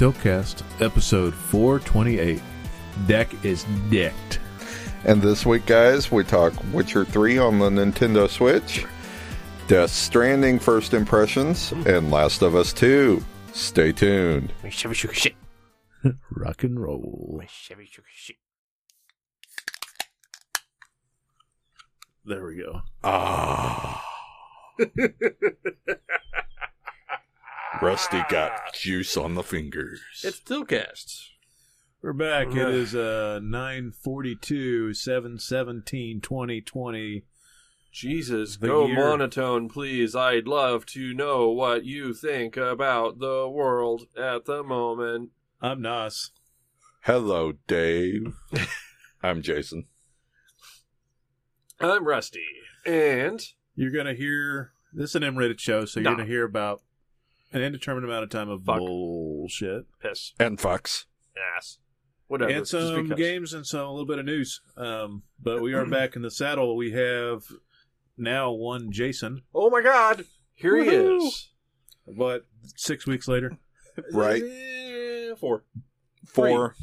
It's 0.00 0.16
Tiltcast, 0.16 0.62
episode 0.80 1.34
428. 1.34 2.40
Deck 3.08 3.44
is 3.44 3.64
decked. 3.90 4.38
And 5.04 5.20
this 5.20 5.44
week, 5.44 5.66
guys, 5.66 6.12
we 6.12 6.22
talk 6.22 6.52
Witcher 6.72 7.04
3 7.04 7.38
on 7.38 7.58
the 7.58 7.68
Nintendo 7.68 8.30
Switch, 8.30 8.86
Death 9.66 9.90
Stranding 9.90 10.60
First 10.60 10.94
Impressions, 10.94 11.72
and 11.72 12.12
Last 12.12 12.42
of 12.42 12.54
Us 12.54 12.72
2. 12.72 13.24
Stay 13.54 13.90
tuned. 13.90 14.52
Rock 16.30 16.62
and 16.62 16.80
roll. 16.80 17.40
There 22.24 22.44
we 22.44 22.56
go. 22.56 22.82
Ah. 23.02 24.04
Rusty 27.82 28.22
got 28.28 28.72
juice 28.74 29.16
on 29.16 29.34
the 29.34 29.42
fingers. 29.42 30.00
It's 30.24 30.40
Tiltcast. 30.40 31.28
We're 32.02 32.12
back. 32.12 32.48
It 32.48 32.94
Ugh. 32.94 32.96
uh 32.96 33.40
942 33.40 34.94
717 34.94 36.20
2020. 36.20 37.24
Jesus, 37.92 38.56
The 38.58 38.66
go 38.66 38.86
year. 38.86 38.96
monotone, 38.96 39.68
please. 39.68 40.14
I'd 40.14 40.46
love 40.46 40.86
to 40.86 41.12
know 41.14 41.48
what 41.50 41.84
you 41.84 42.14
think 42.14 42.56
about 42.56 43.18
the 43.18 43.48
world 43.48 44.06
at 44.16 44.44
the 44.44 44.62
moment. 44.62 45.30
I'm 45.60 45.80
Nas. 45.82 46.30
Hello, 47.02 47.52
Dave. 47.66 48.34
I'm 49.22 49.42
Jason. 49.42 49.86
I'm 51.80 52.06
Rusty, 52.06 52.44
and 52.84 53.40
You're 53.76 53.92
going 53.92 54.06
to 54.06 54.14
hear 54.14 54.72
this 54.92 55.10
is 55.10 55.14
an 55.16 55.24
M 55.24 55.36
rated 55.36 55.60
show, 55.60 55.84
so 55.84 56.00
you're 56.00 56.10
Nah. 56.10 56.16
going 56.16 56.26
to 56.26 56.32
hear 56.32 56.44
about 56.44 56.82
an 57.52 57.62
indeterminate 57.62 58.08
amount 58.08 58.24
of 58.24 58.30
time 58.30 58.48
of 58.48 58.62
Fuck. 58.64 58.78
bullshit. 58.78 59.86
piss, 60.00 60.34
And 60.38 60.60
Fox. 60.60 61.06
ass, 61.56 61.78
whatever. 62.26 62.50
and 62.50 62.60
just 62.60 62.70
some 62.70 63.04
because. 63.04 63.18
games 63.18 63.52
and 63.54 63.66
some 63.66 63.86
a 63.86 63.90
little 63.90 64.06
bit 64.06 64.18
of 64.18 64.24
news. 64.26 64.60
Um, 64.76 65.22
but 65.40 65.60
we 65.62 65.72
are 65.74 65.86
back 65.90 66.16
in 66.16 66.22
the 66.22 66.30
saddle. 66.30 66.76
We 66.76 66.92
have 66.92 67.44
now 68.16 68.50
one 68.52 68.90
Jason, 68.92 69.42
Oh 69.54 69.70
my 69.70 69.80
God, 69.82 70.24
here 70.54 70.76
he 70.76 70.90
Woohoo. 70.90 71.26
is. 71.26 71.50
but 72.16 72.46
six 72.76 73.06
weeks 73.06 73.28
later. 73.28 73.56
Right. 74.12 74.42
Eh, 74.42 75.34
Four, 75.40 75.64
Four, 76.26 76.74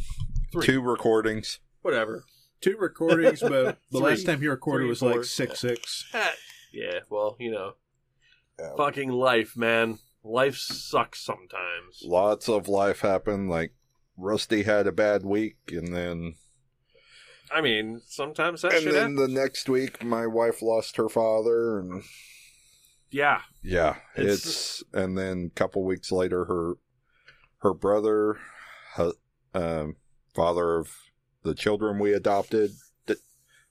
Three. 0.52 0.66
two 0.66 0.82
recordings. 0.82 1.60
whatever. 1.82 2.24
Two 2.62 2.78
recordings, 2.78 3.40
but 3.42 3.50
the 3.92 4.00
Three. 4.00 4.02
last 4.02 4.26
time 4.26 4.40
he 4.42 4.48
recorded 4.48 4.84
Three, 4.84 4.90
was 4.90 5.00
four. 5.00 5.12
like 5.12 5.24
six 5.26 5.60
six. 5.60 6.06
Yeah, 6.74 7.00
well, 7.10 7.38
you 7.40 7.52
know, 7.52 7.76
Yeah. 8.60 8.76
fucking 8.76 9.10
life, 9.10 9.56
man. 9.56 10.00
Life 10.26 10.58
sucks 10.58 11.22
sometimes. 11.24 12.02
Lots 12.04 12.50
of 12.50 12.68
life 12.68 13.02
happened. 13.02 13.50
Like, 13.50 13.74
Rusty 14.18 14.64
had 14.64 14.88
a 14.88 14.92
bad 14.92 15.24
week, 15.24 15.58
and 15.68 15.96
then 15.96 16.36
I 17.52 17.62
mean, 17.62 18.02
sometimes 18.08 18.64
that 18.64 18.74
and 18.74 18.88
then 18.88 18.94
happens. 18.96 19.20
the 19.20 19.28
next 19.28 19.70
week, 19.70 20.04
my 20.04 20.26
wife 20.26 20.62
lost 20.62 20.98
her 20.98 21.10
father, 21.10 21.80
and 21.80 22.04
Yeah, 23.12 23.42
yeah, 23.62 23.98
It's- 24.18 24.46
it's, 24.46 24.84
and 24.94 25.18
then 25.18 25.52
a 25.52 25.56
couple 25.56 25.84
weeks 25.86 26.12
later, 26.12 26.46
her 26.46 26.74
her 27.60 27.74
brother, 27.74 28.40
hu- 28.96 29.14
um, 29.54 29.96
father 30.34 30.78
of 30.78 30.92
the 31.44 31.56
children 31.56 32.00
we 32.00 32.14
adopted, 32.14 32.72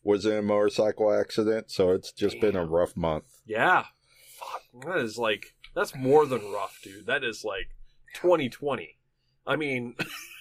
was 0.03 0.25
in 0.27 0.33
a 0.37 0.43
motorcycle 0.43 1.13
accident. 1.13 1.71
So 1.71 1.91
it's 1.93 2.13
just 2.13 2.41
been 2.41 2.57
a 2.57 2.65
rough 2.67 2.97
month. 2.97 3.25
Yeah. 3.47 3.85
Fuck. 4.39 4.63
That 4.87 4.99
is 4.99 5.17
like 5.19 5.55
that's 5.75 5.95
more 5.95 6.27
than 6.27 6.51
rough, 6.53 6.79
dude. 6.83 7.07
That 7.07 7.25
is 7.25 7.45
like 7.45 7.69
2020. 8.15 8.99
I 9.47 9.57
mean, 9.57 9.95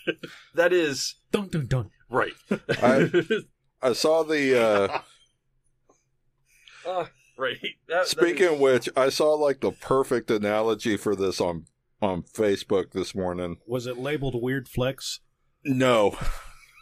that 0.55 0.71
is 0.73 1.15
Dun 1.31 1.47
dun 1.49 1.65
dun. 1.67 1.89
right. 2.09 2.33
I- 2.81 3.09
I 3.81 3.93
saw 3.93 4.23
the. 4.23 4.61
Uh, 4.61 4.99
Uh, 6.85 7.05
right. 7.37 7.57
That- 7.61 7.69
that 7.87 8.07
speaking 8.07 8.45
is- 8.47 8.51
of 8.53 8.59
which, 8.59 8.89
I 8.95 9.09
saw 9.09 9.33
like 9.33 9.61
the 9.61 9.71
perfect 9.71 10.29
analogy 10.31 10.97
for 10.97 11.15
this 11.15 11.39
on 11.41 11.65
on 12.01 12.23
Facebook 12.23 12.91
this 12.91 13.15
morning. 13.15 13.57
Was 13.65 13.87
it 13.87 13.97
labeled 13.97 14.41
weird 14.41 14.67
flex? 14.67 15.21
No, 15.65 16.17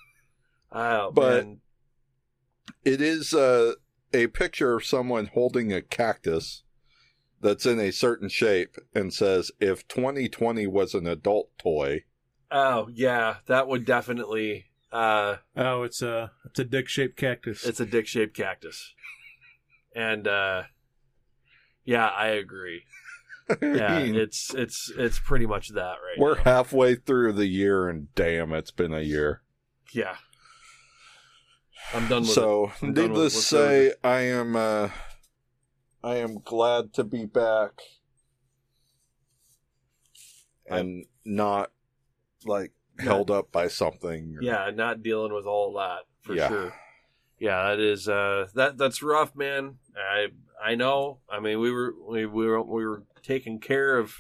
oh, 0.72 1.12
but- 1.12 1.46
man. 1.46 1.62
It 2.84 3.00
is 3.02 3.34
uh, 3.34 3.74
a 4.14 4.28
picture 4.28 4.74
of 4.76 4.86
someone 4.86 5.28
holding 5.28 5.72
a 5.72 5.82
cactus 5.84 6.64
that's 7.42 7.66
in 7.66 7.80
a 7.80 7.92
certain 7.92 8.30
shape 8.30 8.76
and 8.94 9.14
says, 9.14 9.52
if 9.60 9.88
2020 9.88 10.68
was 10.68 10.94
an 10.94 11.08
adult 11.08 11.50
toy, 11.58 12.04
oh 12.52 12.90
yeah, 12.94 13.38
that 13.48 13.68
would 13.68 13.86
definitely. 13.86 14.66
Uh, 14.92 15.38
Oh, 15.56 15.84
it's 15.84 16.02
a 16.02 16.32
it's 16.46 16.60
a 16.60 16.66
dick 16.66 16.88
shaped 16.90 17.16
cactus. 17.18 17.66
it's 17.66 17.80
a 17.80 17.86
dick-shaped 17.86 18.36
cactus, 18.36 18.94
and 19.96 20.28
uh, 20.28 20.64
yeah, 21.86 22.08
I 22.08 22.28
agree. 22.28 22.84
Yeah, 23.62 24.00
it's 24.00 24.54
it's 24.54 24.90
it's 24.98 25.20
pretty 25.20 25.46
much 25.46 25.70
that 25.70 25.96
right. 25.96 26.18
we're 26.18 26.36
now. 26.38 26.44
halfway 26.44 26.96
through 26.96 27.34
the 27.34 27.48
year 27.48 27.90
and 27.90 28.08
damn, 28.16 28.54
it's 28.54 28.72
been 28.72 28.94
a 28.94 29.02
year. 29.02 29.42
yeah. 29.94 30.16
I'm 31.94 32.08
done 32.08 32.22
with. 32.22 32.32
So, 32.32 32.72
I'm 32.82 32.94
needless 32.94 33.34
to 33.34 33.42
say, 33.42 33.94
I 34.06 34.20
am, 34.22 34.56
uh, 34.56 34.90
I 36.04 36.16
am 36.18 36.40
glad 36.44 36.94
to 36.94 37.04
be 37.04 37.26
back 37.26 37.82
and 40.68 41.06
not 41.26 41.72
like 42.46 42.72
held 43.00 43.30
up 43.30 43.52
by 43.52 43.68
something. 43.68 44.38
or- 44.38 44.44
Yeah, 44.44 44.70
not 44.74 45.04
dealing 45.04 45.34
with 45.34 45.46
all 45.46 45.74
that 45.74 46.06
for 46.22 46.34
Yeah. 46.36 46.48
sure. 46.48 46.74
Yeah, 47.40 47.70
that 47.70 47.80
is 47.80 48.08
uh 48.08 48.48
that 48.54 48.78
that's 48.78 49.02
rough, 49.02 49.36
man. 49.36 49.78
I 49.98 50.28
I 50.64 50.76
know. 50.76 51.22
I 51.30 51.40
mean, 51.40 51.60
we 51.60 51.72
were 51.72 51.94
we, 52.08 52.26
we 52.26 52.46
were 52.46 52.62
we 52.62 52.86
were 52.86 53.04
taking 53.24 53.60
care 53.60 53.98
of 53.98 54.14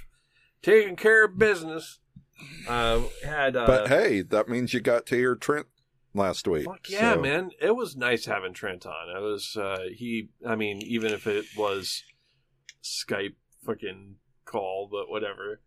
taking 0.64 0.96
care 0.96 1.26
of 1.26 1.38
business. 1.38 2.00
Uh 2.68 3.02
had 3.24 3.56
uh 3.56 3.68
But 3.68 3.88
hey, 3.90 4.22
that 4.24 4.50
means 4.50 4.74
you 4.74 4.80
got 4.80 5.06
to 5.08 5.16
hear 5.16 5.36
Trent 5.36 5.68
last 6.14 6.48
week. 6.48 6.66
fuck 6.66 6.90
yeah, 6.90 7.14
so- 7.16 7.22
man. 7.22 7.52
It 7.62 7.76
was 7.76 7.96
nice 7.96 8.26
having 8.26 8.54
Trent 8.54 8.86
on. 8.86 9.10
It 9.16 9.20
was 9.22 9.56
uh 9.58 9.86
he 9.96 10.30
I 10.48 10.56
mean, 10.56 10.82
even 10.84 11.14
if 11.14 11.28
it 11.28 11.46
was 11.58 12.04
Skype 12.84 13.36
fucking 13.66 14.16
call, 14.46 14.88
but 14.92 15.10
whatever. 15.10 15.62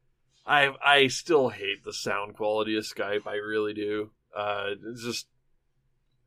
I 0.47 0.71
I 0.85 1.07
still 1.07 1.49
hate 1.51 1.85
the 1.85 1.93
sound 1.93 2.35
quality 2.35 2.77
of 2.77 2.85
Skype. 2.85 3.27
I 3.27 3.35
really 3.37 3.73
do. 3.75 4.11
Uh 4.37 4.71
it's 4.87 5.03
just 5.05 5.27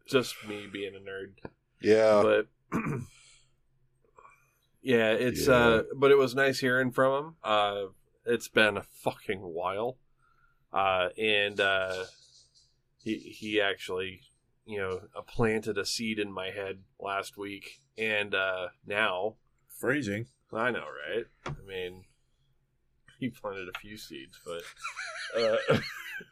just 0.07 0.35
me 0.47 0.67
being 0.71 0.93
a 0.95 0.99
nerd. 0.99 1.51
Yeah. 1.81 2.21
but 2.23 2.47
yeah, 4.81 5.11
it's 5.11 5.47
Yeah. 5.47 5.53
uh 5.53 5.83
but 5.95 6.11
it 6.11 6.17
was 6.17 6.35
nice 6.35 6.59
hearing 6.59 6.91
from 6.91 7.25
him. 7.25 7.35
Uh 7.43 7.81
it's 8.25 8.47
been 8.47 8.77
a 8.77 8.83
fucking 9.03 9.39
while. 9.39 9.97
Uh 10.73 11.09
and 11.17 11.59
uh 11.59 12.05
he 13.07 13.35
he 13.39 13.61
actually, 13.61 14.21
you 14.65 14.77
know, 14.77 15.01
uh, 15.15 15.21
planted 15.21 15.77
a 15.77 15.85
seed 15.85 16.19
in 16.19 16.31
my 16.31 16.51
head 16.51 16.79
last 16.99 17.37
week 17.37 17.79
and 17.97 18.35
uh 18.35 18.67
now 18.85 19.35
Phrasing. 19.77 20.25
I 20.51 20.71
know, 20.71 20.85
right? 21.09 21.25
I 21.45 21.67
mean, 21.67 22.05
he 23.19 23.29
planted 23.29 23.69
a 23.69 23.79
few 23.79 23.95
seeds, 23.95 24.39
but, 24.43 24.63
uh, 25.39 25.79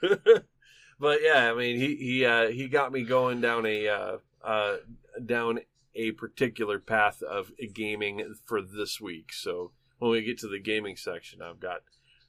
but 1.00 1.20
yeah, 1.22 1.52
I 1.52 1.54
mean, 1.54 1.78
he 1.78 1.96
he 1.96 2.26
uh, 2.26 2.48
he 2.48 2.68
got 2.68 2.92
me 2.92 3.04
going 3.04 3.42
down 3.42 3.68
a 3.68 3.88
uh, 3.88 4.18
uh, 4.44 4.78
down 5.24 5.60
a 5.94 6.12
particular 6.14 6.80
path 6.80 7.22
of 7.22 7.52
gaming 7.74 8.34
for 8.46 8.64
this 8.64 9.00
week. 9.00 9.32
So 9.32 9.72
when 10.00 10.10
we 10.10 10.24
get 10.24 10.40
to 10.40 10.48
the 10.48 10.60
gaming 10.60 10.96
section, 10.96 11.42
I've 11.42 11.60
got 11.60 11.82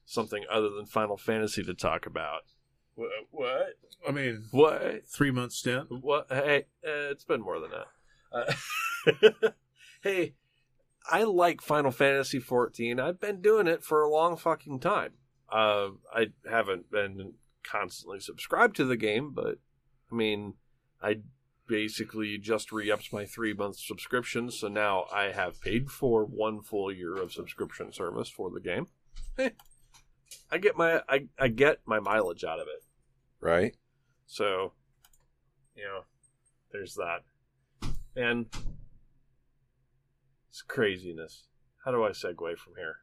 something 0.05 0.45
other 0.53 0.69
than 0.69 0.85
Final 0.85 1.17
Fantasy 1.17 1.63
to 1.63 1.75
talk 1.75 2.05
about. 2.05 2.43
What? 2.97 3.11
What? 3.31 3.67
I 4.09 4.11
mean, 4.11 4.45
What? 4.51 5.07
three 5.09 5.31
month 5.31 5.53
stint. 5.53 5.87
What? 5.91 6.27
Hey, 6.29 6.65
uh, 6.85 7.11
it's 7.13 7.25
been 7.25 7.41
more 7.43 7.61
than 7.61 7.71
that. 7.71 7.87
Uh, 9.23 9.51
hey, 10.03 10.35
I 11.09 11.23
like 11.23 11.61
Final 11.61 11.91
Fantasy 11.91 12.41
14. 12.41 12.99
I've 12.99 13.21
been 13.21 13.41
doing 13.41 13.67
it 13.67 13.85
for 13.85 14.03
a 14.03 14.11
long 14.11 14.37
fucking 14.37 14.81
time. 14.81 15.13
Uh, 15.51 15.91
I 16.13 16.29
haven't 16.51 16.91
been 16.91 17.35
constantly 17.63 18.19
subscribed 18.21 18.77
to 18.77 18.85
the 18.85 18.97
game, 18.97 19.33
but 19.33 19.59
I 20.11 20.15
mean, 20.15 20.55
I 21.03 21.21
basically 21.69 22.39
just 22.39 22.73
re-upped 22.73 23.13
my 23.13 23.25
three 23.27 23.53
month 23.53 23.77
subscription, 23.79 24.51
so 24.51 24.69
now 24.69 25.05
I 25.13 25.33
have 25.33 25.61
paid 25.61 25.91
for 25.91 26.25
one 26.25 26.63
full 26.63 26.93
year 26.93 27.15
of 27.17 27.33
subscription 27.33 27.93
service 27.93 28.29
for 28.29 28.51
the 28.51 28.61
game. 28.61 28.89
Eh, 29.39 29.51
I 30.51 30.59
get 30.59 30.77
my 30.77 31.03
I, 31.09 31.27
I 31.39 31.49
get 31.49 31.81
my 31.87 32.01
mileage 32.01 32.45
out 32.45 32.59
of 32.61 32.67
it. 32.69 32.83
Right? 33.41 33.75
So, 34.27 34.73
you 35.75 35.85
know, 35.85 36.01
there's 36.73 36.95
that. 36.95 37.23
And 38.17 38.47
it's 40.49 40.63
craziness. 40.63 41.45
How 41.85 41.91
do 41.93 42.05
I 42.05 42.11
segue 42.11 42.57
from 42.59 42.75
here? 42.77 42.97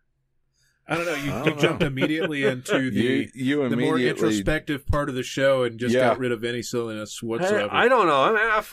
I 0.87 0.95
don't 0.97 1.05
know. 1.05 1.13
You, 1.15 1.29
don't 1.31 1.59
jumped 1.61 1.81
know. 1.81 1.87
immediately 1.87 2.43
into 2.45 2.91
the 2.91 2.99
you 2.99 3.29
you 3.33 3.69
the 3.69 3.77
more 3.77 3.95
immediately 3.95 4.09
introspective 4.09 4.85
part 4.87 5.07
of 5.07 5.15
the 5.15 5.23
show 5.23 5.63
and 5.63 5.79
just 5.79 5.93
Yeah. 5.95 6.09
got 6.09 6.19
rid 6.19 6.31
of 6.31 6.43
any 6.43 6.61
silliness 6.61 7.19
Hey, 7.21 7.27
whatsoever. 7.27 7.69
I 7.71 7.87
don't 7.87 8.07
know. 8.07 8.21
I 8.23 8.29
mean, 8.29 8.37
I, 8.39 8.63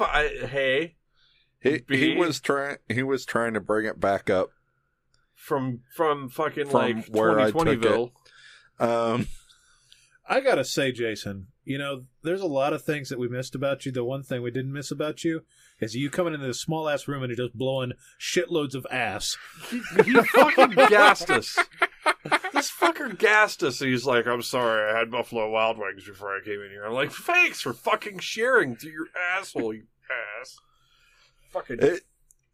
I, 0.43 0.47
hey, 0.47 0.97
he, 1.61 1.83
he 1.89 2.17
was 2.17 2.41
trying 2.41 2.79
he 2.89 3.03
was 3.05 3.25
trying 3.25 3.55
to 3.55 3.61
bring 3.61 3.87
it 3.87 4.01
back 4.01 4.29
up. 4.29 4.51
from 5.35 5.81
from 5.95 6.29
fucking 6.31 6.67
From 6.69 6.97
like 6.97 7.07
where 7.09 7.39
I 7.39 7.51
took 7.53 7.65
2020ville. 7.67 8.11
Um, 8.81 9.27
I 10.31 10.39
gotta 10.39 10.65
say, 10.65 10.93
Jason, 10.93 11.49
you 11.65 11.77
know, 11.77 12.05
there's 12.23 12.41
a 12.41 12.47
lot 12.47 12.73
of 12.73 12.85
things 12.85 13.09
that 13.09 13.19
we 13.19 13.29
missed 13.29 13.57
about 13.57 13.85
you. 13.85 13.91
The 13.91 14.05
one 14.05 14.23
thing 14.23 14.43
we 14.43 14.53
didn't 14.53 14.73
miss 14.73 14.93
about 14.93 15.25
you 15.25 15.43
is 15.81 15.97
you 15.97 16.09
coming 16.09 16.35
into 16.35 16.47
this 16.47 16.61
small 16.61 16.89
ass 16.89 17.09
room 17.09 17.25
and 17.25 17.37
you're 17.37 17.49
just 17.49 17.59
blowing 17.59 17.95
shitloads 18.21 18.77
of 18.77 18.87
ass. 18.93 19.37
He, 19.71 19.81
he 20.05 20.13
fucking 20.13 20.71
gassed 20.89 21.31
us. 21.31 21.59
This 22.53 22.71
fucker 22.71 23.19
gassed 23.19 23.65
us. 23.65 23.81
He's 23.81 24.07
like, 24.07 24.29
I'm 24.29 24.43
sorry, 24.43 24.93
I 24.93 24.99
had 24.99 25.11
Buffalo 25.11 25.51
Wild 25.51 25.79
Wings 25.79 26.05
before 26.05 26.37
I 26.37 26.41
came 26.45 26.61
in 26.61 26.71
here. 26.71 26.85
I'm 26.85 26.93
like, 26.93 27.11
thanks 27.11 27.61
for 27.61 27.73
fucking 27.73 28.21
sharing 28.21 28.77
through 28.77 28.93
your 28.93 29.07
asshole, 29.37 29.75
you 29.75 29.85
ass. 30.41 30.57
Fucking. 31.51 31.79
it, 31.81 32.03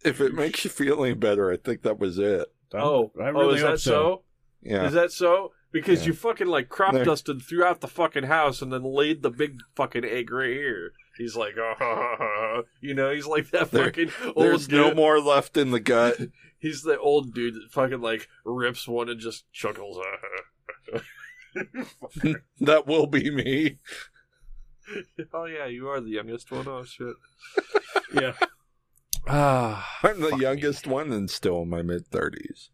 if 0.02 0.22
it 0.22 0.32
makes 0.32 0.64
you 0.64 0.70
feel 0.70 1.04
any 1.04 1.14
better, 1.14 1.52
I 1.52 1.58
think 1.58 1.82
that 1.82 1.98
was 1.98 2.18
it. 2.18 2.46
oh, 2.72 3.12
I 3.20 3.24
oh, 3.24 3.32
really 3.32 3.56
is 3.56 3.62
hope 3.62 3.70
that 3.72 3.80
so. 3.80 3.90
so? 3.90 4.22
Yeah. 4.62 4.86
Is 4.86 4.94
that 4.94 5.12
so? 5.12 5.52
Because 5.80 6.00
Yeah. 6.02 6.06
you 6.08 6.12
fucking 6.14 6.46
like 6.46 6.68
crop 6.68 6.92
There- 6.94 7.04
dusted 7.04 7.42
throughout 7.42 7.80
the 7.80 7.88
fucking 7.88 8.24
house 8.24 8.62
and 8.62 8.72
then 8.72 8.82
laid 8.82 9.22
the 9.22 9.30
big 9.30 9.58
fucking 9.74 10.04
egg 10.04 10.30
right 10.30 10.50
here. 10.50 10.92
He's 11.18 11.36
like, 11.36 11.54
oh, 11.58 12.62
you 12.80 12.94
know, 12.94 13.10
he's 13.12 13.26
like 13.26 13.50
that 13.50 13.70
There- 13.70 13.84
fucking 13.84 14.10
There's 14.36 14.64
old 14.64 14.72
no 14.72 14.94
more 14.94 15.20
left 15.20 15.56
in 15.56 15.70
the 15.70 15.80
gut. 15.80 16.18
He's 16.58 16.82
the 16.82 16.98
old 16.98 17.34
dude 17.34 17.54
that 17.54 17.68
fucking 17.70 18.00
like 18.00 18.28
rips 18.44 18.88
one 18.88 19.10
and 19.10 19.20
just 19.20 19.44
chuckles. 19.52 19.98
that 22.60 22.86
will 22.86 23.06
be 23.06 23.30
me. 23.30 23.78
oh 25.34 25.44
yeah, 25.44 25.66
you 25.66 25.86
are 25.88 26.00
the 26.00 26.10
youngest 26.10 26.50
one. 26.50 26.66
Oh 26.66 26.84
shit. 26.84 27.14
Yeah. 28.12 28.32
Ah, 29.28 29.98
I'm 30.02 30.20
the 30.20 30.36
youngest 30.38 30.86
one 30.86 31.12
and 31.12 31.30
still 31.30 31.62
in 31.62 31.68
my 31.68 31.82
mid 31.82 32.06
thirties. 32.06 32.70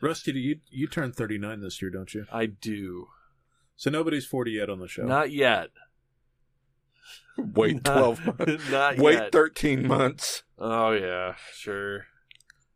Rusty, 0.00 0.32
do 0.32 0.38
you 0.38 0.60
you 0.70 0.86
turn 0.86 1.12
39 1.12 1.60
this 1.60 1.80
year, 1.82 1.90
don't 1.90 2.12
you? 2.14 2.26
I 2.32 2.46
do. 2.46 3.08
So 3.76 3.90
nobody's 3.90 4.26
40 4.26 4.52
yet 4.52 4.70
on 4.70 4.78
the 4.80 4.88
show. 4.88 5.02
Not 5.04 5.30
yet. 5.32 5.68
Wait 7.36 7.76
Not- 7.84 7.84
twelve 7.84 8.26
months. 8.38 8.70
Not 8.70 8.98
Wait 8.98 9.14
yet. 9.14 9.32
thirteen 9.32 9.86
months. 9.86 10.42
oh 10.58 10.90
yeah, 10.90 11.34
sure. 11.54 12.06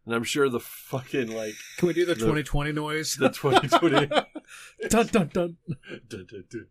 And 0.07 0.15
I'm 0.15 0.25
sure 0.25 0.49
the 0.49 0.61
fucking 0.61 1.31
like 1.33 1.55
Can 1.79 1.89
we 1.89 1.95
do 1.95 2.05
the 2.07 2.15
The- 2.15 2.21
2020 2.21 2.73
noise? 2.73 3.17
the 3.17 3.29
2020. 3.29 4.07
dun 4.89 5.07
dun 5.09 5.29
dun. 5.33 5.57
Dun, 6.09 6.27
dun, 6.31 6.45
dun. 6.51 6.67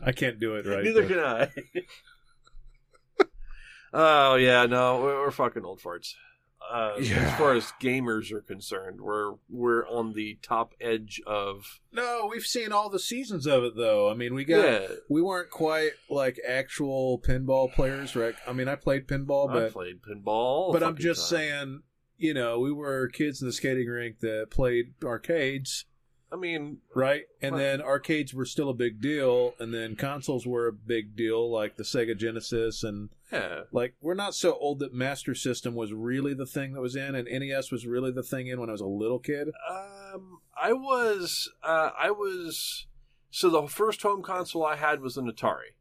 I 0.00 0.10
can't 0.12 0.40
do 0.40 0.54
it 0.56 0.66
right. 0.66 0.82
Neither 0.84 1.02
but- 1.02 1.08
can 1.08 1.18
I. 1.20 1.50
oh 3.92 4.34
yeah, 4.36 4.66
no, 4.66 5.00
we're, 5.00 5.20
we're 5.20 5.30
fucking 5.30 5.64
old 5.64 5.80
farts. 5.80 6.14
Uh, 6.70 6.94
Yeah. 7.00 7.16
As 7.16 7.38
far 7.38 7.54
as 7.54 7.72
gamers 7.80 8.32
are 8.32 8.40
concerned, 8.40 9.00
we're 9.00 9.34
we're 9.48 9.86
on 9.88 10.14
the 10.14 10.38
top 10.42 10.74
edge 10.80 11.20
of 11.26 11.80
No, 11.92 12.28
we've 12.30 12.46
seen 12.46 12.72
all 12.72 12.88
the 12.88 12.98
seasons 12.98 13.46
of 13.46 13.64
it 13.64 13.76
though. 13.76 14.10
I 14.10 14.14
mean, 14.14 14.34
we 14.34 14.44
got 14.44 14.64
yeah. 14.64 14.86
we 15.08 15.22
weren't 15.22 15.50
quite 15.50 15.92
like 16.08 16.38
actual 16.46 17.18
pinball 17.18 17.72
players, 17.72 18.16
right? 18.16 18.34
I 18.46 18.52
mean, 18.52 18.68
I 18.68 18.76
played 18.76 19.06
pinball, 19.06 19.50
I 19.50 19.52
but 19.54 19.72
played 19.72 20.00
pinball, 20.02 20.72
but 20.72 20.82
I'm 20.82 20.96
just 20.96 21.28
time. 21.28 21.38
saying, 21.38 21.82
you 22.16 22.34
know, 22.34 22.58
we 22.58 22.72
were 22.72 23.08
kids 23.08 23.42
in 23.42 23.48
the 23.48 23.52
skating 23.52 23.88
rink 23.88 24.20
that 24.20 24.50
played 24.50 24.94
arcades, 25.04 25.84
I 26.32 26.36
mean, 26.36 26.78
right? 26.94 27.24
And 27.42 27.52
Well- 27.52 27.60
then 27.62 27.82
arcades 27.82 28.32
were 28.32 28.46
still 28.46 28.70
a 28.70 28.74
big 28.74 29.00
deal, 29.02 29.54
and 29.58 29.74
then 29.74 29.96
consoles 29.96 30.46
were 30.46 30.66
a 30.66 30.72
big 30.72 31.14
deal, 31.14 31.50
like 31.50 31.76
the 31.76 31.82
Sega 31.82 32.16
Genesis, 32.16 32.82
and 32.82 33.10
yeah, 33.30 33.62
like 33.70 33.94
we're 34.00 34.14
not 34.14 34.34
so 34.34 34.54
old 34.58 34.78
that 34.78 34.94
Master 34.94 35.34
System 35.34 35.74
was 35.74 35.92
really 35.92 36.32
the 36.32 36.46
thing 36.46 36.72
that 36.72 36.80
was 36.80 36.96
in, 36.96 37.14
and 37.14 37.28
NES 37.28 37.70
was 37.70 37.86
really 37.86 38.10
the 38.12 38.22
thing 38.22 38.46
in 38.46 38.58
when 38.60 38.70
I 38.70 38.72
was 38.72 38.80
a 38.80 38.86
little 38.86 39.18
kid. 39.18 39.48
Um, 39.68 40.38
I 40.56 40.72
was, 40.72 41.50
uh, 41.62 41.90
I 41.98 42.10
was. 42.10 42.86
So 43.30 43.48
the 43.50 43.66
first 43.66 44.02
home 44.02 44.22
console 44.22 44.64
I 44.64 44.76
had 44.76 45.00
was 45.00 45.16
an 45.18 45.30
Atari, 45.30 45.72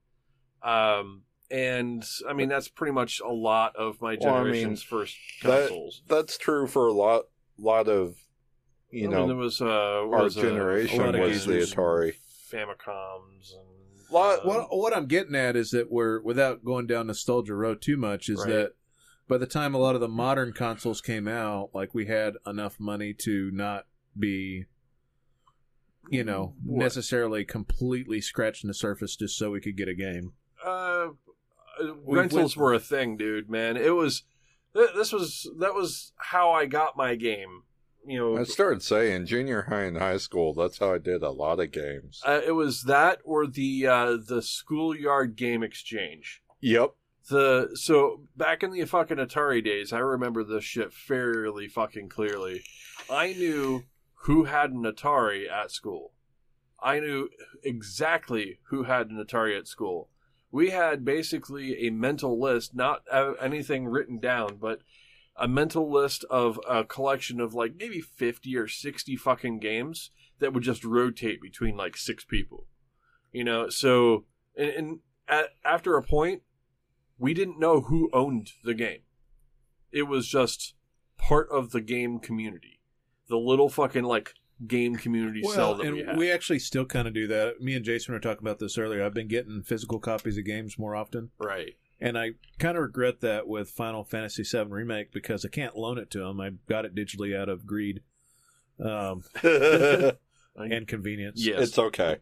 um, 0.63 1.23
and 1.49 2.03
I 2.27 2.33
mean 2.33 2.49
that's 2.49 2.67
pretty 2.69 2.93
much 2.93 3.21
a 3.21 3.31
lot 3.31 3.75
of 3.75 4.01
my 4.01 4.17
Well, 4.19 4.33
I 4.33 4.37
mean, 4.43 4.53
generation's 4.53 4.83
first 4.83 5.15
that- 5.43 5.67
consoles. 5.69 6.01
That's 6.07 6.37
true 6.37 6.67
for 6.67 6.87
a 6.87 6.93
lot 6.93 7.23
lot 7.57 7.87
of 7.87 8.15
you 8.91 9.07
I 9.07 9.11
know 9.11 9.19
mean, 9.19 9.27
there 9.29 9.37
was 9.37 9.61
uh, 9.61 9.65
our 9.65 10.07
was, 10.23 10.37
uh, 10.37 10.41
generation 10.41 11.01
a 11.01 11.05
lot 11.11 11.19
was 11.19 11.45
the. 11.45 11.53
Atari. 11.59 12.15
Famicoms 12.51 13.53
and 13.53 13.67
Lot- 14.11 14.39
um, 14.41 14.47
What 14.47 14.67
what 14.77 14.95
I'm 14.95 15.05
getting 15.07 15.35
at 15.35 15.55
is 15.55 15.71
that 15.71 15.89
we're 15.91 16.21
without 16.21 16.65
going 16.65 16.85
down 16.87 17.07
nostalgia 17.07 17.55
road 17.55 17.81
too 17.81 17.95
much 17.97 18.27
is 18.29 18.39
Right. 18.41 18.49
that 18.49 18.71
by 19.29 19.37
the 19.37 19.47
time 19.47 19.73
a 19.73 19.77
lot 19.77 19.95
of 19.95 20.01
the 20.01 20.09
modern 20.09 20.51
consoles 20.51 20.99
came 20.99 21.27
out, 21.29 21.69
like 21.73 21.93
we 21.93 22.07
had 22.07 22.33
enough 22.45 22.77
money 22.79 23.13
to 23.19 23.49
not 23.53 23.85
be 24.19 24.65
you 26.09 26.23
know 26.25 26.55
What? 26.65 26.79
necessarily 26.83 27.45
completely 27.45 28.19
scratching 28.19 28.67
the 28.67 28.73
surface 28.73 29.15
just 29.15 29.37
so 29.37 29.51
we 29.51 29.61
could 29.61 29.77
get 29.77 29.87
a 29.87 29.93
game. 29.95 30.33
uh, 30.65 31.09
We 32.03 32.17
rentals 32.17 32.57
went- 32.57 32.63
were 32.65 32.73
a 32.73 32.79
thing, 32.79 33.15
dude. 33.17 33.49
Man, 33.49 33.77
it 33.77 33.95
was. 33.95 34.23
This 34.73 35.11
was 35.13 35.49
that 35.59 35.73
was 35.73 36.11
how 36.17 36.51
I 36.51 36.65
got 36.65 36.95
my 36.97 37.15
game. 37.15 37.63
You 38.05 38.17
know, 38.17 38.37
I 38.37 38.43
started 38.43 38.81
saying 38.81 39.27
junior 39.27 39.63
high 39.63 39.83
and 39.83 39.97
high 39.97 40.17
school. 40.17 40.53
That's 40.53 40.79
how 40.79 40.93
I 40.93 40.97
did 40.97 41.21
a 41.21 41.29
lot 41.29 41.59
of 41.59 41.71
games. 41.71 42.21
uh, 42.25 42.41
it 42.45 42.53
was 42.53 42.83
that 42.83 43.19
or 43.23 43.45
the 43.45 43.87
uh, 43.87 44.17
the 44.25 44.41
schoolyard 44.41 45.35
game 45.35 45.61
exchange. 45.63 46.41
Yep. 46.61 46.91
The 47.29 47.69
so 47.75 48.23
back 48.35 48.63
in 48.63 48.71
the 48.71 48.83
fucking 48.85 49.17
Atari 49.17 49.63
days, 49.63 49.93
I 49.93 49.99
remember 49.99 50.43
this 50.43 50.63
shit 50.63 50.91
fairly 50.91 51.67
fucking 51.67 52.09
clearly. 52.09 52.63
I 53.09 53.33
knew 53.33 53.83
who 54.23 54.45
had 54.45 54.71
an 54.71 54.83
Atari 54.83 55.49
at 55.49 55.71
school. 55.71 56.13
I 56.81 56.99
knew 56.99 57.29
exactly 57.63 58.59
who 58.69 58.83
had 58.83 59.09
an 59.11 59.23
Atari 59.23 59.57
at 59.57 59.67
school. 59.67 60.09
We 60.51 60.71
had 60.71 61.05
basically 61.05 61.87
a 61.87 61.91
mental 61.91 62.41
list, 62.41 62.75
not 62.75 63.03
anything 63.39 63.85
written 63.85 64.19
down, 64.19 64.57
but 64.59 64.79
a 65.41 65.47
mental 65.47 65.91
list 65.91 66.23
of 66.29 66.59
a 66.69 66.83
collection 66.83 67.41
of 67.41 67.55
like 67.55 67.73
maybe 67.77 67.99
50 67.99 68.55
or 68.55 68.67
60 68.67 69.15
fucking 69.15 69.59
games 69.59 70.11
that 70.39 70.53
would 70.53 70.61
just 70.61 70.85
rotate 70.85 71.41
between 71.41 71.75
like 71.75 71.97
six 71.97 72.23
people. 72.23 72.67
You 73.33 73.43
know, 73.43 73.67
so 73.67 74.25
and, 74.55 74.69
and 74.69 74.99
at, 75.27 75.45
after 75.65 75.97
a 75.97 76.03
point, 76.03 76.43
we 77.17 77.33
didn't 77.33 77.59
know 77.59 77.81
who 77.81 78.09
owned 78.13 78.51
the 78.63 78.75
game. 78.75 79.01
It 79.91 80.03
was 80.03 80.27
just 80.27 80.75
part 81.17 81.49
of 81.51 81.71
the 81.71 81.81
game 81.81 82.19
community. 82.19 82.79
The 83.27 83.37
little 83.37 83.69
fucking 83.69 84.03
like 84.03 84.33
game 84.67 84.95
community 84.95 85.41
cell 85.41 85.71
Well, 85.71 85.75
that 85.77 85.87
and 85.87 85.95
we 85.95 86.25
we 86.25 86.31
actually 86.31 86.59
still 86.59 86.85
kind 86.85 87.07
of 87.07 87.15
do 87.15 87.25
that. 87.27 87.61
Me 87.61 87.73
and 87.73 87.83
Jason 87.83 88.13
were 88.13 88.19
talking 88.19 88.43
about 88.43 88.59
this 88.59 88.77
earlier. 88.77 89.03
I've 89.03 89.13
been 89.13 89.27
getting 89.27 89.63
physical 89.63 89.99
copies 89.99 90.37
of 90.37 90.45
games 90.45 90.77
more 90.77 90.95
often. 90.95 91.31
right. 91.39 91.73
And 92.01 92.17
I 92.17 92.31
kind 92.57 92.75
of 92.75 92.81
regret 92.81 93.21
that 93.21 93.47
with 93.47 93.69
Final 93.69 94.03
Fantasy 94.03 94.43
VII 94.43 94.63
Remake 94.63 95.11
because 95.11 95.45
I 95.45 95.49
can't 95.49 95.77
loan 95.77 95.99
it 95.99 96.09
to 96.11 96.23
him. 96.23 96.41
I 96.41 96.49
got 96.67 96.83
it 96.83 96.95
digitally 96.95 97.39
out 97.39 97.47
of 97.47 97.67
greed 97.67 98.01
um, 98.83 99.23
and 99.43 100.87
convenience. 100.87 101.45
Yes. 101.45 101.61
It's 101.61 101.77
okay. 101.77 102.17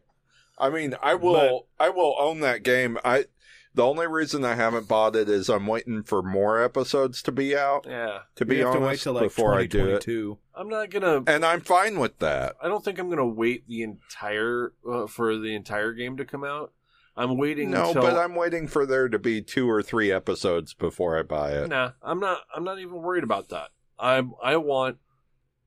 I 0.58 0.68
mean, 0.68 0.94
I 1.02 1.14
will. 1.14 1.68
I 1.78 1.88
will 1.88 2.14
own 2.18 2.40
that 2.40 2.62
game. 2.62 2.98
I. 3.04 3.24
The 3.72 3.84
only 3.86 4.08
reason 4.08 4.44
I 4.44 4.56
haven't 4.56 4.88
bought 4.88 5.14
it 5.14 5.28
is 5.28 5.48
I'm 5.48 5.68
waiting 5.68 6.02
for 6.02 6.22
more 6.24 6.60
episodes 6.62 7.22
to 7.22 7.30
be 7.32 7.56
out. 7.56 7.86
yeah. 7.88 8.22
To 8.34 8.44
be 8.44 8.58
have 8.58 8.72
to 8.72 8.80
wait 8.80 8.86
honest, 8.86 9.02
till 9.04 9.12
like 9.12 9.22
before 9.22 9.54
I 9.54 9.66
do 9.66 9.86
it, 9.94 10.02
2022. 10.02 10.38
I'm 10.56 10.68
not 10.68 10.90
gonna. 10.90 11.22
and 11.28 11.44
I'm 11.44 11.60
fine 11.60 12.00
with 12.00 12.18
that. 12.18 12.56
I 12.60 12.66
don't 12.66 12.84
think 12.84 12.98
I'm 12.98 13.08
gonna 13.08 13.24
wait 13.26 13.68
the 13.68 13.82
entire 13.82 14.72
uh, 14.86 15.06
for 15.06 15.38
the 15.38 15.54
entire 15.54 15.92
game 15.92 16.16
to 16.16 16.24
come 16.24 16.42
out. 16.42 16.72
I'm 17.16 17.36
waiting 17.36 17.70
No, 17.70 17.88
until. 17.88 18.02
but 18.02 18.16
I'm 18.16 18.34
waiting 18.34 18.66
for 18.68 18.86
there 18.86 19.08
to 19.08 19.18
be 19.18 19.42
two 19.42 19.68
or 19.68 19.82
three 19.82 20.10
episodes 20.12 20.74
before 20.74 21.18
I 21.18 21.22
buy 21.22 21.52
it. 21.52 21.68
Nah, 21.68 21.92
I'm 22.02 22.20
not. 22.20 22.38
I'm 22.54 22.64
not 22.64 22.78
even 22.78 22.94
worried 23.02 23.24
about 23.24 23.48
that. 23.50 23.68
I'm. 23.98 24.32
I 24.42 24.56
want. 24.56 24.98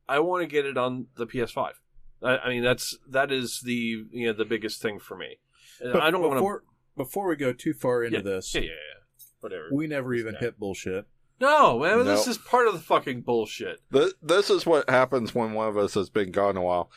I 0.07 0.19
want 0.19 0.41
to 0.43 0.47
get 0.47 0.65
it 0.65 0.77
on 0.77 1.07
the 1.15 1.27
PS5. 1.27 1.73
I, 2.23 2.37
I 2.37 2.49
mean, 2.49 2.63
that's 2.63 2.97
that 3.09 3.31
is 3.31 3.61
the 3.63 4.05
you 4.11 4.27
know 4.27 4.33
the 4.33 4.45
biggest 4.45 4.81
thing 4.81 4.99
for 4.99 5.17
me. 5.17 5.37
But 5.81 6.01
I 6.01 6.11
don't 6.11 6.21
want 6.21 6.33
to. 6.33 6.35
before, 6.39 6.63
Before 6.95 7.27
we 7.27 7.35
go 7.35 7.51
too 7.53 7.73
far 7.73 8.03
into 8.03 8.17
Yeah, 8.17 8.23
this, 8.23 8.53
Yeah, 8.55 8.61
yeah, 8.61 8.67
yeah. 8.67 9.23
Whatever. 9.41 9.67
we 9.73 9.87
never 9.87 10.13
even 10.13 10.35
Okay. 10.35 10.45
hit 10.45 10.57
bullshit. 10.59 11.05
no, 11.41 11.79
man, 11.79 12.05
this 12.05 12.25
is 12.27 12.37
part 12.37 12.67
of 12.67 12.73
the 12.73 12.79
fucking 12.79 13.21
bullshit. 13.21 13.79
Th- 13.91 14.13
this 14.21 14.49
is 14.49 14.65
what 14.65 14.89
happens 14.89 15.35
when 15.35 15.51
one 15.53 15.67
of 15.67 15.77
us 15.77 15.95
has 15.95 16.09
been 16.09 16.31
gone 16.31 16.55
a 16.55 16.61
while. 16.61 16.89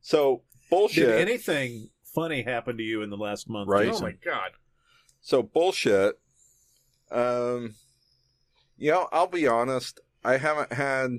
So 0.00 0.42
bullshit. 0.70 1.06
Did 1.06 1.20
anything 1.20 1.90
funny 2.14 2.42
happened 2.42 2.78
to 2.78 2.84
you 2.84 3.02
in 3.02 3.10
the 3.10 3.16
last 3.16 3.48
month? 3.48 3.68
Right. 3.68 3.88
Oh 3.92 4.00
my 4.00 4.12
god. 4.12 4.52
So 5.20 5.42
bullshit. 5.42 6.18
Um, 7.10 7.74
you 8.76 8.90
know, 8.90 9.08
I'll 9.12 9.26
be 9.26 9.46
honest. 9.46 10.00
I 10.24 10.38
haven't 10.38 10.72
had 10.72 11.18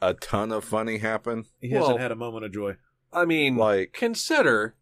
a 0.00 0.14
ton 0.14 0.52
of 0.52 0.64
funny 0.64 0.98
happen. 0.98 1.44
He 1.60 1.70
hasn't 1.70 1.88
Well- 1.88 1.98
had 1.98 2.12
a 2.12 2.16
moment 2.16 2.44
of 2.44 2.52
joy. 2.52 2.76
I 3.12 3.24
mean, 3.24 3.56
Like, 3.56 3.92
consider. 3.92 4.74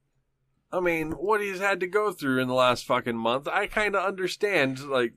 I 0.73 0.81
mean, 0.81 1.13
what 1.13 1.41
he's 1.41 1.61
had 1.61 1.79
to 1.81 1.87
go 1.87 2.11
through 2.13 2.41
in 2.41 2.49
the 2.49 2.55
last 2.55 2.85
fucking 2.85 3.17
month. 3.17 3.47
I 3.47 3.67
kind 3.69 3.95
of 3.95 4.05
understand. 4.05 4.81
Like, 4.89 5.15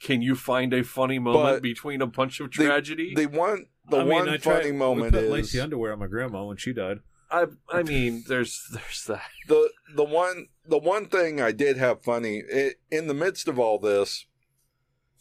can 0.00 0.22
you 0.22 0.34
find 0.34 0.72
a 0.74 0.82
funny 0.82 1.18
moment 1.18 1.44
But 1.56 1.62
between 1.62 2.02
a 2.02 2.06
bunch 2.06 2.40
of 2.40 2.46
the- 2.50 2.64
tragedy? 2.64 3.14
the 3.14 3.26
one, 3.26 3.66
the 3.88 3.98
I 3.98 4.00
mean, 4.00 4.08
one 4.08 4.28
I 4.28 4.36
tried- 4.38 4.56
funny 4.58 4.72
we 4.72 4.76
moment 4.78 5.12
put 5.12 5.24
is 5.24 5.30
lacy 5.30 5.60
underwear 5.60 5.92
on 5.92 6.00
my 6.00 6.08
grandma 6.08 6.44
when 6.44 6.56
she 6.56 6.72
died. 6.72 6.98
I, 7.30 7.46
I 7.70 7.82
mean, 7.82 8.24
there's, 8.26 8.66
there's 8.72 9.04
that. 9.06 9.22
the 9.48 9.70
the 9.94 10.04
one 10.04 10.48
the 10.66 10.78
one 10.78 11.06
thing 11.06 11.40
I 11.40 11.52
did 11.52 11.76
have 11.76 12.02
funny 12.02 12.42
i 12.52 12.72
in 12.90 13.06
the 13.06 13.14
midst 13.14 13.48
of 13.48 13.58
all 13.58 13.78
this. 13.78 14.26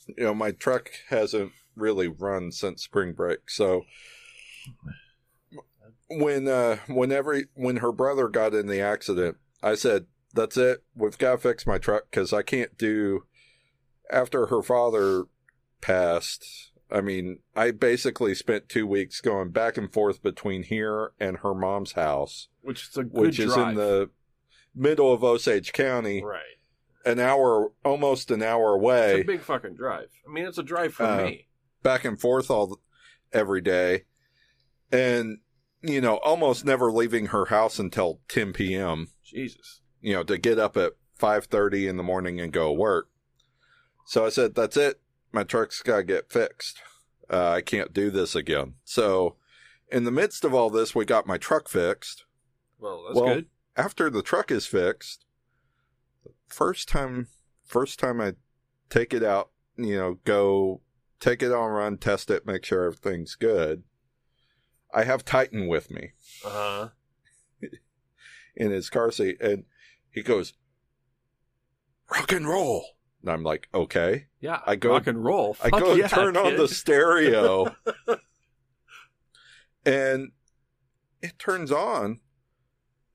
You 0.07 0.23
know, 0.23 0.33
my 0.33 0.51
truck 0.51 0.89
hasn't 1.09 1.51
really 1.75 2.07
run 2.07 2.51
since 2.51 2.81
spring 2.83 3.13
break, 3.13 3.49
so 3.49 3.83
when 6.09 6.47
uh 6.47 6.77
whenever 6.87 7.41
when 7.55 7.77
her 7.77 7.91
brother 7.91 8.29
got 8.29 8.53
in 8.53 8.67
the 8.67 8.79
accident, 8.79 9.37
I 9.61 9.75
said, 9.75 10.05
"That's 10.33 10.57
it. 10.57 10.83
We've 10.95 11.17
got 11.17 11.31
to 11.31 11.37
fix 11.37 11.67
my 11.67 11.77
truck 11.77 12.03
because 12.09 12.33
I 12.33 12.41
can't 12.41 12.77
do." 12.77 13.25
After 14.09 14.45
her 14.45 14.61
father 14.61 15.25
passed, 15.81 16.71
I 16.89 17.01
mean, 17.01 17.39
I 17.55 17.71
basically 17.71 18.33
spent 18.33 18.69
two 18.69 18.87
weeks 18.87 19.19
going 19.21 19.49
back 19.49 19.77
and 19.77 19.91
forth 19.91 20.21
between 20.23 20.63
here 20.63 21.11
and 21.19 21.37
her 21.39 21.53
mom's 21.53 21.93
house, 21.93 22.47
Which 22.61 22.87
is 22.89 22.97
a 22.97 23.03
good 23.03 23.13
which 23.21 23.39
is 23.39 23.55
in 23.57 23.75
the 23.75 24.09
middle 24.73 25.11
of 25.11 25.23
Osage 25.23 25.73
County, 25.73 26.23
right. 26.23 26.41
an 27.05 27.19
hour, 27.19 27.71
almost 27.83 28.31
an 28.31 28.41
hour 28.41 28.73
away, 28.73 29.15
It's 29.15 29.23
a 29.23 29.27
big 29.27 29.41
fucking 29.41 29.75
drive. 29.75 30.09
I 30.27 30.31
mean, 30.31 30.45
it's 30.45 30.57
a 30.57 30.63
drive 30.63 30.93
for 30.93 31.03
Uh, 31.05 31.25
me. 31.25 31.47
back 31.83 32.05
and 32.05 32.19
forth 32.19 32.49
all 32.49 32.79
every 33.33 33.59
day, 33.61 34.05
and 34.91 35.39
you 35.81 36.01
know, 36.01 36.15
almost 36.17 36.65
never 36.65 36.91
leaving 36.91 37.27
her 37.27 37.45
house 37.45 37.79
until 37.79 38.19
10 38.29 38.53
p.m. 38.53 39.09
Jesus. 39.23 39.81
You 40.01 40.13
know, 40.13 40.23
to 40.23 40.37
get 40.37 40.57
up 40.57 40.75
at 40.77 40.93
5:30 41.19 41.87
in 41.87 41.97
the 41.97 42.03
morning 42.03 42.39
and 42.39 42.51
go 42.51 42.71
work. 42.71 43.09
So 44.05 44.25
I 44.25 44.29
said, 44.29 44.55
"That's 44.55 44.75
it. 44.77 44.99
My 45.37 45.43
truck's 45.43 45.83
got 45.83 45.97
to 45.97 46.03
get 46.03 46.31
fixed. 46.31 46.79
Uh, 47.29 47.51
I 47.51 47.61
can't 47.61 47.93
do 47.93 48.09
this 48.09 48.33
again." 48.33 48.73
So, 48.83 49.35
in 49.91 50.03
the 50.03 50.09
midst 50.11 50.43
of 50.43 50.51
all 50.51 50.71
this, 50.71 50.95
we 50.95 51.05
got 51.05 51.27
my 51.27 51.37
truck 51.37 51.69
fixed. 51.69 52.25
Well, 52.79 53.03
that's 53.07 53.15
Well, 53.21 53.35
good. 53.35 53.45
after 53.75 54.09
the 54.09 54.23
truck 54.23 54.49
is 54.49 54.65
fixed, 54.65 55.25
first 56.47 56.87
time 56.89 57.27
first 57.63 57.99
time 57.99 58.19
I 58.19 58.33
take 58.89 59.13
it 59.13 59.21
out, 59.23 59.51
you 59.75 59.95
know, 59.95 60.17
go 60.23 60.81
take 61.19 61.43
it 61.43 61.51
on 61.51 61.69
run, 61.69 61.97
test 61.99 62.31
it, 62.31 62.47
make 62.47 62.65
sure 62.65 62.85
everything's 62.85 63.35
good. 63.35 63.83
I 64.91 65.03
have 65.03 65.23
Titan 65.23 65.67
with 65.67 65.91
me 65.91 66.13
Uh 66.43 66.49
huh. 66.49 66.89
in 68.55 68.71
his 68.71 68.89
car 68.89 69.11
seat 69.11 69.39
and 69.39 69.65
he 70.09 70.23
goes, 70.23 70.53
Rock 72.09 72.31
and 72.31 72.47
roll. 72.47 72.96
And 73.21 73.31
I'm 73.31 73.43
like, 73.43 73.67
okay. 73.73 74.27
Yeah. 74.39 74.59
I 74.65 74.75
go- 74.75 74.91
rock 74.91 75.07
and 75.07 75.23
roll. 75.23 75.57
I 75.63 75.69
go 75.69 75.93
yeah, 75.93 76.07
turn 76.07 76.37
on 76.37 76.55
the 76.55 76.67
stereo 76.67 77.75
and 79.85 80.31
it 81.21 81.39
turns 81.39 81.71
on, 81.71 82.19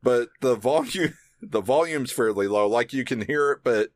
but 0.02 0.28
the 0.40 0.54
volume 0.56 1.14
the 1.42 1.60
volume's 1.60 2.12
fairly 2.12 2.48
low. 2.48 2.66
Like 2.66 2.92
you 2.92 3.04
can 3.04 3.22
hear 3.22 3.52
it, 3.52 3.60
but 3.62 3.90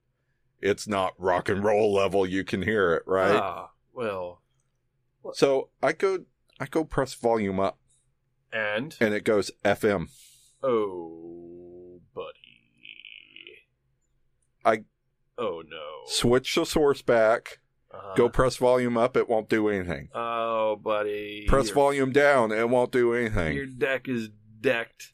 it's 0.61 0.87
not 0.89 1.15
rock 1.19 1.49
and 1.49 1.63
roll 1.65 1.93
level. 1.95 2.27
You 2.27 2.45
can 2.45 2.63
hear 2.63 2.95
it, 2.95 3.03
right? 3.07 3.37
Ah, 3.37 3.71
well, 3.93 4.43
So 5.35 5.71
I 5.83 5.93
go 5.93 6.21
I 6.61 6.67
go 6.67 6.85
press 6.85 7.15
volume 7.15 7.61
up 7.61 7.79
and 8.53 8.97
and 9.01 9.13
it 9.13 9.25
goes 9.25 9.51
FM. 9.65 10.09
oh, 10.63 12.01
buddy. 12.15 12.33
I- 14.65 14.85
Oh 15.39 15.63
no. 15.69 16.03
Switch 16.07 16.55
the 16.55 16.65
source 16.65 17.03
back, 17.03 17.59
Uh-huh. 17.93 18.15
go 18.17 18.29
press 18.29 18.57
volume 18.57 18.97
up, 18.97 19.17
it 19.17 19.29
won't 19.29 19.49
do 19.49 19.69
anything. 19.69 20.09
Oh, 20.15 20.77
buddy. 20.77 21.45
Press 21.47 21.67
Your- 21.67 21.75
volume 21.75 22.13
down, 22.13 22.53
it 22.53 22.69
won't 22.69 22.93
do 22.93 23.13
anything. 23.15 23.55
Your 23.57 23.67
deck 23.67 24.09
is 24.09 24.31
decked. 24.61 25.13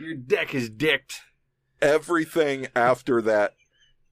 Your 0.00 0.14
deck 0.14 0.54
is 0.54 0.70
dicked. 0.70 1.20
everything 1.82 2.66
after 2.76 3.22
that, 3.22 3.54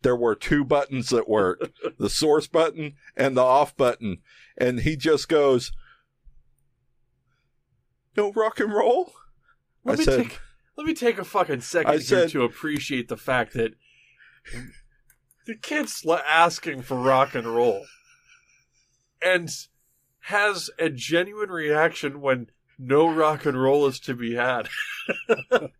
there 0.02 0.16
were 0.16 0.34
two 0.34 0.64
buttons 0.64 1.10
that 1.10 1.28
worked 1.28 1.68
the 1.98 2.08
source 2.10 2.46
button 2.46 2.94
and 3.16 3.36
the 3.36 3.42
off 3.42 3.76
button. 3.76 4.18
And 4.56 4.80
he 4.80 4.96
just 4.96 5.28
goes, 5.28 5.70
No 8.16 8.32
rock 8.32 8.58
and 8.60 8.72
roll? 8.72 9.12
Let 9.84 9.94
I 9.94 9.98
me 9.98 10.04
said- 10.04 10.22
take 10.24 10.40
let 10.76 10.86
me 10.86 10.94
take 10.94 11.18
a 11.18 11.24
fucking 11.24 11.60
second 11.62 11.90
I 11.90 11.94
here 11.94 12.00
said- 12.02 12.30
to 12.30 12.42
appreciate 12.42 13.08
the 13.08 13.16
fact 13.16 13.52
that 13.54 13.74
the 15.46 15.54
kid's 15.56 16.04
asking 16.06 16.82
for 16.82 16.96
rock 16.96 17.34
and 17.34 17.46
roll 17.46 17.86
and 19.22 19.48
has 20.20 20.70
a 20.78 20.90
genuine 20.90 21.50
reaction 21.50 22.20
when 22.20 22.48
no 22.78 23.08
rock 23.08 23.44
and 23.46 23.60
roll 23.60 23.86
is 23.86 23.98
to 24.00 24.14
be 24.14 24.34
had. 24.34 24.68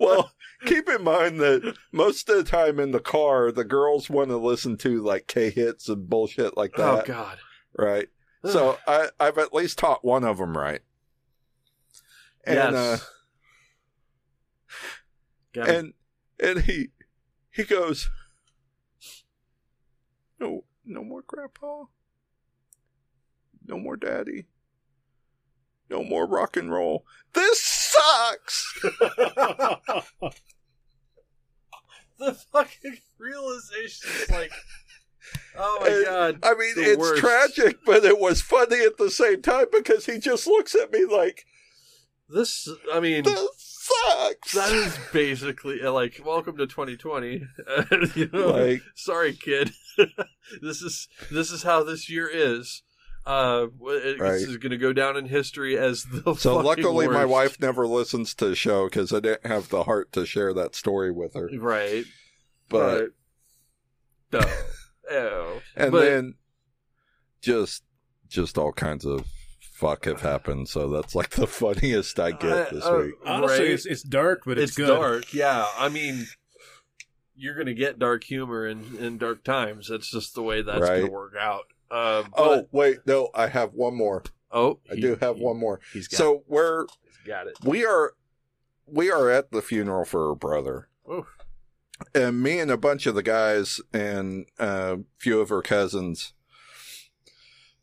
Well, 0.00 0.32
keep 0.64 0.88
in 0.88 1.04
mind 1.04 1.40
that 1.40 1.76
most 1.92 2.28
of 2.30 2.36
the 2.36 2.42
time 2.42 2.80
in 2.80 2.90
the 2.92 3.00
car, 3.00 3.52
the 3.52 3.64
girls 3.64 4.08
want 4.08 4.30
to 4.30 4.38
listen 4.38 4.78
to 4.78 5.02
like 5.02 5.26
K 5.26 5.50
hits 5.50 5.88
and 5.90 6.08
bullshit 6.08 6.56
like 6.56 6.72
that. 6.76 6.82
oh 6.88 7.02
god. 7.06 7.38
right? 7.76 8.08
So 8.44 8.78
I, 8.86 9.08
I've 9.20 9.36
at 9.36 9.52
least 9.52 9.78
taught 9.78 10.04
one 10.04 10.24
of 10.24 10.38
them 10.38 10.56
right. 10.56 10.80
And, 12.44 12.56
yes. 12.56 12.74
uh, 12.74 12.98
Got 15.52 15.68
it. 15.68 15.74
and 15.76 15.92
and 16.40 16.60
he 16.64 16.88
he 17.58 17.64
goes 17.64 18.08
no 20.40 20.62
no 20.84 21.02
more 21.02 21.22
grandpa 21.26 21.82
no 23.66 23.76
more 23.78 23.96
daddy 23.96 24.46
no 25.90 26.02
more 26.04 26.24
rock 26.26 26.56
and 26.56 26.70
roll 26.72 27.04
this 27.34 27.60
sucks 27.60 28.72
the 32.18 32.34
fucking 32.52 32.96
realization 33.18 34.10
is 34.22 34.30
like, 34.30 34.50
oh 35.56 35.78
my 35.80 35.88
And, 35.88 36.04
god. 36.04 36.38
i 36.42 36.54
mean 36.58 36.74
The 36.76 36.92
it's 36.92 36.98
worst. 36.98 37.20
tragic 37.20 37.78
but 37.84 38.04
it 38.04 38.18
was 38.20 38.40
funny 38.40 38.80
at 38.84 38.96
the 38.98 39.10
same 39.10 39.42
time 39.42 39.66
because 39.72 40.06
he 40.06 40.18
just 40.18 40.46
looks 40.46 40.74
at 40.74 40.92
me 40.92 41.04
like 41.04 41.44
This, 42.28 42.68
I 42.92 43.00
mean, 43.00 43.24
this 43.24 43.38
sucks 43.88 44.52
that 44.52 44.72
is 44.72 44.98
basically 45.12 45.80
like, 45.80 46.20
welcome 46.24 46.56
to 46.58 46.66
2020. 46.66 47.42
you 48.14 48.28
know, 48.32 48.48
like 48.48 48.82
sorry, 48.94 49.32
kid. 49.34 49.70
this 50.62 50.82
is 50.82 51.08
this 51.30 51.50
is 51.50 51.62
how 51.62 51.82
this 51.82 52.08
year 52.10 52.28
is. 52.32 52.82
Uh, 53.26 53.66
it, 53.82 54.18
Right. 54.18 54.32
this 54.32 54.44
is 54.44 54.56
going 54.56 54.70
to 54.70 54.78
go 54.78 54.92
down 54.94 55.16
in 55.16 55.26
history 55.26 55.76
as 55.76 56.04
the. 56.04 56.34
so 56.38 56.56
luckily 56.58 57.06
my 57.08 57.24
wife 57.26 57.60
never 57.60 57.86
listens 57.86 58.34
to 58.36 58.46
the 58.48 58.54
show 58.54 58.84
because 58.86 59.12
i 59.12 59.20
didn't 59.20 59.44
have 59.46 59.68
the 59.68 59.82
heart 59.84 60.10
to 60.12 60.24
share 60.24 60.54
that 60.54 60.74
story 60.74 61.10
with 61.12 61.34
her 61.34 61.50
right? 61.58 62.04
but 62.70 63.08
no, 64.32 64.40
ew. 65.10 65.60
and 65.76 65.92
But- 65.92 66.00
then 66.04 66.34
just 67.42 67.82
just 68.28 68.56
all 68.56 68.72
kinds 68.72 69.04
of 69.04 69.26
fuck 69.78 70.06
have 70.06 70.22
happened 70.22 70.68
so 70.68 70.88
that's 70.88 71.14
like 71.14 71.30
the 71.30 71.46
funniest 71.62 72.18
i 72.18 72.32
get 72.32 72.68
I- 72.68 72.70
this 72.74 72.84
uh, 72.84 72.96
week 73.00 73.14
Honestly, 73.24 73.58
Right. 73.60 73.70
it's, 73.70 73.86
it's 73.86 74.02
dark, 74.02 74.42
but 74.44 74.58
it's, 74.58 74.70
it's 74.70 74.76
good. 74.76 74.88
dark. 74.88 75.32
Yeah, 75.32 75.66
I 75.78 75.88
mean, 75.88 76.26
you're 77.36 77.54
gonna 77.56 77.74
get 77.74 77.98
dark 77.98 78.24
humor 78.24 78.66
in 78.66 78.96
in 78.98 79.18
dark 79.18 79.44
times. 79.44 79.88
That's 79.88 80.10
just 80.10 80.34
the 80.34 80.42
way 80.42 80.62
that's 80.62 80.80
Right. 80.80 81.00
gonna 81.02 81.12
work 81.12 81.34
out. 81.38 81.64
Uh, 81.90 82.24
oh 82.36 82.68
wait 82.70 82.98
no 83.06 83.30
i 83.34 83.46
have 83.46 83.72
one 83.72 83.94
more 83.94 84.22
oh, 84.50 84.78
i 84.90 84.94
he- 84.94 85.00
do 85.00 85.16
have 85.22 85.36
he- 85.36 85.42
one 85.42 85.56
more 85.56 85.80
He's 85.94 86.06
got 86.08 86.18
so 86.18 86.42
we're. 86.46 86.84
He's 87.02 87.26
got 87.26 87.46
it. 87.46 87.56
we 87.64 87.86
are 87.86 88.12
we 88.86 89.10
are 89.10 89.30
at 89.30 89.52
the 89.52 89.62
funeral 89.62 90.04
for 90.04 90.28
her 90.28 90.34
brother 90.34 90.88
Oof. 91.10 91.26
and 92.14 92.42
me 92.42 92.58
and 92.58 92.70
a 92.70 92.76
bunch 92.76 93.06
of 93.06 93.14
the 93.14 93.22
guys 93.22 93.80
and 93.92 94.44
a 94.58 94.98
few 95.18 95.40
of 95.40 95.48
her 95.48 95.62
cousins 95.62 96.34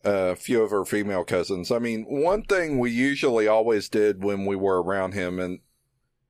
a 0.05 0.35
few 0.35 0.61
of 0.61 0.69
her 0.71 0.85
female 0.85 1.23
cousins 1.23 1.71
i 1.71 1.79
mean 1.79 2.03
one 2.07 2.43
thing 2.43 2.77
we 2.79 2.91
usually 2.91 3.47
always 3.47 3.89
did 3.89 4.23
when 4.23 4.45
we 4.45 4.55
were 4.55 4.81
around 4.81 5.13
him 5.13 5.39
and 5.39 5.59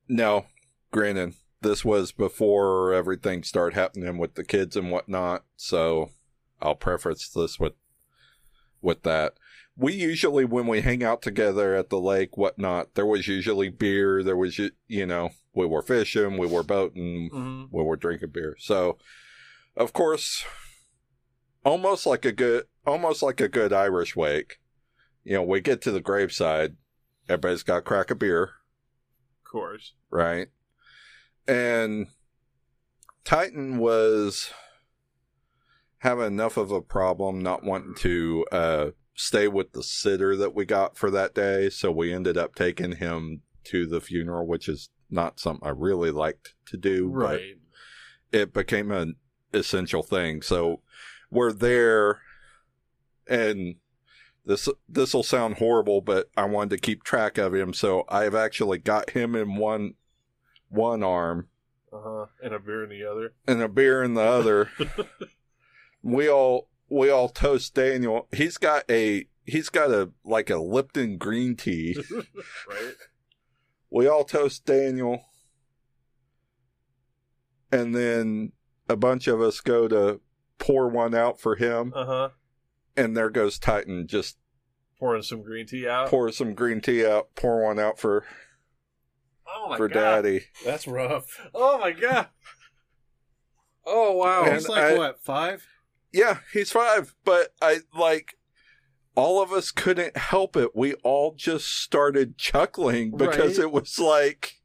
no 0.08 0.46
granted 0.92 1.34
this 1.62 1.84
was 1.84 2.12
before 2.12 2.94
everything 2.94 3.44
started 3.44 3.76
happening 3.76 4.18
with 4.18 4.36
the 4.36 4.44
kids 4.44 4.76
and 4.76 4.92
whatnot 4.92 5.44
so 5.58 6.10
i'll 6.62 6.76
preface 6.76 7.28
this 7.30 7.60
with 7.60 7.74
with 8.82 9.04
that 9.04 9.34
we 9.78 9.92
usually 9.94 10.46
when 10.46 10.68
we 10.68 10.80
hang 10.82 11.04
out 11.04 11.22
together 11.22 11.76
at 11.76 11.90
the 11.90 12.00
lake 12.00 12.38
whatnot 12.38 12.94
there 12.96 13.06
was 13.06 13.28
usually 13.28 13.68
beer 13.68 14.24
there 14.24 14.38
was 14.38 14.58
you 14.88 15.06
know 15.06 15.32
we 15.54 15.66
were 15.66 15.82
fishing 15.82 16.38
we 16.38 16.48
were 16.48 16.64
boating 16.64 17.30
Mhm. 17.34 17.68
when 17.72 17.86
we're 17.86 17.96
drinking 17.96 18.30
beer. 18.32 18.58
So, 18.60 18.98
of 19.78 19.94
course, 19.94 20.44
almost 21.64 22.06
like 22.06 22.26
a 22.26 22.34
good, 22.34 22.66
almost 22.86 23.22
like 23.24 23.42
a 23.42 23.48
good 23.48 23.74
Irish 23.74 24.16
wake, 24.16 24.60
you 25.24 25.34
know, 25.34 25.44
we 25.44 25.62
get 25.62 25.82
to 25.84 25.92
the 25.92 26.02
graveside. 26.02 26.76
Everybody's 27.28 27.64
got 27.64 27.78
a 27.78 27.82
crack 27.82 28.12
of 28.12 28.20
beer, 28.20 28.44
Of 28.44 29.52
course. 29.52 29.94
right? 30.12 30.48
And 31.48 32.08
Titan 33.24 33.78
was 33.80 34.52
having 36.00 36.26
enough 36.28 36.58
of 36.58 36.72
a 36.72 36.82
problem 36.82 37.42
not 37.42 37.64
wanting 37.64 37.96
to 37.96 38.46
uh, 38.52 38.90
stay 39.16 39.48
with 39.48 39.72
the 39.72 39.82
sitter 39.84 40.36
that 40.36 40.54
we 40.54 40.66
got 40.66 40.98
for 40.98 41.10
that 41.10 41.34
day. 41.34 41.70
So 41.70 41.92
we 41.92 42.14
ended 42.14 42.38
up 42.38 42.54
taking 42.54 42.94
him 42.98 43.42
to 43.66 43.88
the 43.88 44.02
funeral, 44.02 44.46
which 44.46 44.68
is 44.70 44.90
not 45.10 45.40
something 45.40 45.66
I 45.68 45.72
really 45.72 46.12
liked 46.12 46.54
to 46.68 46.78
do. 46.78 47.10
but 47.10 47.16
Right. 47.40 47.56
it 48.32 48.54
became 48.54 48.92
an 48.92 49.16
essential 49.54 50.04
thing. 50.04 50.44
So 50.44 50.82
we're 51.32 51.54
there, 51.54 52.22
and 53.28 53.76
this 54.46 54.70
this 54.88 55.14
will 55.14 55.24
sound 55.24 55.56
horrible, 55.56 56.02
but 56.02 56.30
I 56.38 56.46
wanted 56.46 56.70
to 56.72 56.78
keep 56.78 57.04
track 57.04 57.38
of 57.38 57.54
him, 57.56 57.74
so 57.74 58.06
I've 58.10 58.36
actually 58.36 58.78
got 58.78 59.12
him 59.12 59.36
in 59.36 59.56
one 59.56 59.96
one 60.70 61.04
arm 61.04 61.48
Uh 61.94 61.98
huh. 62.04 62.26
And 62.44 62.54
a 62.54 62.60
beer 62.60 62.84
in 62.84 62.90
the 62.90 63.04
other. 63.10 63.34
and 63.48 63.62
a 63.62 63.68
beer 63.70 64.04
in 64.04 64.14
the 64.14 64.22
other. 64.22 64.70
we 66.04 66.30
all 66.30 66.70
we 66.90 67.10
all 67.10 67.30
toast 67.30 67.74
Daniel. 67.74 68.28
He's 68.32 68.58
got 68.58 68.84
a 68.90 69.28
he's 69.46 69.70
got 69.70 69.90
a 69.92 70.12
like 70.24 70.50
a 70.50 70.58
Lipton 70.58 71.18
green 71.18 71.56
tea. 71.56 71.98
right. 72.70 72.94
we 73.90 74.08
all 74.08 74.24
toast 74.24 74.66
Daniel, 74.66 75.24
and 77.72 77.96
then 77.96 78.52
a 78.88 78.96
bunch 78.96 79.28
of 79.28 79.42
us 79.42 79.62
go 79.62 79.88
to 79.88 80.20
pour 80.60 80.88
one 80.88 81.16
out 81.16 81.40
for 81.40 81.56
him, 81.56 81.92
Uh 81.96 82.06
huh. 82.06 82.30
And 82.98 83.16
there 83.16 83.30
goes 83.30 83.58
Titan. 83.60 84.08
Just 84.08 84.38
Pouring 85.00 85.24
some 85.24 85.42
green 85.44 85.66
tea 85.68 85.88
out. 85.88 86.08
pour 86.10 86.32
some 86.32 86.54
green 86.54 86.80
tea 86.82 87.06
out, 87.06 87.28
pour 87.36 87.64
one 87.64 87.78
out 87.80 88.00
for 88.00 88.24
oh 89.48 89.70
my 89.70 89.78
for 89.78 89.88
god. 89.90 90.22
Daddy. 90.24 90.46
That's 90.64 90.88
rough. 90.88 91.40
Oh 91.54 91.78
my 91.80 91.92
god. 91.92 92.28
Oh 93.86 94.14
wow. 94.14 94.44
And 94.46 94.54
He's 94.54 94.68
like 94.70 94.84
I- 94.84 94.98
what 94.98 95.20
five? 95.24 95.68
Yeah, 96.14 96.40
he's 96.54 96.72
five, 96.72 97.14
but 97.26 97.50
I 97.62 97.80
like. 97.94 98.36
All 99.18 99.42
of 99.42 99.52
us 99.54 99.72
couldn't 99.72 100.18
help 100.18 100.58
it. 100.58 100.76
We 100.76 100.94
all 100.96 101.36
just 101.36 101.68
started 101.68 102.38
chuckling 102.38 103.16
because 103.16 103.58
Right. 103.58 103.64
it 103.66 103.72
was 103.72 103.98
like, 103.98 104.56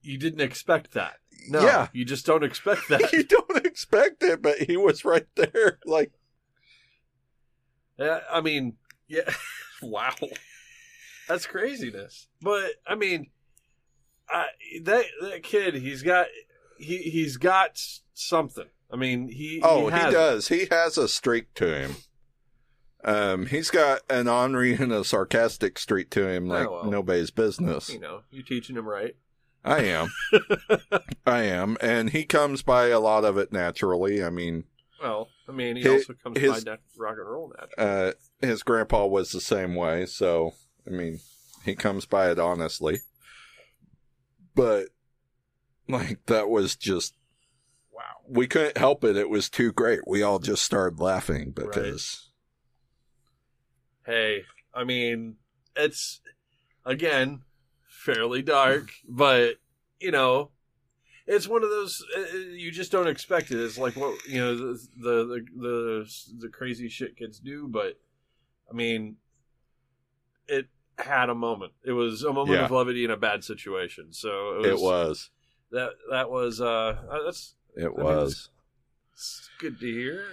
you 0.00 0.16
didn't 0.16 0.40
expect 0.40 0.92
that. 0.92 1.16
No. 1.48 1.60
yeah, 1.60 1.88
You 1.92 2.06
just 2.06 2.24
don't 2.24 2.42
expect 2.44 2.82
that. 2.88 3.12
you 3.12 3.22
don't 3.24 3.64
expect 3.66 4.22
it, 4.22 4.40
but 4.40 4.58
he 4.62 4.76
was 4.78 5.04
right 5.04 5.26
there. 5.36 5.78
Like, 5.84 6.12
Yeah, 8.00 8.20
I 8.32 8.40
mean, 8.40 8.76
yeah. 9.08 9.30
wow. 9.82 10.14
That's 11.28 11.46
craziness. 11.46 12.26
But 12.40 12.70
I 12.86 12.94
mean, 12.96 13.26
I, 14.28 14.46
that 14.84 15.04
that 15.22 15.42
kid, 15.42 15.74
he's 15.74 16.02
got 16.02 16.26
he 16.78 16.96
he's 16.98 17.36
got 17.36 17.78
something. 18.14 18.66
I 18.92 18.96
mean, 18.96 19.28
he 19.28 19.60
Oh, 19.62 19.86
he, 19.88 19.92
has 19.92 20.12
it. 20.12 20.16
does. 20.16 20.48
He 20.48 20.66
has 20.70 20.98
a 20.98 21.06
streak 21.08 21.54
to 21.54 21.78
him. 21.78 21.96
Um, 23.04 23.46
he's 23.46 23.70
got 23.70 24.00
an 24.10 24.28
ornery 24.28 24.74
and 24.74 24.92
a 24.92 25.04
sarcastic 25.04 25.78
streak 25.78 26.10
to 26.10 26.26
him, 26.28 26.46
like 26.48 26.66
Oh, 26.66 26.72
well. 26.82 26.84
nobody's 26.90 27.30
business. 27.30 27.88
You 27.90 28.00
know, 28.00 28.22
you're 28.30 28.42
teaching 28.42 28.76
him 28.76 28.86
right. 28.88 29.14
I 29.64 29.80
am, 29.84 30.08
I 31.26 31.42
am, 31.42 31.76
and 31.82 32.10
he 32.10 32.24
comes 32.24 32.62
by 32.62 32.86
a 32.88 32.98
lot 32.98 33.24
of 33.26 33.36
it 33.38 33.52
naturally. 33.52 34.24
I 34.24 34.30
mean, 34.30 34.64
Well, 35.00 35.30
I 35.48 35.52
mean, 35.52 35.76
he 35.76 35.82
His- 35.82 36.02
also 36.08 36.12
comes 36.14 36.38
his- 36.38 36.64
by 36.64 36.70
nat- 36.72 36.80
rock 36.98 37.16
and 37.18 37.28
roll 37.28 37.52
naturally. 37.58 38.10
uh, 38.10 38.12
his 38.46 38.62
grandpa 38.62 39.06
was 39.06 39.32
the 39.32 39.40
same 39.40 39.74
way, 39.74 40.06
so 40.06 40.52
I 40.86 40.90
mean, 40.90 41.20
he 41.64 41.74
comes 41.74 42.06
by 42.06 42.30
it 42.30 42.38
honestly. 42.38 42.98
But 44.54 44.88
like 45.88 46.24
that 46.26 46.48
was 46.48 46.76
just 46.76 47.14
wow. 47.92 48.02
we 48.28 48.46
couldn't 48.46 48.76
help 48.76 49.04
it. 49.04 49.16
It 49.16 49.30
was 49.30 49.48
too 49.48 49.72
great. 49.72 50.00
We 50.06 50.22
all 50.22 50.38
just 50.38 50.64
started 50.64 51.00
laughing 51.00 51.52
because 51.52 52.28
Hey, 54.04 54.44
I 54.74 54.84
mean, 54.84 55.36
it's 55.76 56.20
again 56.84 57.42
fairly 57.88 58.42
dark, 58.42 58.90
but 59.08 59.56
you 60.00 60.10
know, 60.10 60.50
it's 61.32 61.46
one 61.48 61.62
of 61.62 61.70
those 61.70 62.04
uh, 62.16 62.20
uh, 62.20 62.38
you 62.38 62.70
just 62.72 62.90
don't 62.92 63.06
expect 63.06 63.50
it. 63.50 63.58
It's 63.60 63.78
like 63.78 63.94
what 63.96 64.26
you 64.26 64.40
know 64.40 64.56
the 64.56 64.86
the 64.96 65.24
the 65.24 65.44
the, 65.56 66.10
the 66.40 66.48
crazy 66.48 66.88
shit 66.88 67.16
kids 67.16 67.38
do, 67.38 67.68
but 67.68 67.98
I 68.70 68.74
mean, 68.74 69.16
it 70.48 70.66
had 70.98 71.30
a 71.30 71.34
moment. 71.34 71.72
It 71.84 71.92
was 71.92 72.22
a 72.24 72.32
moment 72.32 72.58
Yeah. 72.58 72.64
of 72.66 72.70
levity 72.70 73.04
in 73.04 73.10
a 73.10 73.16
bad 73.16 73.44
situation. 73.44 74.12
So 74.12 74.56
it 74.64 74.72
was, 74.72 74.80
it 74.80 74.84
was. 74.84 75.30
that 75.70 75.90
that 76.10 76.30
was 76.30 76.60
uh 76.60 76.66
uh, 77.10 77.24
that's 77.24 77.54
It 77.76 77.82
mean, 77.96 78.04
was. 78.04 78.50
it's 79.12 79.48
good 79.58 79.78
to 79.80 79.86
hear. 79.86 80.24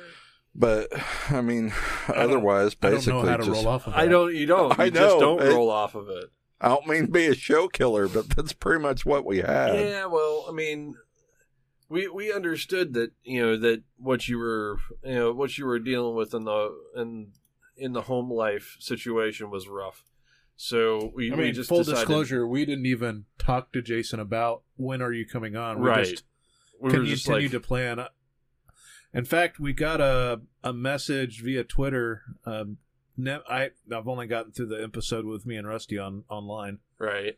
But 0.56 0.88
I 1.30 1.42
mean, 1.42 1.72
don't- 2.08 2.18
otherwise, 2.18 2.76
I 2.82 2.88
don't 2.88 2.96
basically, 2.96 3.22
know 3.24 3.30
how 3.30 3.38
to 3.38 3.44
just 3.46 3.64
roll 3.64 3.68
off 3.74 3.86
of 3.88 3.94
that. 3.94 4.00
I 4.00 4.08
don't. 4.08 4.34
You 4.36 4.46
don't. 4.48 4.76
You 4.78 4.84
I 4.84 4.90
just 4.90 5.20
don't 5.20 5.42
It- 5.42 5.50
roll 5.54 5.70
off 5.70 5.94
of 5.96 6.10
it. 6.10 6.32
I 6.60 6.70
don't 6.70 6.88
mean 6.88 7.06
to 7.06 7.12
be 7.12 7.28
a 7.28 7.36
show 7.36 7.68
killer, 7.68 8.08
but 8.08 8.30
that's 8.30 8.54
pretty 8.54 8.82
much 8.82 9.06
what 9.06 9.26
we 9.26 9.40
had. 9.40 9.76
Yeah, 9.76 10.06
well, 10.06 10.46
I 10.50 10.52
mean, 10.52 10.96
we 11.90 12.08
we 12.08 12.34
understood 12.34 12.94
that 12.94 13.12
you 13.24 13.42
know 13.42 13.58
that 13.58 13.84
what 13.98 14.28
you 14.28 14.38
were 14.40 14.80
you 15.04 15.16
know 15.16 15.34
what 15.34 15.58
you 15.58 15.66
were 15.66 15.80
dealing 15.80 16.16
with 16.16 16.34
in 16.34 16.46
the 16.46 16.76
in 16.96 17.32
in 17.76 17.94
the 17.94 18.04
home 18.04 18.32
life 18.32 18.76
situation 18.80 19.50
was 19.50 19.68
rough. 19.68 20.04
So 20.56 21.12
we 21.14 21.32
I 21.32 21.36
we 21.36 21.44
mean, 21.44 21.54
just 21.54 21.70
full 21.70 21.80
decided, 21.80 22.00
disclosure, 22.00 22.48
we 22.48 22.66
didn't 22.66 22.88
even 22.88 23.26
talk 23.38 23.72
to 23.74 23.82
Jason 23.82 24.20
about 24.20 24.64
when 24.76 25.02
are 25.02 25.14
you 25.14 25.26
coming 25.26 25.56
on. 25.56 25.80
We 25.80 25.90
right? 25.90 26.06
just 26.06 26.24
we 26.82 26.92
were 26.92 27.06
just 27.06 27.26
continued 27.26 27.54
like, 27.54 27.62
to 27.62 27.68
plan. 27.68 28.06
In 29.14 29.26
fact, 29.26 29.60
we 29.60 29.74
got 29.74 30.02
a 30.02 30.42
a 30.64 30.74
message 30.74 31.42
via 31.44 31.64
Twitter. 31.64 32.24
Um, 32.46 32.78
ne- 33.18 33.40
I 33.50 33.72
I've 33.94 34.08
only 34.08 34.28
gotten 34.28 34.52
through 34.52 34.68
the 34.68 34.82
episode 34.84 35.26
with 35.26 35.46
me 35.46 35.56
and 35.58 35.68
Rusty 35.68 35.98
on 35.98 36.24
online, 36.30 36.80
right. 37.00 37.38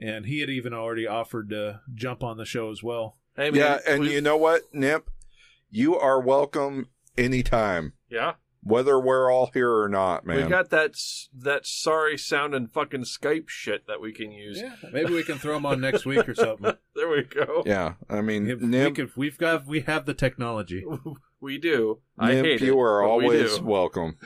and 0.00 0.26
he 0.26 0.40
had 0.40 0.48
even 0.50 0.72
already 0.72 1.06
offered 1.06 1.50
to 1.50 1.80
jump 1.94 2.22
on 2.22 2.36
the 2.38 2.44
show 2.44 2.70
as 2.70 2.82
well. 2.82 3.16
I 3.36 3.50
mean, 3.50 3.56
yeah, 3.56 3.78
and 3.86 4.00
we- 4.02 4.14
you 4.14 4.20
know 4.20 4.36
what, 4.36 4.62
Nip? 4.72 5.10
You 5.70 5.96
are 5.96 6.20
welcome 6.20 6.88
anytime, 7.18 7.92
yeah, 8.08 8.34
whether 8.62 8.98
we're 8.98 9.30
all 9.30 9.50
here 9.52 9.70
or 9.72 9.88
not, 9.88 10.24
man. 10.26 10.44
we 10.44 10.48
got 10.48 10.70
that 10.70 10.94
that 11.36 11.66
sorry 11.66 12.16
sounding 12.16 12.68
fucking 12.68 13.02
Skype 13.02 13.48
shit 13.48 13.86
that 13.86 14.00
we 14.00 14.12
can 14.12 14.32
use. 14.32 14.60
Yeah, 14.60 14.74
maybe 14.92 15.12
we 15.12 15.22
can 15.24 15.36
throw 15.38 15.56
him 15.56 15.66
on 15.66 15.80
next 15.80 16.06
week 16.06 16.28
or 16.28 16.34
something. 16.34 16.72
There 16.96 17.08
we 17.10 17.22
go. 17.22 17.62
yeah, 17.64 17.94
I 18.10 18.22
mean, 18.22 18.48
If 18.50 18.60
we 18.60 18.66
Nip, 18.66 18.96
can, 18.96 19.12
we've 19.14 19.38
got 19.38 19.66
we 19.66 19.82
have 19.82 20.04
the 20.06 20.14
technology. 20.14 20.84
We 21.40 21.56
do. 21.56 22.00
I 22.18 22.32
Nip, 22.34 22.44
hate 22.44 22.60
you 22.62 22.72
it, 22.76 22.82
are 22.82 23.02
but 23.06 23.16
we 23.18 23.24
always 23.26 23.60
welcome. 23.60 24.16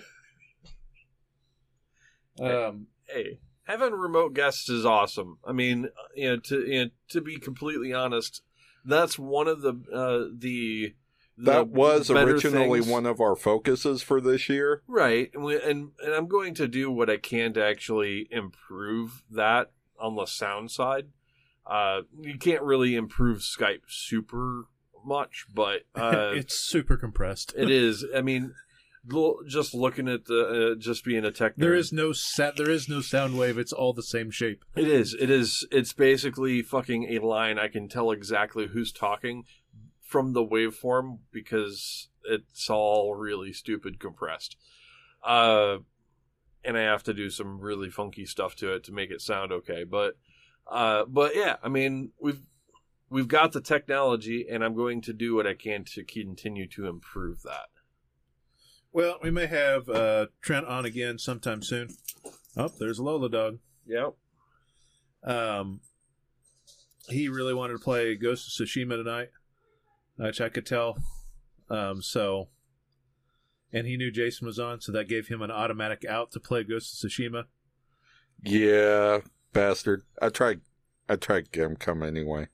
Um, 2.42 2.86
hey, 3.06 3.38
having 3.64 3.92
remote 3.92 4.34
guests 4.34 4.68
is 4.68 4.84
awesome. 4.84 5.38
I 5.44 5.52
mean, 5.52 5.88
you 6.14 6.30
know, 6.30 6.36
to 6.36 6.66
you 6.66 6.84
know, 6.84 6.90
to 7.10 7.20
be 7.20 7.38
completely 7.38 7.92
honest, 7.92 8.42
that's 8.84 9.18
one 9.18 9.48
of 9.48 9.62
the 9.62 9.72
uh, 9.92 10.30
the 10.36 10.94
That 11.38 11.68
was 11.68 12.10
originally 12.10 12.80
things. 12.80 12.92
one 12.92 13.06
of 13.06 13.20
our 13.20 13.36
focuses 13.36 14.02
for 14.02 14.20
this 14.20 14.48
year. 14.48 14.82
right, 14.86 15.30
and, 15.34 15.44
we, 15.44 15.60
and 15.60 15.92
and 16.02 16.12
I'm 16.12 16.26
going 16.26 16.54
to 16.54 16.68
do 16.68 16.90
what 16.90 17.10
I 17.10 17.16
can 17.16 17.52
to 17.54 17.64
actually 17.64 18.28
improve 18.30 19.22
that 19.30 19.70
on 19.98 20.16
the 20.16 20.26
sound 20.26 20.70
side. 20.70 21.06
Uh, 21.64 22.02
you 22.20 22.36
can't 22.38 22.62
really 22.62 22.96
improve 22.96 23.38
Skype 23.38 23.82
super 23.86 24.64
much, 25.04 25.46
but 25.54 25.82
uh, 25.94 26.32
it's 26.34 26.58
super 26.58 26.96
compressed. 26.96 27.54
it 27.56 27.70
is. 27.70 28.04
I 28.14 28.22
mean. 28.22 28.54
Just 29.48 29.74
looking 29.74 30.08
at 30.08 30.26
the 30.26 30.72
uh, 30.72 30.74
just 30.78 31.04
being 31.04 31.24
a 31.24 31.32
tech, 31.32 31.54
There 31.56 31.72
nerd. 31.72 31.78
is 31.78 31.92
no 31.92 32.12
set. 32.12 32.56
There 32.56 32.70
is 32.70 32.88
no 32.88 33.00
sound 33.00 33.36
wave. 33.36 33.58
It's 33.58 33.72
all 33.72 33.92
the 33.92 34.02
same 34.02 34.30
shape. 34.30 34.64
It 34.76 34.86
is. 34.86 35.14
It 35.18 35.28
is. 35.28 35.66
It's 35.72 35.92
basically 35.92 36.62
fucking 36.62 37.04
a 37.14 37.18
line. 37.18 37.58
I 37.58 37.66
can 37.66 37.88
tell 37.88 38.12
exactly 38.12 38.68
who's 38.68 38.92
talking 38.92 39.44
from 40.00 40.34
the 40.34 40.44
waveform 40.44 41.18
because 41.32 42.08
it's 42.24 42.70
all 42.70 43.14
really 43.16 43.52
stupid 43.52 43.98
compressed. 43.98 44.56
Uh, 45.24 45.78
and 46.64 46.78
I 46.78 46.82
have 46.82 47.02
to 47.04 47.14
do 47.14 47.28
some 47.28 47.60
really 47.60 47.90
funky 47.90 48.24
stuff 48.24 48.54
to 48.56 48.72
it 48.74 48.84
to 48.84 48.92
make 48.92 49.10
it 49.10 49.20
sound 49.20 49.50
okay. 49.50 49.82
But, 49.82 50.16
uh, 50.70 51.06
but 51.08 51.34
yeah, 51.34 51.56
I 51.60 51.68
mean, 51.68 52.12
we've 52.20 52.42
we've 53.10 53.26
got 53.26 53.50
the 53.50 53.60
technology, 53.60 54.46
and 54.48 54.62
I'm 54.62 54.76
going 54.76 55.00
to 55.02 55.12
do 55.12 55.34
what 55.34 55.46
I 55.46 55.54
can 55.54 55.84
to 55.94 56.04
continue 56.04 56.68
to 56.68 56.86
improve 56.86 57.42
that. 57.42 57.66
Well, 58.92 59.18
we 59.22 59.30
may 59.30 59.46
have 59.46 59.88
uh, 59.88 60.26
Trent 60.40 60.66
on 60.66 60.84
again 60.84 61.18
sometime 61.18 61.62
soon. 61.62 61.88
Oh, 62.56 62.70
there's 62.78 63.00
Lola 63.00 63.30
Dog. 63.30 63.58
Yep. 63.86 64.14
Um, 65.24 65.80
he 67.08 67.28
really 67.28 67.54
wanted 67.54 67.74
to 67.74 67.78
play 67.78 68.14
Ghost 68.16 68.60
of 68.60 68.66
Tsushima 68.66 68.96
tonight, 68.96 69.30
which 70.16 70.40
I 70.40 70.48
could 70.48 70.66
tell. 70.66 70.98
Um, 71.70 72.02
so 72.02 72.48
and 73.72 73.86
he 73.86 73.96
knew 73.96 74.10
Jason 74.10 74.46
was 74.46 74.58
on, 74.58 74.80
so 74.80 74.92
that 74.92 75.08
gave 75.08 75.28
him 75.28 75.40
an 75.40 75.50
automatic 75.50 76.04
out 76.04 76.30
to 76.32 76.40
play 76.40 76.62
Ghost 76.62 77.02
of 77.02 77.10
Tsushima. 77.10 77.44
Yeah, 78.42 79.20
bastard. 79.52 80.02
I 80.20 80.28
tried. 80.28 80.60
I 81.08 81.16
tried 81.16 81.46
to 81.46 81.50
get 81.50 81.64
him 81.64 81.76
come 81.76 82.02
anyway. 82.02 82.48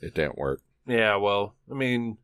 It 0.00 0.14
didn't 0.14 0.38
work. 0.38 0.60
Yeah, 0.86 1.16
well, 1.16 1.54
I 1.70 1.74
mean, 1.74 2.18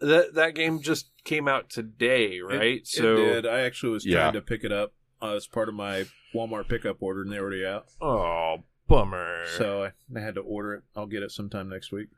that 0.00 0.34
that 0.34 0.54
game 0.54 0.80
just 0.82 1.10
came 1.24 1.46
out 1.48 1.70
today, 1.70 2.40
right? 2.40 2.78
It, 2.78 2.86
so, 2.86 3.14
it 3.14 3.16
did. 3.16 3.46
I 3.46 3.60
actually 3.60 3.92
was 3.92 4.04
trying 4.04 4.14
Yeah. 4.16 4.30
to 4.32 4.40
pick 4.42 4.64
it 4.64 4.72
up 4.72 4.92
uh, 5.22 5.34
as 5.34 5.46
part 5.46 5.68
of 5.68 5.74
my 5.74 6.06
Walmart 6.34 6.68
pickup 6.68 6.98
order, 7.00 7.22
and 7.22 7.30
they're 7.32 7.42
already 7.42 7.64
out. 7.66 7.86
oh 8.00 8.64
bummer. 8.88 9.44
So 9.56 9.84
I, 9.84 9.92
I 10.18 10.20
had 10.20 10.34
to 10.34 10.40
order 10.40 10.74
it. 10.74 10.82
I'll 10.96 11.06
get 11.06 11.22
it 11.22 11.30
sometime 11.30 11.68
next 11.68 11.92
week. 11.92 12.08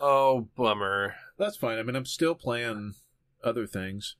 oh 0.00 0.48
bummer. 0.56 1.14
That's 1.38 1.56
fine. 1.56 1.78
I 1.78 1.82
mean, 1.82 1.96
I'm 1.96 2.06
still 2.06 2.34
playing 2.34 2.94
other 3.44 3.66
things. 3.66 4.16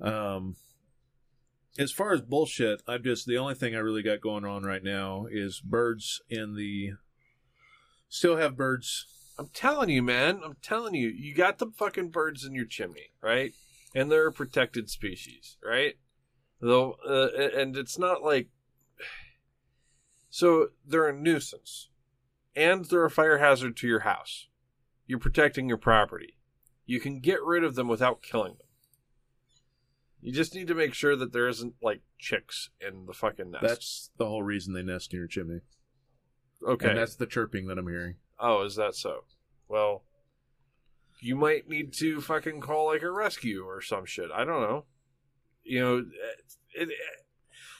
Um, 0.00 0.56
as 1.78 1.92
far 1.92 2.12
as 2.12 2.20
bullshit, 2.22 2.82
I'm 2.88 3.02
just 3.04 3.26
the 3.26 3.38
only 3.38 3.54
thing 3.54 3.74
I 3.74 3.78
really 3.78 4.02
got 4.02 4.20
going 4.20 4.44
on 4.44 4.62
right 4.64 4.82
now 4.82 5.26
is 5.30 5.60
birds 5.60 6.20
in 6.28 6.54
the. 6.56 6.92
Still 8.08 8.36
have 8.38 8.56
birds. 8.56 9.06
I'm 9.40 9.48
telling 9.54 9.88
you, 9.88 10.02
man. 10.02 10.42
I'm 10.44 10.56
telling 10.60 10.94
you, 10.94 11.08
you 11.08 11.34
got 11.34 11.56
the 11.56 11.68
fucking 11.74 12.10
birds 12.10 12.44
in 12.44 12.54
your 12.54 12.66
chimney, 12.66 13.14
right? 13.22 13.54
And 13.94 14.12
they're 14.12 14.26
a 14.26 14.32
protected 14.32 14.90
species, 14.90 15.56
right? 15.64 15.94
Though, 16.60 16.98
uh, 17.08 17.28
and 17.58 17.74
it's 17.74 17.98
not 17.98 18.22
like. 18.22 18.48
So 20.28 20.68
they're 20.86 21.08
a 21.08 21.16
nuisance, 21.16 21.88
and 22.54 22.84
they're 22.84 23.06
a 23.06 23.10
fire 23.10 23.38
hazard 23.38 23.78
to 23.78 23.88
your 23.88 24.00
house. 24.00 24.48
You're 25.06 25.18
protecting 25.18 25.68
your 25.68 25.78
property. 25.78 26.36
You 26.84 27.00
can 27.00 27.20
get 27.20 27.42
rid 27.42 27.64
of 27.64 27.76
them 27.76 27.88
without 27.88 28.22
killing 28.22 28.58
them. 28.58 28.66
You 30.20 30.32
just 30.32 30.54
need 30.54 30.66
to 30.66 30.74
make 30.74 30.92
sure 30.92 31.16
that 31.16 31.32
there 31.32 31.48
isn't 31.48 31.76
like 31.80 32.02
chicks 32.18 32.68
in 32.78 33.06
the 33.06 33.14
fucking 33.14 33.52
nest. 33.52 33.62
That's 33.62 34.10
the 34.18 34.26
whole 34.26 34.42
reason 34.42 34.74
they 34.74 34.82
nest 34.82 35.14
in 35.14 35.18
your 35.18 35.28
chimney. 35.28 35.60
okay. 36.68 36.90
And 36.90 36.98
that's 36.98 37.14
the 37.14 37.26
chirping 37.26 37.68
that 37.68 37.78
I'm 37.78 37.88
hearing. 37.88 38.16
Oh, 38.40 38.62
is 38.62 38.76
that 38.76 38.94
so? 38.94 39.24
Well, 39.68 40.02
you 41.20 41.36
might 41.36 41.68
need 41.68 41.92
to 41.94 42.20
fucking 42.20 42.60
call 42.60 42.86
like 42.86 43.02
a 43.02 43.10
rescue 43.10 43.64
or 43.64 43.80
some 43.82 44.06
shit. 44.06 44.30
I 44.34 44.44
don't 44.44 44.62
know. 44.62 44.84
You 45.62 45.80
know, 45.80 45.98
it, 46.74 46.88
it, 46.88 46.98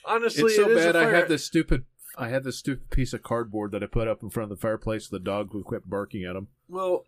honestly, 0.05 0.45
it's 0.45 0.55
so 0.55 0.69
it 0.69 0.77
is 0.77 0.85
a 0.85 0.93
bad. 0.93 0.95
I 0.95 1.09
had 1.09 1.27
this 1.27 1.43
stupid. 1.43 1.85
I 2.17 2.27
had 2.27 2.43
this 2.43 2.57
stupid 2.57 2.89
piece 2.89 3.13
of 3.13 3.23
cardboard 3.23 3.71
that 3.71 3.83
I 3.83 3.87
put 3.87 4.07
up 4.07 4.21
in 4.21 4.29
front 4.29 4.51
of 4.51 4.57
the 4.57 4.61
fireplace. 4.61 5.07
The 5.07 5.19
dog 5.19 5.53
would 5.53 5.65
quit 5.65 5.89
barking 5.89 6.23
at 6.23 6.35
him. 6.35 6.49
Well, 6.67 7.05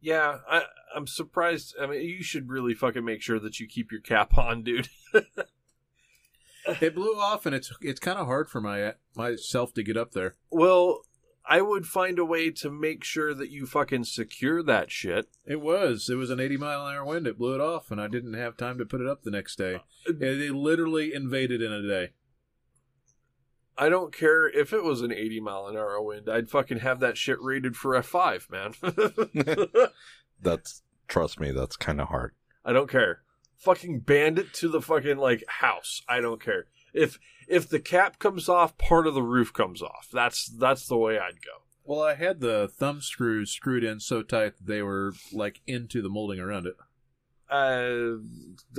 yeah, 0.00 0.38
I, 0.48 0.64
I'm 0.94 1.06
surprised. 1.06 1.74
I 1.80 1.86
mean, 1.86 2.02
you 2.02 2.22
should 2.22 2.48
really 2.48 2.74
fucking 2.74 3.04
make 3.04 3.22
sure 3.22 3.38
that 3.40 3.58
you 3.58 3.66
keep 3.66 3.90
your 3.90 4.00
cap 4.00 4.36
on, 4.36 4.62
dude. 4.62 4.88
It 6.82 6.94
blew 6.94 7.18
off, 7.18 7.46
and 7.46 7.54
it's 7.54 7.72
it's 7.80 7.98
kind 7.98 8.18
of 8.18 8.26
hard 8.26 8.50
for 8.50 8.60
my 8.60 8.92
myself 9.16 9.72
to 9.74 9.82
get 9.82 9.96
up 9.96 10.12
there. 10.12 10.34
well, 10.50 11.00
I 11.50 11.62
would 11.62 11.86
find 11.86 12.18
a 12.18 12.26
way 12.26 12.50
to 12.50 12.70
make 12.70 13.02
sure 13.02 13.32
that 13.32 13.50
you 13.50 13.64
fucking 13.64 14.04
secure 14.04 14.62
that 14.62 14.90
shit. 14.90 15.28
It 15.46 15.62
was. 15.62 16.10
It 16.10 16.16
was 16.16 16.28
an 16.28 16.40
80 16.40 16.58
mile 16.58 16.86
an 16.86 16.94
hour 16.94 17.06
wind. 17.06 17.26
It 17.26 17.38
blew 17.38 17.54
it 17.54 17.60
off, 17.60 17.90
and 17.90 17.98
I 17.98 18.06
didn't 18.06 18.34
have 18.34 18.58
time 18.58 18.76
to 18.78 18.84
put 18.84 19.00
it 19.00 19.08
up 19.08 19.22
the 19.22 19.30
next 19.30 19.56
day. 19.56 19.76
Uh, 19.76 20.12
yeah, 20.20 20.34
They 20.34 20.50
literally 20.50 21.14
invaded 21.14 21.62
in 21.62 21.72
a 21.72 21.80
day. 21.82 22.10
I 23.78 23.88
don't 23.88 24.14
care 24.14 24.46
if 24.46 24.72
it 24.72 24.84
was 24.84 25.00
an 25.00 25.12
80 25.12 25.40
mile 25.40 25.66
an 25.68 25.76
hour 25.76 26.02
wind. 26.02 26.28
I'd 26.28 26.50
fucking 26.50 26.80
have 26.80 27.00
that 27.00 27.16
shit 27.16 27.40
rated 27.40 27.76
for 27.76 27.92
F5, 27.94 28.50
man. 28.50 28.74
That's 30.42 30.82
trust 31.06 31.40
me. 31.40 31.52
That's 31.52 31.76
kind 31.76 32.00
of 32.00 32.08
hard. 32.08 32.34
I 32.64 32.72
don't 32.72 32.90
care. 32.90 33.22
Fucking 33.56 34.00
band 34.00 34.38
it 34.38 34.52
to 34.54 34.68
the 34.68 34.82
fucking 34.82 35.16
like 35.16 35.44
house. 35.46 36.02
I 36.08 36.20
don't 36.20 36.42
care. 36.42 36.66
If 36.92 37.18
if 37.48 37.68
the 37.68 37.80
cap 37.80 38.18
comes 38.18 38.48
off, 38.48 38.78
part 38.78 39.06
of 39.06 39.14
the 39.14 39.22
roof 39.22 39.52
comes 39.52 39.82
off. 39.82 40.08
That's 40.12 40.46
that's 40.46 40.86
the 40.86 40.96
way 40.96 41.18
I'd 41.18 41.42
go. 41.44 41.62
Well, 41.84 42.02
I 42.02 42.14
had 42.14 42.40
the 42.40 42.68
thumb 42.68 43.00
screws 43.00 43.50
screwed 43.50 43.82
in 43.82 44.00
so 44.00 44.22
tight 44.22 44.58
that 44.58 44.66
they 44.66 44.82
were 44.82 45.14
like 45.32 45.62
into 45.66 46.02
the 46.02 46.10
molding 46.10 46.38
around 46.38 46.66
it. 46.66 46.76
Uh, 47.50 48.20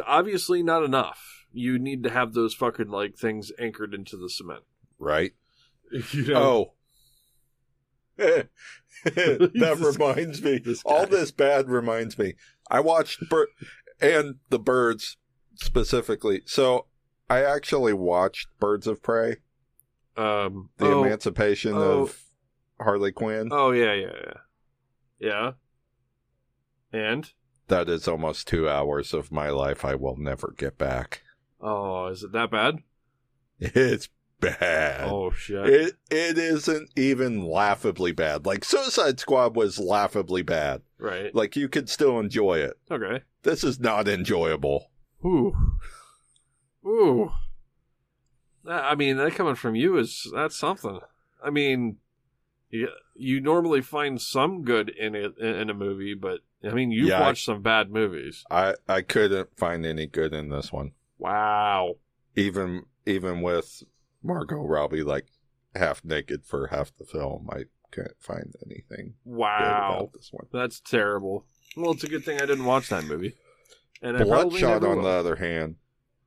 obviously 0.06 0.62
not 0.62 0.84
enough. 0.84 1.46
You 1.52 1.80
need 1.80 2.04
to 2.04 2.12
have 2.12 2.34
those 2.34 2.54
fucking 2.54 2.90
like 2.90 3.18
things 3.18 3.52
anchored 3.58 3.96
into 3.96 4.16
the 4.16 4.30
cement. 4.30 4.64
Right? 4.98 5.32
You 6.12 6.28
know? 6.28 6.36
Oh. 6.36 6.74
that 9.04 9.96
reminds 9.98 10.44
me. 10.44 10.60
this 10.60 10.84
All 10.86 11.08
this 11.08 11.32
bad 11.32 11.68
reminds 11.68 12.20
me. 12.20 12.36
I 12.70 12.80
watched 12.82 13.28
Bir- 13.28 13.48
and 14.00 14.36
the 14.50 14.60
birds 14.60 15.18
specifically. 15.56 16.44
So 16.46 16.86
I 17.30 17.44
actually 17.44 17.94
watched 17.94 18.48
Birds 18.60 18.88
of 18.88 19.02
Prey, 19.04 19.38
Um. 20.18 20.70
the 20.78 20.88
oh, 20.88 21.04
emancipation 21.04 21.74
oh. 21.76 22.02
of 22.04 22.24
Harley 22.80 23.12
Quinn. 23.12 23.50
oh 23.52 23.72
yeah 23.72 23.94
yeah 23.94 24.14
yeah 24.26 24.34
yeah. 25.20 25.52
And 26.92 27.32
That 27.68 27.88
is 27.88 28.08
almost 28.08 28.48
two 28.48 28.68
hours 28.68 29.14
of 29.14 29.32
my 29.32 29.50
life 29.50 29.86
I 29.86 29.96
will 29.96 30.16
never 30.18 30.54
get 30.58 30.78
back. 30.78 31.22
oh, 31.62 32.08
is 32.08 32.24
it 32.24 32.32
that 32.32 32.52
bad? 32.52 32.78
It's 33.60 34.08
bad. 34.40 35.10
Oh 35.10 35.32
shit. 35.32 35.68
It 35.68 35.94
it 36.10 36.38
isn't 36.38 36.90
even 36.96 37.44
laughably 37.44 38.14
bad. 38.14 38.46
Like 38.46 38.64
Suicide 38.64 39.20
Squad 39.20 39.56
was 39.56 39.78
laughably 39.78 40.42
bad. 40.42 40.82
right. 40.98 41.36
Like 41.36 41.58
you 41.58 41.68
could 41.68 41.90
still 41.90 42.20
enjoy 42.20 42.60
it. 42.60 42.80
Okay. 42.90 43.24
This 43.44 43.64
is 43.66 43.80
not 43.80 44.08
enjoyable. 44.08 44.90
Ooh. 45.26 45.54
Ooh. 46.86 47.32
I 48.68 48.96
mean, 48.96 49.18
that 49.18 49.34
coming 49.36 49.56
from 49.56 49.76
you 49.76 49.98
is 49.98 50.30
that's 50.34 50.56
something. 50.58 51.00
I 51.44 51.50
mean, 51.50 51.98
you, 52.70 52.90
you 53.16 53.40
normally 53.42 53.82
find 53.82 54.22
some 54.22 54.64
good 54.64 54.90
in 54.90 55.16
it 55.16 55.38
in 55.38 55.70
a 55.70 55.74
movie, 55.74 56.14
but 56.14 56.42
I 56.64 56.70
mean, 56.74 56.92
you've 56.92 57.08
Yeah, 57.08 57.20
I- 57.20 57.28
watched 57.28 57.46
some 57.46 57.62
bad 57.62 57.90
movies. 57.90 58.44
I 58.52 58.76
I 58.88 59.02
couldn't 59.02 59.58
find 59.58 59.86
any 59.86 60.06
good 60.08 60.34
in 60.34 60.50
this 60.50 60.72
one. 60.72 60.92
Wow. 61.18 61.96
Even 62.36 62.84
even 63.06 63.42
with 63.42 63.84
Margot 64.22 64.66
Robbie 64.68 65.04
like 65.04 65.28
half 65.76 66.04
naked 66.04 66.46
for 66.46 66.68
half 66.68 66.96
the 66.98 67.06
film, 67.06 67.50
I 67.52 67.64
couldn't 67.92 68.22
find 68.22 68.54
anything 68.66 69.16
Wow. 69.26 69.96
about 70.00 70.14
this 70.14 70.30
one. 70.32 70.48
That's 70.52 70.80
terrible. 70.80 71.46
Well, 71.78 71.92
it's 71.92 72.04
a 72.04 72.08
good 72.10 72.26
thing 72.26 72.38
I 72.42 72.46
didn't 72.46 72.66
watch 72.66 72.90
that 72.90 73.06
movie. 73.06 73.36
And 74.02 74.18
I 74.18 74.24
Bloodshot, 74.24 74.84
on 74.84 74.98
will. 74.98 75.04
the 75.04 75.10
other 75.10 75.36
hand, 75.38 75.76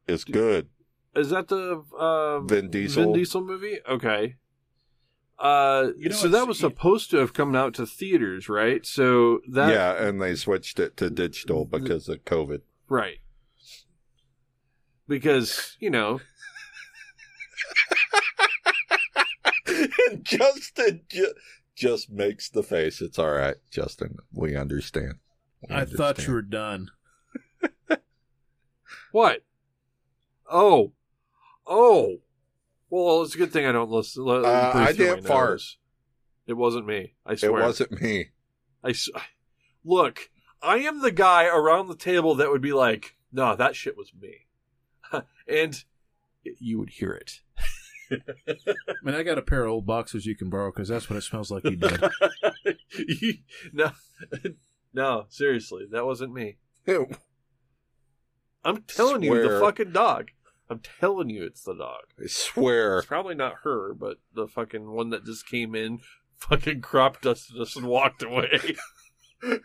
is 0.06 0.24
good. 0.24 0.68
Is 1.14 1.30
that 1.30 1.48
the 1.48 1.82
uh, 1.98 2.40
Vin 2.40 2.70
Diesel. 2.70 3.04
Vin 3.04 3.12
Diesel 3.12 3.44
movie? 3.44 3.78
Okay. 3.88 4.36
Uh, 5.38 5.90
You 5.96 6.08
know, 6.10 6.14
so 6.14 6.28
that 6.28 6.46
was 6.46 6.58
supposed 6.58 7.10
to 7.10 7.16
have 7.18 7.34
come 7.34 7.54
out 7.56 7.74
to 7.74 7.86
theaters, 7.86 8.48
right? 8.48 8.86
So 8.86 9.40
that 9.50 9.70
yeah, 9.70 10.06
and 10.06 10.22
they 10.22 10.34
switched 10.36 10.78
it 10.78 10.96
to 10.98 11.10
digital 11.10 11.64
because 11.64 12.08
of 12.08 12.24
COVID. 12.24 12.60
Right. 12.88 13.18
Because, 15.08 15.76
you 15.80 15.90
know, 15.90 16.20
and 19.66 19.90
Justin 20.24 21.02
ju- 21.08 21.34
just 21.74 22.10
makes 22.10 22.48
the 22.48 22.62
face. 22.62 23.00
It's 23.00 23.18
all 23.18 23.32
right, 23.32 23.56
Justin. 23.70 24.16
We 24.32 24.56
understand. 24.56 25.14
We 25.68 25.74
I 25.74 25.84
thought 25.84 26.26
you 26.26 26.32
were 26.32 26.42
done. 26.42 26.88
what? 29.12 29.42
Oh. 30.52 30.92
Oh. 31.66 32.18
Well, 32.90 33.22
it's 33.22 33.34
a 33.34 33.38
good 33.38 33.52
thing 33.52 33.64
I 33.66 33.72
don't 33.72 33.90
listen. 33.90 34.24
Uh, 34.28 34.72
I 34.74 34.92
didn't 34.92 35.26
fart. 35.26 35.52
nose. 35.52 35.78
It 36.46 36.52
wasn't 36.54 36.86
me. 36.86 37.14
I 37.24 37.36
swear. 37.36 37.62
It 37.62 37.64
wasn't 37.64 38.02
me. 38.02 38.30
I 38.84 38.90
s- 38.90 39.08
Look, 39.84 40.30
I 40.60 40.78
am 40.78 41.00
the 41.00 41.10
guy 41.12 41.46
around 41.46 41.88
the 41.88 41.96
table 41.96 42.34
that 42.34 42.50
would 42.50 42.60
be 42.60 42.72
like, 42.72 43.16
no, 43.32 43.56
that 43.56 43.74
shit 43.76 43.96
was 43.96 44.12
me. 44.20 44.46
and 45.48 45.82
you 46.44 46.78
would 46.78 46.90
hear 46.90 47.12
it. 47.12 47.40
I 48.10 48.74
mean, 49.02 49.14
I 49.14 49.22
got 49.22 49.38
a 49.38 49.42
pair 49.42 49.64
of 49.64 49.70
old 49.70 49.86
boxers 49.86 50.26
you 50.26 50.36
can 50.36 50.50
borrow 50.50 50.70
because 50.70 50.88
that's 50.88 51.08
what 51.08 51.16
it 51.16 51.22
smells 51.22 51.50
like 51.50 51.64
you 51.64 51.76
did. 51.76 52.02
no, 53.72 53.92
no, 54.92 55.24
seriously, 55.30 55.86
that 55.92 56.04
wasn't 56.04 56.34
me. 56.34 56.58
I'm 58.64 58.82
telling 58.86 59.22
you, 59.22 59.30
the 59.42 59.60
fucking 59.60 59.92
dog. 59.92 60.30
I'm 60.72 60.80
telling 61.00 61.30
you, 61.30 61.44
it's 61.44 61.62
the 61.62 61.74
dog. 61.74 62.04
I 62.18 62.26
swear. 62.26 62.98
It's 62.98 63.06
probably 63.06 63.34
not 63.34 63.56
her, 63.62 63.94
but 63.94 64.18
the 64.34 64.48
fucking 64.48 64.90
one 64.90 65.10
that 65.10 65.24
just 65.24 65.46
came 65.46 65.74
in, 65.74 66.00
fucking 66.36 66.80
crop 66.80 67.20
dusted 67.20 67.60
us 67.60 67.76
and 67.76 67.86
walked 67.86 68.22
away. 68.22 68.76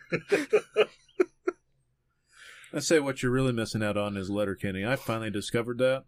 I 2.72 2.80
say 2.80 3.00
what 3.00 3.22
you're 3.22 3.32
really 3.32 3.52
missing 3.52 3.82
out 3.82 3.96
on 3.96 4.16
is 4.16 4.28
Letterkenny. 4.28 4.84
I 4.84 4.96
finally 4.96 5.30
discovered 5.30 5.78
that. 5.78 6.04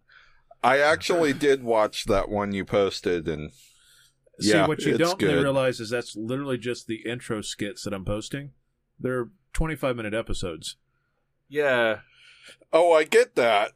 I 0.62 0.78
actually 0.78 1.32
did 1.32 1.64
watch 1.64 2.04
that 2.04 2.28
one 2.28 2.52
you 2.52 2.66
posted, 2.66 3.26
and 3.26 3.50
See, 4.38 4.50
Yeah, 4.50 4.66
what 4.66 4.82
you 4.82 4.98
don't 4.98 5.20
really 5.22 5.42
realize 5.42 5.80
is 5.80 5.88
that's 5.88 6.14
literally 6.14 6.58
just 6.58 6.86
the 6.86 7.02
intro 7.06 7.40
skits 7.40 7.84
that 7.84 7.94
I'm 7.94 8.04
posting. 8.04 8.50
They're 8.98 9.30
25 9.54 9.96
minute 9.96 10.12
episodes. 10.12 10.76
Yeah, 11.48 12.00
Oh, 12.72 12.92
I 12.92 13.04
get 13.04 13.34
that. 13.36 13.72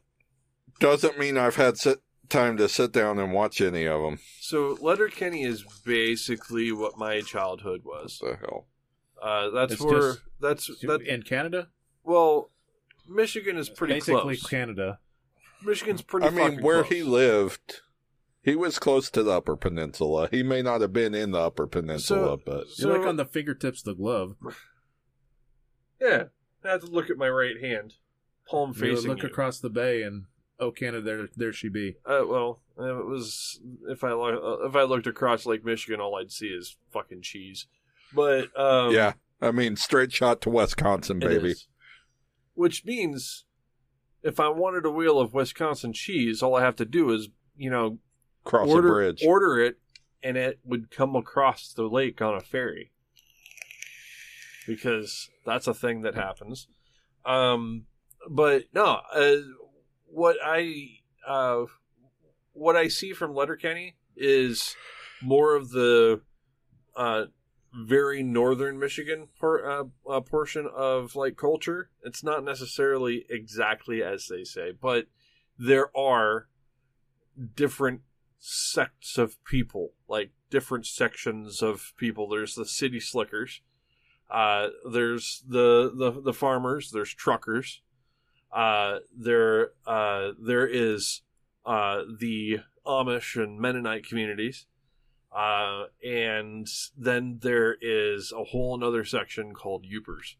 Doesn't 0.79 1.17
mean 1.17 1.37
I've 1.37 1.55
had 1.55 1.77
sit- 1.77 2.01
time 2.29 2.57
to 2.57 2.67
sit 2.67 2.91
down 2.91 3.19
and 3.19 3.31
watch 3.33 3.61
any 3.61 3.85
of 3.87 4.01
them. 4.01 4.19
so 4.39 4.77
Letterkenny 4.81 5.43
is 5.43 5.63
basically 5.85 6.71
what 6.71 6.97
my 6.97 7.21
childhood 7.21 7.81
was. 7.85 8.19
The 8.21 8.35
hell. 8.37 8.67
Uh, 9.21 9.49
that's 9.51 9.73
It's 9.73 9.81
where 9.81 9.99
just- 10.13 10.21
that's 10.39 10.67
that. 10.81 11.01
in 11.01 11.23
Canada, 11.23 11.69
Well, 12.03 12.51
Michigan 13.07 13.57
is 13.57 13.69
pretty 13.69 13.93
basically 13.95 14.37
close. 14.37 14.49
Canada. 14.49 14.99
Michigan's 15.63 16.01
pretty. 16.01 16.27
I 16.27 16.29
mean, 16.31 16.39
fucking 16.49 16.63
where 16.63 16.83
close. 16.83 16.93
he 16.93 17.03
lived, 17.03 17.81
he 18.43 18.55
was 18.55 18.77
close 18.77 19.09
to 19.11 19.23
the 19.23 19.31
Upper 19.31 19.55
Peninsula. 19.55 20.27
He 20.29 20.43
may 20.43 20.61
not 20.61 20.81
have 20.81 20.93
been 20.93 21.15
in 21.15 21.31
the 21.31 21.39
Upper 21.39 21.65
Peninsula, 21.67 22.37
So- 22.37 22.41
but 22.45 22.67
So- 22.69 22.87
You're 22.89 22.99
like 22.99 23.07
on 23.07 23.15
the 23.17 23.25
fingertips 23.25 23.79
of 23.81 23.85
the 23.85 23.93
glove. 23.95 24.35
Yeah, 25.99 26.25
I 26.63 26.69
have 26.69 26.81
to 26.81 26.87
look 26.87 27.09
at 27.09 27.17
my 27.17 27.29
right 27.29 27.59
hand, 27.59 27.95
palm 28.47 28.69
You 28.75 28.95
facing. 28.95 29.09
look 29.09 29.23
you. 29.23 29.29
across 29.29 29.59
the 29.59 29.69
bay, 29.69 30.01
and 30.03 30.25
oh, 30.59 30.71
Canada, 30.71 31.01
there, 31.01 31.29
there 31.35 31.53
she 31.53 31.69
be. 31.69 31.97
Uh, 32.05 32.21
well, 32.27 32.61
uh, 32.79 32.99
it 32.99 33.05
was 33.05 33.59
if 33.89 34.03
I 34.03 34.11
lo- 34.11 34.59
uh, 34.61 34.67
if 34.67 34.75
I 34.75 34.83
looked 34.83 35.07
across 35.07 35.45
Lake 35.45 35.65
Michigan, 35.65 35.99
all 35.99 36.15
I'd 36.15 36.31
see 36.31 36.47
is 36.47 36.77
fucking 36.91 37.21
cheese. 37.21 37.67
But 38.13 38.57
um, 38.59 38.93
yeah. 38.93 39.13
I 39.41 39.51
mean, 39.51 39.75
straight 39.75 40.13
shot 40.13 40.41
to 40.41 40.49
Wisconsin, 40.49 41.19
baby. 41.19 41.51
is. 41.51 41.67
Which 42.53 42.85
means, 42.85 43.45
if 44.23 44.39
I 44.39 44.47
wanted 44.49 44.85
a 44.85 44.91
wheel 44.91 45.19
of 45.19 45.33
Wisconsin 45.33 45.93
cheese, 45.93 46.41
all 46.41 46.55
I 46.55 46.61
have 46.61 46.77
to 46.77 46.85
do 46.85 47.11
is 47.11 47.29
you 47.57 47.69
know 47.69 47.99
Cross 48.43 48.69
order 48.69 48.87
a 48.87 48.91
bridge. 48.91 49.23
order 49.25 49.59
it, 49.59 49.77
and 50.23 50.37
it 50.37 50.59
would 50.63 50.89
come 50.89 51.15
across 51.15 51.73
the 51.73 51.83
lake 51.83 52.21
on 52.21 52.35
a 52.35 52.39
ferry. 52.39 52.91
Because 54.65 55.29
that's 55.45 55.67
a 55.67 55.73
thing 55.73 56.01
that 56.01 56.15
happens. 56.15 56.67
Um, 57.25 57.85
but 58.29 58.63
no, 58.73 59.01
uh, 59.13 59.35
what 60.15 60.37
I 60.41 60.99
uh, 61.27 61.65
what 62.53 62.77
I 62.77 62.87
see 62.87 63.11
from 63.11 63.35
Letterkenny 63.35 63.97
is 64.15 64.75
more 65.21 65.55
of 65.55 65.71
the 65.71 66.21
uh, 66.95 67.25
very 67.73 68.23
northern 68.23 68.79
Michigan 68.79 69.27
por- 69.37 69.69
uh, 69.69 69.83
uh, 70.09 70.21
portion 70.21 70.69
of 70.73 71.17
like 71.17 71.35
culture. 71.35 71.89
It's 72.01 72.23
not 72.23 72.45
necessarily 72.45 73.25
exactly 73.29 74.01
as 74.01 74.27
they 74.27 74.45
say, 74.45 74.71
but 74.71 75.07
there 75.59 75.95
are 75.95 76.47
different 77.55 78.01
sects 78.39 79.17
of 79.17 79.43
people, 79.43 79.91
like 80.07 80.31
different 80.49 80.85
sections 80.85 81.61
of 81.61 81.91
people. 81.97 82.29
There's 82.29 82.55
the 82.55 82.65
city 82.65 83.01
slickers. 83.01 83.59
Uh, 84.31 84.69
there's 84.89 85.43
the, 85.45 85.91
the 85.93 86.21
the 86.21 86.33
farmers. 86.33 86.91
There's 86.91 87.13
truckers. 87.13 87.81
Uh, 88.55 88.99
there 89.15 89.71
uh, 89.85 90.31
there 90.39 90.65
is 90.65 91.21
uh, 91.65 92.03
the 92.19 92.59
Amish 92.87 93.41
and 93.41 93.59
Mennonite 93.59 94.07
communities. 94.07 94.65
Uh, 95.35 95.87
and 96.01 96.65
then 96.97 97.39
there 97.41 97.75
is 97.81 98.31
a 98.31 98.45
whole 98.45 98.73
another 98.73 99.03
section 99.03 99.53
called 99.53 99.85
Yoopers. 99.85 100.35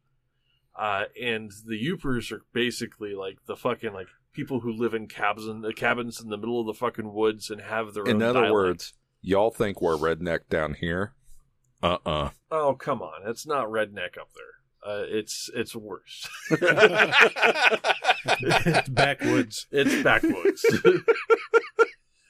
Uh, 0.74 1.06
and 1.22 1.52
the 1.66 1.76
Yoopers 1.76 2.32
are 2.32 2.44
basically 2.54 3.14
like 3.14 3.38
the 3.46 3.58
fucking 3.58 3.92
like 3.92 4.08
people 4.32 4.62
who 4.62 4.72
live 4.72 4.94
in 4.94 5.08
cabins 5.08 5.48
in, 5.48 5.70
cabins 5.74 6.22
in 6.22 6.30
the 6.30 6.38
middle 6.38 6.62
of 6.62 6.68
the 6.68 6.74
fucking 6.74 7.14
woods 7.14 7.50
and 7.50 7.62
have 7.62 7.94
their 7.94 8.04
own. 8.04 8.10
In 8.10 8.22
other 8.22 8.42
dialect. 8.42 8.54
words, 8.54 8.94
y'all 9.22 9.52
think 9.52 9.82
we're 9.82 9.98
redneck 9.98 10.48
down 10.50 10.76
here? 10.76 11.14
Uh 11.84 11.98
uh 12.06 12.30
Oh 12.50 12.76
come 12.76 13.02
on, 13.02 13.28
it's 13.30 13.46
not 13.46 13.68
redneck 13.68 14.18
up 14.18 14.30
there. 14.34 14.55
Uh, 14.86 15.04
it's 15.08 15.50
it's 15.56 15.76
worse. 15.76 16.30
it's 18.40 18.90
backwoods. 18.90 19.66
It's 19.72 20.04
backwoods. 20.04 20.64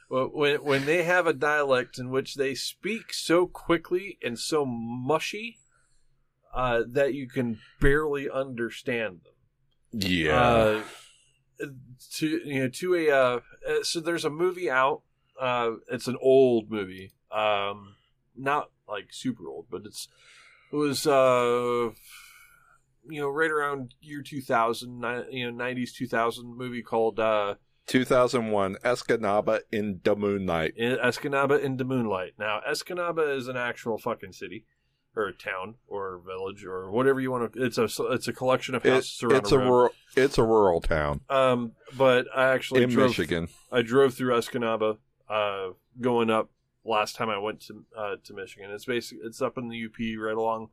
Well, 0.07 0.29
when 0.31 0.63
when 0.63 0.85
they 0.85 1.03
have 1.03 1.25
a 1.25 1.33
dialect 1.33 1.97
in 1.97 2.09
which 2.09 2.35
they 2.35 2.53
speak 2.53 3.11
so 3.11 3.47
quickly 3.47 4.17
and 4.23 4.37
so 4.37 4.65
mushy 4.65 5.57
uh, 6.53 6.83
that 6.87 7.13
you 7.13 7.27
can 7.27 7.59
barely 7.81 8.29
understand 8.29 9.21
them. 9.23 9.33
Yeah. 10.09 10.39
Uh, 10.39 10.83
to 12.13 12.27
you 12.27 12.59
know, 12.61 12.69
to 12.69 12.95
a 12.95 13.09
uh, 13.09 13.39
uh, 13.67 13.83
so 13.83 13.99
there's 13.99 14.25
a 14.25 14.29
movie 14.29 14.69
out. 14.69 15.01
Uh, 15.39 15.71
it's 15.91 16.07
an 16.07 16.17
old 16.21 16.69
movie. 16.69 17.11
Um, 17.31 17.95
not 18.37 18.69
like 18.87 19.07
super 19.11 19.47
old, 19.47 19.65
but 19.69 19.85
it's 19.85 20.07
it 20.71 20.75
was 20.75 21.07
uh, 21.07 21.89
you 23.09 23.21
know 23.21 23.29
right 23.29 23.51
around 23.51 23.93
year 24.01 24.21
2000, 24.21 24.89
you 25.31 25.51
know 25.51 25.63
90s 25.63 25.93
2000 25.93 26.57
movie 26.57 26.81
called 26.81 27.19
uh, 27.19 27.55
2001 27.87 28.75
Escanaba 28.83 29.61
in 29.71 29.99
the 30.03 30.15
Moonlight. 30.15 30.73
in 30.75 30.97
Escanaba 30.97 31.61
in 31.61 31.77
the 31.77 31.83
Moonlight. 31.85 32.33
Now, 32.39 32.59
Escanaba 32.67 33.35
is 33.37 33.47
an 33.47 33.57
actual 33.57 33.97
fucking 33.97 34.33
city, 34.33 34.65
or 35.15 35.31
town, 35.31 35.75
or 35.87 36.19
village, 36.25 36.65
or 36.65 36.89
whatever 36.91 37.19
you 37.21 37.31
want 37.31 37.53
to. 37.53 37.63
It's 37.63 37.77
a 37.77 37.87
it's 38.11 38.27
a 38.27 38.33
collection 38.33 38.75
of 38.75 38.85
It- 38.85 38.93
houses 38.93 39.21
around 39.23 39.35
it's 39.37 39.51
a 39.51 39.55
a 39.55 39.59
road. 39.59 39.65
rural, 39.69 39.89
it's 40.15 40.37
a 40.37 40.43
rural 40.43 40.81
town 40.81 41.21
um, 41.29 41.73
but 41.97 42.25
I 42.35 42.45
actually 42.53 42.83
in 42.83 42.89
drove. 42.89 43.09
Michigan. 43.09 43.47
I 43.71 43.81
drove 43.81 44.13
through 44.15 44.33
Escanaba, 44.33 44.97
uh, 45.29 45.67
going 46.01 46.29
up 46.29 46.49
last 46.83 47.15
time 47.15 47.29
I 47.29 47.37
went 47.37 47.61
to 47.67 47.83
uh, 47.97 48.15
to 48.23 48.33
Michigan. 48.33 48.71
It's 48.71 48.85
basically 48.85 49.25
it's 49.27 49.41
up 49.41 49.57
in 49.57 49.69
the 49.69 49.85
UP, 49.85 49.97
right 50.19 50.35
along, 50.35 50.69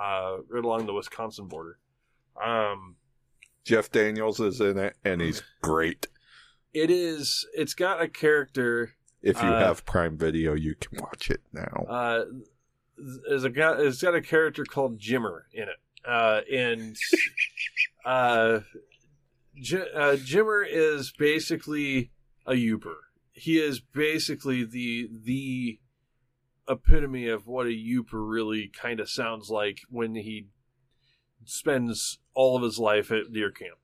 uh, 0.00 0.38
right 0.48 0.64
along 0.64 0.86
the 0.86 0.92
Wisconsin 0.94 1.46
border. 1.48 1.78
Um, 2.42 2.96
Jeff 3.64 3.90
Daniels 3.90 4.40
is 4.40 4.60
in 4.60 4.78
it, 4.78 4.96
and 5.04 5.20
he's 5.20 5.42
great. 5.62 6.06
it 6.72 6.90
is. 6.90 7.46
It's 7.54 7.74
got 7.74 8.02
a 8.02 8.08
character 8.08 8.94
If 9.22 9.40
you 9.42 9.48
Uh, 9.48 9.58
have 9.58 9.86
Prime 9.86 10.18
Video, 10.18 10.52
you 10.54 10.74
can 10.74 10.98
watch 11.00 11.30
it 11.30 11.40
now. 11.52 11.86
uh, 11.88 12.24
there's 13.28 13.44
a 13.44 13.50
guy. 13.50 13.74
It's 13.80 14.02
got 14.02 14.14
a 14.14 14.20
character 14.20 14.64
called 14.64 14.98
Jimmer 15.00 15.42
in 15.52 15.64
it, 15.64 15.78
uh, 16.06 16.40
and 16.52 16.96
uh, 18.04 18.60
J- 19.56 19.88
uh, 19.94 20.16
Jimmer 20.16 20.64
is 20.68 21.12
basically 21.12 22.10
a 22.46 22.52
Yooper. 22.52 22.96
He 23.32 23.58
is 23.58 23.80
basically 23.80 24.64
the 24.64 25.08
the 25.24 25.80
epitome 26.68 27.28
of 27.28 27.46
what 27.46 27.66
a 27.66 27.70
Yooper 27.70 28.28
really 28.28 28.68
kind 28.68 29.00
of 29.00 29.10
sounds 29.10 29.50
like 29.50 29.80
when 29.88 30.14
he 30.14 30.48
spends 31.44 32.18
all 32.34 32.56
of 32.56 32.62
his 32.62 32.78
life 32.78 33.10
at 33.10 33.32
deer 33.32 33.50
camp. 33.50 33.78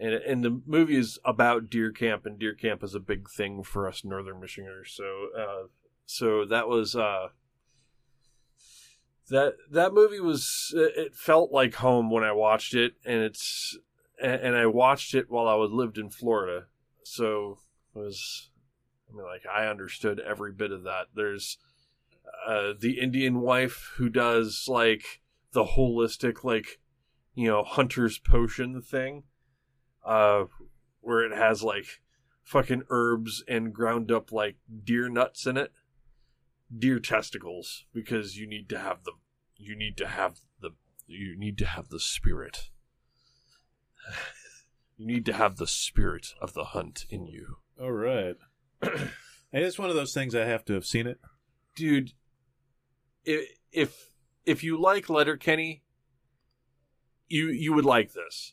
And, 0.00 0.14
and 0.14 0.44
the 0.44 0.60
movie 0.66 0.96
is 0.96 1.18
about 1.24 1.70
deer 1.70 1.92
camp, 1.92 2.26
and 2.26 2.38
deer 2.38 2.54
camp 2.54 2.82
is 2.82 2.94
a 2.94 3.00
big 3.00 3.30
thing 3.30 3.62
for 3.62 3.86
us 3.86 4.04
northern 4.04 4.40
Michiganders. 4.40 4.92
So, 4.96 5.28
uh, 5.38 5.66
so 6.06 6.44
that 6.46 6.66
was 6.66 6.96
uh, 6.96 7.28
that 9.30 9.54
that 9.70 9.94
movie 9.94 10.20
was 10.20 10.74
it 10.76 11.14
felt 11.14 11.52
like 11.52 11.76
home 11.76 12.10
when 12.10 12.24
I 12.24 12.32
watched 12.32 12.74
it, 12.74 12.94
and 13.04 13.22
it's 13.22 13.78
and 14.20 14.56
I 14.56 14.66
watched 14.66 15.14
it 15.14 15.30
while 15.30 15.48
I 15.48 15.54
was 15.54 15.70
lived 15.70 15.98
in 15.98 16.10
Florida, 16.10 16.66
so 17.04 17.58
it 17.94 17.98
was 17.98 18.50
I 19.08 19.16
mean 19.16 19.24
like 19.24 19.42
I 19.46 19.66
understood 19.66 20.20
every 20.20 20.52
bit 20.52 20.72
of 20.72 20.82
that. 20.84 21.06
There's 21.14 21.58
uh, 22.46 22.72
the 22.78 22.98
Indian 23.00 23.40
wife 23.40 23.92
who 23.96 24.08
does 24.08 24.66
like 24.68 25.20
the 25.52 25.64
holistic 25.64 26.44
like 26.44 26.78
you 27.34 27.48
know 27.48 27.62
hunter's 27.62 28.18
potion 28.18 28.80
thing, 28.82 29.24
uh, 30.04 30.44
where 31.00 31.24
it 31.24 31.36
has 31.36 31.62
like 31.62 32.00
fucking 32.42 32.82
herbs 32.90 33.44
and 33.46 33.72
ground 33.72 34.10
up 34.10 34.32
like 34.32 34.56
deer 34.84 35.08
nuts 35.08 35.46
in 35.46 35.56
it 35.56 35.72
deer 36.76 36.98
testicles 36.98 37.84
because 37.92 38.36
you 38.36 38.46
need 38.46 38.68
to 38.68 38.78
have 38.78 39.04
the 39.04 39.12
you 39.56 39.76
need 39.76 39.96
to 39.96 40.06
have 40.06 40.40
the 40.60 40.70
you 41.06 41.38
need 41.38 41.58
to 41.58 41.66
have 41.66 41.88
the 41.88 42.00
spirit 42.00 42.70
you 44.96 45.06
need 45.06 45.26
to 45.26 45.32
have 45.32 45.56
the 45.56 45.66
spirit 45.66 46.28
of 46.40 46.54
the 46.54 46.64
hunt 46.66 47.04
in 47.10 47.26
you 47.26 47.58
All 47.80 47.92
right. 47.92 48.36
it's 49.52 49.78
one 49.78 49.90
of 49.90 49.96
those 49.96 50.14
things 50.14 50.34
I 50.34 50.44
have 50.44 50.64
to 50.66 50.74
have 50.74 50.86
seen 50.86 51.06
it. 51.06 51.18
dude 51.76 52.12
if 53.24 54.10
if 54.44 54.64
you 54.64 54.80
like 54.80 55.08
Letterkenny 55.08 55.82
you 57.28 57.48
you 57.48 57.72
would 57.72 57.84
like 57.84 58.12
this. 58.12 58.52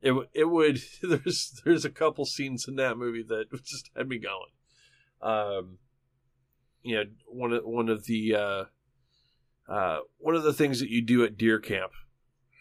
It 0.00 0.14
it 0.34 0.44
would 0.44 0.80
there's 1.02 1.60
there's 1.64 1.84
a 1.84 1.90
couple 1.90 2.24
scenes 2.24 2.66
in 2.68 2.76
that 2.76 2.98
movie 2.98 3.22
that 3.22 3.46
just 3.64 3.90
had 3.96 4.08
me 4.08 4.18
going. 4.18 4.50
Um 5.20 5.78
you 6.82 6.96
know 6.96 7.04
one 7.26 7.52
of 7.52 7.64
one 7.64 7.88
of 7.88 8.04
the 8.06 8.34
uh 8.34 8.64
uh 9.68 10.00
one 10.18 10.34
of 10.34 10.42
the 10.42 10.52
things 10.52 10.80
that 10.80 10.90
you 10.90 11.00
do 11.00 11.24
at 11.24 11.36
deer 11.36 11.60
camp 11.60 11.92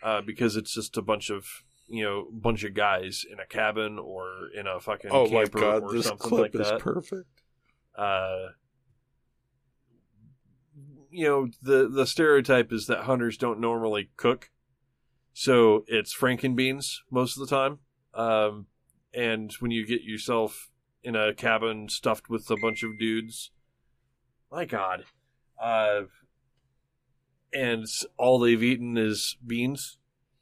uh 0.04 0.22
because 0.22 0.56
it's 0.56 0.74
just 0.74 0.96
a 0.96 1.02
bunch 1.02 1.32
of 1.32 1.64
you 1.88 2.04
know 2.04 2.28
bunch 2.32 2.64
of 2.64 2.74
guys 2.74 3.26
in 3.30 3.40
a 3.40 3.46
cabin 3.46 4.00
or 4.00 4.50
in 4.56 4.68
a 4.68 4.80
fucking 4.80 5.12
oh 5.12 5.28
my 5.30 5.46
god, 5.46 5.84
or 5.84 5.92
this 5.92 6.10
clip 6.12 6.54
like 6.54 6.56
is 6.56 6.70
that. 6.70 6.80
perfect. 6.80 7.42
uh, 7.98 8.50
you 11.12 11.26
know 11.28 11.50
the 11.62 11.88
the 11.90 12.06
stereotype 12.08 12.72
is 12.72 12.88
that 12.88 13.04
hunters 13.04 13.38
don't 13.38 13.60
normally 13.60 14.10
cook 14.18 14.50
So 15.34 15.84
it's 15.88 16.16
Frankenbeans 16.16 17.00
most 17.10 17.38
of 17.38 17.48
the 17.48 17.56
time. 17.56 17.80
Um, 18.14 18.68
and 19.14 19.52
when 19.60 19.72
you 19.72 19.86
get 19.86 20.02
yourself 20.04 20.70
in 21.04 21.16
a 21.16 21.34
cabin 21.34 21.90
stuffed 21.90 22.30
with 22.30 22.50
a 22.50 22.58
bunch 22.62 22.84
of 22.84 22.98
dudes, 23.00 23.52
my 24.52 24.66
God, 24.66 25.06
uh, 25.62 26.02
and 27.54 27.86
all 28.18 28.40
they've 28.40 28.62
eaten 28.64 28.98
is 28.98 29.38
beans, 29.46 29.98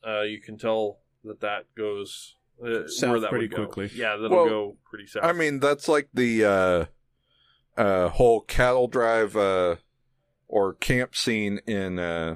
uh, 0.08 0.22
you 0.22 0.42
can 0.42 0.58
tell 0.58 1.00
that 1.24 1.40
that 1.42 1.66
goes 1.76 2.36
uh, 2.64 2.88
South 2.88 3.12
where 3.12 3.20
that 3.20 3.30
pretty 3.30 3.46
would 3.48 3.56
go. 3.56 3.66
quickly. 3.68 3.92
Yeah, 4.00 4.16
that'll 4.18 4.36
Well, 4.36 4.46
go 4.46 4.78
pretty 4.90 5.08
south. 5.08 5.24
I 5.24 5.34
mean, 5.34 5.60
that's 5.60 5.88
like 5.88 6.10
the 6.14 6.46
uh, 6.46 6.86
uh, 7.78 8.10
whole 8.10 8.42
cattle 8.42 8.88
drive 8.88 9.36
uh, 9.36 9.76
or 10.50 10.74
camp 10.74 11.16
scene 11.16 11.60
in 11.66 12.00
uh, 12.00 12.36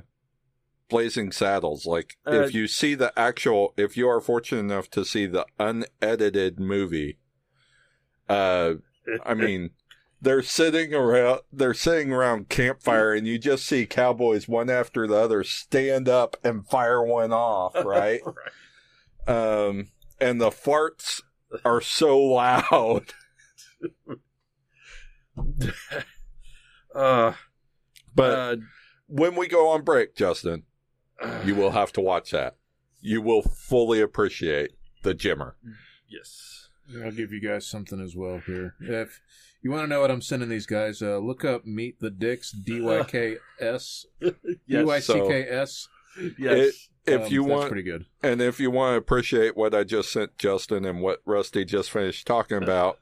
Blazing 0.88 1.32
Saddles. 1.34 1.86
Like, 1.86 2.16
Uh, 2.26 2.44
if 2.44 2.54
you 2.54 2.68
see 2.68 2.96
the 2.96 3.12
actual, 3.20 3.74
if 3.76 3.98
you 3.98 4.08
are 4.08 4.22
fortunate 4.22 4.62
enough 4.62 4.90
to 4.92 5.04
see 5.04 5.26
the 5.26 5.46
unedited 5.60 6.60
movie, 6.60 7.18
uh, 8.30 8.76
I 9.26 9.34
mean, 9.34 9.72
they're 10.22 10.44
sitting 10.44 10.94
around, 10.94 11.42
they're 11.52 11.74
sitting 11.74 12.14
around 12.14 12.48
campfire, 12.48 13.14
and 13.14 13.28
you 13.28 13.38
just 13.40 13.66
see 13.66 13.86
cowboys 13.86 14.48
one 14.48 14.70
after 14.70 15.08
the 15.08 15.18
other 15.18 15.44
stand 15.44 16.08
up 16.08 16.38
and 16.44 16.66
fire 16.68 17.04
one 17.04 17.34
off, 17.34 17.74
right? 17.84 18.22
um, 19.28 19.88
and 20.22 20.40
the 20.40 20.52
farts 20.52 21.22
are 21.66 21.82
so 21.82 22.18
loud. 22.20 23.14
uh, 26.96 27.34
But 28.16 28.32
uh, 28.32 28.56
when 29.08 29.36
we 29.36 29.48
go 29.48 29.70
on 29.70 29.84
break, 29.84 30.16
Justin, 30.16 30.64
you 31.46 31.56
will 31.56 31.72
have 31.72 31.92
to 31.94 32.02
watch 32.02 32.32
that. 32.32 32.56
You 33.02 33.22
will 33.22 33.42
fully 33.42 34.02
appreciate 34.02 34.72
the 35.04 35.14
Jimmer. 35.14 35.54
yes. 36.08 36.70
I'll 37.04 37.12
give 37.12 37.32
you 37.32 37.40
guys 37.40 37.66
something 37.66 38.00
as 38.02 38.16
well 38.16 38.42
here. 38.46 38.76
If 38.82 39.22
you 39.62 39.72
want 39.72 39.84
to 39.84 39.88
know 39.88 40.02
what 40.02 40.12
I'm 40.12 40.22
sending 40.22 40.50
these 40.50 40.66
guys, 40.66 41.02
uh, 41.02 41.18
look 41.18 41.46
up 41.46 41.66
Meet 41.66 42.00
the 42.02 42.10
Dicks, 42.10 42.52
D 42.52 42.82
Y 42.82 43.04
K 43.04 43.38
S. 43.60 44.06
D 44.22 44.34
Yes. 44.68 44.86
Y 44.86 45.00
C 45.00 45.14
K 45.14 45.44
S. 45.50 45.88
yes. 46.38 46.90
If 47.06 47.22
Um, 47.24 47.28
you 47.32 47.42
that's 47.44 47.52
want, 47.52 47.68
pretty 47.70 47.84
good. 47.84 48.06
and 48.22 48.42
if 48.42 48.60
you 48.60 48.70
want 48.72 48.94
to 48.94 48.98
appreciate 48.98 49.58
what 49.58 49.74
I 49.74 49.84
just 49.84 50.12
sent 50.12 50.38
Justin 50.38 50.86
and 50.86 51.02
what 51.02 51.22
Rusty 51.26 51.66
just 51.66 51.90
finished 51.92 52.28
talking 52.28 52.58
about, 52.64 53.00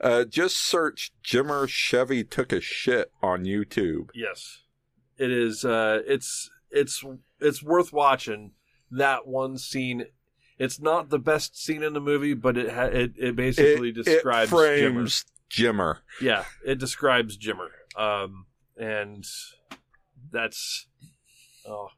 uh, 0.00 0.24
just 0.24 0.56
search 0.56 1.12
Jimmer 1.24 1.68
Chevy 1.68 2.24
took 2.24 2.52
a 2.52 2.60
shit 2.60 3.12
on 3.22 3.44
YouTube. 3.44 4.10
Yes, 4.14 4.62
it 5.18 5.30
is. 5.30 5.64
Uh, 5.64 6.00
it's 6.06 6.50
it's 6.70 7.04
it's 7.40 7.62
worth 7.62 7.92
watching. 7.92 8.52
That 8.90 9.26
one 9.26 9.56
scene. 9.58 10.06
It's 10.58 10.80
not 10.80 11.08
the 11.08 11.18
best 11.18 11.62
scene 11.62 11.82
in 11.82 11.94
the 11.94 12.00
movie, 12.00 12.34
but 12.34 12.58
it 12.58 12.70
ha- 12.70 12.84
it, 12.84 13.12
it 13.16 13.36
basically 13.36 13.90
It, 13.90 13.98
it 13.98 14.04
describes 14.04 14.50
Jimmer. 14.50 15.24
Jimmer. 15.50 15.98
Yeah, 16.20 16.44
it 16.66 16.78
describes 16.78 17.38
Jimmer. 17.38 17.68
Um, 17.96 18.46
and 18.76 19.26
that's 20.30 20.86
oh 21.66 21.88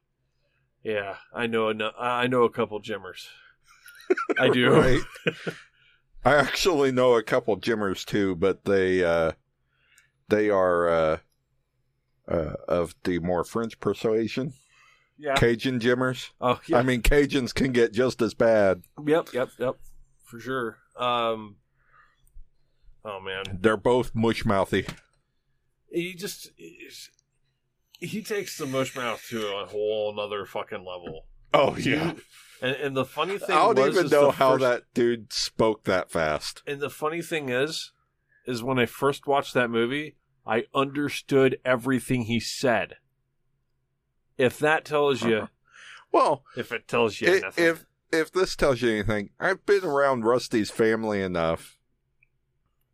yeah, 0.83 1.17
I 1.35 1.47
know 1.47 1.71
a, 1.71 1.93
I 1.99 2.27
know 2.27 2.43
a 2.43 2.51
couple 2.51 2.79
Jimmers. 2.81 3.29
I 4.39 4.49
do. 4.49 5.03
I 6.25 6.37
actually 6.37 6.93
know 6.93 7.15
a 7.17 7.23
couple 7.23 7.57
Jimmers 7.57 8.05
too, 8.05 8.37
but 8.37 8.65
they 8.65 9.05
uh, 9.05 9.33
they 10.29 10.51
are 10.51 10.89
uh, 10.89 11.19
uh, 12.29 12.55
of 12.69 12.95
the 13.05 13.19
more 13.19 13.45
French 13.45 13.81
persuasion. 13.81 14.55
Yeah. 15.19 15.35
Cajun 15.35 15.81
Jimmers. 15.81 16.31
Oh 16.41 16.61
yeah. 16.67 16.79
I 16.79 16.83
mean, 16.83 17.03
Cajuns 17.03 17.55
can 17.55 17.73
get 17.73 17.93
just 17.93 18.23
as 18.23 18.35
bad. 18.35 18.83
Yep. 19.05 19.33
Yep. 19.33 19.49
Yep. 19.59 19.77
For 20.25 20.41
sure. 20.41 20.79
Um. 20.97 21.57
Oh 23.05 23.21
man. 23.21 23.59
They're 23.61 23.77
both 23.77 24.15
mush 24.15 24.45
mouthy. 24.45 24.87
he 25.91 26.15
just 26.15 26.51
he 27.99 28.23
takes 28.23 28.59
the 28.59 28.67
mush 28.67 28.97
mouth 28.97 29.25
to 29.29 29.47
a 29.57 29.67
whole 29.67 30.13
another 30.13 30.45
fucking 30.45 30.85
level. 30.85 31.27
Oh 31.55 31.77
and, 32.63 32.77
and 32.77 32.97
the 32.97 33.05
funny 33.05 33.39
thing 33.39 33.51
is, 33.51 33.51
I 33.51 33.75
don't 33.75 33.89
even 33.89 34.09
know 34.09 34.31
how 34.31 34.53
first- 34.53 34.63
that 34.63 34.83
dude 34.95 35.33
spoke 35.33 35.85
that 35.85 36.11
fast. 36.11 36.63
And 36.67 36.81
the 36.81 36.91
funny 36.91 37.21
thing 37.23 37.49
is, 37.49 37.93
is 38.47 38.63
when 38.63 38.79
I 38.79 38.87
first 38.87 39.27
watched 39.27 39.53
that 39.55 39.69
movie, 39.71 40.17
I 40.47 40.65
understood 40.75 41.59
everything 41.65 42.23
he 42.23 42.41
said. 42.41 42.95
If 44.39 44.59
that 44.59 44.85
tells 44.85 45.23
you, 45.23 45.37
Uh-huh. 45.37 45.47
Well, 46.11 46.45
if 46.57 46.73
it 46.73 46.89
tells 46.89 47.21
you 47.21 47.33
i- 47.37 47.41
nothing, 47.41 47.65
if 47.65 47.85
if 48.13 48.31
this 48.33 48.55
tells 48.57 48.83
you 48.83 48.91
anything, 48.91 49.31
I've 49.41 49.65
been 49.65 49.85
around 49.85 50.25
Rusty's 50.25 50.71
family 50.71 51.23
enough. 51.23 51.79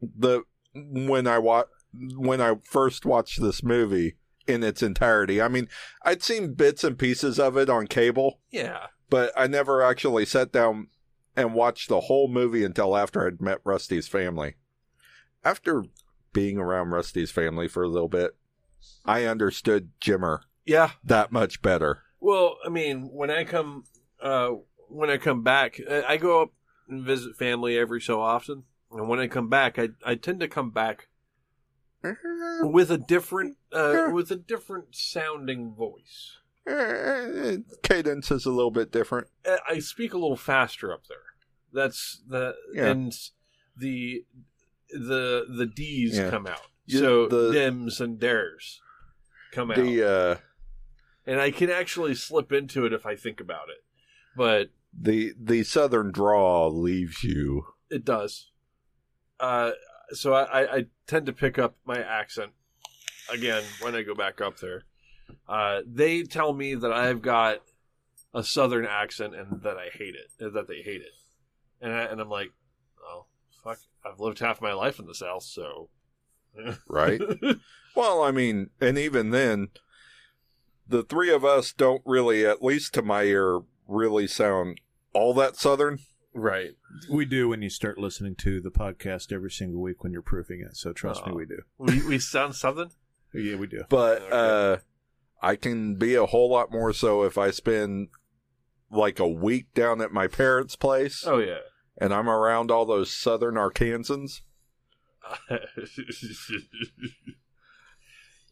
The 0.01 0.43
when 0.75 1.27
I 1.27 1.39
wa- 1.39 1.65
when 1.93 2.41
I 2.41 2.57
first 2.63 3.05
watched 3.05 3.41
this 3.41 3.63
movie 3.65 4.17
in 4.47 4.63
its 4.63 4.83
entirety, 4.83 5.41
I 5.43 5.49
mean, 5.49 5.69
I'd 6.05 6.23
seen 6.23 6.55
bits 6.55 6.85
and 6.85 6.97
pieces 6.99 7.41
of 7.41 7.57
it 7.57 7.69
on 7.69 7.87
cable, 7.89 8.41
yeah, 8.51 8.87
but 9.11 9.33
I 9.37 9.47
never 9.47 9.83
actually 9.83 10.25
sat 10.25 10.53
down 10.53 10.89
and 11.37 11.55
watched 11.55 11.89
the 11.89 12.01
whole 12.01 12.29
movie 12.29 12.65
until 12.65 12.97
after 12.97 13.27
I'd 13.27 13.41
met 13.41 13.61
Rusty's 13.65 14.09
family. 14.09 14.57
After 15.45 15.85
being 16.33 16.59
around 16.59 16.91
Rusty's 16.91 17.31
family 17.31 17.69
for 17.69 17.83
a 17.83 17.89
little 17.89 18.09
bit, 18.09 18.37
I 19.05 19.25
understood 19.25 19.91
Jimmer 20.01 20.41
yeah. 20.65 20.91
that 21.05 21.33
much 21.33 21.63
better. 21.63 22.03
Well, 22.21 22.59
I 22.65 22.69
mean, 22.69 23.11
when 23.13 23.31
I 23.31 23.45
come, 23.45 23.85
uh, 24.21 24.51
when 24.89 25.11
I 25.11 25.17
come 25.17 25.43
back, 25.43 25.81
I 25.89 26.03
I 26.03 26.17
go 26.17 26.43
up 26.43 26.53
and 26.89 27.05
visit 27.05 27.37
family 27.37 27.79
every 27.79 28.01
so 28.01 28.21
often, 28.21 28.65
and 28.91 29.09
when 29.09 29.21
I 29.21 29.29
come 29.29 29.49
back, 29.49 29.79
I 29.79 29.91
I 30.05 30.17
tend 30.17 30.41
to 30.41 30.49
come 30.49 30.71
back 30.71 31.09
with 32.61 32.91
a 32.91 32.99
different, 32.99 33.57
uh, 33.73 34.09
with 34.13 34.31
a 34.31 34.37
different 34.37 34.95
sounding 34.95 35.75
voice. 35.75 36.39
Eh, 36.69 37.57
Cadence 37.83 38.31
is 38.31 38.45
a 38.47 38.51
little 38.51 38.71
bit 38.71 38.91
different. 38.93 39.29
I 39.47 39.59
I 39.69 39.79
speak 39.79 40.13
a 40.13 40.19
little 40.19 40.37
faster 40.37 40.93
up 40.93 41.07
there. 41.09 41.19
That's 41.73 42.23
the 42.27 42.55
Yeah. 42.75 42.87
and 42.91 43.13
the 43.77 44.25
the 44.91 45.47
the 45.49 45.67
D's 45.67 46.17
Yeah. 46.19 46.31
come 46.31 46.47
out. 46.47 46.67
So 46.89 47.27
the- 47.29 47.53
dems 47.53 48.01
and 48.01 48.19
dares 48.19 48.81
come 49.53 49.71
out, 49.71 49.79
uh, 49.79 50.37
and 51.27 51.41
I 51.41 51.51
can 51.51 51.71
actually 51.71 52.15
slip 52.15 52.51
into 52.53 52.87
it 52.87 52.93
if 52.93 53.05
I 53.05 53.15
think 53.17 53.41
about 53.41 53.69
it. 53.69 53.85
But 54.37 54.71
the 54.99 55.35
the 55.39 55.65
southern 55.65 56.11
draw 56.13 56.67
leaves 56.69 57.23
you. 57.25 57.67
it 57.91 58.05
does. 58.05 58.51
Uh, 59.41 59.73
so 60.13 60.35
I, 60.35 60.77
I 60.79 60.87
tend 61.07 61.25
to 61.27 61.33
pick 61.33 61.59
up 61.59 61.77
my 61.87 62.03
accent 62.03 62.53
again 63.31 63.63
when 63.81 63.95
I 63.95 64.03
go 64.03 64.15
back 64.15 64.41
up 64.43 64.59
there. 64.59 64.85
Uh, 65.49 65.81
they 65.87 66.23
tell 66.23 66.53
me 66.53 66.75
that 66.75 66.93
I've 66.93 67.23
got 67.23 67.59
a 68.35 68.45
southern 68.45 68.85
accent 68.87 69.35
and 69.35 69.63
that 69.63 69.77
I 69.77 69.89
hate 69.93 70.15
it, 70.15 70.31
that 70.53 70.69
they 70.69 70.83
hate 70.83 71.01
it, 71.03 71.13
and 71.81 71.93
I, 71.93 72.03
and 72.05 72.21
I'm 72.21 72.29
like, 72.29 72.53
oh 73.03 73.25
fuck, 73.65 73.79
I've 74.05 74.21
lived 74.21 74.39
half 74.41 74.61
my 74.61 74.73
life 74.73 74.99
in 74.99 75.07
the 75.07 75.15
South, 75.15 75.43
so 75.45 75.89
Right. 76.89 77.21
well, 77.95 78.23
I 78.23 78.31
mean, 78.31 78.71
and 78.81 78.99
even 78.99 79.31
then, 79.31 79.69
the 80.87 81.03
three 81.03 81.33
of 81.33 81.45
us 81.45 81.73
don't 81.73 82.03
really, 82.05 82.45
at 82.47 82.63
least 82.63 82.95
to 82.95 83.03
my 83.03 83.23
ear, 83.25 83.61
really 83.87 84.27
sound 84.27 84.81
all 85.13 85.35
that 85.35 85.57
southern. 85.57 85.99
right. 86.35 86.73
We 87.11 87.25
do 87.27 87.49
when 87.49 87.63
you 87.63 87.71
start 87.71 87.99
listening 87.99 88.35
to 88.37 88.61
the 88.61 88.71
podcast 88.71 89.33
every 89.33 89.51
single 89.51 89.81
week 89.81 90.03
when 90.03 90.13
you're 90.13 90.23
proofing 90.23 90.61
it. 90.61 90.77
So 90.77 90.93
trust 90.93 91.25
me, 91.27 91.33
Oh. 91.33 91.37
we 91.37 91.47
do. 91.47 91.61
We 91.79 92.03
we 92.07 92.19
sound 92.19 92.55
southern. 92.55 92.91
Yeah, 93.35 93.57
we 93.57 93.67
do. 93.67 93.85
But 93.89 94.23
Okay. 94.23 94.31
uh, 94.33 94.77
I 95.41 95.57
can 95.57 95.95
be 95.97 96.15
a 96.15 96.27
whole 96.27 96.51
lot 96.51 96.71
more 96.73 96.93
so 96.93 97.23
if 97.23 97.39
I 97.39 97.51
spend 97.51 98.09
like 98.91 99.19
a 99.19 99.29
week 99.29 99.73
down 99.75 100.01
at 100.01 100.13
my 100.13 100.27
parents' 100.27 100.75
place 100.77 101.25
Oh 101.27 101.39
yeah. 101.39 101.59
and 101.99 102.13
I'm 102.13 102.29
around 102.29 102.71
all 102.71 102.87
those 102.87 103.13
southern 103.13 103.55
Arkansans. 103.57 104.41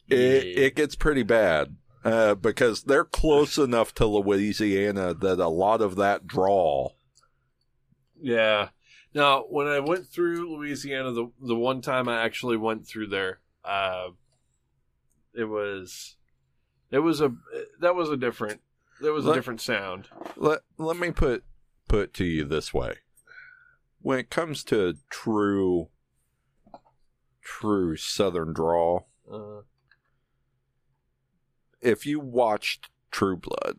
It, 0.09 0.59
it 0.59 0.77
gets 0.77 0.95
pretty 0.95 1.25
bad 1.25 1.77
uh, 2.05 2.37
because 2.37 2.85
they're 2.85 3.05
close 3.05 3.59
enough 3.59 3.93
to 3.95 4.07
Louisiana 4.07 5.15
that 5.15 5.41
a 5.41 5.49
lot 5.49 5.81
of 5.81 5.97
that 5.97 6.27
draw. 6.29 6.91
Yeah. 8.21 8.69
Now, 9.15 9.41
when 9.49 9.67
I 9.67 9.81
went 9.81 10.07
through 10.07 10.55
Louisiana, 10.57 11.11
the 11.11 11.33
the 11.41 11.57
one 11.57 11.81
time 11.81 12.09
I 12.09 12.23
actually 12.23 12.57
went 12.57 12.87
through 12.87 13.09
there, 13.09 13.41
uh, 13.65 14.11
it 15.35 15.45
was, 15.45 16.16
it 16.91 17.01
was 17.01 17.21
a 17.21 17.35
that 17.81 17.95
was 17.95 18.11
a 18.11 18.17
different, 18.17 18.61
there 19.01 19.13
was 19.13 19.27
a 19.27 19.35
different 19.35 19.61
sound. 19.61 20.09
Let 20.37 20.61
let 20.79 20.97
me 20.97 21.11
put 21.11 21.45
put 21.89 22.15
to 22.15 22.25
you 22.25 22.45
this 22.45 22.73
way: 22.73 22.97
when 24.01 24.19
it 24.19 24.31
comes 24.31 24.65
to 24.65 24.97
true 25.11 25.89
true 27.43 27.97
Southern 27.97 28.53
draw, 28.53 29.05
Uh, 29.31 29.63
if 31.81 32.07
you 32.07 32.21
watched 32.21 32.91
True 33.11 33.37
Blood, 33.37 33.79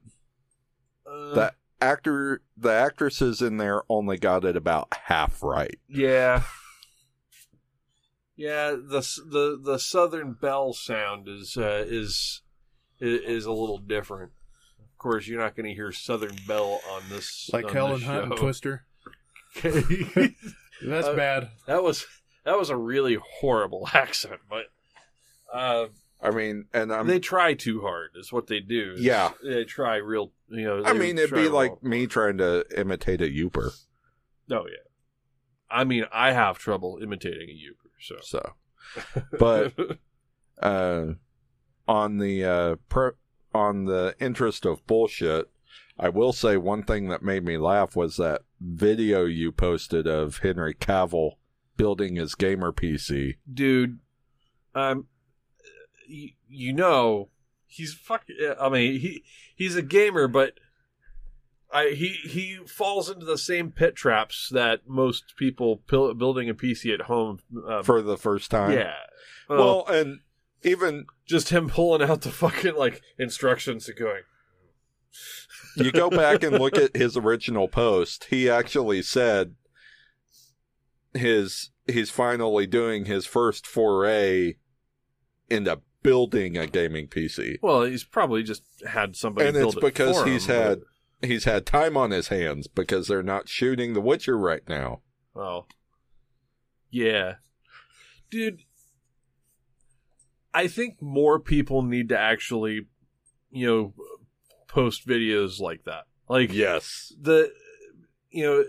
uh, 1.05 1.33
that 1.33 1.55
actor 1.81 2.41
the 2.55 2.71
actresses 2.71 3.41
in 3.41 3.57
there 3.57 3.83
only 3.89 4.17
got 4.17 4.45
it 4.45 4.55
about 4.55 4.87
half 5.05 5.43
right. 5.43 5.79
Yeah. 5.87 6.43
Yeah, 8.35 8.71
the 8.71 9.01
the 9.25 9.59
the 9.63 9.79
Southern 9.79 10.33
belle 10.33 10.73
sound 10.73 11.27
is 11.27 11.57
uh, 11.57 11.83
is 11.87 12.43
is 12.99 13.45
a 13.45 13.51
little 13.51 13.77
different. 13.77 14.31
Of 14.79 14.97
course, 14.97 15.27
you're 15.27 15.39
not 15.39 15.55
going 15.55 15.67
to 15.67 15.73
hear 15.73 15.91
Southern 15.91 16.35
Belle 16.47 16.81
on 16.91 17.03
this 17.09 17.49
Like 17.53 17.65
on 17.65 17.73
Helen 17.73 17.99
this 17.99 18.03
Hunt 18.07 18.23
and. 18.31 18.37
Twister. 18.37 18.85
that 19.61 20.33
That's 20.81 21.07
Uh, 21.07 21.15
bad. 21.15 21.49
was 21.67 22.05
that 22.45 22.57
was 22.57 22.69
a 22.69 22.75
really 22.77 23.17
horrible 23.39 23.87
accent, 23.93 24.39
but 24.49 24.65
uh, 25.53 25.87
I 26.21 26.31
mean, 26.31 26.65
and 26.73 26.91
I'm 26.93 27.07
they 27.07 27.19
try 27.19 27.53
too 27.53 27.81
hard. 27.81 28.11
Is 28.15 28.31
what 28.33 28.47
they 28.47 28.59
do. 28.59 28.95
Yeah. 28.97 29.31
they 29.43 29.63
try 29.65 29.97
real. 29.97 30.31
You 30.49 30.63
know, 30.63 30.83
I 30.85 30.93
mean, 30.93 31.17
it'd 31.17 31.33
be 31.33 31.49
like 31.49 31.71
real- 31.81 31.91
me 31.91 32.07
trying 32.07 32.37
to 32.39 32.65
imitate 32.75 33.21
a 33.21 33.25
Yooper. 33.25 33.71
Oh 34.51 34.65
yeah. 34.67 34.77
I 35.69 35.83
mean, 35.83 36.05
I 36.13 36.31
have 36.31 36.57
trouble 36.57 36.99
imitating 37.01 37.49
a 37.49 37.53
Yooper, 37.53 37.91
so. 37.99 38.15
So, 38.21 38.53
but 39.37 39.73
uh, 40.61 41.13
on 41.87 42.17
the 42.17 42.43
uh, 42.43 42.75
per- 42.89 43.15
on 43.53 43.85
the 43.85 44.15
interest 44.19 44.65
of 44.65 44.85
bullshit, 44.87 45.49
I 45.99 46.09
will 46.09 46.33
say 46.33 46.57
one 46.57 46.83
thing 46.83 47.07
that 47.09 47.23
made 47.23 47.43
me 47.43 47.57
laugh 47.57 47.95
was 47.95 48.17
that 48.17 48.41
video 48.59 49.25
you 49.25 49.51
posted 49.51 50.05
of 50.07 50.37
Henry 50.39 50.73
Cavill 50.73 51.33
building 51.75 52.15
his 52.15 52.35
gamer 52.35 52.71
PC. 52.71 53.35
dude, 53.51 53.99
um, 54.75 55.07
you, 56.07 56.31
you 56.47 56.73
know, 56.73 57.29
he's 57.65 57.93
fucking. 57.93 58.35
I 58.59 58.69
mean, 58.69 58.99
he 58.99 59.23
he's 59.55 59.75
a 59.75 59.81
gamer, 59.81 60.27
but 60.27 60.53
I 61.71 61.89
he 61.89 62.07
he 62.29 62.59
falls 62.67 63.09
into 63.09 63.25
the 63.25 63.37
same 63.37 63.71
pit 63.71 63.95
traps 63.95 64.49
that 64.51 64.87
most 64.87 65.35
people 65.37 65.77
pil- 65.87 66.13
building 66.13 66.49
a 66.49 66.53
PC 66.53 66.93
at 66.93 67.01
home. 67.01 67.39
Um, 67.67 67.83
for 67.83 68.01
the 68.01 68.17
first 68.17 68.51
time. 68.51 68.71
yeah, 68.73 68.93
Well, 69.49 69.85
and 69.87 70.19
even 70.63 71.05
just 71.25 71.49
him 71.49 71.69
pulling 71.69 72.07
out 72.07 72.21
the 72.21 72.31
fucking 72.31 72.75
like 72.75 73.01
instructions 73.17 73.87
and 73.87 73.97
going. 73.97 74.23
you 75.75 75.91
go 75.91 76.09
back 76.09 76.43
and 76.43 76.57
look 76.59 76.77
at 76.77 76.95
his 76.95 77.15
original 77.17 77.67
post, 77.67 78.25
he 78.29 78.49
actually 78.49 79.01
said 79.01 79.55
his 81.13 81.71
he's 81.87 82.09
finally 82.09 82.67
doing 82.67 83.05
his 83.05 83.25
first 83.25 83.65
foray 83.65 84.55
into 85.49 85.79
building 86.03 86.57
a 86.57 86.67
gaming 86.67 87.07
PC. 87.07 87.57
Well, 87.61 87.83
he's 87.83 88.03
probably 88.03 88.43
just 88.43 88.63
had 88.87 89.15
somebody. 89.15 89.47
and 89.47 89.57
it's 89.57 89.75
it 89.75 89.81
because 89.81 90.17
for 90.21 90.27
he's 90.27 90.45
him, 90.47 90.55
had 90.55 90.79
he's 91.21 91.43
had 91.45 91.65
time 91.65 91.95
on 91.97 92.11
his 92.11 92.27
hands 92.27 92.67
because 92.67 93.07
they're 93.07 93.23
not 93.23 93.47
shooting 93.49 93.93
The 93.93 94.01
Witcher 94.01 94.37
right 94.37 94.67
now. 94.67 95.01
but- 95.33 95.41
Oh, 95.41 95.65
yeah, 96.89 97.35
dude. 98.31 98.61
I 100.53 100.67
think 100.67 101.01
more 101.01 101.39
people 101.39 101.81
need 101.83 102.09
to 102.09 102.17
actually, 102.17 102.87
you 103.51 103.67
know, 103.67 103.93
post 104.67 105.07
videos 105.07 105.59
like 105.59 105.83
that. 105.85 106.05
Like 106.29 106.51
Yes. 106.53 107.13
the, 107.19 107.51
you 108.29 108.43
know, 108.43 108.65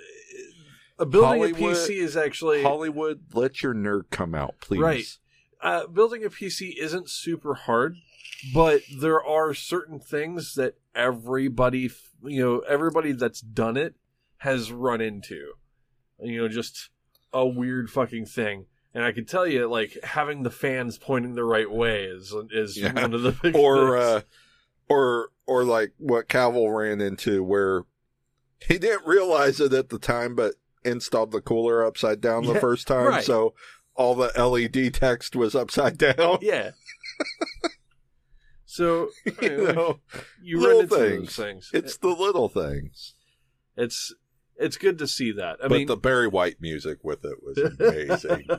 a 0.98 1.06
building 1.06 1.40
Hollywood- 1.54 1.72
a 1.72 1.76
PC 1.76 1.96
is 1.98 2.16
actually 2.16 2.62
Hollywood, 2.62 3.22
let 3.32 3.62
your 3.62 3.74
nerd 3.74 4.10
come 4.10 4.34
out, 4.34 4.56
please. 4.60 4.80
Right. 4.80 5.06
uh, 5.60 5.86
building 5.88 6.24
a 6.24 6.30
PC 6.30 6.74
isn't 6.78 7.08
super 7.10 7.54
hard, 7.54 7.96
but 8.54 8.82
there 9.00 9.22
are 9.22 9.52
certain 9.54 9.98
things 9.98 10.54
that 10.54 10.74
everybody, 10.94 11.90
you 12.24 12.40
know, 12.40 12.58
everybody 12.60 13.12
that's 13.12 13.40
done 13.40 13.76
it 13.76 13.94
has 14.38 14.70
run 14.70 15.00
into. 15.00 15.54
You 16.20 16.42
know, 16.42 16.48
just 16.48 16.90
a 17.32 17.46
weird 17.46 17.90
fucking 17.90 18.26
thing. 18.26 18.66
And 18.98 19.06
I 19.06 19.12
can 19.12 19.26
tell 19.26 19.46
you, 19.46 19.68
like 19.68 19.96
having 20.02 20.42
the 20.42 20.50
fans 20.50 20.98
pointing 20.98 21.34
the 21.36 21.44
right 21.44 21.70
way 21.70 22.02
is 22.02 22.34
is 22.50 22.76
Yeah. 22.76 22.92
one 23.00 23.14
of 23.14 23.22
the 23.22 23.30
big 23.30 23.54
Or 23.54 23.96
uh 23.96 24.22
or 24.88 25.28
or 25.46 25.62
like 25.62 25.92
what 25.98 26.26
Cavill 26.28 26.76
ran 26.76 27.00
into 27.00 27.44
where 27.44 27.84
he 28.60 28.76
didn't 28.76 29.06
realize 29.06 29.60
it 29.60 29.72
at 29.72 29.90
the 29.90 30.00
time 30.00 30.34
but 30.34 30.54
installed 30.84 31.30
the 31.30 31.40
cooler 31.40 31.84
upside 31.84 32.20
down 32.20 32.44
the 32.44 32.58
first 32.58 32.88
time 32.88 33.06
right. 33.06 33.24
so 33.24 33.54
all 33.94 34.16
the 34.16 34.32
LED 34.36 34.92
text 34.94 35.36
was 35.36 35.54
upside 35.54 35.96
down. 35.96 36.38
yeah. 36.42 36.72
so 38.64 39.10
you 39.40 39.56
know, 39.72 40.00
you 40.42 40.60
run 40.66 40.80
into 40.80 40.96
things. 40.96 41.36
those 41.36 41.46
things. 41.46 41.70
it's 41.72 41.96
the 41.98 42.08
little 42.08 42.48
things. 42.48 43.14
it's 43.76 44.12
it's 44.58 44.76
good 44.76 44.98
to 44.98 45.06
see 45.06 45.32
that. 45.32 45.58
I 45.62 45.68
but 45.68 45.78
mean, 45.78 45.86
the 45.86 45.96
Barry 45.96 46.28
White 46.28 46.60
music 46.60 46.98
with 47.02 47.24
it 47.24 47.38
was 47.42 47.58
amazing. 47.58 48.48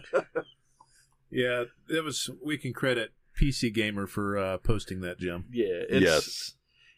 Yeah, 1.31 1.65
it 1.87 2.03
was. 2.03 2.29
We 2.43 2.57
can 2.57 2.73
credit 2.73 3.13
PC 3.39 3.71
Gamer 3.71 4.07
for 4.07 4.35
uh, 4.37 4.57
posting 4.57 5.01
that, 5.01 5.19
Jim. 5.19 5.45
yeah, 5.51 5.83
it's, 5.87 6.03
yes. 6.03 6.53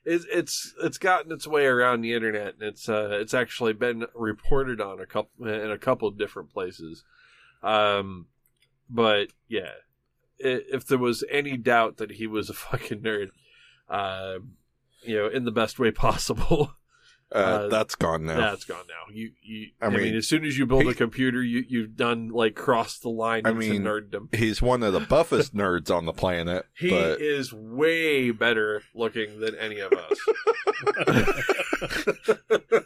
it's 0.05 0.25
it's 0.31 0.73
it's 0.81 0.97
gotten 0.97 1.31
its 1.31 1.45
way 1.45 1.65
around 1.65 2.01
the 2.01 2.13
internet 2.13 2.53
and 2.53 2.63
it's 2.63 2.87
uh 2.89 3.09
it's 3.11 3.33
actually 3.33 3.73
been 3.73 4.05
reported 4.15 4.79
on 4.81 4.99
a 4.99 5.05
couple 5.05 5.47
in 5.47 5.69
a 5.69 5.77
couple 5.77 6.07
of 6.07 6.17
different 6.17 6.49
places 6.49 7.03
um 7.61 8.27
but 8.89 9.27
yeah 9.47 9.71
if 10.39 10.87
there 10.87 10.97
was 10.97 11.23
any 11.29 11.55
doubt 11.57 11.97
that 11.97 12.11
he 12.13 12.25
was 12.25 12.49
a 12.49 12.53
fucking 12.53 13.01
nerd 13.01 13.29
um 13.89 14.53
you 15.03 15.15
know 15.17 15.27
in 15.27 15.45
the 15.45 15.51
best 15.51 15.77
way 15.77 15.91
possible 15.91 16.71
Uh, 16.71 16.73
uh, 17.33 17.67
that's 17.69 17.95
gone 17.95 18.25
now. 18.25 18.37
that's 18.37 18.65
gone 18.65 18.83
now 18.87 19.13
you 19.13 19.31
you 19.41 19.69
I 19.81 19.85
I, 19.85 19.89
mean, 19.89 20.01
mean, 20.01 20.15
as 20.15 20.27
soon 20.27 20.43
as 20.45 20.57
you 20.57 20.65
build 20.65 20.83
he- 20.83 20.89
a 20.89 20.93
computer 20.93 21.41
you 21.41 21.63
you've 21.67 21.95
done 21.95 22.29
like 22.29 22.55
crossed 22.55 23.01
the 23.03 23.09
line 23.09 23.43
I 23.45 23.53
mean, 23.53 23.83
nerddom 23.83 24.33
He's 24.35 24.61
one 24.61 24.83
of 24.83 24.91
the 24.93 24.99
buffest 24.99 25.55
nerds 25.55 25.89
on 25.95 26.05
the 26.05 26.13
planet, 26.13 26.65
he 26.77 26.89
but 26.89 27.21
is 27.21 27.53
way 27.53 28.31
better 28.31 28.83
looking 28.93 29.39
than 29.39 29.55
any 29.55 29.79
of 29.79 29.93
us 29.93 30.17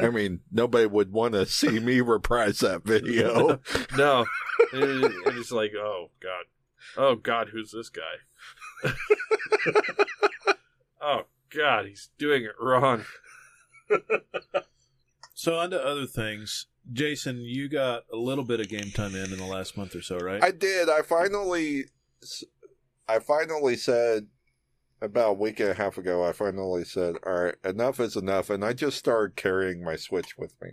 I 0.00 0.08
mean, 0.10 0.40
nobody 0.52 0.86
would 0.86 1.12
want 1.12 1.34
to 1.34 1.46
see 1.46 1.80
me 1.80 2.00
reprise 2.00 2.60
that 2.60 2.84
video. 2.84 3.60
No, 3.96 4.24
and, 4.72 4.82
it- 5.04 5.12
it's 5.26 5.50
like, 5.50 5.72
oh 5.76 6.10
god, 6.22 6.44
oh 6.96 7.16
god, 7.16 7.48
who's 7.48 7.72
this 7.72 7.88
guy? 7.90 8.02
oh 11.02 11.22
god, 11.54 11.86
he's 11.86 12.10
doing 12.18 12.44
it 12.44 12.54
wrong. 12.60 13.04
So 15.40 15.54
on 15.54 15.70
to 15.70 15.82
other 15.82 16.04
things. 16.04 16.66
Jason, 16.92 17.40
you 17.40 17.70
got 17.70 18.02
a 18.12 18.16
little 18.16 18.44
bit 18.44 18.60
of 18.60 18.68
game 18.68 18.90
time 18.90 19.14
in 19.14 19.32
in 19.32 19.38
the 19.38 19.46
last 19.46 19.74
month 19.74 19.96
or 19.96 20.02
so, 20.02 20.18
right? 20.18 20.44
I 20.44 20.50
did. 20.50 20.90
I 20.90 21.00
finally, 21.00 21.86
I 23.08 23.20
finally 23.20 23.74
said 23.76 24.26
about 25.00 25.30
a 25.30 25.32
week 25.32 25.58
and 25.58 25.70
a 25.70 25.74
half 25.74 25.96
ago. 25.96 26.22
I 26.22 26.32
finally 26.32 26.84
said, 26.84 27.16
"All 27.24 27.44
right, 27.44 27.54
enough 27.64 28.00
is 28.00 28.16
enough," 28.16 28.50
and 28.50 28.62
I 28.62 28.74
just 28.74 28.98
started 28.98 29.34
carrying 29.34 29.82
my 29.82 29.96
Switch 29.96 30.36
with 30.36 30.52
me. 30.60 30.72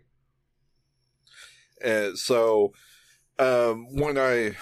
And 1.82 2.20
so, 2.20 2.74
um, 3.40 3.86
when 3.96 4.18
I 4.18 4.58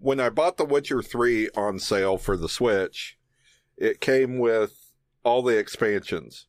when 0.00 0.18
I 0.18 0.30
bought 0.30 0.56
The 0.56 0.64
Witcher 0.64 1.00
Three 1.00 1.48
on 1.50 1.78
sale 1.78 2.18
for 2.18 2.36
the 2.36 2.48
Switch, 2.48 3.16
it 3.76 4.00
came 4.00 4.40
with 4.40 4.77
all 5.24 5.42
the 5.42 5.56
expansions. 5.58 6.46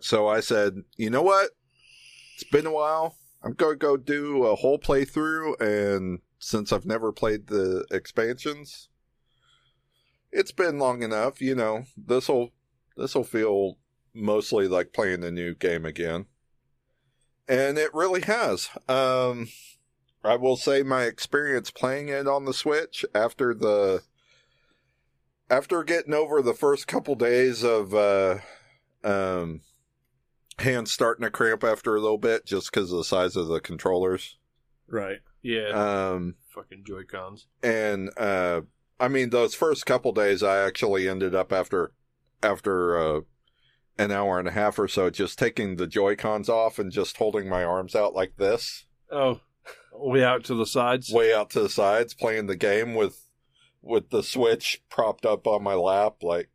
So 0.00 0.28
I 0.28 0.40
said, 0.40 0.84
you 0.96 1.10
know 1.10 1.22
what? 1.22 1.50
It's 2.34 2.44
been 2.44 2.66
a 2.66 2.72
while. 2.72 3.16
I'm 3.42 3.54
going 3.54 3.74
to 3.74 3.78
go 3.78 3.96
do 3.96 4.44
a 4.44 4.56
whole 4.56 4.78
playthrough, 4.78 5.60
and 5.60 6.20
since 6.38 6.72
I've 6.72 6.86
never 6.86 7.12
played 7.12 7.46
the 7.46 7.84
expansions, 7.90 8.88
it's 10.32 10.52
been 10.52 10.78
long 10.78 11.02
enough. 11.02 11.40
You 11.40 11.54
know, 11.54 11.84
this 11.96 12.28
will 12.28 12.50
this 12.96 13.14
will 13.14 13.24
feel 13.24 13.78
mostly 14.14 14.66
like 14.66 14.92
playing 14.92 15.22
a 15.24 15.30
new 15.30 15.54
game 15.54 15.84
again, 15.84 16.26
and 17.48 17.78
it 17.78 17.94
really 17.94 18.22
has. 18.22 18.70
Um, 18.88 19.48
I 20.24 20.36
will 20.36 20.56
say 20.56 20.82
my 20.82 21.04
experience 21.04 21.70
playing 21.70 22.08
it 22.08 22.26
on 22.26 22.44
the 22.44 22.54
Switch 22.54 23.04
after 23.14 23.54
the 23.54 24.02
after 25.50 25.82
getting 25.82 26.14
over 26.14 26.42
the 26.42 26.54
first 26.54 26.86
couple 26.86 27.14
days 27.14 27.62
of 27.64 27.94
uh, 27.94 28.38
um, 29.04 29.60
hands 30.58 30.90
starting 30.92 31.24
to 31.24 31.30
cramp 31.30 31.64
after 31.64 31.94
a 31.96 32.00
little 32.00 32.18
bit 32.18 32.44
just 32.46 32.70
because 32.72 32.90
of 32.92 32.98
the 32.98 33.04
size 33.04 33.36
of 33.36 33.48
the 33.48 33.60
controllers. 33.60 34.36
right. 34.86 35.18
Yeah, 35.40 35.68
Um, 35.68 36.34
fucking 36.52 36.82
Joy 36.84 37.04
Cons. 37.04 37.46
and 37.62 38.10
uh, 38.18 38.62
I 38.98 39.06
mean, 39.06 39.30
those 39.30 39.54
first 39.54 39.86
couple 39.86 40.10
days, 40.12 40.42
I 40.42 40.58
actually 40.66 41.08
ended 41.08 41.32
up 41.34 41.52
after 41.52 41.92
after 42.42 42.98
uh, 42.98 43.20
an 43.98 44.10
hour 44.10 44.40
and 44.40 44.48
a 44.48 44.52
half 44.52 44.78
or 44.80 44.88
so, 44.88 45.10
just 45.10 45.38
taking 45.38 45.76
the 45.76 45.86
Joy 45.86 46.16
Cons 46.16 46.48
off 46.48 46.80
and 46.80 46.90
just 46.90 47.16
holding 47.18 47.48
my 47.48 47.62
arms 47.62 47.94
out 47.94 48.14
like 48.14 48.36
this, 48.36 48.86
Oh, 49.12 49.40
way 49.92 50.24
out 50.24 50.42
to 50.46 50.54
the 50.56 50.66
sides. 50.66 51.08
way 51.12 51.32
out 51.32 51.50
to 51.50 51.60
the 51.60 51.68
sides, 51.68 52.14
playing 52.14 52.46
the 52.46 52.56
game 52.56 52.96
with 52.96 53.27
with 53.82 54.10
the 54.10 54.22
Switch 54.22 54.82
propped 54.90 55.24
up 55.26 55.46
on 55.46 55.62
my 55.62 55.74
lap, 55.74 56.22
like. 56.22 56.50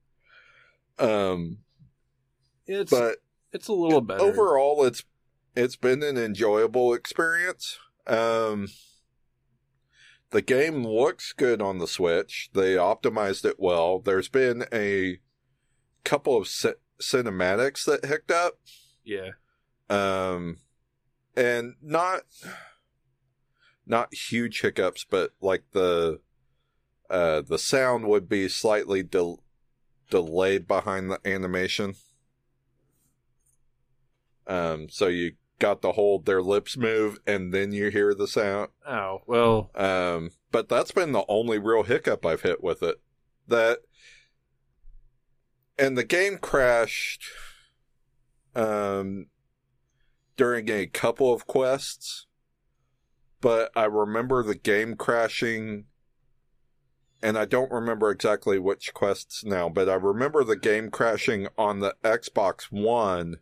Um, 0.99 1.59
It's 2.67 2.91
but 2.91 3.17
it's 3.51 3.67
a 3.67 3.73
little 3.73 4.01
better. 4.01 4.21
overall 4.21 4.83
it's 4.85 5.03
it's 5.55 5.75
been 5.75 6.01
an 6.03 6.17
enjoyable 6.17 6.93
experience 6.93 7.77
um 8.07 8.67
the 10.31 10.41
game 10.41 10.85
looks 10.85 11.33
good 11.33 11.61
on 11.61 11.77
the 11.77 11.87
switch 11.87 12.49
they 12.53 12.75
optimized 12.75 13.45
it 13.45 13.55
well 13.59 13.99
there's 13.99 14.27
been 14.29 14.65
a 14.73 15.19
couple 16.03 16.35
of 16.37 16.47
ci- 16.47 16.73
cinematics 17.01 17.85
that 17.85 18.05
hicked 18.05 18.31
up 18.31 18.59
yeah. 19.03 19.31
um 19.89 20.57
and 21.35 21.75
not 21.81 22.21
not 23.85 24.13
huge 24.13 24.61
hiccups 24.61 25.05
but 25.09 25.31
like 25.41 25.63
the 25.73 26.19
uh 27.13 27.41
the 27.41 27.59
sound 27.59 28.07
would 28.07 28.27
be 28.27 28.49
slightly 28.49 29.03
del- 29.03 29.43
delayed 30.09 30.67
behind 30.67 31.09
the 31.11 31.19
animation. 31.23 31.93
Um 34.47 34.89
so 34.89 35.07
you 35.07 35.33
got 35.59 35.81
to 35.83 35.91
hold 35.93 36.25
their 36.25 36.41
lips 36.41 36.75
move 36.75 37.19
and 37.25 37.53
then 37.53 37.71
you 37.71 37.89
hear 37.89 38.13
the 38.13 38.27
sound. 38.27 38.69
Oh 38.85 39.21
well. 39.27 39.69
um 39.75 40.31
but 40.51 40.67
that's 40.67 40.91
been 40.91 41.11
the 41.13 41.23
only 41.29 41.57
real 41.59 41.83
hiccup 41.83 42.25
i've 42.25 42.41
hit 42.41 42.63
with 42.63 42.83
it. 42.83 42.99
That 43.47 43.79
and 45.77 45.97
the 45.97 46.03
game 46.03 46.37
crashed 46.37 47.23
um 48.55 49.27
during 50.35 50.69
a 50.69 50.85
couple 50.87 51.31
of 51.33 51.45
quests 51.47 52.27
but 53.41 53.71
i 53.75 53.85
remember 53.85 54.43
the 54.43 54.55
game 54.55 54.95
crashing 54.95 55.85
and 57.23 57.37
i 57.37 57.45
don't 57.45 57.71
remember 57.71 58.11
exactly 58.11 58.59
which 58.59 58.93
quests 58.93 59.43
now 59.43 59.67
but 59.69 59.89
i 59.89 59.95
remember 59.95 60.43
the 60.43 60.55
game 60.55 60.91
crashing 60.91 61.47
on 61.57 61.79
the 61.79 61.95
xbox 62.03 62.65
one 62.71 63.37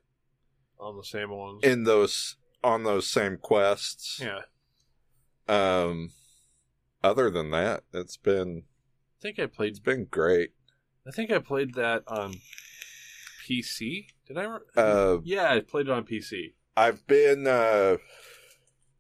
On 0.80 0.96
the 0.96 1.04
same 1.04 1.32
ones. 1.32 1.60
in 1.64 1.84
those 1.84 2.38
on 2.64 2.84
those 2.84 3.08
same 3.08 3.38
quests 3.38 4.22
yeah. 4.24 4.42
um 5.50 6.12
other 7.04 7.30
than 7.30 7.52
that 7.52 7.84
it's 7.94 8.16
been 8.18 8.64
I 9.20 9.22
think 9.22 9.40
I 9.40 9.46
played 9.48 9.72
it's 9.72 9.80
been 9.80 10.06
great 10.06 10.52
I 11.08 11.12
think 11.12 11.32
I 11.32 11.40
played 11.40 11.74
that 11.76 12.04
on 12.08 12.36
PC. 13.48 14.06
Did 14.28 14.38
I? 14.38 14.44
Re- 14.44 14.60
uh 14.78 15.18
yeah, 15.24 15.52
I 15.52 15.60
played 15.62 15.88
it 15.88 15.92
on 15.92 16.04
PC. 16.06 16.54
I've 16.78 17.06
been, 17.08 17.48
uh, 17.48 17.98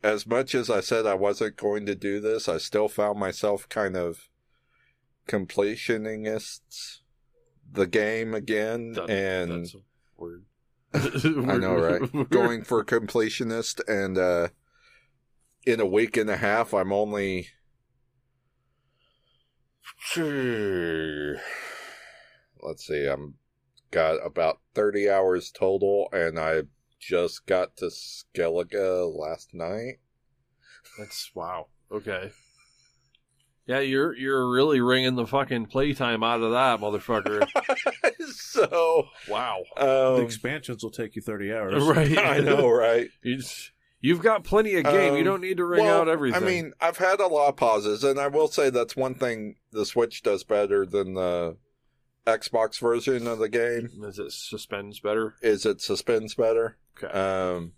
as 0.03 0.25
much 0.27 0.55
as 0.55 0.69
I 0.69 0.79
said 0.81 1.05
I 1.05 1.13
wasn't 1.13 1.55
going 1.57 1.85
to 1.85 1.95
do 1.95 2.19
this, 2.19 2.49
I 2.49 2.57
still 2.57 2.87
found 2.87 3.19
myself 3.19 3.69
kind 3.69 3.95
of 3.95 4.29
completionists 5.27 6.99
the 7.71 7.87
game 7.87 8.33
again 8.33 8.93
That- 8.93 9.09
and 9.09 9.67
word. 10.17 10.45
I 10.93 11.57
know, 11.57 11.75
right? 11.75 12.29
going 12.29 12.63
for 12.63 12.83
completionist 12.83 13.79
and, 13.87 14.17
uh, 14.17 14.49
in 15.65 15.79
a 15.79 15.85
week 15.85 16.17
and 16.17 16.29
a 16.29 16.37
half, 16.37 16.73
I'm 16.73 16.91
only, 16.91 17.47
let's 22.61 22.87
see, 22.87 23.05
I'm 23.05 23.35
got 23.91 24.15
about 24.25 24.59
30 24.73 25.09
hours 25.09 25.51
total 25.51 26.09
and 26.11 26.39
I 26.39 26.63
just 26.99 27.45
got 27.45 27.77
to 27.77 27.85
Skellige 27.85 29.15
last 29.17 29.53
night. 29.53 29.99
That's 30.97 31.31
wow. 31.35 31.67
Okay. 31.91 32.31
Yeah, 33.71 33.79
you're 33.79 34.13
you're 34.17 34.51
really 34.51 34.81
wringing 34.81 35.15
the 35.15 35.25
fucking 35.25 35.67
playtime 35.67 36.23
out 36.23 36.41
of 36.41 36.51
that 36.51 36.81
motherfucker. 36.81 37.47
so, 38.33 39.07
wow. 39.29 39.63
The 39.77 40.15
um, 40.17 40.21
expansions 40.25 40.83
will 40.83 40.91
take 40.91 41.15
you 41.15 41.21
30 41.21 41.53
hours. 41.53 41.83
Right. 41.85 42.17
I 42.17 42.39
know, 42.39 42.69
right? 42.69 43.07
You 43.23 43.37
just- 43.37 43.71
You've 44.01 44.21
got 44.21 44.43
plenty 44.43 44.75
of 44.75 44.83
game. 44.83 45.13
you 45.13 45.19
Um, 45.19 45.25
don't 45.25 45.41
need 45.41 45.55
to 45.57 45.63
wring 45.63 45.85
well, 45.85 46.01
out 46.01 46.09
everything. 46.09 46.43
I 46.43 46.45
mean, 46.45 46.73
I've 46.81 46.97
had 46.97 47.21
a 47.21 47.27
lot 47.27 47.47
of 47.47 47.55
pauses, 47.55 48.03
and 48.03 48.19
I 48.19 48.27
will 48.27 48.49
say 48.49 48.69
that's 48.69 48.95
one 48.95 49.13
thing 49.15 49.55
the 49.71 49.85
Switch 49.85 50.21
does 50.21 50.43
better 50.43 50.85
than 50.85 51.13
the 51.13 51.55
Xbox 52.27 52.77
version 52.77 53.25
of 53.25 53.39
the 53.39 53.47
game 53.47 53.89
is 54.03 54.19
it 54.19 54.33
suspends 54.33 54.99
better? 54.99 55.35
is 55.41 55.65
it 55.65 55.79
suspends 55.81 56.35
better. 56.35 56.77
Okay. 57.01 57.13
Um, 57.17 57.73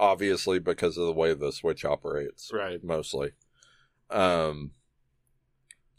obviously 0.00 0.58
because 0.58 0.96
of 0.96 1.06
the 1.06 1.12
way 1.12 1.32
the 1.34 1.52
Switch 1.52 1.84
operates, 1.84 2.50
right. 2.52 2.82
mostly. 2.82 3.32
Um, 4.10 4.72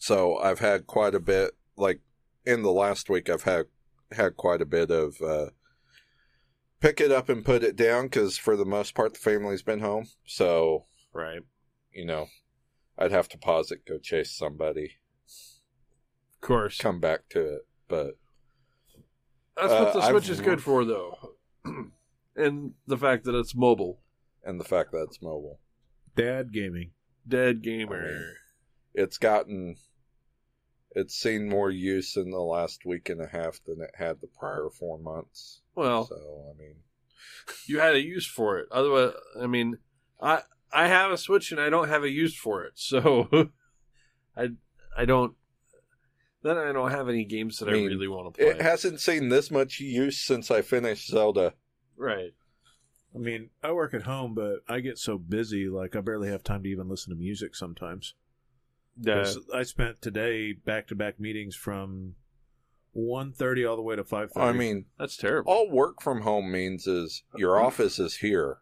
so 0.01 0.37
I've 0.39 0.57
had 0.59 0.87
quite 0.87 1.13
a 1.13 1.19
bit, 1.19 1.51
like 1.77 1.99
in 2.43 2.63
the 2.63 2.71
last 2.71 3.07
week, 3.07 3.29
I've 3.29 3.43
had 3.43 3.67
had 4.11 4.35
quite 4.35 4.59
a 4.61 4.65
bit 4.65 4.89
of 4.89 5.21
uh, 5.21 5.51
pick 6.79 6.99
it 6.99 7.11
up 7.11 7.29
and 7.29 7.45
put 7.45 7.63
it 7.63 7.75
down 7.75 8.05
because 8.05 8.35
for 8.35 8.55
the 8.57 8.65
most 8.65 8.95
part 8.95 9.13
the 9.13 9.19
family's 9.19 9.61
been 9.61 9.79
home. 9.79 10.07
So 10.25 10.85
Right. 11.13 11.41
you 11.93 12.03
know, 12.05 12.25
I'd 12.97 13.11
have 13.11 13.29
to 13.29 13.37
pause 13.37 13.71
it, 13.71 13.85
go 13.85 13.99
chase 13.99 14.31
somebody, 14.31 14.95
Of 16.35 16.41
course. 16.47 16.77
come 16.79 16.99
back 16.99 17.29
to 17.29 17.55
it. 17.57 17.67
But 17.87 18.15
That's 19.55 19.69
what 19.71 19.87
Uh, 19.89 19.93
the 19.93 20.09
Switch 20.09 20.23
I've- 20.23 20.31
is 20.33 20.41
good 20.41 20.63
for, 20.63 20.83
though. 20.83 21.35
and 22.35 22.73
the 22.87 22.97
fact 22.97 23.25
that 23.25 23.35
it's 23.35 23.53
mobile. 23.53 24.01
and 24.43 24.59
the 24.59 24.63
fact 24.63 24.91
that 24.93 25.03
it's 25.03 25.21
mobile, 25.21 25.59
Dad 26.15 26.51
gaming. 26.51 26.91
Dead 27.27 27.61
gamer. 27.61 28.33
it's 28.95 29.17
gotten, 29.19 29.75
it's 30.95 31.15
seen 31.15 31.47
more 31.49 31.71
use 31.71 32.15
in 32.17 32.31
the 32.31 32.39
last 32.39 32.85
week 32.85 33.09
and 33.09 33.21
a 33.21 33.27
half 33.27 33.59
than 33.65 33.81
it 33.81 33.91
had 33.95 34.21
the 34.21 34.27
prior 34.27 34.69
four 34.69 34.97
months. 34.99 35.61
Well, 35.75 36.05
So 36.05 36.53
I 36.53 36.57
mean, 36.59 36.75
you 37.67 37.79
had 37.79 37.95
a 37.95 38.01
use 38.01 38.25
for 38.25 38.59
it. 38.59 38.67
Otherwise, 38.71 39.13
I 39.39 39.47
mean, 39.47 39.77
I 40.21 40.41
I 40.73 40.87
have 40.87 41.11
a 41.11 41.17
Switch 41.17 41.51
and 41.51 41.59
I 41.61 41.69
don't 41.69 41.89
have 41.89 42.03
a 42.03 42.09
use 42.09 42.35
for 42.35 42.63
it. 42.63 42.73
So 42.75 43.49
I 44.37 44.49
I 44.97 45.05
don't. 45.05 45.35
Then 46.43 46.57
I 46.57 46.71
don't 46.71 46.89
have 46.89 47.07
any 47.07 47.23
games 47.23 47.59
that 47.59 47.69
I, 47.69 47.71
I 47.71 47.75
mean, 47.75 47.87
really 47.87 48.07
want 48.07 48.33
to 48.33 48.39
play. 48.39 48.49
it 48.49 48.61
hasn't 48.61 48.99
seen 48.99 49.29
this 49.29 49.51
much 49.51 49.79
use 49.79 50.17
since 50.19 50.49
I 50.49 50.61
finished 50.63 51.07
Zelda. 51.07 51.53
right. 51.97 52.31
I 53.13 53.17
mean, 53.17 53.49
I 53.61 53.73
work 53.73 53.93
at 53.93 54.03
home, 54.03 54.33
but 54.33 54.59
I 54.69 54.79
get 54.79 54.97
so 54.97 55.17
busy, 55.17 55.67
like 55.67 55.97
I 55.97 55.99
barely 56.01 56.29
have 56.29 56.43
time 56.45 56.63
to 56.63 56.69
even 56.69 56.87
listen 56.87 57.13
to 57.13 57.19
music 57.19 57.55
sometimes. 57.57 58.15
Yeah. 58.99 59.23
'Cause 59.23 59.39
I 59.53 59.63
spent 59.63 60.01
today 60.01 60.53
back-to-back 60.53 61.19
meetings 61.19 61.55
from 61.55 62.15
1.30 62.93 63.65
all 63.65 63.75
the 63.75 63.81
way 63.81 63.95
to 63.95 64.03
5.30. 64.03 64.41
I 64.41 64.51
mean, 64.51 64.85
That's 64.99 65.17
terrible. 65.17 65.51
all 65.51 65.69
work 65.69 66.01
from 66.01 66.21
home 66.21 66.51
means 66.51 66.87
is 66.87 67.23
your 67.35 67.57
uh-huh. 67.57 67.67
office 67.67 67.99
is 67.99 68.17
here. 68.17 68.59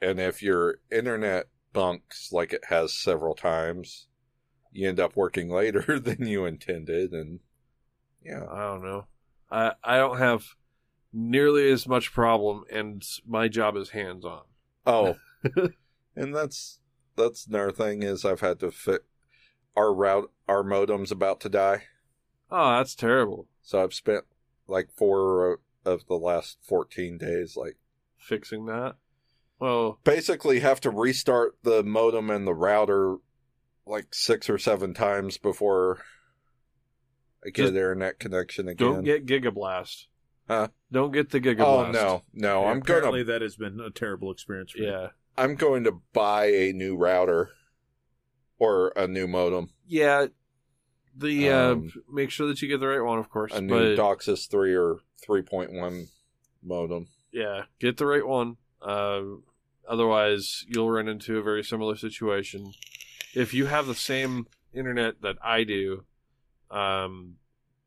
And 0.00 0.20
if 0.20 0.42
your 0.42 0.80
internet 0.90 1.46
bunks 1.72 2.32
like 2.32 2.52
it 2.52 2.66
has 2.66 2.92
several 2.92 3.34
times, 3.34 4.06
you 4.70 4.88
end 4.88 5.00
up 5.00 5.16
working 5.16 5.48
later 5.50 5.98
than 6.00 6.26
you 6.26 6.44
intended. 6.44 7.12
And 7.12 7.40
yeah, 8.22 8.44
I 8.50 8.60
don't 8.62 8.82
know. 8.82 9.06
I 9.50 9.72
I 9.82 9.96
don't 9.96 10.18
have 10.18 10.44
nearly 11.12 11.70
as 11.70 11.86
much 11.86 12.12
problem, 12.12 12.64
and 12.70 13.04
my 13.26 13.48
job 13.48 13.76
is 13.76 13.90
hands 13.90 14.24
on. 14.24 14.42
oh, 14.86 15.16
and 16.16 16.34
that's 16.34 16.80
that's 17.16 17.46
another 17.46 17.72
thing 17.72 18.02
is 18.02 18.24
I've 18.24 18.40
had 18.40 18.58
to 18.60 18.70
fit 18.70 19.04
our 19.76 19.92
route. 19.94 20.30
Our 20.48 20.62
modem's 20.62 21.10
about 21.10 21.40
to 21.40 21.48
die, 21.48 21.84
Oh, 22.50 22.76
that's 22.76 22.94
terrible. 22.94 23.46
so 23.62 23.82
I've 23.82 23.94
spent 23.94 24.24
like 24.68 24.88
four 24.94 25.58
of 25.84 26.06
the 26.06 26.14
last 26.16 26.58
fourteen 26.62 27.16
days 27.18 27.56
like 27.56 27.76
Fixing 28.18 28.66
that. 28.66 28.96
Well, 29.58 29.98
basically 30.04 30.60
have 30.60 30.80
to 30.80 30.90
restart 30.90 31.56
the 31.62 31.82
modem 31.82 32.28
and 32.30 32.46
the 32.46 32.54
router 32.54 33.16
like 33.86 34.14
six 34.14 34.48
or 34.50 34.58
seven 34.58 34.94
times 34.94 35.36
before 35.38 36.00
I 37.44 37.48
get 37.50 37.62
Just 37.64 37.68
internet 37.74 38.18
connection 38.18 38.68
again. 38.68 38.88
don't 38.92 39.04
get 39.04 39.26
Gigablast. 39.26 40.06
Huh? 40.48 40.68
Don't 40.92 41.12
get 41.12 41.30
the 41.30 41.40
Gigablast. 41.40 41.60
oh 41.60 41.90
no, 41.90 42.22
no! 42.32 42.62
Yeah, 42.62 42.70
I'm 42.70 42.78
apparently 42.78 43.22
gonna 43.24 43.32
that 43.32 43.42
has 43.42 43.56
been 43.56 43.80
a 43.80 43.90
terrible 43.90 44.30
experience 44.30 44.72
for 44.72 44.80
me. 44.80 44.86
Yeah. 44.88 45.08
I'm 45.36 45.54
going 45.56 45.84
to 45.84 46.00
buy 46.12 46.46
a 46.46 46.72
new 46.72 46.96
router 46.96 47.50
or 48.58 48.92
a 48.96 49.06
new 49.08 49.26
modem, 49.26 49.70
Yeah. 49.86 50.26
The 51.16 51.48
Um, 51.50 51.92
uh, 51.94 52.00
make 52.12 52.30
sure 52.30 52.48
that 52.48 52.60
you 52.60 52.66
get 52.66 52.80
the 52.80 52.88
right 52.88 53.00
one, 53.00 53.18
of 53.20 53.30
course. 53.30 53.52
a 53.52 53.60
new 53.60 53.94
DOCSIS 53.94 54.48
three 54.50 54.74
or 54.74 54.98
three 55.24 55.42
point 55.42 55.72
one 55.72 56.08
modem. 56.62 57.06
yeah, 57.30 57.64
get 57.78 57.96
the 57.98 58.06
right 58.06 58.26
one. 58.26 58.56
Uh, 58.82 59.22
otherwise, 59.88 60.64
you'll 60.68 60.90
run 60.90 61.06
into 61.08 61.38
a 61.38 61.42
very 61.42 61.62
similar 61.62 61.94
situation. 61.96 62.72
If 63.34 63.54
you 63.54 63.66
have 63.66 63.86
the 63.86 63.94
same 63.94 64.46
internet 64.72 65.20
that 65.22 65.36
I 65.42 65.62
do, 65.64 66.04
um, 66.70 67.36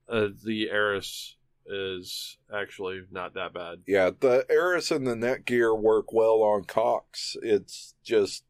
uh, 0.07 0.29
the 0.45 0.69
Arris 0.71 1.35
is 1.65 2.37
actually 2.53 3.01
not 3.11 3.33
that 3.33 3.53
bad. 3.53 3.79
Yeah, 3.85 4.11
the 4.17 4.45
Arris 4.49 4.89
and 4.95 5.05
the 5.05 5.15
Netgear 5.15 5.77
work 5.77 6.13
well 6.13 6.41
on 6.43 6.63
Cox. 6.63 7.35
It's 7.41 7.93
just, 8.05 8.45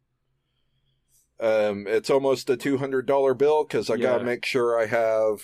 um, 1.40 1.86
it's 1.88 2.10
almost 2.10 2.50
a 2.50 2.58
two 2.58 2.78
hundred 2.78 3.06
dollar 3.06 3.34
bill 3.34 3.64
because 3.64 3.90
I 3.90 3.96
Yeah. 3.96 4.04
gotta 4.12 4.24
make 4.24 4.46
sure 4.46 4.80
I 4.80 4.86
have 4.88 5.42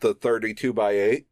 the 0.00 0.14
thirty 0.14 0.54
two 0.54 0.72
by 0.72 0.92
eight. 0.92 1.26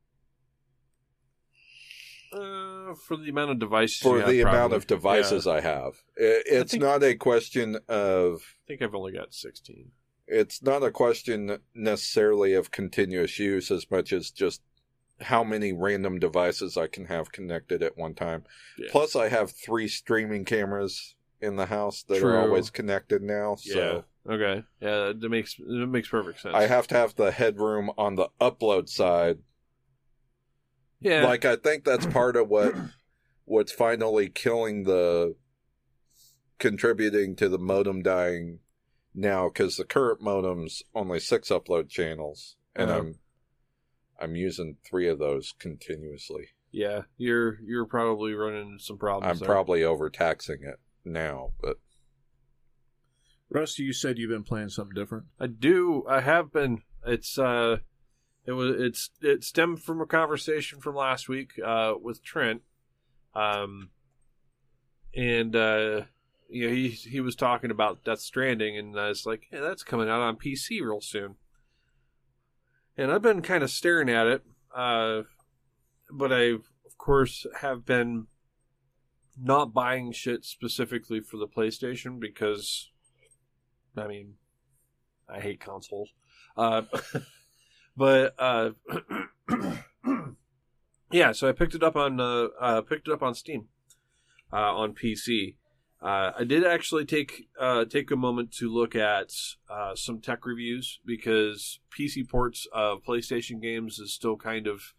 Uh, 2.33 2.95
for 2.95 3.17
the 3.17 3.29
amount 3.29 3.51
of 3.51 3.59
devices, 3.59 3.99
for 4.01 4.19
the 4.23 4.39
have, 4.39 4.49
amount 4.49 4.73
of 4.73 4.87
devices 4.87 5.47
I 5.49 5.61
have. 5.61 5.95
I- 6.17 6.43
It's 6.47 6.71
think- 6.73 6.83
not 6.83 7.03
a 7.03 7.17
question 7.17 7.79
of 7.89 8.55
I 8.65 8.67
think 8.69 8.83
I've 8.83 8.95
only 8.95 9.13
got 9.13 9.35
sixteen. 9.35 9.91
it's 10.29 10.63
not 10.63 10.85
a 10.85 10.93
question 10.93 11.59
necessarily 11.75 12.53
of 12.55 12.71
continuous 12.71 13.39
use 13.41 13.71
as 13.73 13.91
much 13.91 14.13
as 14.13 14.31
just 14.31 14.63
how 15.23 15.43
many 15.43 15.73
random 15.73 16.19
devices 16.21 16.77
I 16.77 16.87
can 16.87 17.07
have 17.07 17.33
connected 17.33 17.83
at 17.83 17.97
one 17.99 18.15
time. 18.15 18.45
Yeah. 18.79 18.89
Plus, 18.93 19.17
I 19.17 19.29
have 19.29 19.51
three 19.51 19.89
streaming 19.89 20.45
cameras 20.45 21.17
in 21.41 21.57
the 21.57 21.67
house 21.67 22.03
that 22.05 22.19
True. 22.21 22.33
are 22.35 22.41
always 22.41 22.71
connected 22.71 23.23
now. 23.23 23.55
So 23.57 24.05
Yeah. 24.27 24.33
Okay. 24.35 24.65
Yeah, 24.81 25.13
that 25.19 25.29
makes 25.31 25.57
that 25.57 25.87
makes 25.87 26.09
perfect 26.09 26.41
sense. 26.41 26.55
I 26.55 26.67
have 26.67 26.87
to 26.89 26.95
have 26.95 27.15
the 27.17 27.31
headroom 27.33 27.91
on 27.97 28.17
the 28.17 28.29
upload 28.41 28.89
side. 28.89 29.39
yeah. 31.01 31.25
Like, 31.25 31.45
I 31.45 31.57
think 31.57 31.85
that's 31.85 32.07
part 32.07 32.37
of 32.37 32.49
what 32.49 32.75
what's 33.47 33.73
finally 33.73 34.29
killing 34.29 34.85
the 34.85 35.35
contributing 36.59 37.35
to 37.37 37.49
the 37.49 37.59
modem 37.59 38.03
dying 38.03 38.59
now 39.15 39.49
because 39.49 39.77
the 39.77 39.85
current 39.85 40.21
modem's 40.21 40.83
only 40.95 41.19
six 41.19 41.49
upload 41.49 41.89
channels 41.89 42.57
and 42.77 42.91
Uh-huh. 42.91 43.01
i'm 43.01 43.19
i'm 44.21 44.37
using 44.37 44.77
three 44.89 45.09
of 45.09 45.19
those 45.19 45.53
continuously 45.59 46.49
yeah. 46.73 47.03
You're 47.17 47.59
you're 47.65 47.87
probably 47.87 48.33
running 48.35 48.77
some 48.79 48.97
problems. 48.99 49.29
i'm 49.33 49.39
there. 49.39 49.47
probably 49.49 49.83
overtaxing 49.83 50.59
it 50.63 50.79
now 51.05 51.51
but 51.61 51.79
Rusty, 53.51 53.83
you 53.83 53.93
said 53.93 54.17
you've 54.17 54.31
been 54.31 54.45
playing 54.45 54.69
something 54.69 54.95
different. 54.95 55.27
I 55.41 55.49
do. 55.49 56.05
I 56.09 56.21
have 56.21 56.53
been. 56.53 56.83
It's 57.05 57.37
uh, 57.37 57.79
it 58.47 58.53
was 58.53 58.81
it's 58.81 59.11
it 59.21 59.43
stemmed 59.43 59.83
from 59.83 60.01
a 60.01 60.07
conversation 60.07 60.81
from 60.81 60.95
last 60.95 61.29
week 61.29 61.53
uh 61.65 61.95
with 62.01 62.23
Trent, 62.23 62.63
um, 63.35 63.91
and 65.15 65.57
uh, 65.57 66.03
you 66.49 66.69
know 66.69 66.75
he 66.75 66.91
he 66.91 67.21
was 67.21 67.35
talking 67.35 67.73
about 67.73 68.05
Death 68.05 68.21
Stranding, 68.21 68.79
and 68.79 68.99
I 68.99 69.09
was 69.09 69.27
like, 69.27 69.49
yeah, 69.53 69.61
that's 69.61 69.83
coming 69.83 70.09
out 70.09 70.21
on 70.21 70.37
PC 70.37 70.81
real 70.81 71.01
soon. 71.01 71.35
And 72.97 73.11
I've 73.11 73.23
been 73.23 73.43
kind 73.43 73.65
of 73.65 73.71
staring 73.71 74.11
at 74.11 74.29
it, 74.29 74.43
uh, 74.75 75.23
but 76.13 76.33
I 76.33 76.51
of 76.51 76.99
course 76.99 77.47
have 77.63 77.85
been 77.85 78.29
not 79.43 79.73
buying 79.73 80.13
shit 80.13 80.45
specifically 80.45 81.21
for 81.21 81.37
the 81.37 81.47
PlayStation 81.47 82.21
because, 82.21 82.91
I 83.97 84.07
mean, 84.07 84.35
I 85.29 85.41
hate 85.41 85.61
consoles. 85.61 86.11
Uh, 86.57 86.83
but 87.97 88.35
uh, 88.39 88.71
yeah, 91.13 91.33
so 91.33 91.49
I 91.49 91.53
picked 91.53 91.75
it 91.75 91.83
up 91.83 91.97
on 91.97 92.21
uh, 92.21 92.49
uh, 92.61 92.81
picked 92.83 93.09
it 93.09 93.13
up 93.13 93.23
on 93.23 93.35
Steam 93.35 93.69
uh, 94.53 94.75
on 94.75 94.95
PC. 94.95 95.57
Uh, 96.03 96.33
I 96.39 96.45
did 96.45 96.65
actually 96.65 97.05
take 97.05 97.49
uh, 97.59 97.85
take 97.85 98.11
a 98.11 98.17
moment 98.17 98.53
to 98.53 98.73
look 98.73 98.97
at 98.97 99.31
some 99.95 100.21
tech 100.21 100.47
reviews 100.47 101.01
because 101.05 101.81
PC 101.97 102.29
ports 102.29 102.67
of 102.73 103.03
PlayStation 103.03 103.61
games 103.61 103.99
is 103.99 104.15
still 104.15 104.37
kind 104.37 104.67
of 104.67 104.95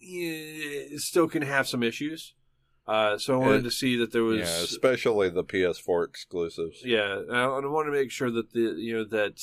eh, 0.00 0.96
still 0.96 1.28
can 1.28 1.42
have 1.42 1.66
some 1.66 1.82
issues. 1.82 2.34
Uh, 2.86 3.18
so 3.18 3.34
I 3.34 3.36
wanted 3.38 3.60
It- 3.60 3.62
to 3.64 3.70
see 3.72 3.96
that 3.96 4.12
there 4.12 4.22
was 4.22 4.38
yeah 4.38 4.62
especially 4.62 5.28
the 5.28 5.42
ps4 5.42 6.04
exclusives 6.04 6.84
yeah, 6.84 7.22
I, 7.30 7.42
I 7.42 7.66
want 7.66 7.86
to 7.88 7.92
make 7.92 8.12
sure 8.12 8.30
that 8.30 8.52
the 8.52 8.76
you 8.78 8.94
know 8.98 9.04
that 9.04 9.40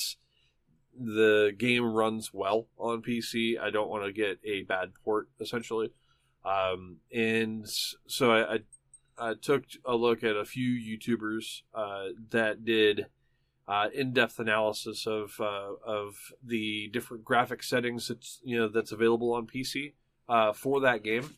the 0.98 1.54
game 1.56 1.84
runs 1.84 2.32
well 2.32 2.68
on 2.78 3.02
PC. 3.02 3.58
I 3.60 3.70
don't 3.70 3.88
want 3.88 4.04
to 4.04 4.12
get 4.12 4.38
a 4.44 4.62
bad 4.62 4.92
port 5.04 5.28
essentially, 5.40 5.90
um, 6.44 6.98
and 7.12 7.66
so 8.06 8.30
I, 8.30 8.54
I, 8.54 9.30
I 9.30 9.34
took 9.34 9.64
a 9.84 9.96
look 9.96 10.22
at 10.22 10.36
a 10.36 10.44
few 10.44 10.70
YouTubers 10.70 11.62
uh, 11.74 12.10
that 12.30 12.64
did 12.64 13.06
uh, 13.66 13.88
in-depth 13.92 14.38
analysis 14.38 15.06
of 15.06 15.34
uh, 15.40 15.72
of 15.84 16.32
the 16.42 16.88
different 16.92 17.24
graphic 17.24 17.62
settings 17.62 18.08
that's 18.08 18.40
you 18.44 18.56
know 18.56 18.68
that's 18.68 18.92
available 18.92 19.32
on 19.32 19.46
PC 19.46 19.94
uh, 20.28 20.52
for 20.52 20.80
that 20.80 21.02
game. 21.02 21.36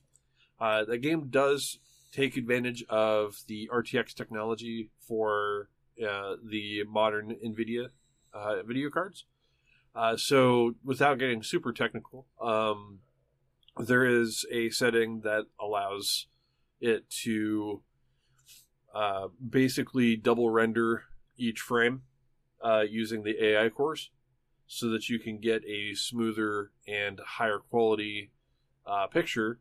Uh, 0.61 0.85
the 0.85 0.99
game 0.99 1.29
does 1.29 1.79
take 2.17 2.37
advantage 2.37 2.83
of 2.89 3.43
the 3.47 3.69
RTX 3.73 4.15
technology 4.15 4.91
for 4.99 5.69
uh, 6.03 6.37
the 6.43 6.83
modern 6.89 7.37
NVIDIA 7.45 7.89
uh, 8.33 8.63
video 8.63 8.89
cards. 8.91 9.27
Uh, 9.95 10.17
so, 10.17 10.75
without 10.85 11.19
getting 11.19 11.43
super 11.43 11.73
technical, 11.73 12.27
um, 12.41 13.01
there 13.79 14.05
is 14.05 14.45
a 14.51 14.71
setting 14.71 15.21
that 15.21 15.45
allows 15.61 16.27
it 16.81 17.09
to 17.09 17.83
uh, 18.95 19.29
basically 19.49 20.17
double 20.17 20.51
render 20.51 21.05
each 21.37 21.61
frame 21.61 22.03
uh, 22.63 22.83
using 22.89 23.23
the 23.23 23.43
AI 23.43 23.69
cores 23.69 24.11
so 24.67 24.89
that 24.89 25.09
you 25.09 25.19
can 25.19 25.39
get 25.39 25.63
a 25.65 25.95
smoother 25.95 26.73
and 26.87 27.21
higher 27.25 27.59
quality 27.59 28.31
uh, 28.87 29.07
picture 29.07 29.61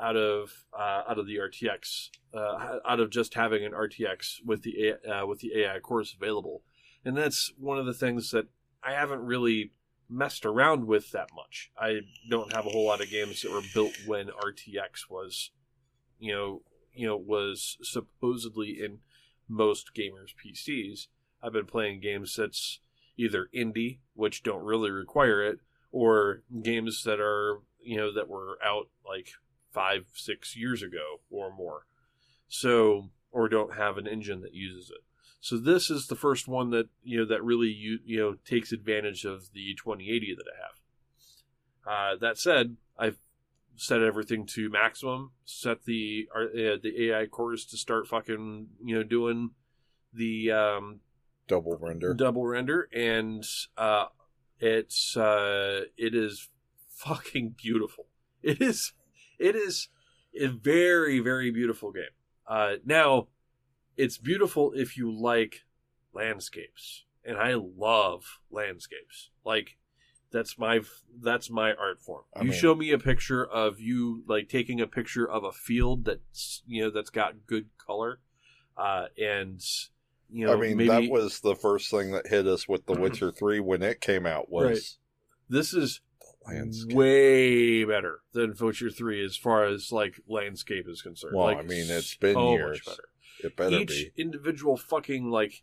out 0.00 0.16
of 0.16 0.64
uh, 0.72 1.02
out 1.08 1.18
of 1.18 1.26
the 1.26 1.36
RTX, 1.36 2.10
uh, 2.34 2.78
out 2.86 3.00
of 3.00 3.10
just 3.10 3.34
having 3.34 3.64
an 3.64 3.72
RTX 3.72 4.44
with 4.44 4.62
the 4.62 4.88
A- 4.88 5.22
uh, 5.22 5.26
with 5.26 5.40
the 5.40 5.52
AI 5.56 5.78
cores 5.80 6.14
available, 6.20 6.62
and 7.04 7.16
that's 7.16 7.52
one 7.58 7.78
of 7.78 7.86
the 7.86 7.94
things 7.94 8.30
that 8.30 8.46
I 8.82 8.92
haven't 8.92 9.20
really 9.20 9.72
messed 10.08 10.44
around 10.44 10.86
with 10.86 11.10
that 11.12 11.28
much. 11.34 11.70
I 11.78 12.00
don't 12.28 12.52
have 12.52 12.66
a 12.66 12.70
whole 12.70 12.86
lot 12.86 13.00
of 13.00 13.10
games 13.10 13.42
that 13.42 13.52
were 13.52 13.62
built 13.72 13.94
when 14.06 14.28
RTX 14.28 15.08
was, 15.08 15.50
you 16.18 16.32
know, 16.32 16.62
you 16.92 17.06
know, 17.06 17.16
was 17.16 17.78
supposedly 17.82 18.78
in 18.84 18.98
most 19.48 19.92
gamers' 19.94 20.34
PCs. 20.34 21.06
I've 21.42 21.52
been 21.52 21.66
playing 21.66 22.00
games 22.00 22.34
that's 22.36 22.80
either 23.16 23.48
indie, 23.54 23.98
which 24.14 24.42
don't 24.42 24.64
really 24.64 24.90
require 24.90 25.42
it, 25.42 25.58
or 25.92 26.42
games 26.62 27.02
that 27.04 27.20
are 27.20 27.60
you 27.80 27.96
know 27.96 28.12
that 28.12 28.28
were 28.28 28.58
out 28.64 28.88
like 29.06 29.28
five, 29.74 30.06
six 30.14 30.56
years 30.56 30.82
ago 30.82 31.20
or 31.30 31.54
more. 31.54 31.86
So, 32.48 33.10
or 33.32 33.48
don't 33.48 33.74
have 33.74 33.98
an 33.98 34.06
engine 34.06 34.40
that 34.42 34.54
uses 34.54 34.90
it. 34.90 35.02
So 35.40 35.58
this 35.58 35.90
is 35.90 36.06
the 36.06 36.14
first 36.16 36.48
one 36.48 36.70
that 36.70 36.88
you 37.02 37.18
know 37.18 37.26
that 37.26 37.44
really 37.44 37.68
you 37.68 37.98
you 38.06 38.18
know 38.18 38.36
takes 38.46 38.72
advantage 38.72 39.26
of 39.26 39.52
the 39.52 39.74
2080 39.74 40.36
that 40.36 40.44
I 40.46 40.56
have. 40.62 42.14
Uh, 42.14 42.18
that 42.18 42.38
said, 42.38 42.76
I've 42.98 43.18
set 43.76 44.00
everything 44.00 44.46
to 44.54 44.70
maximum. 44.70 45.32
Set 45.44 45.84
the 45.84 46.28
uh, 46.34 46.78
the 46.82 47.10
AI 47.10 47.26
cores 47.26 47.66
to 47.66 47.76
start 47.76 48.06
fucking 48.06 48.68
you 48.82 48.94
know 48.94 49.02
doing 49.02 49.50
the 50.14 50.50
um, 50.50 51.00
double 51.46 51.76
render 51.76 52.14
double 52.14 52.46
render, 52.46 52.88
and 52.94 53.44
uh, 53.76 54.06
it's 54.60 55.14
uh, 55.14 55.82
it 55.98 56.14
is 56.14 56.48
fucking 56.88 57.54
beautiful. 57.62 58.06
It 58.42 58.62
is 58.62 58.92
it 59.38 59.56
is 59.56 59.88
a 60.38 60.46
very 60.48 61.20
very 61.20 61.50
beautiful 61.50 61.92
game. 61.92 62.04
Uh, 62.46 62.74
now, 62.84 63.28
it's 63.96 64.18
beautiful 64.18 64.72
if 64.72 64.96
you 64.96 65.10
like 65.10 65.64
landscapes, 66.12 67.04
and 67.24 67.36
I 67.36 67.54
love 67.54 68.38
landscapes. 68.50 69.30
Like 69.44 69.76
that's 70.30 70.58
my 70.58 70.80
that's 71.22 71.48
my 71.50 71.72
art 71.74 72.00
form. 72.02 72.24
I 72.34 72.42
you 72.42 72.50
mean- 72.50 72.58
show 72.58 72.74
me 72.74 72.90
a 72.92 72.98
picture 72.98 73.44
of 73.44 73.80
you 73.80 74.24
like 74.26 74.48
taking 74.48 74.80
a 74.80 74.86
picture 74.86 75.28
of 75.28 75.44
a 75.44 75.52
field 75.52 76.04
that's 76.04 76.62
you 76.66 76.82
know 76.82 76.90
that's 76.90 77.10
got 77.10 77.46
good 77.46 77.68
color, 77.78 78.20
uh, 78.76 79.06
and 79.20 79.62
you 80.30 80.46
know 80.46 80.54
i 80.54 80.56
mean 80.56 80.78
maybe 80.78 80.88
that 81.06 81.10
was 81.12 81.40
the 81.40 81.54
first 81.54 81.90
thing 81.90 82.10
that 82.10 82.26
hit 82.26 82.46
us 82.46 82.66
with 82.66 82.86
the 82.86 82.94
witcher 82.94 83.30
3 83.30 83.60
when 83.60 83.82
it 83.82 84.00
came 84.00 84.24
out 84.24 84.50
was 84.50 84.64
Right. 84.66 84.96
this 85.50 85.74
is 85.74 86.00
landscape 86.46 86.96
way 86.96 87.84
better 87.84 88.20
than 88.32 88.54
Witcher 88.58 88.90
Three 88.90 89.24
as 89.24 89.36
far 89.36 89.64
as 89.66 89.92
like 89.92 90.20
landscape 90.28 90.86
is 90.88 91.02
concerned. 91.02 91.34
Well, 91.36 91.46
like, 91.46 91.58
I 91.58 91.62
mean, 91.62 91.86
it's 91.88 92.14
been 92.16 92.34
so 92.34 92.52
years. 92.52 92.80
Much 92.86 92.96
better. 92.96 93.08
it 93.44 93.56
better 93.56 93.70
be. 93.70 93.82
Each 93.82 93.88
be 93.88 94.12
individual 94.16 94.76
fucking 94.76 95.30
like 95.30 95.62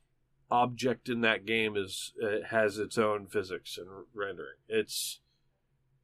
object 0.49 1.07
in 1.07 1.21
that 1.21 1.45
game 1.45 1.77
is 1.77 2.13
uh, 2.21 2.45
has 2.49 2.77
its 2.77 2.97
own 2.97 3.27
physics 3.27 3.77
and 3.77 3.88
rendering. 4.13 4.57
It's 4.67 5.21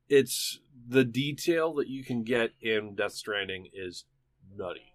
it's 0.10 0.60
the 0.88 1.04
detail 1.04 1.74
that 1.76 1.88
you 1.88 2.04
can 2.04 2.24
get 2.24 2.52
in 2.62 2.96
Death 2.96 3.14
Stranding 3.14 3.68
is 3.74 4.06
nutty. 4.56 4.94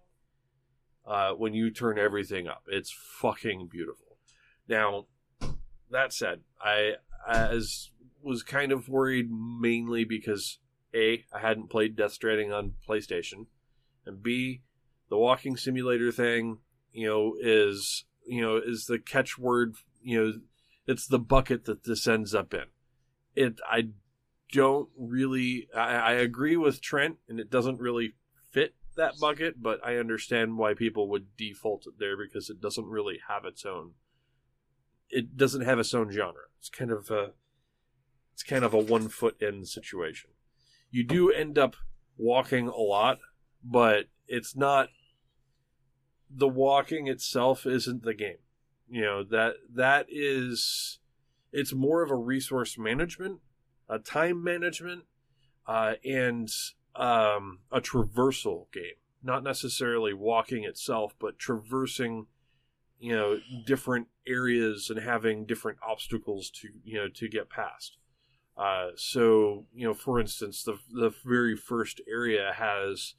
Uh, 1.05 1.31
when 1.31 1.53
you 1.53 1.69
turn 1.69 1.99
everything 1.99 2.47
up, 2.47 2.63
it's 2.67 2.91
fucking 2.91 3.67
beautiful. 3.67 4.17
Now, 4.67 5.07
that 5.91 6.13
said, 6.13 6.41
I 6.61 6.93
as 7.27 7.91
was 8.21 8.43
kind 8.43 8.71
of 8.71 8.87
worried 8.87 9.29
mainly 9.31 10.05
because 10.05 10.59
a 10.93 11.25
I 11.33 11.39
hadn't 11.39 11.69
played 11.69 11.95
Death 11.95 12.13
Stranding 12.13 12.51
on 12.51 12.73
PlayStation, 12.87 13.47
and 14.05 14.21
b 14.21 14.61
the 15.09 15.17
walking 15.17 15.57
simulator 15.57 16.11
thing, 16.11 16.59
you 16.91 17.07
know, 17.07 17.35
is 17.39 18.05
you 18.25 18.41
know 18.41 18.57
is 18.57 18.85
the 18.85 18.99
catchword. 18.99 19.75
You 20.01 20.23
know, 20.23 20.33
it's 20.87 21.07
the 21.07 21.19
bucket 21.19 21.65
that 21.65 21.83
this 21.83 22.07
ends 22.07 22.33
up 22.35 22.53
in. 22.53 22.65
It 23.35 23.59
I 23.69 23.89
don't 24.51 24.89
really 24.97 25.67
I, 25.75 25.95
I 25.95 26.11
agree 26.13 26.57
with 26.57 26.81
Trent, 26.81 27.17
and 27.27 27.39
it 27.39 27.49
doesn't 27.49 27.79
really 27.79 28.13
fit 28.51 28.75
that 28.95 29.19
bucket, 29.19 29.61
but 29.61 29.79
I 29.85 29.97
understand 29.97 30.57
why 30.57 30.73
people 30.73 31.09
would 31.09 31.35
default 31.35 31.87
it 31.87 31.93
there 31.97 32.15
because 32.15 32.49
it 32.49 32.61
doesn't 32.61 32.85
really 32.85 33.19
have 33.27 33.45
its 33.45 33.65
own. 33.65 33.93
It 35.13 35.37
doesn't 35.37 35.61
have 35.61 35.79
its 35.79 35.93
own 35.93 36.11
genre. 36.11 36.43
It's 36.59 36.69
kind 36.69 36.91
of 36.91 37.11
a, 37.11 37.31
it's 38.33 38.43
kind 38.43 38.63
of 38.63 38.73
a 38.73 38.79
one 38.79 39.09
foot 39.09 39.41
in 39.41 39.65
situation. 39.65 40.31
You 40.91 41.03
do 41.03 41.31
end 41.31 41.57
up 41.57 41.75
walking 42.17 42.67
a 42.67 42.77
lot, 42.77 43.19
but 43.63 44.05
it's 44.27 44.55
not. 44.55 44.89
The 46.35 46.47
walking 46.47 47.07
itself 47.07 47.65
isn't 47.65 48.03
the 48.03 48.13
game. 48.13 48.37
You 48.89 49.01
know 49.01 49.23
that 49.23 49.55
that 49.73 50.07
is. 50.09 50.99
It's 51.51 51.73
more 51.73 52.01
of 52.01 52.09
a 52.09 52.15
resource 52.15 52.77
management, 52.77 53.39
a 53.87 53.99
time 53.99 54.43
management, 54.43 55.03
uh, 55.67 55.93
and 56.03 56.49
um, 56.95 57.59
a 57.71 57.79
traversal 57.81 58.71
game. 58.71 58.95
Not 59.21 59.43
necessarily 59.43 60.13
walking 60.13 60.63
itself, 60.63 61.15
but 61.19 61.39
traversing, 61.39 62.27
you 63.03 63.13
know, 63.13 63.37
different 63.65 64.07
areas 64.25 64.89
and 64.89 64.97
having 64.97 65.45
different 65.45 65.77
obstacles 65.85 66.49
to 66.49 66.69
you 66.85 66.97
know 66.97 67.09
to 67.09 67.27
get 67.27 67.49
past. 67.49 67.97
Uh, 68.57 68.91
so 68.95 69.65
you 69.75 69.85
know, 69.85 69.93
for 69.93 70.21
instance, 70.21 70.63
the 70.63 70.79
the 70.89 71.11
very 71.25 71.57
first 71.57 71.99
area 72.09 72.53
has 72.55 73.15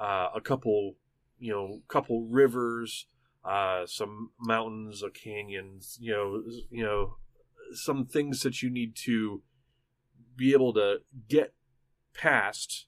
uh, 0.00 0.28
a 0.34 0.40
couple, 0.40 0.94
you 1.38 1.52
know, 1.52 1.82
couple 1.86 2.26
rivers, 2.30 3.08
uh, 3.44 3.84
some 3.84 4.30
mountains, 4.40 5.02
a 5.02 5.10
canyons, 5.10 5.98
you 6.00 6.12
know, 6.12 6.42
you 6.70 6.82
know, 6.82 7.16
some 7.72 8.06
things 8.06 8.42
that 8.42 8.62
you 8.62 8.70
need 8.70 8.96
to 8.96 9.42
be 10.34 10.54
able 10.54 10.72
to 10.72 11.00
get 11.28 11.52
past 12.14 12.86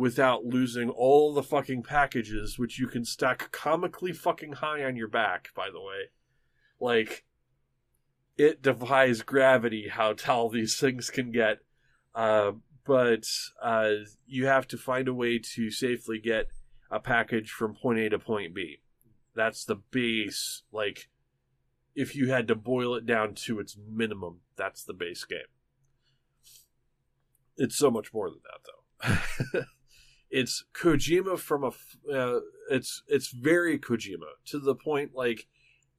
without 0.00 0.46
losing 0.46 0.88
all 0.88 1.34
the 1.34 1.42
fucking 1.42 1.82
packages, 1.82 2.58
which 2.58 2.78
you 2.78 2.86
can 2.86 3.04
stack 3.04 3.52
comically 3.52 4.12
fucking 4.12 4.52
high 4.52 4.82
on 4.82 4.96
your 4.96 5.06
back, 5.06 5.50
by 5.54 5.68
the 5.70 5.78
way. 5.78 6.08
Like, 6.80 7.26
it 8.38 8.62
defies 8.62 9.20
gravity 9.20 9.88
how 9.88 10.14
tall 10.14 10.48
these 10.48 10.80
things 10.80 11.10
can 11.10 11.30
get. 11.30 11.58
Uh, 12.14 12.52
but 12.86 13.26
uh, 13.62 13.90
you 14.26 14.46
have 14.46 14.66
to 14.68 14.78
find 14.78 15.06
a 15.06 15.12
way 15.12 15.38
to 15.38 15.70
safely 15.70 16.18
get 16.18 16.46
a 16.90 16.98
package 16.98 17.50
from 17.50 17.74
point 17.74 17.98
A 17.98 18.08
to 18.08 18.18
point 18.18 18.54
B. 18.54 18.78
That's 19.34 19.66
the 19.66 19.76
base. 19.76 20.62
Like, 20.72 21.10
if 21.94 22.16
you 22.16 22.30
had 22.30 22.48
to 22.48 22.54
boil 22.54 22.94
it 22.94 23.04
down 23.04 23.34
to 23.34 23.60
its 23.60 23.76
minimum, 23.76 24.40
that's 24.56 24.82
the 24.82 24.94
base 24.94 25.24
game. 25.24 25.40
It's 27.58 27.76
so 27.76 27.90
much 27.90 28.14
more 28.14 28.30
than 28.30 28.40
that, 28.44 28.60
though. 28.64 29.64
it's 30.30 30.64
Kojima 30.74 31.38
from 31.38 31.64
a. 31.64 31.72
Uh, 32.12 32.40
it's 32.70 33.02
it's 33.08 33.28
very 33.28 33.78
Kojima 33.78 34.36
to 34.46 34.58
the 34.58 34.74
point 34.74 35.12
like 35.14 35.48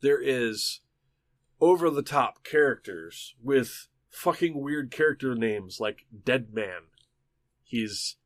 there 0.02 0.22
is 0.22 0.82
over 1.60 1.90
the 1.90 2.02
top 2.02 2.44
characters 2.44 3.36
with 3.44 3.88
fucking 4.10 4.60
weird 4.60 4.92
character 4.92 5.36
names 5.36 5.80
like 5.80 6.06
Dead 6.26 6.54
Man. 6.54 6.84
He's 7.64 8.18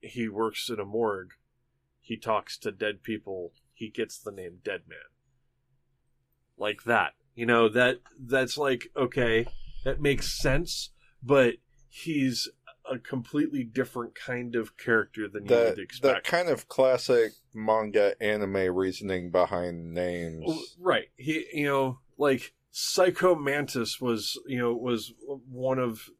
he 0.00 0.28
works 0.28 0.68
in 0.68 0.80
a 0.80 0.84
morgue. 0.84 1.32
He 2.00 2.16
talks 2.16 2.56
to 2.58 2.70
dead 2.70 3.02
people. 3.02 3.52
He 3.72 3.88
gets 3.88 4.18
the 4.18 4.32
name 4.32 4.58
Dead 4.64 4.82
Man. 4.88 4.98
Like 6.56 6.84
that. 6.84 7.12
You 7.34 7.46
know, 7.46 7.68
that 7.68 7.98
that's 8.18 8.56
like 8.56 8.88
okay, 8.96 9.46
that 9.84 10.00
makes 10.00 10.38
sense, 10.40 10.90
but 11.22 11.54
he's 11.88 12.48
a 12.90 12.98
completely 12.98 13.64
different 13.64 14.14
kind 14.14 14.54
of 14.54 14.76
character 14.76 15.28
than 15.28 15.46
you 15.46 15.54
would 15.54 15.76
That, 15.76 16.02
that 16.02 16.24
kind 16.24 16.48
of 16.48 16.68
classic 16.68 17.32
manga 17.54 18.20
anime 18.22 18.74
reasoning 18.74 19.30
behind 19.30 19.92
names. 19.94 20.44
Well, 20.46 20.62
Right. 20.78 21.08
He, 21.16 21.46
you 21.52 21.66
know, 21.66 21.98
like 22.18 22.54
Psycho 22.70 23.34
Mantis 23.34 24.00
was, 24.00 24.38
you 24.46 24.58
know, 24.58 24.74
was 24.74 25.12
one 25.50 25.78
of 25.78 26.10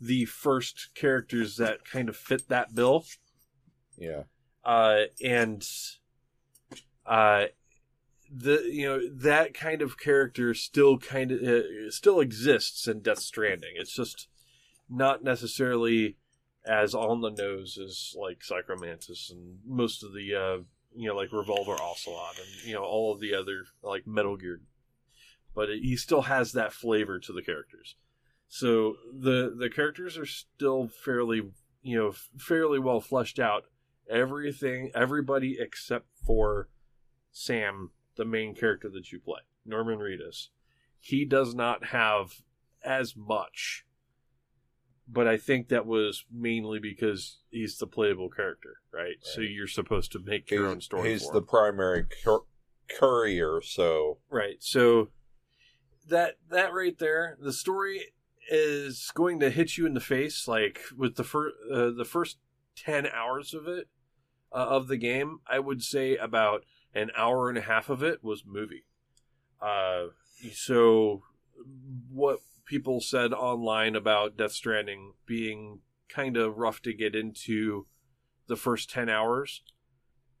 the 0.00 0.24
first 0.24 0.90
characters 0.94 1.56
that 1.56 1.84
kind 1.84 2.08
of 2.08 2.16
fit 2.16 2.48
that 2.48 2.74
bill. 2.74 3.04
Yeah. 3.96 4.24
Uh, 4.64 5.04
and, 5.22 5.66
uh, 7.06 7.46
the, 8.32 8.62
you 8.70 8.86
know, 8.86 9.00
that 9.12 9.54
kind 9.54 9.82
of 9.82 9.98
character 9.98 10.54
still 10.54 10.98
kind 10.98 11.32
of, 11.32 11.42
uh, 11.42 11.90
still 11.90 12.20
exists 12.20 12.86
in 12.86 13.00
Death 13.00 13.20
Stranding. 13.20 13.72
It's 13.76 13.94
just 13.94 14.28
not 14.90 15.22
necessarily 15.22 16.16
as 16.66 16.94
on 16.94 17.20
the 17.20 17.30
nose 17.30 17.78
as 17.82 18.14
like 18.18 18.42
Psycho 18.42 18.76
Mantis 18.76 19.30
and 19.30 19.58
most 19.66 20.02
of 20.02 20.12
the, 20.12 20.34
uh, 20.34 20.62
you 20.94 21.08
know, 21.08 21.14
like 21.14 21.32
Revolver 21.32 21.80
Ocelot 21.80 22.38
and, 22.38 22.68
you 22.68 22.74
know, 22.74 22.82
all 22.82 23.12
of 23.12 23.20
the 23.20 23.34
other, 23.34 23.64
like 23.82 24.06
Metal 24.06 24.36
Gear 24.36 24.60
but 25.54 25.68
he 25.68 25.96
still 25.96 26.22
has 26.22 26.52
that 26.52 26.72
flavor 26.72 27.18
to 27.18 27.32
the 27.32 27.42
characters. 27.42 27.96
So 28.48 28.96
the 29.12 29.54
the 29.56 29.70
characters 29.70 30.18
are 30.18 30.26
still 30.26 30.88
fairly 30.88 31.42
you 31.82 31.98
know 31.98 32.12
fairly 32.38 32.78
well 32.78 33.00
fleshed 33.00 33.38
out. 33.38 33.64
Everything, 34.08 34.90
everybody 34.94 35.56
except 35.60 36.06
for 36.26 36.68
Sam, 37.30 37.90
the 38.16 38.24
main 38.24 38.54
character 38.54 38.88
that 38.90 39.12
you 39.12 39.20
play, 39.20 39.40
Norman 39.64 39.98
Reedus, 39.98 40.48
he 40.98 41.24
does 41.24 41.54
not 41.54 41.86
have 41.86 42.42
as 42.84 43.14
much. 43.16 43.84
But 45.12 45.26
I 45.26 45.36
think 45.36 45.68
that 45.68 45.86
was 45.86 46.24
mainly 46.30 46.78
because 46.78 47.38
he's 47.50 47.78
the 47.78 47.86
playable 47.86 48.28
character, 48.28 48.76
right? 48.92 49.16
So 49.22 49.40
you're 49.40 49.66
supposed 49.66 50.12
to 50.12 50.20
make 50.20 50.50
your 50.50 50.68
own 50.68 50.80
story. 50.80 51.10
he's 51.10 51.28
the 51.28 51.38
him. 51.38 51.46
primary 51.46 52.04
cur- 52.24 52.44
courier, 52.88 53.60
so 53.60 54.18
Right. 54.28 54.56
So 54.60 55.08
that 56.08 56.36
that 56.50 56.72
right 56.72 56.98
there, 56.98 57.36
the 57.40 57.52
story 57.52 58.12
is 58.50 59.10
going 59.14 59.40
to 59.40 59.50
hit 59.50 59.76
you 59.76 59.86
in 59.86 59.94
the 59.94 60.00
face 60.00 60.46
like 60.48 60.80
with 60.96 61.16
the 61.16 61.24
first 61.24 61.54
uh, 61.72 61.90
the 61.90 62.04
first 62.04 62.38
10 62.76 63.06
hours 63.06 63.54
of 63.54 63.66
it 63.68 63.88
uh, 64.52 64.56
of 64.56 64.88
the 64.88 64.96
game. 64.96 65.40
I 65.46 65.58
would 65.58 65.82
say 65.82 66.16
about 66.16 66.64
an 66.94 67.10
hour 67.16 67.48
and 67.48 67.58
a 67.58 67.62
half 67.62 67.88
of 67.88 68.02
it 68.02 68.22
was 68.22 68.44
movie. 68.46 68.84
Uh 69.60 70.06
so 70.52 71.22
what 72.10 72.40
people 72.70 73.00
said 73.00 73.32
online 73.32 73.96
about 73.96 74.36
Death 74.36 74.52
Stranding 74.52 75.14
being 75.26 75.80
kind 76.08 76.36
of 76.36 76.56
rough 76.56 76.80
to 76.82 76.94
get 76.94 77.16
into 77.16 77.88
the 78.46 78.54
first 78.54 78.88
10 78.88 79.08
hours. 79.08 79.62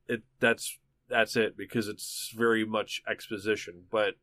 It 0.06 0.22
that's 0.38 0.78
that's 1.08 1.34
it 1.34 1.56
because 1.56 1.88
it's 1.88 2.32
very 2.32 2.64
much 2.64 3.02
exposition. 3.08 3.82
But 3.90 4.14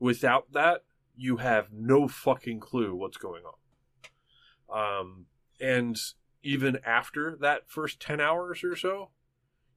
without 0.00 0.52
that 0.54 0.82
you 1.14 1.36
have 1.36 1.68
no 1.72 2.08
fucking 2.08 2.58
clue 2.58 2.96
what's 2.96 3.16
going 3.16 3.44
on. 3.44 4.98
Um 5.00 5.26
and 5.60 5.96
even 6.42 6.78
after 6.84 7.36
that 7.40 7.70
first 7.70 8.00
10 8.00 8.20
hours 8.20 8.64
or 8.64 8.74
so 8.74 9.10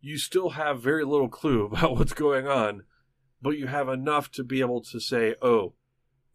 you 0.02 0.18
still 0.18 0.52
have 0.52 0.82
very 0.82 1.06
little 1.06 1.30
clue 1.30 1.66
about 1.72 1.96
what's 1.96 2.14
going 2.14 2.48
on 2.48 2.86
but 3.44 3.60
you 3.60 3.68
have 3.68 3.88
enough 3.88 4.32
to 4.32 4.44
be 4.44 4.60
able 4.60 4.82
to 4.82 5.00
say 5.00 5.36
oh 5.42 5.74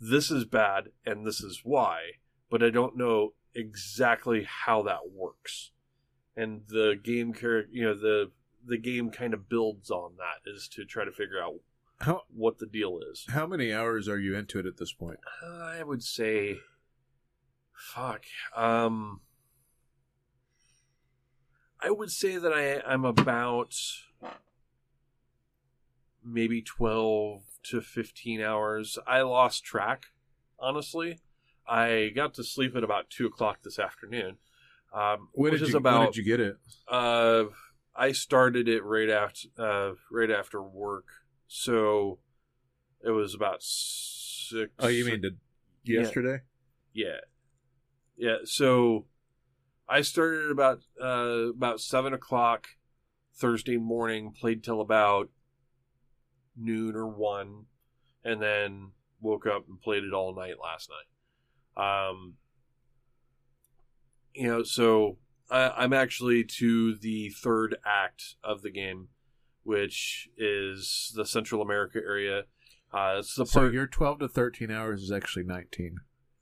this 0.01 0.30
is 0.30 0.45
bad 0.45 0.88
and 1.07 1.26
this 1.26 1.40
is 1.40 1.61
why 1.64 2.01
but 2.51 2.62
i 2.62 2.70
don't 2.70 2.97
know 2.97 3.32
exactly 3.55 4.47
how 4.64 4.82
that 4.82 5.11
works 5.12 5.70
and 6.36 6.62
the 6.68 6.99
game 7.03 7.32
character 7.32 7.68
you 7.72 7.84
know 7.84 7.95
the 7.95 8.30
the 8.66 8.78
game 8.78 9.11
kind 9.11 9.34
of 9.34 9.49
builds 9.49 9.90
on 9.90 10.12
that 10.16 10.51
is 10.51 10.66
to 10.68 10.84
try 10.84 11.05
to 11.05 11.12
figure 11.12 11.40
out 11.42 11.55
How 12.01 12.22
what 12.34 12.59
the 12.59 12.66
deal 12.66 12.99
is. 13.12 13.24
how 13.28 13.47
many 13.47 13.72
hours 13.72 14.09
are 14.09 14.18
you 14.18 14.34
into 14.34 14.59
it 14.59 14.66
at 14.66 14.78
this 14.78 14.92
point? 14.92 15.20
I 15.45 15.82
would 15.82 16.03
say, 16.03 16.57
fuck. 17.74 18.22
Um, 18.57 19.20
I 21.80 21.90
would 21.90 22.11
say 22.11 22.38
that 22.38 22.53
I 22.53 22.80
I'm 22.90 23.05
about 23.05 23.74
maybe 26.25 26.62
twelve 26.62 27.43
to 27.64 27.81
fifteen 27.81 28.41
hours. 28.41 28.99
I 29.07 29.22
lost 29.22 29.64
track, 29.64 30.07
honestly. 30.59 31.18
I 31.66 32.11
got 32.14 32.35
to 32.35 32.45
sleep 32.45 32.77
at 32.77 32.85
about 32.85 33.11
two 33.11 33.27
o'clock 33.27 33.62
this 33.62 33.79
afternoon. 33.79 34.37
Um, 34.93 35.29
When 35.33 35.53
which 35.53 35.61
did 35.61 35.68
is 35.68 35.72
you 35.72 35.79
about 35.79 36.01
when 36.01 36.07
did 36.09 36.16
you 36.16 36.25
get 36.25 36.41
it? 36.41 36.57
uh, 36.89 37.45
I 37.97 38.12
started 38.12 38.68
it 38.68 38.85
right 38.85 39.09
after 39.11 39.49
uh, 39.59 39.93
right 40.11 40.31
after 40.31 40.62
work, 40.62 41.07
so 41.49 42.18
it 43.05 43.11
was 43.11 43.35
about 43.35 43.62
six. 43.62 44.70
Oh, 44.79 44.89
you 44.89 45.05
mean 45.05 45.22
Yeah. 45.85 46.01
yesterday? 46.01 46.43
Yeah, 46.93 47.20
yeah. 48.16 48.37
So 48.45 49.07
I 49.89 50.03
started 50.03 50.51
about 50.51 50.81
uh, 51.01 51.51
about 51.51 51.81
seven 51.81 52.12
o'clock 52.14 52.68
Thursday 53.35 53.79
morning. 53.79 54.33
Played 54.33 54.62
till 54.62 54.81
about 54.81 55.31
noon 56.57 56.94
or 56.96 57.07
one, 57.07 57.66
and 58.24 58.40
then 58.42 58.90
woke 59.20 59.46
up 59.46 59.66
and 59.68 59.80
played 59.80 60.05
it 60.05 60.12
all 60.12 60.34
night 60.34 60.55
last 60.62 60.90
night. 60.90 62.09
Um, 62.09 62.34
you 64.34 64.46
know, 64.48 64.62
so 64.62 65.18
I, 65.50 65.70
I'm 65.76 65.92
actually 65.92 66.44
to 66.44 66.94
the 66.96 67.30
third 67.30 67.76
act 67.86 68.34
of 68.42 68.62
the 68.62 68.70
game, 68.70 69.09
which 69.62 70.28
is 70.36 71.12
the 71.14 71.24
Central 71.26 71.62
America 71.62 71.98
area. 72.05 72.42
Uh, 72.92 73.16
it's 73.18 73.34
the 73.34 73.46
So 73.46 73.61
part. 73.62 73.72
your 73.72 73.86
12 73.86 74.20
to 74.20 74.28
13 74.28 74.70
hours 74.70 75.02
is 75.02 75.12
actually 75.12 75.44
19. 75.44 75.96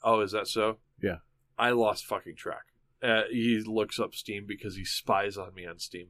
oh, 0.04 0.20
is 0.20 0.32
that 0.32 0.48
so? 0.48 0.78
Yeah. 1.02 1.18
I 1.58 1.70
lost 1.70 2.04
fucking 2.06 2.36
track. 2.36 2.64
Uh, 3.02 3.22
he 3.30 3.60
looks 3.64 3.98
up 3.98 4.14
Steam 4.14 4.44
because 4.46 4.76
he 4.76 4.84
spies 4.84 5.36
on 5.36 5.54
me 5.54 5.66
on 5.66 5.78
Steam. 5.78 6.08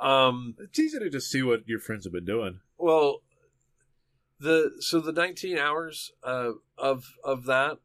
Um, 0.00 0.54
It's 0.58 0.78
easy 0.78 0.98
to 0.98 1.08
just 1.10 1.30
see 1.30 1.42
what 1.42 1.66
your 1.68 1.78
friends 1.78 2.04
have 2.04 2.12
been 2.12 2.24
doing. 2.24 2.60
well, 2.78 3.20
the 4.44 4.72
so 4.80 5.00
the 5.00 5.12
19 5.12 5.58
hours 5.58 6.12
uh, 6.22 6.52
of 6.78 7.04
of 7.24 7.44
that. 7.46 7.78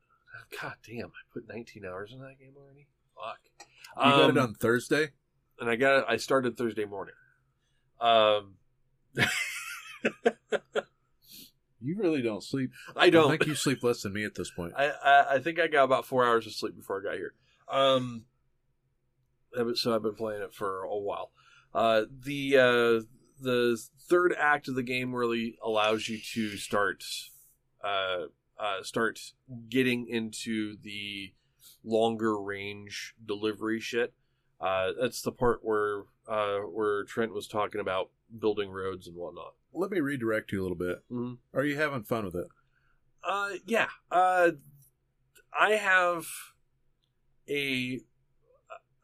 God 0.62 0.76
damn! 0.88 1.08
I 1.08 1.22
put 1.34 1.48
19 1.48 1.86
hours 1.86 2.12
in 2.14 2.20
that 2.20 2.38
game 2.40 2.54
already. 2.58 2.88
Fuck. 3.16 3.40
You 3.98 4.04
got 4.12 4.30
Um, 4.30 4.38
it 4.38 4.40
on 4.40 4.54
Thursday? 4.56 5.10
and 5.60 5.70
I 5.70 5.76
got 5.76 6.00
it. 6.00 6.06
I 6.08 6.18
started 6.18 6.58
Thursday 6.58 6.86
morning. 6.86 7.16
Um, 8.00 8.56
You 11.82 11.96
really 11.98 12.22
don't 12.22 12.44
sleep. 12.44 12.72
I 12.96 13.10
don't. 13.10 13.28
I 13.28 13.38
think 13.38 13.48
you 13.48 13.56
sleep 13.56 13.84
less 13.84 14.02
than 14.02 14.12
me 14.12 14.26
at 14.26 14.36
this 14.36 14.52
point. 14.52 14.74
I, 14.78 14.90
I 14.90 15.36
I 15.36 15.40
think 15.40 15.60
I 15.60 15.68
got 15.68 15.86
about 15.86 16.06
four 16.06 16.26
hours 16.26 16.46
of 16.46 16.52
sleep 16.54 16.76
before 16.76 17.00
I 17.00 17.04
got 17.04 17.16
here. 17.16 17.34
Um, 17.72 18.26
so 19.76 19.96
I've 19.96 20.04
been 20.04 20.16
playing 20.16 20.42
it 20.42 20.54
for 20.54 20.84
a 20.84 20.98
while. 20.98 21.32
Uh, 21.74 22.02
the 22.12 22.58
uh, 22.58 23.06
the 23.40 23.80
third 24.10 24.34
act 24.38 24.68
of 24.68 24.76
the 24.76 24.84
game 24.84 25.14
really 25.14 25.58
allows 25.64 26.08
you 26.10 26.20
to 26.34 26.58
start 26.58 27.04
uh, 27.84 28.26
uh, 28.60 28.84
start 28.84 29.20
getting 29.70 30.08
into 30.08 30.76
the 30.84 31.34
longer 31.84 32.38
range 32.42 33.16
delivery 33.26 33.80
shit. 33.80 34.14
Uh, 34.60 34.90
that's 35.00 35.22
the 35.22 35.32
part 35.32 35.60
where 35.64 36.04
uh, 36.28 36.60
where 36.60 37.04
Trent 37.06 37.34
was 37.34 37.48
talking 37.48 37.80
about 37.82 38.10
building 38.38 38.70
roads 38.70 39.08
and 39.08 39.16
whatnot. 39.16 39.54
Let 39.74 39.92
me 39.92 40.00
redirect 40.00 40.52
you 40.52 40.62
a 40.62 40.64
little 40.64 40.78
bit. 40.78 41.04
Mhm. 41.12 41.38
Are 41.54 41.64
you 41.64 41.78
having 41.78 42.04
fun 42.04 42.26
with 42.26 42.36
it? 42.36 42.48
Uh, 43.24 43.52
yeah. 43.66 43.88
Uh, 44.12 44.52
I 45.58 45.72
have 45.72 46.26
a 47.48 48.02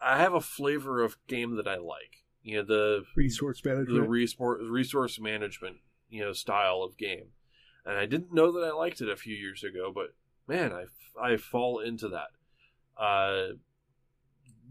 I 0.02 0.18
have 0.20 0.34
a 0.34 0.42
flavor 0.42 1.02
of 1.02 1.18
game 1.28 1.56
that 1.56 1.68
I 1.68 1.78
like. 1.78 2.25
You 2.46 2.58
know 2.58 2.64
the 2.64 3.04
Resource 3.16 3.66
management, 3.66 4.04
the 4.04 4.08
resource 4.08 4.62
resource 4.70 5.20
management 5.20 5.78
you 6.12 6.24
know 6.24 6.32
style 6.32 6.84
of 6.84 6.96
game, 6.96 7.30
and 7.84 7.98
I 7.98 8.06
didn't 8.06 8.32
know 8.32 8.52
that 8.52 8.68
I 8.68 8.72
liked 8.72 9.02
it 9.02 9.10
a 9.10 9.18
few 9.18 9.36
years 9.36 9.64
ago, 9.64 9.92
but 9.94 10.14
man, 10.48 10.72
I 10.72 10.86
I 11.20 11.38
fall 11.38 11.80
into 11.80 12.08
that. 12.10 12.28
Uh, 12.96 13.56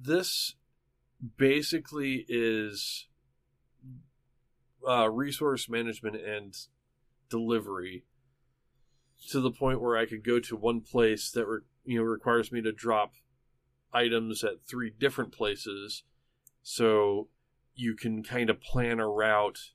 this 0.01 0.55
basically 1.37 2.25
is 2.29 3.09
uh, 4.89 5.11
resource 5.11 5.69
management 5.69 6.15
and 6.17 6.57
delivery 7.29 8.05
to 9.31 9.41
the 9.41 9.51
point 9.51 9.81
where 9.81 9.97
I 9.97 10.07
could 10.07 10.23
go 10.23 10.39
to 10.39 10.55
one 10.55 10.81
place 10.81 11.29
that 11.33 11.49
re- 11.49 11.61
you 11.85 11.99
know 11.99 12.05
requires 12.05 12.53
me 12.53 12.63
to 12.63 12.71
drop 12.71 13.15
items 13.93 14.45
at 14.45 14.63
three 14.63 14.91
different 14.97 15.33
places, 15.33 16.05
so 16.63 17.27
you 17.75 17.95
can 17.95 18.23
kind 18.23 18.51
of 18.51 18.61
plan 18.61 19.01
a 19.01 19.09
route 19.09 19.73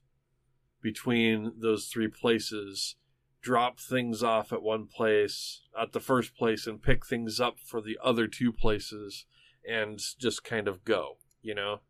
between 0.82 1.54
those 1.58 1.88
three 1.88 2.08
places, 2.08 2.96
drop 3.42 3.80
things 3.80 4.24
off 4.24 4.54
at 4.54 4.62
one 4.62 4.88
place 4.88 5.62
at 5.80 5.92
the 5.92 6.00
first 6.00 6.36
place, 6.36 6.68
and 6.68 6.82
pick 6.82 7.06
things 7.06 7.40
up 7.40 7.60
for 7.60 7.82
the 7.82 7.98
other 8.04 8.28
two 8.28 8.52
places, 8.52 9.26
and 9.68 10.00
just 10.18 10.44
kind 10.44 10.68
of 10.68 10.86
go, 10.86 11.18
you 11.42 11.54
know, 11.54 11.82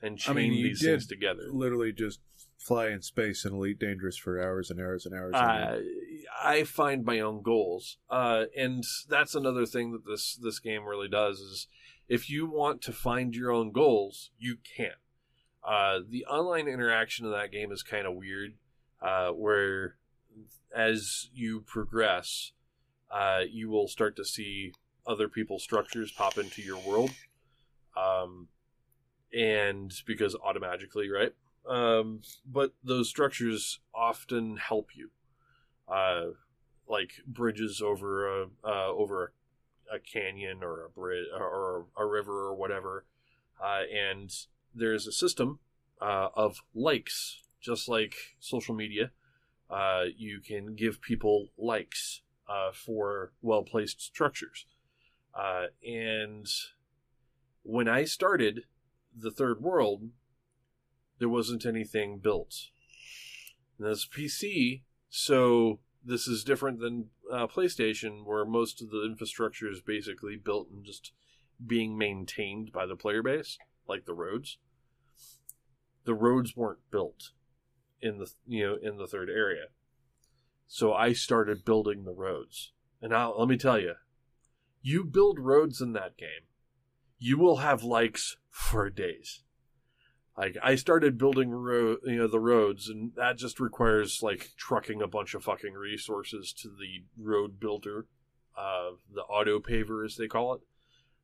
and 0.00 0.14
I 0.14 0.16
chain 0.16 0.36
mean, 0.36 0.52
you 0.52 0.68
these 0.68 0.82
things 0.82 1.06
together. 1.06 1.42
Literally 1.50 1.92
just 1.92 2.20
fly 2.58 2.88
in 2.88 3.02
space 3.02 3.44
and 3.44 3.54
Elite 3.54 3.78
Dangerous 3.78 4.16
for 4.16 4.40
hours 4.40 4.70
and 4.70 4.80
hours 4.80 5.06
and 5.06 5.14
hours. 5.14 5.34
and 5.34 5.42
uh, 5.42 5.78
I 6.42 6.64
find 6.64 7.04
my 7.04 7.20
own 7.20 7.42
goals, 7.42 7.98
uh, 8.10 8.44
and 8.56 8.84
that's 9.08 9.34
another 9.34 9.66
thing 9.66 9.92
that 9.92 10.06
this 10.06 10.36
this 10.36 10.58
game 10.58 10.84
really 10.84 11.08
does 11.08 11.38
is 11.38 11.68
if 12.08 12.30
you 12.30 12.46
want 12.46 12.82
to 12.82 12.92
find 12.92 13.34
your 13.34 13.50
own 13.50 13.72
goals, 13.72 14.30
you 14.38 14.58
can. 14.76 14.92
Uh, 15.66 15.98
the 16.08 16.24
online 16.26 16.68
interaction 16.68 17.26
in 17.26 17.32
that 17.32 17.50
game 17.50 17.72
is 17.72 17.82
kind 17.82 18.06
of 18.06 18.14
weird, 18.14 18.54
uh, 19.02 19.30
where 19.30 19.96
as 20.74 21.28
you 21.34 21.60
progress, 21.60 22.52
uh, 23.10 23.40
you 23.50 23.68
will 23.68 23.88
start 23.88 24.14
to 24.14 24.24
see 24.24 24.72
other 25.06 25.28
people's 25.28 25.64
structures 25.64 26.12
pop 26.12 26.38
into 26.38 26.62
your 26.62 26.78
world, 26.78 27.10
um, 27.96 28.46
and 29.32 29.92
because 30.06 30.36
automatically, 30.36 31.10
right? 31.10 31.32
Um, 31.68 32.20
but 32.46 32.74
those 32.84 33.08
structures 33.08 33.80
often 33.92 34.58
help 34.58 34.90
you 34.94 35.10
uh, 35.88 36.26
like 36.88 37.12
bridges 37.26 37.82
over 37.82 38.42
a 38.42 38.46
uh, 38.64 38.88
over 38.88 39.32
a 39.92 39.98
canyon 39.98 40.62
or 40.62 40.84
a 40.84 40.88
bridge 40.88 41.26
or 41.36 41.86
a 41.96 42.04
river 42.06 42.46
or 42.46 42.54
whatever, 42.54 43.04
uh, 43.62 43.82
and 43.92 44.32
there's 44.76 45.06
a 45.06 45.12
system 45.12 45.58
uh, 46.00 46.28
of 46.34 46.58
likes, 46.74 47.42
just 47.60 47.88
like 47.88 48.14
social 48.38 48.74
media. 48.74 49.10
Uh, 49.70 50.04
you 50.16 50.40
can 50.40 50.74
give 50.76 51.00
people 51.00 51.48
likes 51.58 52.22
uh, 52.48 52.70
for 52.72 53.32
well 53.42 53.62
placed 53.62 54.00
structures, 54.00 54.66
uh, 55.34 55.66
and 55.84 56.46
when 57.62 57.88
I 57.88 58.04
started 58.04 58.64
the 59.16 59.30
third 59.30 59.60
world, 59.60 60.10
there 61.18 61.28
wasn't 61.28 61.66
anything 61.66 62.18
built. 62.18 62.68
And 63.78 63.88
this 63.88 64.06
PC 64.06 64.82
so 65.08 65.80
this 66.04 66.28
is 66.28 66.44
different 66.44 66.78
than 66.78 67.06
uh, 67.32 67.46
PlayStation, 67.46 68.24
where 68.24 68.44
most 68.44 68.82
of 68.82 68.90
the 68.90 69.04
infrastructure 69.04 69.68
is 69.70 69.80
basically 69.80 70.36
built 70.36 70.68
and 70.70 70.84
just 70.84 71.12
being 71.64 71.96
maintained 71.96 72.70
by 72.70 72.86
the 72.86 72.96
player 72.96 73.22
base, 73.22 73.58
like 73.88 74.04
the 74.04 74.14
roads. 74.14 74.58
The 76.06 76.14
roads 76.14 76.56
weren't 76.56 76.90
built 76.90 77.32
in 78.00 78.18
the 78.18 78.30
you 78.46 78.66
know 78.66 78.76
in 78.80 78.96
the 78.96 79.06
third 79.06 79.28
area, 79.28 79.66
so 80.66 80.92
I 80.94 81.12
started 81.12 81.64
building 81.64 82.04
the 82.04 82.14
roads. 82.14 82.72
And 83.02 83.10
now 83.10 83.34
let 83.34 83.48
me 83.48 83.58
tell 83.58 83.78
you, 83.78 83.94
you 84.80 85.04
build 85.04 85.38
roads 85.38 85.80
in 85.80 85.92
that 85.92 86.16
game, 86.16 86.46
you 87.18 87.36
will 87.36 87.56
have 87.56 87.82
likes 87.82 88.36
for 88.50 88.88
days. 88.88 89.42
Like 90.36 90.56
I 90.62 90.74
started 90.74 91.18
building 91.18 91.50
ro- 91.50 91.96
you 92.04 92.16
know 92.16 92.28
the 92.28 92.40
roads, 92.40 92.88
and 92.88 93.12
that 93.16 93.38
just 93.38 93.58
requires 93.58 94.22
like 94.22 94.50
trucking 94.56 95.00
a 95.00 95.08
bunch 95.08 95.34
of 95.34 95.44
fucking 95.44 95.72
resources 95.72 96.52
to 96.60 96.68
the 96.68 97.04
road 97.18 97.58
builder, 97.58 98.06
uh, 98.56 98.90
the 99.12 99.22
auto 99.22 99.60
paver 99.60 100.04
as 100.04 100.16
they 100.16 100.28
call 100.28 100.54
it. 100.54 100.60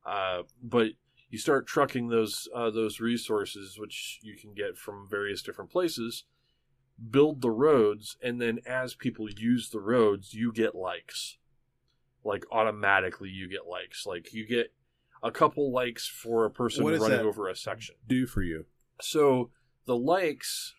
Uh, 0.05 0.43
but 0.61 0.93
you 1.33 1.39
start 1.39 1.65
trucking 1.65 2.09
those 2.09 2.47
uh, 2.53 2.69
those 2.69 2.99
resources, 2.99 3.79
which 3.79 4.19
you 4.21 4.37
can 4.37 4.53
get 4.53 4.77
from 4.77 5.07
various 5.09 5.41
different 5.41 5.71
places. 5.71 6.25
Build 7.09 7.41
the 7.41 7.49
roads, 7.49 8.17
and 8.21 8.39
then 8.39 8.59
as 8.67 8.93
people 8.93 9.27
use 9.27 9.71
the 9.71 9.79
roads, 9.79 10.35
you 10.35 10.51
get 10.53 10.75
likes. 10.75 11.39
Like 12.23 12.45
automatically, 12.51 13.29
you 13.29 13.49
get 13.49 13.65
likes. 13.65 14.05
Like 14.05 14.31
you 14.31 14.45
get 14.45 14.71
a 15.23 15.31
couple 15.31 15.71
likes 15.71 16.07
for 16.07 16.45
a 16.45 16.51
person 16.51 16.85
running 16.85 17.09
that- 17.09 17.21
over 17.25 17.49
a 17.49 17.55
section. 17.55 17.95
do 18.07 18.27
for 18.27 18.43
you. 18.43 18.65
So 19.01 19.49
the 19.85 19.97
likes 19.97 20.75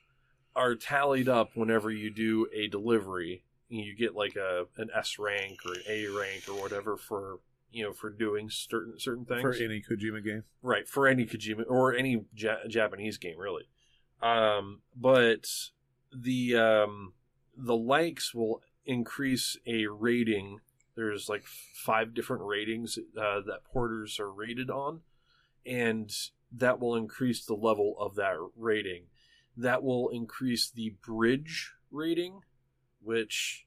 are 0.55 0.77
tallied 0.77 1.29
up 1.29 1.57
whenever 1.57 1.91
you 1.91 2.11
do 2.11 2.47
a 2.55 2.69
delivery. 2.69 3.43
You 3.69 3.97
get 3.97 4.15
like 4.15 4.37
a 4.37 4.67
an 4.77 4.89
S 4.95 5.19
rank 5.19 5.67
or 5.67 5.73
an 5.73 5.83
A 5.89 6.07
rank 6.07 6.45
or 6.49 6.55
whatever 6.55 6.97
for 6.97 7.41
you 7.75 7.83
know 7.83 7.93
for 7.93 8.09
doing 8.09 8.49
certain 8.49 8.99
certain 8.99 9.25
things. 9.25 9.43
For 9.43 9.53
any 9.53 9.83
Kojima 9.83 10.25
game. 10.25 10.45
Right, 10.63 10.89
for 10.89 11.09
any 11.09 11.27
Kojima 11.27 11.65
or 11.69 11.95
any 11.95 12.25
ja- 12.35 12.67
Japanese 12.69 13.19
game, 13.19 13.39
really. 13.39 13.65
Um, 14.23 14.81
but 14.97 15.47
the 16.13 16.57
um, 16.57 17.15
the 17.57 17.77
likes 17.77 18.33
will 18.33 18.63
increase 18.87 19.59
a 19.67 19.87
rating. 19.87 20.61
There's 20.97 21.29
like 21.29 21.45
five 21.47 22.15
different 22.15 22.45
ratings 22.45 22.99
uh, 22.99 23.41
that 23.47 23.65
porters 23.65 24.21
are 24.21 24.31
rated 24.31 24.71
on, 24.71 25.01
and 25.67 26.15
that 26.53 26.79
will 26.81 26.95
increase 26.95 27.45
the 27.45 27.55
level 27.55 27.97
of 27.99 28.15
that 28.15 28.37
rating. 28.57 29.07
That 29.57 29.83
will 29.83 30.09
increase 30.11 30.71
the 30.71 30.95
bridge 31.05 31.73
rating, 31.91 32.41
which 33.03 33.64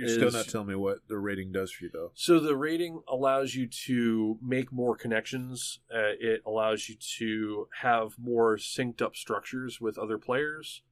You're 0.00 0.30
still 0.30 0.30
not 0.30 0.48
telling 0.48 0.68
me 0.68 0.74
what 0.74 1.06
the 1.08 1.18
rating 1.18 1.52
does 1.52 1.70
for 1.70 1.84
you, 1.84 1.90
though. 1.92 2.12
so 2.14 2.40
the 2.40 2.56
rating 2.56 3.02
allows 3.08 3.54
you 3.54 3.66
to 3.66 4.38
make 4.42 4.72
more 4.72 4.96
connections. 4.96 5.80
Uh, 5.92 6.14
it 6.18 6.42
allows 6.46 6.88
you 6.88 6.96
to 7.18 7.68
have 7.82 8.14
more 8.18 8.56
synced 8.56 9.02
up 9.02 9.16
structures 9.16 9.80
with 9.80 9.98
other 9.98 10.18
players. 10.18 10.82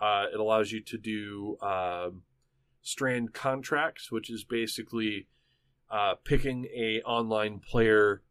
Uh, 0.00 0.26
it 0.32 0.40
allows 0.40 0.72
you 0.72 0.80
to 0.80 0.98
do 0.98 1.56
um, 1.60 2.22
strand 2.82 3.32
contracts, 3.32 4.10
which 4.10 4.30
is 4.30 4.44
basically 4.44 5.28
uh, 5.90 6.14
picking 6.24 6.66
a 6.74 7.00
online 7.02 7.58
player 7.60 8.22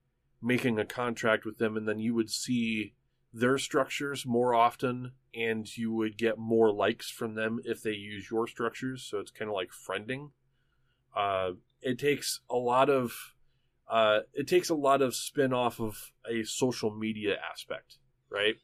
making 0.44 0.78
a 0.78 0.86
contract 0.86 1.46
with 1.46 1.58
them, 1.58 1.78
and 1.78 1.88
then 1.88 2.00
you 2.00 2.14
would 2.14 2.30
see 2.30 2.94
their 3.34 3.58
structures 3.58 4.26
more 4.26 4.54
often, 4.54 5.14
and 5.34 5.78
you 5.78 5.92
would 5.92 6.18
get 6.18 6.38
more 6.38 6.72
likes 6.72 7.10
from 7.10 7.34
them 7.34 7.60
if 7.66 7.82
they 7.82 7.94
use 7.94 8.30
your 8.30 8.48
structures. 8.48 9.04
So 9.04 9.18
it's 9.20 9.32
kind 9.32 9.50
of 9.50 9.56
like 9.56 9.72
friending. 9.72 10.30
Uh, 11.16 11.54
it 11.82 11.98
takes 11.98 12.42
a 12.50 12.56
lot 12.56 12.90
of 12.90 13.34
uh, 13.90 14.20
it 14.34 14.48
takes 14.48 14.70
a 14.70 14.76
lot 14.76 15.02
of 15.02 15.16
spin 15.16 15.52
off 15.52 15.80
of 15.80 16.12
a 16.30 16.44
social 16.44 16.96
media 16.96 17.38
aspect, 17.52 17.98
right? 18.30 18.56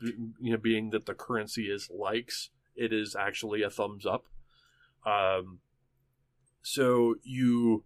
You 0.00 0.52
know, 0.52 0.56
being 0.56 0.90
that 0.90 1.06
the 1.06 1.14
currency 1.14 1.64
is 1.64 1.90
likes, 1.90 2.50
it 2.74 2.92
is 2.92 3.14
actually 3.14 3.62
a 3.62 3.70
thumbs 3.70 4.06
up. 4.06 4.24
Um, 5.04 5.58
so 6.62 7.16
you 7.22 7.84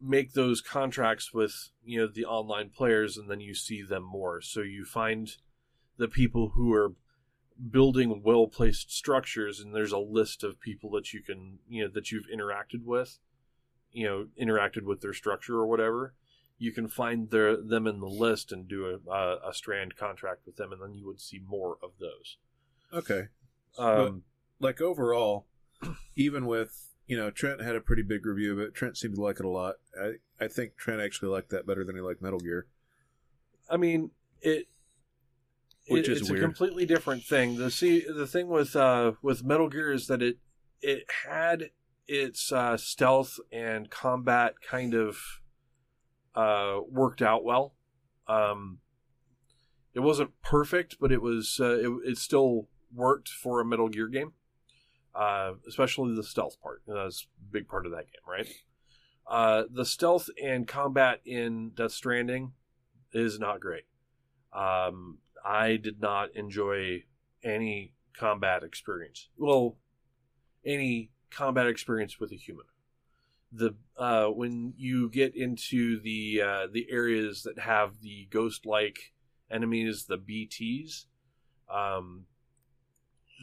make 0.00 0.32
those 0.32 0.60
contracts 0.60 1.32
with 1.32 1.70
you 1.84 2.00
know 2.00 2.06
the 2.06 2.24
online 2.24 2.70
players, 2.70 3.16
and 3.16 3.30
then 3.30 3.40
you 3.40 3.54
see 3.54 3.82
them 3.82 4.02
more. 4.02 4.40
So 4.40 4.60
you 4.60 4.84
find 4.84 5.30
the 5.96 6.08
people 6.08 6.50
who 6.54 6.72
are 6.72 6.94
building 7.70 8.22
well 8.24 8.46
placed 8.46 8.92
structures, 8.92 9.60
and 9.60 9.74
there's 9.74 9.92
a 9.92 9.98
list 9.98 10.44
of 10.44 10.60
people 10.60 10.90
that 10.90 11.12
you 11.12 11.22
can 11.22 11.58
you 11.68 11.84
know 11.84 11.90
that 11.92 12.12
you've 12.12 12.28
interacted 12.32 12.84
with, 12.84 13.18
you 13.92 14.06
know, 14.06 14.26
interacted 14.40 14.82
with 14.84 15.00
their 15.00 15.14
structure 15.14 15.56
or 15.56 15.66
whatever. 15.66 16.14
You 16.60 16.72
can 16.72 16.88
find 16.88 17.30
their 17.30 17.56
them 17.56 17.86
in 17.86 18.00
the 18.00 18.06
list 18.06 18.52
and 18.52 18.68
do 18.68 18.86
a, 18.86 19.10
a, 19.10 19.50
a 19.50 19.54
strand 19.54 19.96
contract 19.96 20.46
with 20.46 20.56
them, 20.56 20.72
and 20.72 20.82
then 20.82 20.94
you 20.94 21.06
would 21.06 21.20
see 21.20 21.40
more 21.46 21.78
of 21.82 21.92
those. 22.00 22.36
Okay. 22.92 23.28
Um, 23.78 24.22
Like 24.60 24.80
overall, 24.80 25.46
even 26.16 26.46
with 26.46 26.87
you 27.08 27.16
know 27.16 27.30
Trent 27.30 27.60
had 27.60 27.74
a 27.74 27.80
pretty 27.80 28.02
big 28.02 28.24
review 28.24 28.52
of 28.52 28.60
it. 28.60 28.74
Trent 28.74 28.96
seemed 28.96 29.16
to 29.16 29.20
like 29.20 29.40
it 29.40 29.44
a 29.46 29.48
lot. 29.50 29.76
I 30.00 30.12
I 30.40 30.46
think 30.46 30.76
Trent 30.76 31.00
actually 31.00 31.30
liked 31.30 31.50
that 31.50 31.66
better 31.66 31.84
than 31.84 31.96
he 31.96 32.00
liked 32.00 32.22
Metal 32.22 32.38
Gear. 32.38 32.66
I 33.68 33.76
mean, 33.76 34.12
it. 34.40 34.68
Which 35.88 36.08
it- 36.08 36.12
is 36.12 36.20
it's 36.20 36.30
weird. 36.30 36.42
a 36.44 36.46
completely 36.46 36.86
different 36.86 37.24
thing. 37.24 37.56
The 37.56 37.70
see 37.70 38.04
the 38.06 38.26
thing 38.26 38.48
with 38.48 38.76
uh 38.76 39.12
with 39.22 39.42
Metal 39.42 39.68
Gear 39.68 39.90
is 39.92 40.06
that 40.06 40.22
it 40.22 40.38
it 40.80 41.04
had 41.26 41.70
its 42.06 42.52
uh, 42.52 42.76
stealth 42.76 43.38
and 43.52 43.90
combat 43.90 44.54
kind 44.62 44.94
of 44.94 45.18
uh 46.34 46.78
worked 46.88 47.20
out 47.22 47.42
well. 47.44 47.74
Um, 48.28 48.78
it 49.94 50.00
wasn't 50.00 50.30
perfect, 50.42 50.98
but 51.00 51.10
it 51.10 51.20
was 51.22 51.58
uh, 51.60 51.78
it, 51.78 51.90
it 52.10 52.18
still 52.18 52.68
worked 52.94 53.28
for 53.28 53.60
a 53.60 53.64
Metal 53.64 53.88
Gear 53.88 54.08
game. 54.08 54.32
Uh, 55.18 55.54
especially 55.66 56.14
the 56.14 56.22
stealth 56.22 56.60
part. 56.62 56.80
That's 56.86 57.26
a 57.40 57.52
big 57.52 57.66
part 57.66 57.86
of 57.86 57.92
that 57.92 58.04
game, 58.04 58.22
right? 58.24 58.46
Uh, 59.26 59.64
the 59.68 59.84
stealth 59.84 60.30
and 60.40 60.68
combat 60.68 61.20
in 61.24 61.70
Death 61.70 61.90
Stranding 61.90 62.52
is 63.12 63.40
not 63.40 63.58
great. 63.58 63.82
Um, 64.52 65.18
I 65.44 65.76
did 65.76 66.00
not 66.00 66.36
enjoy 66.36 67.02
any 67.42 67.94
combat 68.16 68.62
experience. 68.62 69.28
Well, 69.36 69.76
any 70.64 71.10
combat 71.30 71.66
experience 71.66 72.20
with 72.20 72.30
a 72.30 72.36
human. 72.36 72.66
The 73.50 73.74
uh, 73.96 74.26
when 74.26 74.74
you 74.76 75.10
get 75.10 75.34
into 75.34 76.00
the 76.00 76.42
uh, 76.42 76.66
the 76.72 76.86
areas 76.90 77.42
that 77.42 77.58
have 77.58 78.02
the 78.02 78.28
ghost 78.30 78.66
like 78.66 79.12
enemies, 79.50 80.04
the 80.04 80.18
BTS, 80.18 81.06
um, 81.74 82.26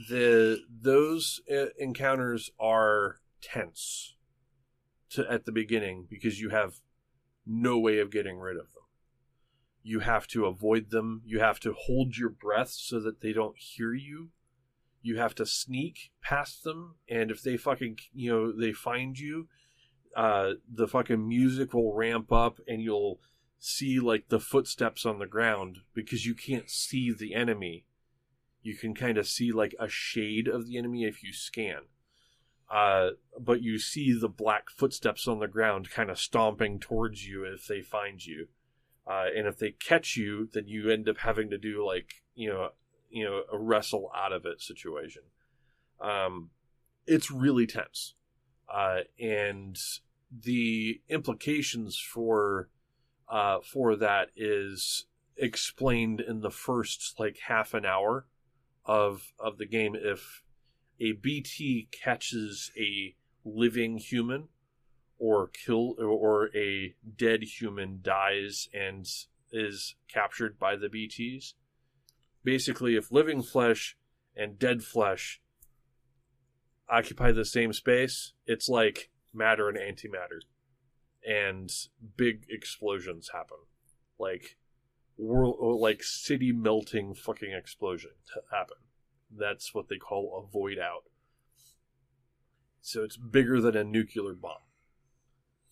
the 0.10 0.62
those 0.70 1.42
uh, 1.52 1.68
encounters 1.78 2.52
are 2.60 3.20
tense 3.42 4.16
to 5.12 5.30
at 5.32 5.46
the 5.46 5.52
beginning 5.52 6.08
because 6.10 6.40
you 6.40 6.50
have 6.50 6.76
no 7.46 7.80
way 7.80 8.00
of 8.00 8.12
getting 8.12 8.40
rid 8.40 8.58
of 8.58 8.74
them 8.74 8.86
you 9.86 10.00
have 10.00 10.26
to 10.26 10.48
avoid 10.48 10.90
them. 10.90 11.22
You 11.26 11.40
have 11.42 11.60
to 11.60 11.72
hold 11.72 12.18
your 12.18 12.30
breath 12.30 12.72
so 12.72 13.00
that 13.02 13.22
they 13.22 13.32
don't 13.32 13.56
hear 13.56 13.94
you. 13.94 14.32
You 15.04 15.20
have 15.20 15.36
to 15.36 15.46
sneak 15.46 16.12
past 16.24 16.64
them, 16.64 16.96
and 17.08 17.30
if 17.30 17.44
they 17.44 17.56
fucking 17.56 18.00
you 18.12 18.32
know 18.32 18.52
they 18.52 18.74
find 18.74 19.18
you, 19.18 19.48
uh, 20.18 20.54
the 20.68 20.88
fucking 20.88 21.28
music 21.28 21.76
will 21.76 21.94
ramp 21.94 22.32
up, 22.32 22.60
and 22.68 22.82
you'll 22.82 23.20
see 23.60 24.00
like 24.00 24.30
the 24.30 24.40
footsteps 24.40 25.06
on 25.06 25.20
the 25.20 25.28
ground 25.28 25.82
because 25.94 26.26
you 26.26 26.34
can't 26.34 26.72
see 26.72 27.14
the 27.14 27.36
enemy. 27.36 27.86
You 28.66 28.76
can 28.76 28.96
kind 28.96 29.18
of 29.18 29.28
see 29.28 29.52
like 29.52 29.76
a 29.80 29.88
shade 29.88 30.48
of 30.48 30.68
the 30.68 30.78
enemy 30.78 31.06
if 31.06 31.24
you 31.24 31.32
scan. 31.34 31.84
Uh, 32.70 33.12
but 33.40 33.62
you 33.62 33.78
see 33.78 34.12
the 34.12 34.28
black 34.28 34.70
footsteps 34.70 35.28
on 35.28 35.40
the 35.40 35.48
ground 35.48 35.92
kind 35.92 36.10
of 36.10 36.20
stomping 36.20 36.80
towards 36.80 37.28
you 37.28 37.44
if 37.44 37.68
they 37.68 37.82
find 37.82 38.26
you 38.26 38.48
uh, 39.08 39.26
and 39.36 39.48
if 39.48 39.58
they 39.60 39.72
catch 39.72 40.18
you, 40.18 40.50
then 40.54 40.68
you 40.68 40.90
end 40.90 41.08
up 41.08 41.18
having 41.20 41.50
to 41.50 41.58
do 41.58 41.86
like 41.86 42.24
you 42.34 42.50
know, 42.50 42.70
you 43.10 43.24
know, 43.24 43.44
a 43.52 43.58
wrestle 43.58 44.12
out 44.16 44.34
of 44.34 44.46
it 44.46 44.62
situation. 44.62 45.22
Um, 46.02 46.50
it's 47.06 47.32
really 47.32 47.68
tense, 47.68 48.16
uh, 48.74 49.02
and 49.20 49.78
the 50.32 51.02
implications 51.08 51.98
for 51.98 52.70
uh, 53.30 53.60
for 53.62 53.96
that 53.96 54.30
is 54.36 55.06
explained 55.38 56.20
in 56.20 56.42
the 56.42 56.52
first 56.52 57.16
like 57.20 57.38
half 57.48 57.74
an 57.74 57.86
hour 57.86 58.26
of 58.86 59.34
of 59.40 59.58
the 59.58 59.66
game. 59.66 59.96
If 59.96 60.44
a 61.00 61.14
BT 61.14 61.90
catches 61.92 62.72
a 62.78 63.16
living 63.44 63.98
human, 63.98 64.50
or 65.18 65.48
kill 65.48 65.96
or 66.00 66.50
a 66.56 66.96
dead 67.18 67.44
human 67.44 68.00
dies 68.02 68.68
and 68.74 69.08
is 69.52 69.96
captured 70.12 70.60
by 70.60 70.76
the 70.76 70.88
BTs. 70.88 71.54
Basically, 72.44 72.96
if 72.96 73.12
living 73.12 73.42
flesh 73.42 73.98
and 74.36 74.60
dead 74.60 74.84
flesh 74.84 75.42
occupy 76.90 77.32
the 77.32 77.46
same 77.46 77.74
space, 77.74 78.34
it's 78.46 78.70
like 78.70 79.10
matter 79.34 79.70
and 79.70 79.78
antimatter, 79.78 80.42
and 81.28 81.72
big 82.18 82.46
explosions 82.50 83.32
happen, 83.34 83.58
like 84.20 84.58
world, 85.18 85.56
or 85.60 85.76
like 85.76 86.04
city 86.04 86.52
melting 86.52 87.14
fucking 87.14 87.52
explosion 87.52 88.12
to 88.34 88.42
happen. 88.56 88.78
That's 89.36 89.74
what 89.74 89.90
they 89.90 89.98
call 89.98 90.46
a 90.48 90.52
void 90.52 90.78
out. 90.78 91.04
So 92.82 93.04
it's 93.04 93.18
bigger 93.18 93.60
than 93.62 93.76
a 93.76 93.84
nuclear 93.84 94.34
bomb. 94.34 94.58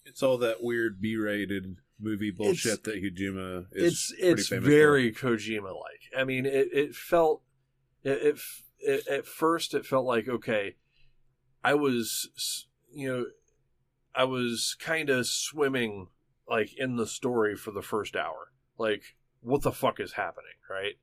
It's 0.05 0.23
all 0.23 0.37
that 0.39 0.63
weird 0.63 0.99
B-rated 0.99 1.77
movie 1.99 2.31
bullshit 2.31 2.83
that 2.83 2.95
Kojima 2.95 3.67
is. 3.71 4.13
it's 4.19 4.49
it's 4.49 4.49
very 4.49 5.13
Kojima 5.13 5.73
like. 5.73 6.01
I 6.17 6.23
mean, 6.23 6.45
it 6.45 6.69
it 6.73 6.95
felt 6.95 7.41
it, 8.03 8.09
it, 8.09 8.39
it 8.79 9.07
at 9.07 9.25
first 9.25 9.73
it 9.73 9.85
felt 9.85 10.05
like 10.05 10.27
okay, 10.27 10.75
I 11.63 11.75
was 11.75 12.67
you 12.91 13.11
know 13.11 13.25
I 14.15 14.25
was 14.25 14.75
kind 14.79 15.09
of 15.09 15.27
swimming 15.27 16.07
like 16.49 16.77
in 16.77 16.97
the 16.97 17.07
story 17.07 17.55
for 17.55 17.71
the 17.71 17.81
first 17.81 18.15
hour. 18.15 18.51
Like 18.77 19.15
what 19.43 19.61
the 19.61 19.71
fuck 19.71 19.99
is 19.99 20.13
happening, 20.13 20.53
right? 20.69 20.95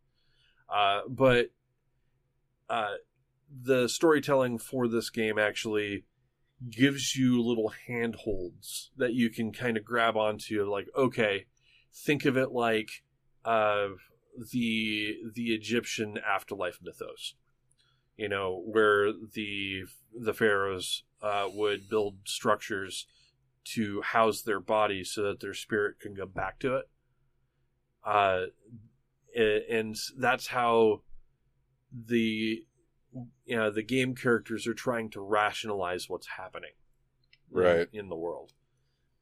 Uh, 0.68 1.02
but 1.08 1.50
uh, 2.68 2.94
the 3.62 3.88
storytelling 3.88 4.58
for 4.58 4.88
this 4.88 5.10
game 5.10 5.38
actually 5.38 6.04
gives 6.68 7.16
you 7.16 7.42
little 7.42 7.72
handholds 7.86 8.90
that 8.96 9.14
you 9.14 9.30
can 9.30 9.50
kind 9.50 9.76
of 9.76 9.84
grab 9.84 10.14
onto 10.14 10.70
like 10.70 10.86
okay 10.94 11.46
think 11.94 12.26
of 12.26 12.36
it 12.36 12.52
like 12.52 13.02
uh, 13.46 13.88
the 14.52 15.16
the 15.34 15.54
Egyptian 15.54 16.18
afterlife 16.18 16.78
mythos 16.82 17.34
you 18.16 18.28
know 18.28 18.62
where 18.66 19.10
the 19.12 19.84
the 20.14 20.34
pharaohs 20.34 21.02
uh, 21.22 21.48
would 21.52 21.88
build 21.88 22.16
structures 22.24 23.06
to 23.64 24.02
house 24.02 24.42
their 24.42 24.60
bodies 24.60 25.10
so 25.10 25.22
that 25.22 25.40
their 25.40 25.54
spirit 25.54 25.98
can 25.98 26.14
go 26.14 26.26
back 26.26 26.58
to 26.58 26.76
it 26.76 26.88
uh, 28.04 28.46
and 29.36 29.96
that's 30.18 30.48
how 30.48 31.02
the 31.92 32.64
you 33.44 33.56
know 33.56 33.70
the 33.70 33.82
game 33.82 34.14
characters 34.14 34.66
are 34.66 34.74
trying 34.74 35.10
to 35.10 35.20
rationalize 35.20 36.08
what's 36.08 36.28
happening 36.38 36.70
Right. 37.50 37.88
in, 37.92 38.00
in 38.00 38.08
the 38.08 38.16
world. 38.16 38.52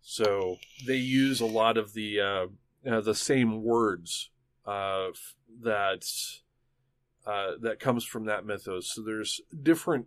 So 0.02 0.56
they 0.86 0.96
use 0.96 1.40
a 1.40 1.46
lot 1.46 1.76
of 1.76 1.94
the 1.94 2.20
uh, 2.20 2.46
uh, 2.88 3.00
the 3.00 3.14
same 3.14 3.62
words 3.62 4.30
uh, 4.66 5.08
that 5.62 6.06
uh, 7.26 7.52
that 7.60 7.80
comes 7.80 8.04
from 8.04 8.26
that 8.26 8.44
mythos. 8.46 8.92
So 8.94 9.02
there's 9.02 9.40
different 9.62 10.06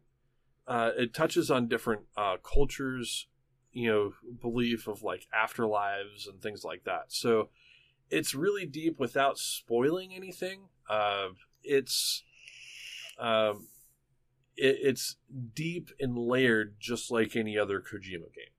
uh, 0.67 0.91
it 0.97 1.13
touches 1.13 1.49
on 1.51 1.67
different 1.67 2.03
uh, 2.15 2.37
cultures 2.37 3.27
you 3.73 3.89
know 3.89 4.13
belief 4.41 4.87
of 4.87 5.01
like 5.01 5.27
afterlives 5.35 6.27
and 6.27 6.41
things 6.41 6.63
like 6.63 6.83
that. 6.85 7.05
So 7.09 7.49
it's 8.11 8.35
really 8.35 8.65
deep 8.65 8.99
without 8.99 9.37
spoiling 9.37 10.13
anything 10.13 10.67
uh, 10.91 11.29
it's 11.63 12.23
um, 13.17 13.67
it, 14.57 14.77
it's 14.81 15.15
deep 15.53 15.89
and 15.99 16.17
layered, 16.17 16.75
just 16.79 17.11
like 17.11 17.35
any 17.35 17.57
other 17.57 17.79
Kojima 17.79 18.33
game. 18.33 18.51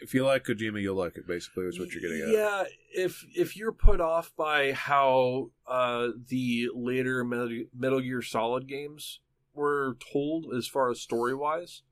if 0.00 0.14
you 0.14 0.24
like 0.24 0.44
Kojima, 0.44 0.80
you'll 0.80 0.96
like 0.96 1.16
it. 1.16 1.26
Basically, 1.26 1.64
is 1.64 1.80
what 1.80 1.90
you're 1.90 2.00
getting 2.00 2.22
at. 2.22 2.28
Yeah, 2.28 2.64
if 2.94 3.24
if 3.34 3.56
you're 3.56 3.72
put 3.72 4.00
off 4.00 4.32
by 4.36 4.72
how 4.72 5.50
uh, 5.66 6.08
the 6.28 6.68
later 6.72 7.24
Metal, 7.24 7.64
Metal 7.76 8.00
Gear 8.00 8.22
Solid 8.22 8.68
games 8.68 9.20
were 9.52 9.96
told 10.12 10.46
as 10.56 10.68
far 10.68 10.90
as 10.90 11.00
story 11.00 11.34
wise, 11.34 11.82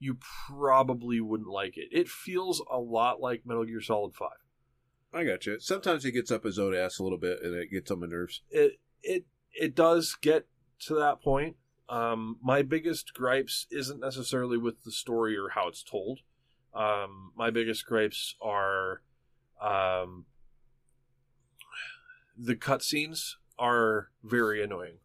you 0.00 0.18
probably 0.48 1.20
wouldn't 1.20 1.48
like 1.48 1.76
it. 1.76 1.88
It 1.92 2.08
feels 2.08 2.60
a 2.68 2.78
lot 2.78 3.20
like 3.20 3.46
Metal 3.46 3.64
Gear 3.64 3.80
Solid 3.80 4.14
Five. 4.14 4.41
I 5.12 5.24
got 5.24 5.46
you. 5.46 5.60
Sometimes 5.60 6.04
he 6.04 6.10
gets 6.10 6.30
up 6.30 6.44
his 6.44 6.58
own 6.58 6.74
ass 6.74 6.98
a 6.98 7.02
little 7.02 7.18
bit, 7.18 7.38
and 7.42 7.54
it 7.54 7.70
gets 7.70 7.90
on 7.90 8.00
my 8.00 8.06
nerves. 8.06 8.42
It 8.50 8.80
it 9.02 9.26
it 9.52 9.74
does 9.74 10.16
get 10.20 10.46
to 10.86 10.94
that 10.94 11.22
point. 11.22 11.56
Um, 11.88 12.38
my 12.42 12.62
biggest 12.62 13.12
gripes 13.12 13.66
isn't 13.70 14.00
necessarily 14.00 14.56
with 14.56 14.84
the 14.84 14.92
story 14.92 15.36
or 15.36 15.50
how 15.50 15.68
it's 15.68 15.82
told. 15.82 16.20
Um, 16.74 17.32
my 17.36 17.50
biggest 17.50 17.84
gripes 17.84 18.34
are 18.40 19.02
um, 19.60 20.24
the 22.36 22.56
cutscenes 22.56 23.34
are 23.58 24.08
very 24.24 24.62
annoying 24.62 24.98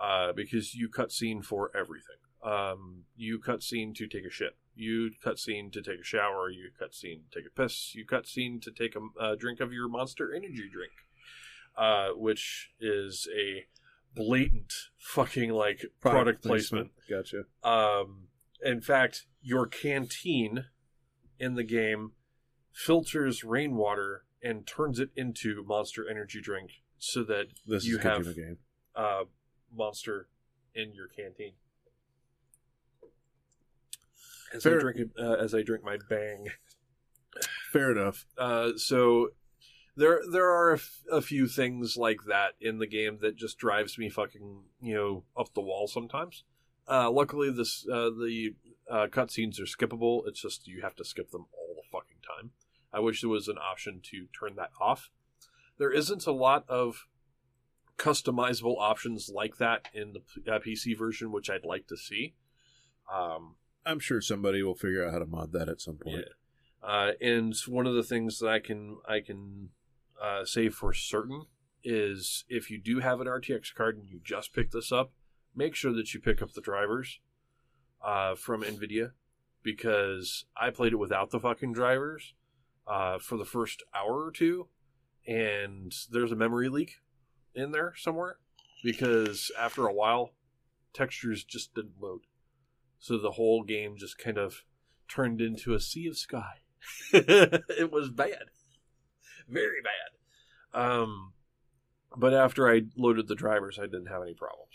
uh, 0.00 0.32
because 0.32 0.74
you 0.74 0.88
cutscene 0.88 1.42
for 1.42 1.70
everything. 1.74 2.16
Um, 2.44 3.04
you 3.16 3.40
cutscene 3.40 3.94
to 3.96 4.06
take 4.06 4.24
a 4.24 4.30
shit. 4.30 4.56
You 4.78 5.10
cutscene 5.24 5.72
to 5.72 5.82
take 5.82 6.00
a 6.00 6.04
shower. 6.04 6.48
You 6.48 6.70
cutscene 6.80 7.22
to 7.28 7.38
take 7.40 7.46
a 7.48 7.50
piss. 7.50 7.96
You 7.96 8.06
cutscene 8.06 8.62
to 8.62 8.70
take 8.70 8.94
a, 8.94 9.00
a 9.32 9.36
drink 9.36 9.58
of 9.58 9.72
your 9.72 9.88
Monster 9.88 10.32
Energy 10.32 10.68
drink, 10.72 10.92
uh, 11.76 12.10
which 12.10 12.70
is 12.80 13.26
a 13.36 13.66
blatant 14.14 14.72
fucking 14.96 15.50
like 15.50 15.84
product, 16.00 16.44
placement. 16.44 16.92
Gotcha. 17.10 17.42
Um, 17.64 18.28
in 18.62 18.80
fact, 18.80 19.26
your 19.42 19.66
canteen 19.66 20.66
in 21.40 21.54
the 21.54 21.64
game 21.64 22.12
filters 22.72 23.42
rainwater 23.42 24.24
and 24.40 24.64
turns 24.64 25.00
it 25.00 25.10
into 25.16 25.64
Monster 25.66 26.08
Energy 26.08 26.40
drink, 26.40 26.70
so 26.98 27.24
that 27.24 27.46
This 27.66 27.84
you 27.84 27.98
have 27.98 28.36
game. 28.36 28.58
uh, 28.94 29.24
Monster 29.74 30.28
in 30.72 30.94
your 30.94 31.08
canteen. 31.08 31.54
As 34.54 34.66
I 34.66 34.70
drink 34.70 34.98
uh, 35.18 35.34
as 35.34 35.54
I 35.54 35.62
drink 35.62 35.84
my 35.84 35.98
bang. 36.08 36.48
Fair 37.72 37.92
enough. 37.92 38.26
Uh, 38.36 38.70
so 38.76 39.30
there 39.96 40.20
there 40.30 40.48
are 40.48 40.70
a, 40.70 40.76
f- 40.76 41.02
a 41.10 41.20
few 41.20 41.46
things 41.46 41.96
like 41.96 42.20
that 42.28 42.52
in 42.60 42.78
the 42.78 42.86
game 42.86 43.18
that 43.20 43.36
just 43.36 43.58
drives 43.58 43.98
me 43.98 44.08
fucking 44.08 44.62
you 44.80 44.94
know 44.94 45.24
up 45.36 45.52
the 45.54 45.60
wall 45.60 45.86
sometimes. 45.86 46.44
Uh, 46.88 47.10
luckily, 47.10 47.50
this 47.50 47.86
uh, 47.92 48.08
the 48.10 48.54
uh, 48.90 49.06
cutscenes 49.08 49.60
are 49.60 49.64
skippable. 49.64 50.22
It's 50.26 50.40
just 50.40 50.66
you 50.66 50.80
have 50.82 50.96
to 50.96 51.04
skip 51.04 51.30
them 51.30 51.46
all 51.52 51.74
the 51.74 51.88
fucking 51.92 52.18
time. 52.26 52.52
I 52.92 53.00
wish 53.00 53.20
there 53.20 53.30
was 53.30 53.48
an 53.48 53.58
option 53.58 54.00
to 54.10 54.26
turn 54.38 54.56
that 54.56 54.70
off. 54.80 55.10
There 55.78 55.92
isn't 55.92 56.26
a 56.26 56.32
lot 56.32 56.64
of 56.68 57.06
customizable 57.98 58.76
options 58.78 59.28
like 59.32 59.58
that 59.58 59.88
in 59.92 60.14
the 60.14 60.52
uh, 60.52 60.58
PC 60.60 60.96
version, 60.96 61.32
which 61.32 61.50
I'd 61.50 61.64
like 61.64 61.86
to 61.88 61.96
see. 61.96 62.34
Um, 63.12 63.56
I'm 63.86 63.98
sure 64.00 64.20
somebody 64.20 64.62
will 64.62 64.74
figure 64.74 65.06
out 65.06 65.12
how 65.12 65.18
to 65.18 65.26
mod 65.26 65.52
that 65.52 65.68
at 65.68 65.80
some 65.80 65.96
point. 65.96 66.18
yeah. 66.18 66.22
Uh, 66.82 67.12
and 67.20 67.54
one 67.66 67.86
of 67.86 67.94
the 67.94 68.02
things 68.02 68.38
that 68.38 68.48
I 68.48 68.60
can 68.60 68.98
I 69.08 69.20
can 69.20 69.70
uh, 70.22 70.44
say 70.44 70.68
for 70.68 70.92
certain 70.92 71.46
is 71.82 72.44
if 72.48 72.70
you 72.70 72.78
do 72.78 73.00
have 73.00 73.20
an 73.20 73.26
RTX 73.26 73.74
card 73.74 73.96
and 73.96 74.08
you 74.08 74.20
just 74.22 74.52
pick 74.52 74.70
this 74.70 74.92
up, 74.92 75.12
make 75.54 75.74
sure 75.74 75.92
that 75.92 76.14
you 76.14 76.20
pick 76.20 76.42
up 76.42 76.52
the 76.52 76.60
drivers 76.60 77.20
uh, 78.04 78.34
from 78.34 78.62
Nvidia 78.62 79.12
because 79.62 80.44
I 80.56 80.70
played 80.70 80.92
it 80.92 80.98
without 80.98 81.30
the 81.30 81.40
fucking 81.40 81.72
drivers 81.72 82.34
uh, 82.86 83.18
for 83.18 83.36
the 83.36 83.44
first 83.44 83.82
hour 83.94 84.24
or 84.24 84.30
two, 84.30 84.68
and 85.26 85.92
there's 86.10 86.32
a 86.32 86.36
memory 86.36 86.68
leak 86.68 86.96
in 87.54 87.72
there 87.72 87.92
somewhere 87.96 88.36
because 88.82 89.50
after 89.58 89.86
a 89.86 89.92
while, 89.92 90.32
textures 90.92 91.44
just 91.44 91.74
didn't 91.74 92.00
load, 92.00 92.20
so 92.98 93.18
the 93.18 93.32
whole 93.32 93.62
game 93.62 93.96
just 93.96 94.18
kind 94.18 94.38
of 94.38 94.64
turned 95.08 95.40
into 95.40 95.74
a 95.74 95.80
sea 95.80 96.06
of 96.06 96.16
sky. 96.16 96.60
it 97.12 97.90
was 97.92 98.10
bad, 98.10 98.44
very 99.48 99.80
bad. 99.82 100.80
Um, 100.80 101.32
but 102.16 102.34
after 102.34 102.70
I 102.70 102.82
loaded 102.96 103.28
the 103.28 103.34
drivers, 103.34 103.78
I 103.78 103.86
didn't 103.86 104.06
have 104.06 104.22
any 104.22 104.34
problems. 104.34 104.72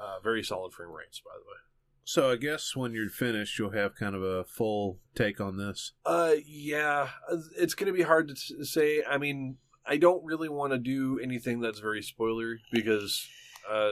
Uh, 0.00 0.20
very 0.22 0.42
solid 0.42 0.72
frame 0.72 0.90
rates, 0.90 1.20
by 1.24 1.32
the 1.34 1.44
way. 1.44 1.58
So 2.04 2.30
I 2.30 2.36
guess 2.36 2.74
when 2.74 2.92
you're 2.92 3.08
finished, 3.08 3.58
you'll 3.58 3.70
have 3.70 3.94
kind 3.94 4.16
of 4.16 4.22
a 4.22 4.44
full 4.44 4.98
take 5.14 5.40
on 5.40 5.56
this. 5.56 5.92
Uh, 6.04 6.32
yeah, 6.44 7.10
it's 7.56 7.74
going 7.74 7.86
to 7.86 7.96
be 7.96 8.02
hard 8.02 8.28
to 8.28 8.64
say. 8.64 9.04
I 9.08 9.18
mean, 9.18 9.58
I 9.86 9.98
don't 9.98 10.24
really 10.24 10.48
want 10.48 10.72
to 10.72 10.78
do 10.78 11.20
anything 11.22 11.60
that's 11.60 11.78
very 11.78 12.02
spoilery 12.02 12.56
because, 12.72 13.24
uh, 13.70 13.90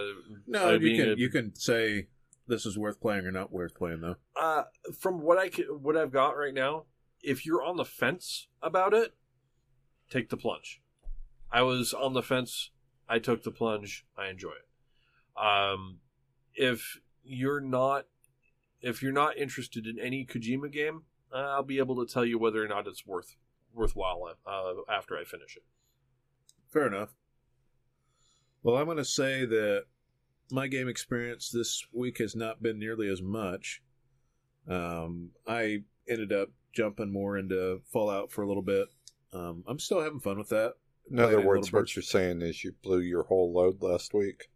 No, 0.48 0.70
uh, 0.70 0.72
you 0.72 0.96
can 0.96 1.11
a- 1.11 1.16
you 1.16 1.30
can 1.30 1.55
say 1.55 2.09
this 2.51 2.66
is 2.66 2.76
worth 2.76 3.01
playing 3.01 3.24
or 3.24 3.30
not 3.30 3.51
worth 3.53 3.74
playing 3.74 4.01
though. 4.03 4.16
uh, 4.36 4.64
from 4.98 5.22
what 5.22 5.38
I 5.38 5.48
can, 5.48 5.64
what 5.82 5.96
I've 5.96 6.12
got 6.12 6.36
right 6.36 6.53
now, 6.53 6.84
if 7.22 7.46
you're 7.46 7.62
on 7.64 7.76
the 7.76 7.84
fence 7.84 8.48
about 8.62 8.92
it, 8.92 9.14
take 10.11 10.28
the 10.28 10.36
plunge. 10.36 10.82
I 11.51 11.62
was 11.62 11.94
on 11.94 12.12
the 12.12 12.22
fence. 12.22 12.70
I 13.09 13.18
took 13.18 13.42
the 13.42 13.51
plunge. 13.51 14.05
I 14.16 14.28
enjoy 14.28 14.51
it. 14.51 15.42
Um, 15.42 15.98
if 16.55 17.01
you're 17.24 17.61
not, 17.61 18.07
if 18.82 19.03
you're 19.03 19.12
not 19.12 19.36
interested 19.36 19.86
in 19.86 19.98
any 19.98 20.24
Kojima 20.26 20.70
game, 20.70 21.03
uh, 21.32 21.38
I'll 21.38 21.62
be 21.62 21.78
able 21.78 22.05
to 22.05 22.12
tell 22.12 22.24
you 22.24 22.38
whether 22.38 22.62
or 22.64 22.68
not 22.68 22.86
it's 22.86 23.07
worth 23.07 23.36
worthwhile 23.72 24.36
uh, 24.46 24.92
after 24.92 25.16
I 25.16 25.24
finish 25.24 25.57
it. 25.57 25.62
Fair 26.68 26.86
enough. 26.86 27.11
Well, 28.62 28.76
I'm 28.76 28.84
going 28.86 28.96
to 28.98 29.05
say 29.05 29.44
that 29.46 29.84
my 30.53 30.66
game 30.66 30.88
experience 30.88 31.51
this 31.51 31.84
week 31.92 32.18
has 32.18 32.34
not 32.34 32.62
been 32.62 32.79
nearly 32.79 33.08
as 33.08 33.22
much. 33.22 33.83
Um, 34.68 35.30
I 35.46 35.83
ended 36.08 36.33
up 36.33 36.49
jumping 36.72 37.12
more 37.12 37.37
into 37.37 37.80
Fallout 37.92 38.30
for 38.30 38.42
a 38.42 38.49
little 38.49 38.62
bit. 38.62 38.88
Um, 39.33 39.64
I'm 39.66 39.79
still 39.79 40.00
having 40.00 40.20
fun 40.20 40.38
with 40.38 40.49
that. 40.50 40.75
In 41.11 41.18
other 41.18 41.45
words, 41.45 41.72
what 41.72 41.87
bit. 41.87 41.96
you're 41.96 42.03
saying 42.03 42.42
is 42.42 42.62
you 42.62 42.72
blew 42.83 43.00
your 43.00 43.25
whole 43.25 43.53
load 43.53 43.83
last 43.83 44.14
week. 44.14 44.49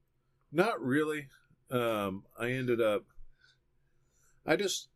Not 0.53 0.81
really. 0.81 1.29
Um, 1.71 2.25
I 2.39 2.51
ended 2.51 2.81
up. 2.81 3.05
I 4.47 4.57
just 4.57 4.89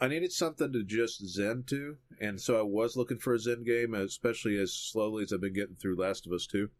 I 0.00 0.08
needed 0.08 0.32
something 0.32 0.72
to 0.72 0.82
just 0.82 1.26
zen 1.26 1.64
to, 1.68 1.96
and 2.20 2.40
so 2.40 2.58
I 2.58 2.62
was 2.62 2.96
looking 2.96 3.18
for 3.18 3.34
a 3.34 3.38
zen 3.38 3.62
game, 3.62 3.94
especially 3.94 4.58
as 4.58 4.72
slowly 4.72 5.24
as 5.24 5.32
I've 5.32 5.40
been 5.40 5.52
getting 5.52 5.76
through 5.76 5.96
Last 5.96 6.26
of 6.26 6.32
Us 6.32 6.46
Two. 6.46 6.70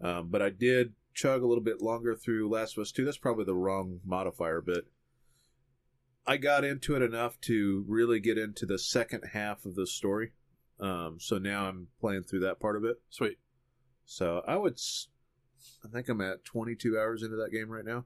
Um, 0.00 0.28
but 0.30 0.42
I 0.42 0.50
did 0.50 0.94
chug 1.14 1.42
a 1.42 1.46
little 1.46 1.62
bit 1.64 1.80
longer 1.80 2.14
through 2.14 2.48
Last 2.50 2.76
of 2.76 2.82
Us 2.82 2.92
Two. 2.92 3.04
That's 3.04 3.16
probably 3.18 3.44
the 3.44 3.54
wrong 3.54 4.00
modifier, 4.04 4.60
but 4.60 4.84
I 6.26 6.36
got 6.38 6.64
into 6.64 6.96
it 6.96 7.02
enough 7.02 7.40
to 7.42 7.84
really 7.86 8.18
get 8.20 8.38
into 8.38 8.66
the 8.66 8.78
second 8.78 9.22
half 9.32 9.64
of 9.64 9.74
the 9.74 9.86
story. 9.86 10.32
Um, 10.80 11.18
so 11.20 11.38
now 11.38 11.66
I'm 11.68 11.88
playing 12.00 12.24
through 12.24 12.40
that 12.40 12.58
part 12.60 12.76
of 12.76 12.84
it. 12.84 12.96
Sweet. 13.10 13.38
So 14.06 14.42
I 14.46 14.56
would, 14.56 14.74
s- 14.74 15.08
I 15.84 15.88
think 15.88 16.08
I'm 16.08 16.20
at 16.20 16.44
22 16.44 16.98
hours 16.98 17.22
into 17.22 17.36
that 17.36 17.52
game 17.52 17.70
right 17.70 17.84
now. 17.84 18.04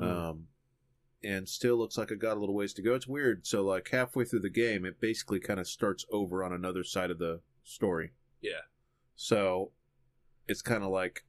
Um, 0.00 0.46
and 1.22 1.48
still 1.48 1.76
looks 1.76 1.96
like 1.96 2.12
I 2.12 2.16
got 2.16 2.36
a 2.36 2.40
little 2.40 2.54
ways 2.54 2.74
to 2.74 2.82
go. 2.82 2.94
It's 2.94 3.06
weird. 3.06 3.46
So 3.46 3.62
like 3.64 3.88
halfway 3.90 4.24
through 4.24 4.40
the 4.40 4.50
game, 4.50 4.84
it 4.84 5.00
basically 5.00 5.40
kind 5.40 5.58
of 5.60 5.66
starts 5.66 6.04
over 6.12 6.44
on 6.44 6.52
another 6.52 6.84
side 6.84 7.10
of 7.10 7.18
the 7.18 7.40
story. 7.62 8.10
Yeah. 8.42 8.62
So 9.16 9.70
it's 10.48 10.62
kind 10.62 10.82
of 10.84 10.90
like 10.90 11.24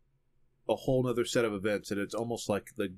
a 0.68 0.76
whole 0.76 1.08
other 1.08 1.26
set 1.26 1.46
of 1.46 1.54
events, 1.54 1.92
and 1.92 2.00
it's 2.00 2.16
almost 2.16 2.50
like 2.50 2.70
the 2.78 2.96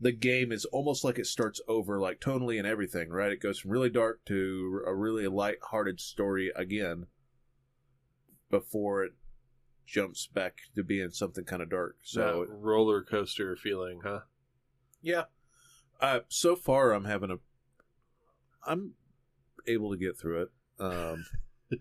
the 0.00 0.12
game 0.12 0.50
is 0.50 0.64
almost 0.66 1.04
like 1.04 1.18
it 1.18 1.26
starts 1.26 1.60
over, 1.68 2.00
like 2.00 2.20
tonally 2.20 2.58
and 2.58 2.66
everything. 2.66 3.10
Right? 3.10 3.32
It 3.32 3.40
goes 3.42 3.58
from 3.58 3.70
really 3.70 3.90
dark 3.90 4.24
to 4.26 4.82
a 4.86 4.94
really 4.94 5.26
light-hearted 5.28 6.00
story 6.00 6.50
again 6.56 7.06
before 8.50 9.04
it 9.04 9.12
jumps 9.86 10.26
back 10.26 10.58
to 10.74 10.82
being 10.82 11.10
something 11.10 11.44
kind 11.44 11.62
of 11.62 11.70
dark. 11.70 11.96
So 12.02 12.46
that 12.46 12.52
roller 12.52 13.02
coaster 13.02 13.56
feeling, 13.56 14.00
huh? 14.04 14.20
yeah. 15.00 15.24
Uh, 16.00 16.20
so 16.28 16.56
far, 16.56 16.92
I'm 16.92 17.04
having 17.04 17.30
a. 17.30 17.36
I'm 18.66 18.94
able 19.68 19.92
to 19.92 19.96
get 19.96 20.18
through 20.18 20.42
it. 20.42 20.48
Um, 20.80 21.24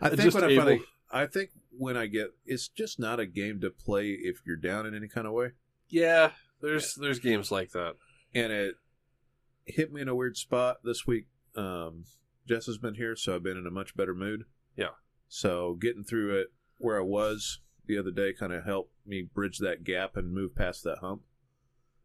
I 0.00 0.08
think 0.08 0.22
Just 0.22 0.34
when 0.34 0.44
I 0.44 0.48
able- 0.48 0.62
finally, 0.64 0.82
I 1.10 1.26
think 1.26 1.50
when 1.76 1.96
I 1.96 2.06
get, 2.06 2.28
it's 2.46 2.68
just 2.68 2.98
not 2.98 3.20
a 3.20 3.26
game 3.26 3.60
to 3.60 3.70
play 3.70 4.10
if 4.10 4.38
you're 4.46 4.56
down 4.56 4.86
in 4.86 4.94
any 4.94 5.08
kind 5.08 5.26
of 5.26 5.32
way, 5.32 5.52
Yeah, 5.88 6.30
there's 6.60 6.94
there's 6.94 7.18
games 7.18 7.50
like 7.50 7.70
that. 7.72 7.94
and 8.34 8.52
it 8.52 8.76
hit 9.66 9.92
me 9.92 10.00
in 10.02 10.08
a 10.08 10.14
weird 10.14 10.36
spot 10.36 10.78
this 10.84 11.06
week. 11.06 11.26
Um, 11.56 12.04
Jess 12.46 12.66
has 12.66 12.78
been 12.78 12.94
here, 12.94 13.16
so 13.16 13.34
I've 13.34 13.42
been 13.42 13.56
in 13.56 13.66
a 13.66 13.70
much 13.70 13.96
better 13.96 14.14
mood. 14.14 14.44
Yeah. 14.76 14.94
So 15.28 15.74
getting 15.80 16.04
through 16.04 16.38
it 16.40 16.48
where 16.78 16.98
I 16.98 17.02
was 17.02 17.60
the 17.86 17.96
other 17.98 18.10
day 18.10 18.32
kind 18.32 18.52
of 18.52 18.64
helped 18.64 18.92
me 19.06 19.22
bridge 19.34 19.58
that 19.58 19.84
gap 19.84 20.16
and 20.16 20.32
move 20.32 20.54
past 20.54 20.84
that 20.84 20.98
hump. 20.98 21.22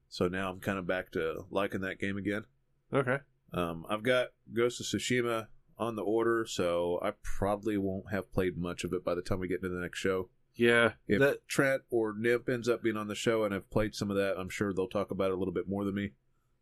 So 0.07 0.27
now 0.27 0.49
I'm 0.49 0.59
kind 0.59 0.77
of 0.79 0.87
back 0.87 1.11
to 1.11 1.45
liking 1.51 1.81
that 1.81 1.99
game 1.99 2.17
again. 2.17 2.45
Okay. 2.93 3.17
Um, 3.53 3.85
I've 3.89 4.03
got 4.03 4.27
Ghost 4.53 4.79
of 4.79 4.85
Tsushima 4.87 5.47
on 5.79 5.95
the 5.95 6.03
order, 6.03 6.45
so 6.45 6.99
I 7.01 7.11
probably 7.23 7.77
won't 7.77 8.11
have 8.11 8.31
played 8.33 8.57
much 8.57 8.83
of 8.83 8.93
it 8.93 9.03
by 9.03 9.15
the 9.15 9.21
time 9.21 9.39
we 9.39 9.47
get 9.47 9.63
into 9.63 9.69
the 9.69 9.81
next 9.81 9.99
show. 9.99 10.29
Yeah, 10.55 10.93
If 11.07 11.19
that 11.21 11.47
Trent 11.47 11.83
or 11.89 12.13
Nip 12.17 12.49
ends 12.49 12.67
up 12.67 12.83
being 12.83 12.97
on 12.97 13.07
the 13.07 13.15
show 13.15 13.45
and 13.45 13.53
I've 13.55 13.69
played 13.69 13.95
some 13.95 14.11
of 14.11 14.17
that, 14.17 14.35
I'm 14.37 14.49
sure 14.49 14.73
they'll 14.73 14.87
talk 14.87 15.09
about 15.09 15.31
it 15.31 15.35
a 15.35 15.37
little 15.37 15.53
bit 15.53 15.69
more 15.69 15.85
than 15.85 15.95
me. 15.95 16.11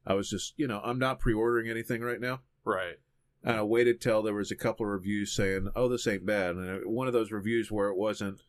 I 0.05 0.13
was 0.13 0.29
just, 0.29 0.53
you 0.55 0.67
know, 0.67 0.79
I'm 0.83 0.99
not 0.99 1.19
pre-ordering 1.19 1.67
anything 1.69 2.01
right 2.01 2.21
now. 2.21 2.41
right. 2.63 2.97
And 3.43 3.55
I 3.55 3.61
waited 3.63 4.01
till 4.01 4.21
there 4.23 4.33
was 4.33 4.51
a 4.51 4.55
couple 4.55 4.85
of 4.85 4.91
reviews 4.91 5.31
saying, 5.31 5.69
"Oh, 5.75 5.87
this 5.87 6.07
ain't 6.07 6.25
bad." 6.25 6.55
And 6.55 6.85
one 6.85 7.07
of 7.07 7.13
those 7.13 7.31
reviews 7.31 7.71
where 7.71 7.87
it 7.89 7.95
wasn't. 7.95 8.41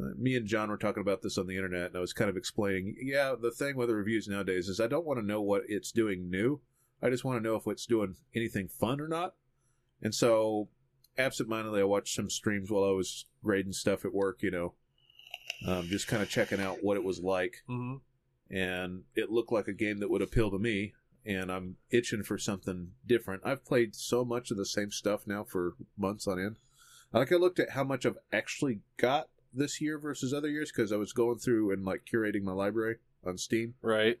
uh, 0.00 0.14
Me 0.18 0.34
and 0.36 0.46
John 0.46 0.68
were 0.70 0.78
talking 0.78 1.02
about 1.02 1.22
this 1.22 1.36
on 1.38 1.46
the 1.46 1.54
internet, 1.56 1.88
and 1.88 1.96
I 1.96 2.00
was 2.00 2.14
kind 2.14 2.30
of 2.30 2.36
explaining. 2.36 2.96
Yeah, 3.00 3.34
the 3.40 3.50
thing 3.52 3.76
with 3.76 3.88
the 3.88 3.94
reviews 3.94 4.26
nowadays 4.26 4.68
is 4.68 4.80
I 4.80 4.86
don't 4.88 5.04
want 5.06 5.20
to 5.20 5.26
know 5.26 5.42
what 5.42 5.62
it's 5.68 5.92
doing 5.92 6.30
new. 6.30 6.60
I 7.02 7.10
just 7.10 7.24
want 7.24 7.38
to 7.38 7.46
know 7.48 7.56
if 7.56 7.66
it's 7.66 7.86
doing 7.86 8.16
anything 8.34 8.68
fun 8.68 9.00
or 9.00 9.06
not. 9.08 9.34
And 10.02 10.14
so, 10.14 10.68
absentmindedly, 11.18 11.80
I 11.80 11.84
watched 11.84 12.14
some 12.14 12.30
streams 12.30 12.70
while 12.70 12.84
I 12.84 12.92
was 12.92 13.26
grading 13.44 13.72
stuff 13.72 14.04
at 14.04 14.14
work. 14.14 14.42
You 14.42 14.50
know, 14.50 14.74
um, 15.66 15.88
just 15.88 16.08
kind 16.08 16.22
of 16.22 16.28
checking 16.28 16.60
out 16.60 16.82
what 16.82 16.96
it 16.96 17.04
was 17.04 17.20
like 17.20 17.62
hmm 17.66 17.96
and 18.52 19.04
it 19.14 19.30
looked 19.30 19.52
like 19.52 19.68
a 19.68 19.72
game 19.72 20.00
that 20.00 20.10
would 20.10 20.22
appeal 20.22 20.50
to 20.50 20.58
me 20.58 20.92
and 21.24 21.52
i'm 21.52 21.76
itching 21.90 22.22
for 22.22 22.36
something 22.38 22.90
different 23.06 23.42
i've 23.44 23.64
played 23.64 23.94
so 23.94 24.24
much 24.24 24.50
of 24.50 24.56
the 24.56 24.66
same 24.66 24.90
stuff 24.90 25.26
now 25.26 25.44
for 25.44 25.74
months 25.96 26.26
on 26.26 26.38
end 26.40 26.56
like 27.12 27.30
i 27.30 27.36
looked 27.36 27.60
at 27.60 27.70
how 27.70 27.84
much 27.84 28.04
i've 28.04 28.18
actually 28.32 28.80
got 28.96 29.28
this 29.54 29.80
year 29.80 29.98
versus 29.98 30.32
other 30.34 30.48
years 30.48 30.72
because 30.72 30.92
i 30.92 30.96
was 30.96 31.12
going 31.12 31.38
through 31.38 31.70
and 31.70 31.84
like 31.84 32.02
curating 32.10 32.42
my 32.42 32.52
library 32.52 32.96
on 33.24 33.38
steam 33.38 33.74
Right. 33.82 34.18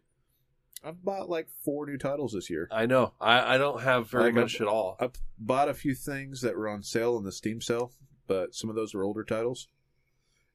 I've 0.84 1.04
bought 1.04 1.28
like 1.28 1.48
four 1.64 1.86
new 1.86 1.98
titles 1.98 2.32
this 2.32 2.48
year 2.50 2.68
I 2.70 2.86
know. 2.86 3.14
I, 3.20 3.54
I 3.54 3.58
don't 3.58 3.82
have 3.82 4.08
very 4.10 4.24
Like, 4.26 4.34
much 4.34 4.60
at 4.60 4.66
all. 4.66 4.96
i've 5.00 5.12
bought 5.38 5.68
a 5.68 5.74
few 5.74 5.94
things 5.94 6.40
that 6.42 6.56
were 6.56 6.68
on 6.68 6.82
sale 6.82 7.16
in 7.18 7.24
the 7.24 7.32
steam 7.32 7.60
sale 7.60 7.92
but 8.26 8.54
some 8.54 8.70
of 8.70 8.76
those 8.76 8.94
were 8.94 9.04
older 9.04 9.24
titles 9.24 9.68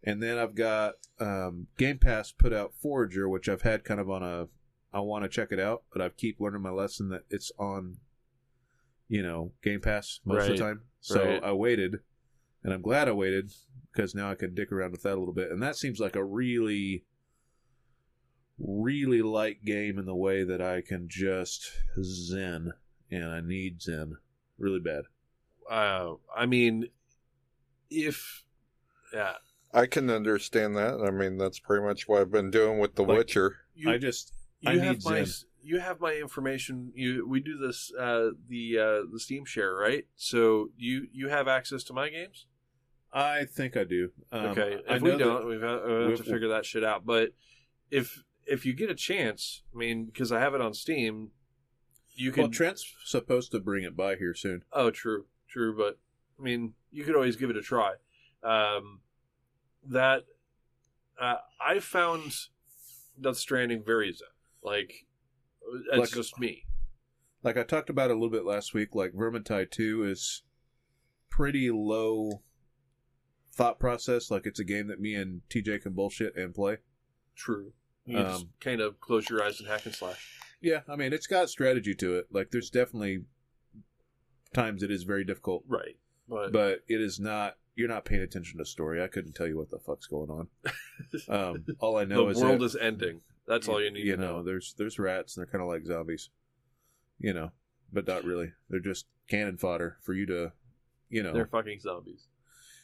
and 0.07 0.21
then 0.21 0.37
I've 0.37 0.53
got 0.53 0.93
um, 1.19 1.65
Game 1.79 1.97
Pass 1.97 2.31
put 2.31 2.53
out 2.53 2.75
Forager, 2.79 3.27
which 3.27 3.49
I've 3.49 3.63
had 3.63 3.83
kind 3.83 3.99
of 3.99 4.07
on 4.07 4.21
a 4.21 4.47
I 4.93 4.99
want 4.99 5.23
to 5.23 5.29
check 5.29 5.47
it 5.51 5.59
out, 5.59 5.81
but 5.91 5.99
I 5.99 6.09
keep 6.09 6.39
learning 6.39 6.61
my 6.61 6.69
lesson 6.69 7.09
that 7.09 7.23
it's 7.31 7.51
on, 7.57 7.97
you 9.07 9.23
know, 9.23 9.51
Game 9.63 9.81
Pass 9.81 10.19
most 10.23 10.43
of 10.47 10.57
the 10.57 10.63
time. 10.63 10.81
So 11.01 11.23
Right. 11.25 11.43
I 11.43 11.53
waited, 11.53 11.95
and 12.63 12.71
I'm 12.71 12.83
glad 12.83 13.07
I 13.07 13.13
waited 13.13 13.51
because 13.91 14.13
now 14.13 14.29
I 14.29 14.35
can 14.35 14.53
dick 14.53 14.71
around 14.71 14.91
with 14.91 15.01
that 15.01 15.15
a 15.15 15.19
little 15.19 15.33
bit, 15.33 15.49
and 15.51 15.61
that 15.63 15.75
seems 15.75 15.99
like 15.99 16.15
a 16.15 16.23
really, 16.23 17.03
really 18.57 19.21
light 19.21 19.63
game 19.65 19.99
in 19.99 20.05
the 20.05 20.15
way 20.15 20.43
that 20.43 20.61
I 20.61 20.81
can 20.81 21.07
just 21.09 21.71
zen, 22.01 22.71
and 23.11 23.25
I 23.25 23.41
need 23.41 23.81
zen 23.81 24.17
really 24.57 24.79
bad. 24.79 25.03
Uh, 25.69 26.13
I 26.35 26.45
mean, 26.45 26.87
if 27.89 28.43
yeah, 29.13 29.33
I 29.73 29.85
can 29.85 30.09
understand 30.09 30.75
that. 30.77 30.99
I 31.05 31.11
mean, 31.11 31.37
that's 31.37 31.59
pretty 31.59 31.83
much 31.85 32.07
what 32.07 32.21
I've 32.21 32.31
been 32.31 32.51
doing 32.51 32.79
with 32.79 32.95
The 32.95 33.03
Like- 33.03 33.17
Witcher. 33.17 33.57
you, 33.75 33.89
I 33.89 33.97
just 33.97 34.33
you 34.61 34.71
I 34.71 34.77
have 34.77 34.95
need 34.97 35.05
my 35.05 35.23
Zen. 35.23 35.49
you 35.61 35.79
have 35.79 35.99
my 35.99 36.13
information. 36.15 36.91
You 36.95 37.27
we 37.27 37.39
do 37.39 37.57
this 37.57 37.91
uh, 37.99 38.29
the 38.47 38.77
uh, 38.79 39.11
the 39.11 39.19
Steam 39.19 39.45
share 39.45 39.73
right. 39.75 40.05
So 40.15 40.69
you 40.77 41.07
you 41.11 41.29
have 41.29 41.47
access 41.47 41.83
to 41.85 41.93
my 41.93 42.09
games. 42.09 42.45
I 43.13 43.45
think 43.45 43.77
I 43.77 43.85
do. 43.85 44.11
Um, 44.31 44.45
okay, 44.47 44.77
I 44.89 44.95
if 44.95 45.01
we 45.01 45.15
don't, 45.17 45.47
we've 45.47 45.61
got, 45.61 45.85
we 45.87 45.91
have 45.93 46.07
We've- 46.09 46.17
to 46.17 46.23
figure 46.23 46.49
that 46.49 46.65
shit 46.65 46.83
out. 46.83 47.05
But 47.05 47.29
if 47.89 48.23
if 48.45 48.65
you 48.65 48.73
get 48.73 48.89
a 48.89 48.95
chance, 48.95 49.63
I 49.73 49.77
mean, 49.77 50.05
because 50.05 50.31
I 50.31 50.39
have 50.39 50.53
it 50.53 50.61
on 50.61 50.73
Steam, 50.73 51.31
you 52.15 52.31
can. 52.31 52.43
Well, 52.43 52.51
Trent's 52.51 52.93
supposed 53.03 53.51
to 53.51 53.59
bring 53.59 53.83
it 53.83 53.95
by 53.95 54.15
here 54.15 54.33
soon. 54.33 54.63
Oh, 54.71 54.91
true, 54.91 55.25
true. 55.49 55.75
But 55.75 55.97
I 56.39 56.43
mean, 56.43 56.73
you 56.91 57.03
could 57.03 57.15
always 57.15 57.35
give 57.35 57.49
it 57.49 57.57
a 57.57 57.61
try. 57.61 57.93
Um, 58.43 59.01
that 59.87 60.23
uh, 61.19 61.35
I 61.59 61.79
found 61.79 62.33
Death 63.19 63.37
Stranding 63.37 63.83
very 63.85 64.11
zen. 64.11 64.27
Like 64.63 65.05
it's 65.91 65.97
Like- 65.97 66.09
just 66.11 66.39
me. 66.39 66.63
Like 67.43 67.57
I 67.57 67.63
talked 67.63 67.91
about 67.91 68.09
a 68.09 68.15
little 68.15 68.31
bit 68.31 68.43
last 68.43 68.73
week, 68.73 68.95
like 68.95 69.13
Vermintide 69.13 69.69
2 69.69 70.03
is 70.03 70.41
pretty 71.29 71.69
low 71.69 72.41
thought 73.53 73.79
process. 73.79 74.31
Like 74.31 74.47
it's 74.47 74.59
a 74.59 74.63
game 74.63 74.87
that 74.87 74.99
me 74.99 75.13
and 75.13 75.41
TJ 75.49 75.83
can 75.83 75.93
bullshit 75.93 76.35
and 76.35 76.55
play. 76.55 76.77
True. 77.35 77.73
You 78.05 78.17
just 78.17 78.43
Um, 78.43 78.49
kind 78.59 78.81
of 78.81 78.99
close 78.99 79.29
your 79.29 79.43
eyes 79.43 79.59
and 79.59 79.67
hack 79.67 79.85
and 79.85 79.95
slash. 79.95 80.39
Yeah, 80.61 80.81
I 80.87 80.95
mean, 80.95 81.13
it's 81.13 81.27
got 81.27 81.49
strategy 81.49 81.93
to 81.95 82.17
it. 82.17 82.27
Like 82.31 82.51
there's 82.51 82.69
definitely 82.69 83.25
times 84.53 84.83
it 84.83 84.91
is 84.91 85.03
very 85.03 85.23
difficult, 85.23 85.63
Right. 85.67 85.97
But, 86.27 86.51
but 86.51 86.79
it 86.87 87.01
is 87.01 87.19
not. 87.19 87.57
You're 87.75 87.89
not 87.89 88.05
paying 88.05 88.21
attention 88.21 88.57
to 88.59 88.65
story. 88.65 89.03
I 89.03 89.07
couldn't 89.07 89.33
tell 89.33 89.47
you 89.47 89.57
what 89.57 89.69
the 89.69 89.79
fuck's 89.79 90.07
going 90.07 90.29
on. 90.29 90.47
Um, 91.29 91.65
all 91.79 91.97
I 91.97 92.05
the 92.05 92.15
know 92.15 92.29
is 92.29 92.39
the 92.39 92.45
world 92.45 92.61
that, 92.61 92.65
is 92.65 92.75
ending. 92.77 93.19
That's 93.47 93.67
all 93.67 93.83
you 93.83 93.91
need 93.91 94.05
You 94.05 94.15
to 94.15 94.21
know, 94.21 94.37
know. 94.37 94.43
there's 94.43 94.73
there's 94.77 94.97
rats 94.97 95.35
and 95.35 95.45
they're 95.45 95.51
kind 95.51 95.61
of 95.61 95.67
like 95.67 95.85
zombies. 95.85 96.29
You 97.19 97.33
know, 97.33 97.51
but 97.91 98.07
not 98.07 98.23
really. 98.23 98.53
They're 98.69 98.79
just 98.79 99.05
cannon 99.29 99.57
fodder 99.57 99.97
for 100.01 100.13
you 100.13 100.25
to, 100.27 100.53
you 101.09 101.21
know. 101.21 101.33
They're 101.33 101.45
fucking 101.47 101.79
zombies. 101.81 102.27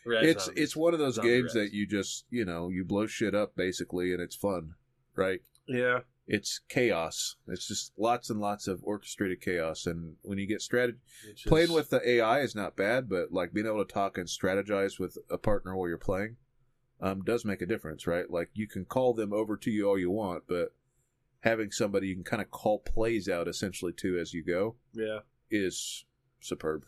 Rat 0.06 0.24
it's 0.26 0.46
zombies. 0.46 0.64
it's 0.64 0.76
one 0.76 0.94
of 0.94 1.00
those 1.00 1.16
Zombie 1.16 1.30
games 1.32 1.44
rats. 1.44 1.54
that 1.56 1.74
you 1.74 1.88
just 1.88 2.26
you 2.30 2.44
know 2.46 2.68
you 2.70 2.84
blow 2.84 3.08
shit 3.08 3.34
up 3.34 3.56
basically 3.56 4.12
and 4.12 4.22
it's 4.22 4.36
fun, 4.36 4.74
right? 5.16 5.42
yeah. 5.68 6.00
It's 6.28 6.62
chaos. 6.70 7.36
It's 7.48 7.68
just 7.68 7.92
lots 7.98 8.30
and 8.30 8.40
lots 8.40 8.68
of 8.68 8.80
orchestrated 8.84 9.42
chaos, 9.42 9.86
and 9.86 10.16
when 10.22 10.38
you 10.38 10.48
get 10.48 10.62
strategy, 10.62 11.00
playing 11.46 11.74
with 11.74 11.90
the 11.90 12.08
AI 12.08 12.40
is 12.40 12.56
not 12.56 12.78
bad, 12.78 13.10
but 13.10 13.34
like 13.34 13.52
being 13.52 13.66
able 13.66 13.84
to 13.84 13.94
talk 13.94 14.18
and 14.18 14.28
strategize 14.28 14.98
with 14.98 15.18
a 15.30 15.38
partner 15.38 15.76
while 15.76 15.90
you're 15.90 15.98
playing, 15.98 16.38
um, 17.02 17.22
does 17.24 17.44
make 17.44 17.62
a 17.62 17.66
difference, 17.66 18.08
right? 18.08 18.30
Like 18.30 18.50
you 18.54 18.68
can 18.68 18.86
call 18.86 19.14
them 19.14 19.34
over 19.34 19.58
to 19.58 19.72
you 19.72 19.90
all 19.90 20.00
you 20.00 20.12
want, 20.12 20.44
but 20.48 20.74
having 21.42 21.72
somebody 21.72 22.08
you 22.08 22.16
can 22.16 22.24
kind 22.24 22.42
of 22.42 22.52
call 22.52 22.80
plays 22.80 23.28
out 23.28 23.48
essentially 23.48 23.92
to 23.92 24.20
as 24.20 24.32
you 24.32 24.44
go 24.44 24.76
yeah 24.94 25.22
is 25.50 26.06
superb 26.40 26.84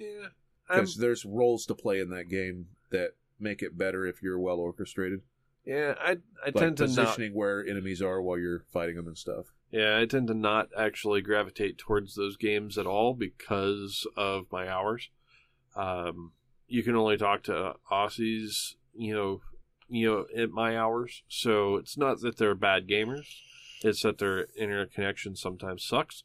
yeah. 0.00 0.28
Because 0.68 0.96
there's 0.96 1.24
roles 1.24 1.66
to 1.66 1.74
play 1.74 2.00
in 2.00 2.10
that 2.10 2.28
game 2.28 2.66
that 2.90 3.10
make 3.38 3.62
it 3.62 3.76
better 3.76 4.06
if 4.06 4.22
you're 4.22 4.38
well 4.38 4.58
orchestrated. 4.58 5.22
Yeah. 5.64 5.94
I 6.00 6.10
I 6.42 6.46
Like 6.46 6.54
tend 6.54 6.76
to 6.78 6.86
not 6.86 6.96
positioning 6.96 7.34
where 7.34 7.64
enemies 7.64 8.02
are 8.02 8.20
while 8.20 8.38
you're 8.38 8.64
fighting 8.72 8.96
them 8.96 9.06
and 9.06 9.18
stuff. 9.18 9.46
Yeah, 9.70 9.98
I 9.98 10.06
tend 10.06 10.28
to 10.28 10.34
not 10.34 10.68
actually 10.76 11.20
gravitate 11.20 11.78
towards 11.78 12.14
those 12.14 12.36
games 12.36 12.76
at 12.76 12.86
all 12.86 13.14
because 13.14 14.06
of 14.16 14.46
my 14.50 14.68
hours. 14.68 15.10
Um, 15.76 16.32
you 16.66 16.82
can 16.82 16.96
only 16.96 17.16
talk 17.16 17.44
to 17.44 17.74
Aussies, 17.90 18.74
you 18.94 19.14
know, 19.14 19.40
you 19.88 20.08
know, 20.08 20.26
at 20.36 20.50
my 20.50 20.76
hours. 20.76 21.22
So 21.28 21.76
it's 21.76 21.96
not 21.96 22.20
that 22.20 22.36
they're 22.36 22.54
bad 22.54 22.88
gamers; 22.88 23.26
it's 23.84 24.02
that 24.02 24.18
their 24.18 24.46
internet 24.56 24.92
connection 24.92 25.36
sometimes 25.36 25.84
sucks, 25.84 26.24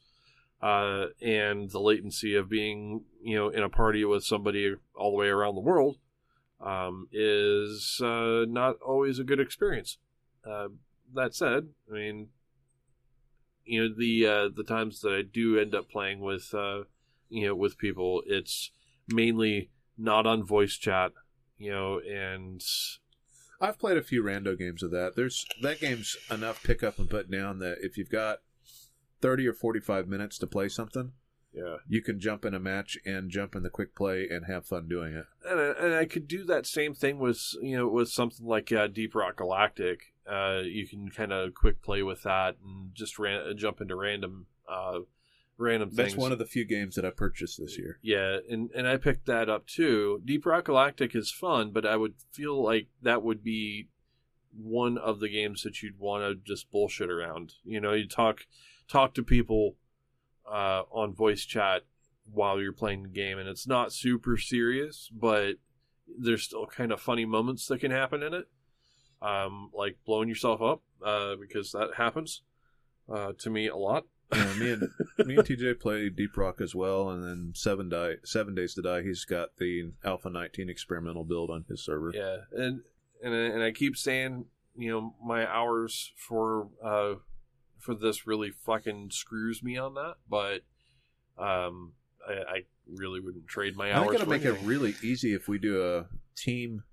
uh, 0.61 1.07
and 1.21 1.69
the 1.69 1.79
latency 1.79 2.35
of 2.35 2.49
being, 2.49 3.03
you 3.21 3.35
know, 3.35 3.49
in 3.49 3.61
a 3.61 3.69
party 3.69 4.03
with 4.05 4.23
somebody 4.23 4.75
all 4.95 5.11
the 5.11 5.17
way 5.17 5.27
around 5.27 5.55
the 5.55 5.61
world 5.61 5.97
um, 6.61 7.07
is 7.11 7.99
uh, 8.03 8.45
not 8.48 8.77
always 8.86 9.19
a 9.19 9.23
good 9.23 9.40
experience. 9.40 9.98
Uh, 10.48 10.69
that 11.14 11.36
said, 11.36 11.69
I 11.90 11.94
mean, 11.94 12.27
you 13.65 13.82
know 13.82 13.95
the 13.98 14.26
uh, 14.27 14.49
the 14.56 14.64
times 14.64 15.02
that 15.02 15.14
I 15.14 15.22
do 15.22 15.60
end 15.60 15.73
up 15.76 15.90
playing 15.90 16.19
with 16.19 16.53
uh, 16.53 16.82
you 17.30 17.48
know 17.48 17.56
with 17.56 17.77
people, 17.77 18.22
it's 18.26 18.72
mainly 19.07 19.69
not 19.98 20.26
on 20.26 20.44
voice 20.44 20.76
chat, 20.76 21.11
you 21.57 21.72
know, 21.72 21.99
and 21.99 22.64
I've 23.60 23.80
played 23.80 23.98
a 23.98 24.03
few 24.03 24.23
rando 24.23 24.57
games 24.57 24.84
of 24.84 24.91
that. 24.91 25.15
There's 25.15 25.45
that 25.61 25.80
game's 25.80 26.15
enough 26.30 26.64
pick 26.64 26.84
up 26.84 26.99
and 26.99 27.10
put 27.10 27.30
down 27.32 27.60
that 27.60 27.77
if 27.82 27.98
you've 27.98 28.11
got 28.11 28.40
thirty 29.22 29.48
or 29.48 29.53
forty 29.53 29.80
five 29.80 30.07
minutes 30.07 30.38
to 30.40 30.48
play 30.48 30.69
something, 30.69 31.14
yeah, 31.56 31.77
you 31.88 32.02
can 32.02 32.19
jump 32.19 32.44
in 32.44 32.53
a 32.53 32.60
match 32.60 32.98
and 33.06 33.30
jump 33.32 33.56
in 33.56 33.64
the 33.64 33.69
quick 33.69 33.95
play 33.95 34.27
and 34.30 34.45
have 34.45 34.65
fun 34.65 34.88
doing 34.90 35.14
it. 35.14 35.26
and 35.49 35.60
I, 35.60 35.86
and 35.86 35.94
I 35.94 36.06
could 36.06 36.27
do 36.27 36.44
that 36.45 36.68
same 36.68 36.94
thing 36.94 37.18
with 37.18 37.41
you 37.61 37.77
know 37.77 37.88
with 37.88 38.10
something 38.10 38.45
like 38.45 38.72
uh, 38.72 38.88
Deep 38.88 39.15
Rock 39.15 39.38
Galactic. 39.38 40.14
Uh, 40.30 40.61
you 40.64 40.88
can 40.88 41.10
kind 41.10 41.32
of 41.32 41.53
quick 41.53 41.82
play 41.82 42.02
with 42.02 42.23
that 42.23 42.57
and 42.64 42.94
just 42.94 43.19
ran, 43.19 43.56
jump 43.57 43.80
into 43.80 43.95
random 43.95 44.48
uh, 44.68 44.99
random 45.57 45.91
That's 45.94 46.10
things. 46.10 46.22
one 46.22 46.32
of 46.32 46.40
the 46.40 46.45
few 46.45 46.65
games 46.65 46.95
that 46.95 47.06
I 47.06 47.11
purchased 47.11 47.60
this 47.60 47.77
year. 47.77 47.99
Yeah, 48.02 48.40
and 48.49 48.69
and 48.72 48.88
I 48.88 48.98
picked 48.98 49.26
that 49.27 49.49
up 49.49 49.68
too. 49.68 50.22
Deep 50.26 50.45
Rock 50.45 50.65
Galactic 50.65 51.15
is 51.15 51.32
fun, 51.32 51.72
but 51.72 51.86
I 51.86 51.95
would 51.95 52.15
feel 52.32 52.61
like 52.61 52.88
that 53.02 53.23
would 53.23 53.44
be 53.44 53.88
one 54.52 54.98
of 54.98 55.19
the 55.19 55.30
games 55.30 55.64
that 55.64 55.82
you'd 55.82 55.99
want 55.99 56.23
to 56.23 56.36
just 56.36 56.72
bullshit 56.72 57.10
around. 57.10 57.53
You 57.64 57.80
know, 57.80 57.94
you 57.94 58.07
talk 58.07 58.45
talk 58.88 59.14
to 59.15 59.23
people 59.23 59.76
uh, 60.49 60.84
on 60.91 61.13
voice 61.13 61.43
chat 61.45 61.84
while 62.31 62.59
you're 62.61 62.73
playing 62.73 63.03
the 63.03 63.09
game, 63.09 63.38
and 63.38 63.47
it's 63.47 63.67
not 63.67 63.93
super 63.93 64.38
serious, 64.38 65.09
but 65.13 65.55
there's 66.19 66.43
still 66.43 66.65
kind 66.65 66.91
of 66.91 66.99
funny 67.01 67.26
moments 67.26 67.67
that 67.67 67.80
can 67.80 67.91
happen 67.91 68.23
in 68.23 68.34
it, 68.34 68.47
um, 69.22 69.69
like 69.73 69.97
blowing 70.05 70.30
yourself 70.30 70.61
up 70.61 70.81
uh, 71.03 71.35
because 71.35 71.72
that 71.72 71.91
happens 71.97 72.41
uh, 73.13 73.34
to 73.38 73.49
me 73.49 73.67
a 73.67 73.76
lot. 73.76 74.05
Yeah, 74.34 74.53
me 74.53 74.72
and 74.72 74.81
me 75.26 75.35
and 75.35 75.45
TJ 75.45 75.80
play 75.80 76.09
Deep 76.09 76.35
Rock 76.35 76.59
as 76.59 76.73
well, 76.73 77.09
and 77.11 77.23
then 77.23 77.51
Seven 77.55 77.89
Die 77.89 78.13
Seven 78.23 78.55
Days 78.55 78.73
to 78.73 78.81
Die. 78.81 79.03
He's 79.03 79.23
got 79.23 79.49
the 79.57 79.91
Alpha 80.03 80.31
19 80.31 80.67
experimental 80.67 81.23
build 81.23 81.51
on 81.51 81.63
his 81.69 81.84
server. 81.85 82.11
Yeah, 82.13 82.38
and 82.51 82.81
and 83.23 83.34
I- 83.35 83.53
and 83.53 83.61
I 83.63 83.72
keep 83.72 83.95
saying, 83.95 84.45
you 84.76 84.89
know, 84.91 85.15
my 85.23 85.47
hours 85.47 86.11
for 86.17 86.69
uh 86.84 87.15
for 87.85 87.93
this 87.95 88.25
really 88.25 88.51
fucking 88.51 89.11
screws 89.11 89.61
me 89.63 89.77
on 89.77 89.93
that, 89.93 90.15
but 90.27 90.61
um, 91.37 91.93
I, 92.27 92.33
I 92.33 92.63
really 92.91 93.19
wouldn't 93.19 93.47
trade 93.47 93.77
my 93.77 93.93
hours. 93.93 94.07
I'm 94.07 94.13
gonna 94.13 94.29
make 94.29 94.43
it 94.43 94.57
really 94.63 94.95
easy 95.03 95.33
if 95.33 95.47
we 95.47 95.59
do 95.59 95.83
a 95.83 96.05
team 96.35 96.83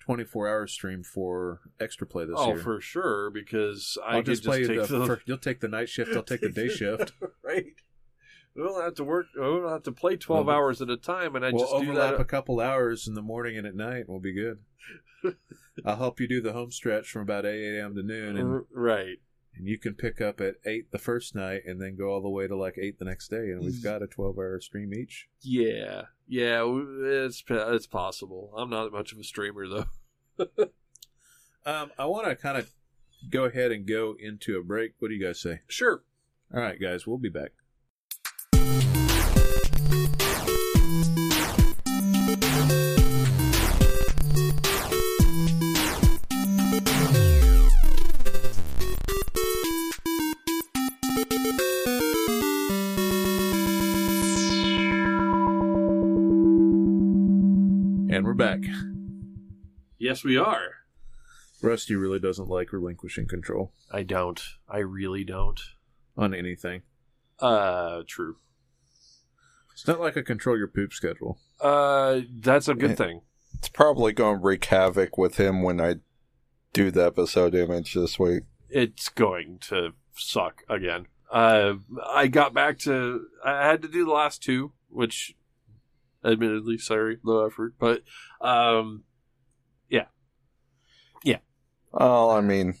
24 0.00 0.48
hour 0.48 0.66
stream 0.66 1.02
for 1.02 1.60
extra 1.80 2.06
play 2.06 2.26
this 2.26 2.36
oh, 2.36 2.48
year. 2.48 2.58
for 2.58 2.80
sure, 2.80 3.30
because 3.30 3.96
I 4.06 4.16
I'll 4.16 4.18
could 4.18 4.26
just 4.26 4.44
play 4.44 4.64
take 4.64 4.86
the, 4.86 4.98
the, 4.98 5.20
you'll 5.24 5.38
take 5.38 5.60
the 5.60 5.68
night 5.68 5.88
shift. 5.88 6.14
I'll 6.14 6.22
take 6.22 6.42
the 6.42 6.50
day 6.50 6.68
shift. 6.74 7.12
right. 7.42 7.64
We 8.54 8.62
don't 8.62 8.82
have 8.82 8.94
to 8.94 9.04
work. 9.04 9.26
We 9.34 9.42
don't 9.42 9.68
have 9.68 9.82
to 9.84 9.92
play 9.92 10.16
twelve 10.16 10.46
Well, 10.46 10.56
hours 10.56 10.80
at 10.80 10.90
a 10.90 10.96
time, 10.96 11.36
and 11.36 11.44
I 11.44 11.50
we'll 11.50 11.60
just 11.60 11.72
do 11.72 11.90
overlap 11.90 12.12
that. 12.12 12.20
a 12.20 12.24
couple 12.24 12.60
hours 12.60 13.08
in 13.08 13.14
the 13.14 13.22
morning 13.22 13.58
and 13.58 13.66
at 13.66 13.74
night. 13.74 14.04
We'll 14.08 14.20
be 14.20 14.32
good. 14.32 14.58
I'll 15.84 15.96
help 15.96 16.20
you 16.20 16.28
do 16.28 16.40
the 16.40 16.52
home 16.52 16.70
stretch 16.70 17.08
from 17.08 17.22
about 17.22 17.44
8 17.44 17.78
a.m. 17.78 17.94
to 17.94 18.02
noon, 18.02 18.36
and, 18.38 18.64
right. 18.72 19.18
And 19.56 19.66
you 19.66 19.78
can 19.78 19.94
pick 19.94 20.20
up 20.20 20.40
at 20.40 20.56
8 20.64 20.90
the 20.92 20.98
first 20.98 21.34
night 21.34 21.62
and 21.66 21.80
then 21.80 21.96
go 21.96 22.10
all 22.10 22.20
the 22.20 22.28
way 22.28 22.46
to 22.46 22.56
like 22.56 22.76
8 22.80 22.98
the 22.98 23.04
next 23.04 23.28
day. 23.28 23.50
And 23.50 23.60
we've 23.60 23.82
got 23.82 24.02
a 24.02 24.06
12 24.06 24.38
hour 24.38 24.60
stream 24.60 24.92
each. 24.94 25.28
Yeah. 25.40 26.02
Yeah. 26.28 26.64
It's 26.66 27.42
it's 27.48 27.86
possible. 27.86 28.52
I'm 28.56 28.70
not 28.70 28.92
much 28.92 29.12
of 29.12 29.18
a 29.18 29.24
streamer 29.24 29.66
though. 29.68 30.66
Um, 31.66 31.90
I 31.98 32.06
want 32.06 32.28
to 32.28 32.36
kind 32.36 32.56
of 32.56 32.70
go 33.28 33.44
ahead 33.46 33.72
and 33.72 33.86
go 33.86 34.14
into 34.18 34.56
a 34.56 34.62
break. 34.62 34.92
What 35.00 35.08
do 35.08 35.14
you 35.14 35.26
guys 35.26 35.40
say? 35.40 35.62
Sure. 35.66 36.04
All 36.54 36.60
right, 36.60 36.80
guys, 36.80 37.08
we'll 37.08 37.18
be 37.18 37.28
back. 37.28 37.50
Yes, 60.16 60.24
we 60.24 60.38
are. 60.38 60.76
Rusty 61.60 61.94
really 61.94 62.18
doesn't 62.18 62.48
like 62.48 62.72
relinquishing 62.72 63.28
control 63.28 63.72
I 63.92 64.02
don't. 64.02 64.40
I 64.66 64.78
really 64.78 65.24
don't. 65.24 65.60
on 66.16 66.32
anything. 66.34 66.80
Uh, 67.38 68.00
true. 68.06 68.36
It's 69.74 69.86
not 69.86 70.00
like 70.00 70.16
a 70.16 70.22
control 70.22 70.56
your 70.56 70.68
poop 70.68 70.94
schedule. 70.94 71.38
Uh, 71.60 72.20
that's 72.40 72.66
a 72.68 72.74
good 72.74 72.90
Yeah. 72.90 72.96
thing. 72.96 73.20
It's 73.58 73.68
probably 73.68 74.14
going 74.14 74.38
to 74.38 74.42
wreak 74.42 74.64
havoc 74.64 75.18
with 75.18 75.36
him 75.36 75.62
when 75.62 75.78
I 75.82 75.96
do 76.72 76.90
the 76.90 77.04
episode 77.04 77.54
image 77.54 77.92
this 77.92 78.18
week. 78.18 78.44
It's 78.70 79.10
going 79.10 79.58
to 79.68 79.90
suck 80.14 80.62
again. 80.70 81.08
Uh, 81.30 81.74
I 82.06 82.28
got 82.28 82.54
back 82.54 82.78
to. 82.80 83.26
I 83.44 83.66
had 83.66 83.82
to 83.82 83.88
do 83.88 84.06
the 84.06 84.12
last 84.12 84.42
two, 84.42 84.72
which, 84.88 85.36
admittedly, 86.24 86.78
sorry, 86.78 87.18
low 87.22 87.44
effort, 87.46 87.74
but 87.78 88.02
um, 88.40 89.04
Oh, 91.98 92.30
I 92.30 92.40
mean, 92.40 92.74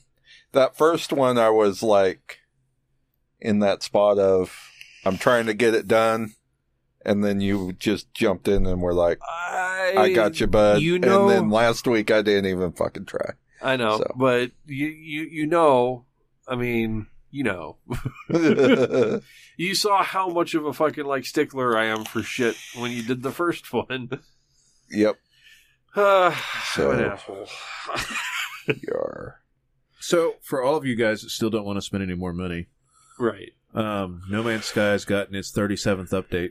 that 0.52 0.76
first 0.76 1.12
one, 1.12 1.38
I 1.38 1.48
was 1.50 1.82
like 1.82 2.38
in 3.40 3.60
that 3.60 3.82
spot 3.82 4.18
of 4.18 4.56
I'm 5.04 5.16
trying 5.18 5.46
to 5.46 5.54
get 5.54 5.74
it 5.74 5.86
done, 5.88 6.34
and 7.04 7.24
then 7.24 7.40
you 7.40 7.72
just 7.78 8.12
jumped 8.12 8.48
in 8.48 8.66
and 8.66 8.80
were 8.82 8.94
like, 8.94 9.18
I 9.22 9.94
"I 9.96 10.12
got 10.12 10.40
you, 10.40 10.46
bud." 10.46 10.80
you 10.82 10.98
know- 10.98 11.28
and 11.28 11.30
then 11.30 11.50
last 11.50 11.86
week 11.86 12.10
I 12.10 12.22
didn't 12.22 12.50
even 12.50 12.72
fucking 12.72 13.06
try. 13.06 13.32
I 13.62 13.76
know, 13.76 13.98
So. 13.98 14.12
but 14.16 14.50
you 14.66 14.86
you 14.88 15.22
you 15.22 15.46
know, 15.46 16.04
I 16.46 16.56
mean, 16.56 17.06
you 17.30 17.44
know, 17.44 17.76
you 19.56 19.74
saw 19.74 20.02
how 20.02 20.28
much 20.28 20.54
of 20.54 20.64
a 20.66 20.72
fucking 20.72 21.04
like 21.06 21.24
stickler 21.24 21.76
I 21.76 21.86
am 21.86 22.04
for 22.04 22.22
shit 22.22 22.56
when 22.76 22.90
you 22.90 23.02
did 23.02 23.22
the 23.22 23.32
first 23.32 23.72
one. 23.72 24.10
yep, 24.90 25.16
Uh, 25.96 26.34
So- 26.74 26.90
an 26.90 27.04
asshole. 27.04 27.46
you 28.68 28.92
are. 28.94 29.40
So, 30.00 30.34
for 30.42 30.62
all 30.62 30.76
of 30.76 30.84
you 30.84 30.94
guys 30.94 31.22
that 31.22 31.30
still 31.30 31.50
don't 31.50 31.64
want 31.64 31.76
to 31.78 31.82
spend 31.82 32.02
any 32.02 32.14
more 32.14 32.32
money, 32.32 32.66
right. 33.18 33.52
um, 33.74 34.22
No 34.28 34.42
Man's 34.42 34.66
Sky 34.66 34.88
has 34.90 35.04
gotten 35.04 35.34
its 35.34 35.50
37th 35.52 36.10
update. 36.10 36.50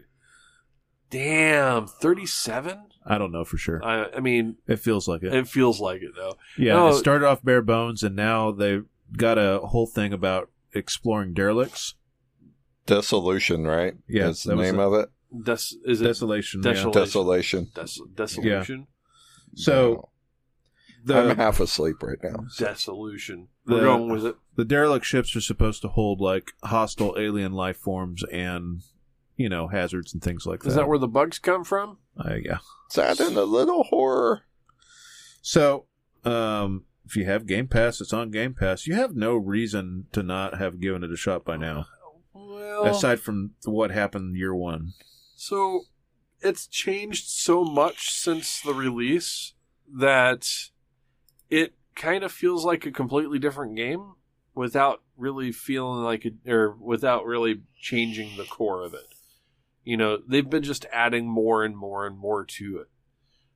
Damn, 1.11 1.85
thirty-seven. 1.87 2.79
I 3.05 3.17
don't 3.19 3.31
know 3.31 3.45
for 3.45 3.57
sure. 3.57 3.83
I 3.85 4.07
I 4.15 4.19
mean, 4.19 4.57
It 4.67 4.77
feels 4.77 5.07
like 5.07 5.21
it. 5.23 5.33
it 5.33 5.47
feels 5.47 5.79
like 5.79 6.01
it 6.01 6.11
though. 6.15 6.37
yeah, 6.57 6.73
no. 6.73 6.87
it 6.89 6.95
started 6.95 7.27
off 7.27 7.43
bare 7.43 7.61
bones, 7.61 8.01
and 8.01 8.15
now 8.15 8.51
they've 8.51 8.85
got 9.15 9.37
a 9.37 9.59
whole 9.59 9.85
thing 9.85 10.11
about 10.11 10.49
exploring 10.73 11.33
derelicts. 11.33 11.93
Dissolution, 12.87 13.65
right? 13.65 13.95
Yeah, 14.07 14.25
That's 14.27 14.43
the 14.43 14.49
that 14.51 14.55
was 14.57 14.71
name 14.71 14.79
a- 14.79 14.87
of 14.87 14.93
it. 15.03 15.09
Des- 15.43 15.75
is 15.85 16.01
it 16.01 16.05
Desolation. 16.05 16.61
Desol- 16.61 16.85
yeah. 16.85 16.91
Desolation. 17.01 17.67
des- 17.75 18.01
dissolution? 18.15 18.87
So 19.55 20.09
No. 21.05 21.29
I'm 21.29 21.37
half 21.37 21.59
asleep 21.59 22.01
right 22.01 22.17
now. 22.23 22.45
Dissolution. 22.57 23.47
The- 23.65 23.75
We're 23.75 23.81
going 23.81 24.09
with 24.11 24.25
it. 24.25 24.35
the 24.55 24.65
derelict 24.65 25.05
ships 25.05 25.35
are 25.35 25.41
supposed 25.41 25.81
to 25.83 25.87
hold 25.89 26.19
like 26.21 26.51
hostile 26.63 27.15
alien 27.17 27.51
life 27.53 27.77
forms 27.77 28.23
and 28.31 28.81
you 29.37 29.49
know 29.49 29.67
hazards 29.67 30.13
and 30.13 30.23
things 30.23 30.45
like 30.45 30.61
that. 30.61 30.69
Is 30.69 30.75
that 30.75 30.87
where 30.87 30.97
the 30.97 31.07
bugs 31.07 31.37
come 31.39 31.63
from? 31.63 31.97
Uh, 32.17 32.35
yeah. 32.43 32.57
Is 32.89 32.95
that 32.95 33.19
in 33.19 33.35
a 33.37 33.43
little 33.43 33.83
horror? 33.83 34.43
So, 35.41 35.85
um, 36.23 36.85
if 37.05 37.15
you 37.15 37.25
have 37.25 37.45
Game 37.45 37.67
Pass, 37.67 38.01
it's 38.01 38.13
on 38.13 38.31
Game 38.31 38.53
Pass. 38.53 38.87
You 38.87 38.95
have 38.95 39.15
no 39.15 39.35
reason 39.35 40.07
to 40.11 40.23
not 40.23 40.57
have 40.57 40.79
given 40.79 41.03
it 41.03 41.11
a 41.11 41.15
shot 41.17 41.45
by 41.45 41.55
now, 41.57 41.85
Well, 42.33 42.85
aside 42.85 43.19
from 43.19 43.51
what 43.65 43.91
happened 43.91 44.35
year 44.35 44.55
one. 44.55 44.93
So 45.35 45.81
it's 46.41 46.65
changed 46.67 47.27
so 47.29 47.63
much 47.63 48.09
since 48.11 48.59
the 48.61 48.73
release 48.73 49.53
that 49.93 50.47
it 51.49 51.73
kind 51.95 52.23
of 52.23 52.31
feels 52.31 52.65
like 52.65 52.85
a 52.85 52.91
completely 52.91 53.39
different 53.39 53.75
game 53.75 54.13
without 54.53 55.01
really 55.17 55.51
feeling 55.51 56.03
like 56.03 56.25
it 56.25 56.33
or 56.47 56.71
without 56.71 57.25
really 57.25 57.61
changing 57.79 58.37
the 58.37 58.43
core 58.45 58.83
of 58.83 58.93
it. 58.93 59.07
You 59.83 59.97
know, 59.97 60.17
they've 60.27 60.49
been 60.49 60.63
just 60.63 60.85
adding 60.91 61.27
more 61.27 61.63
and 61.63 61.77
more 61.77 62.07
and 62.07 62.17
more 62.17 62.43
to 62.43 62.79
it. 62.79 62.87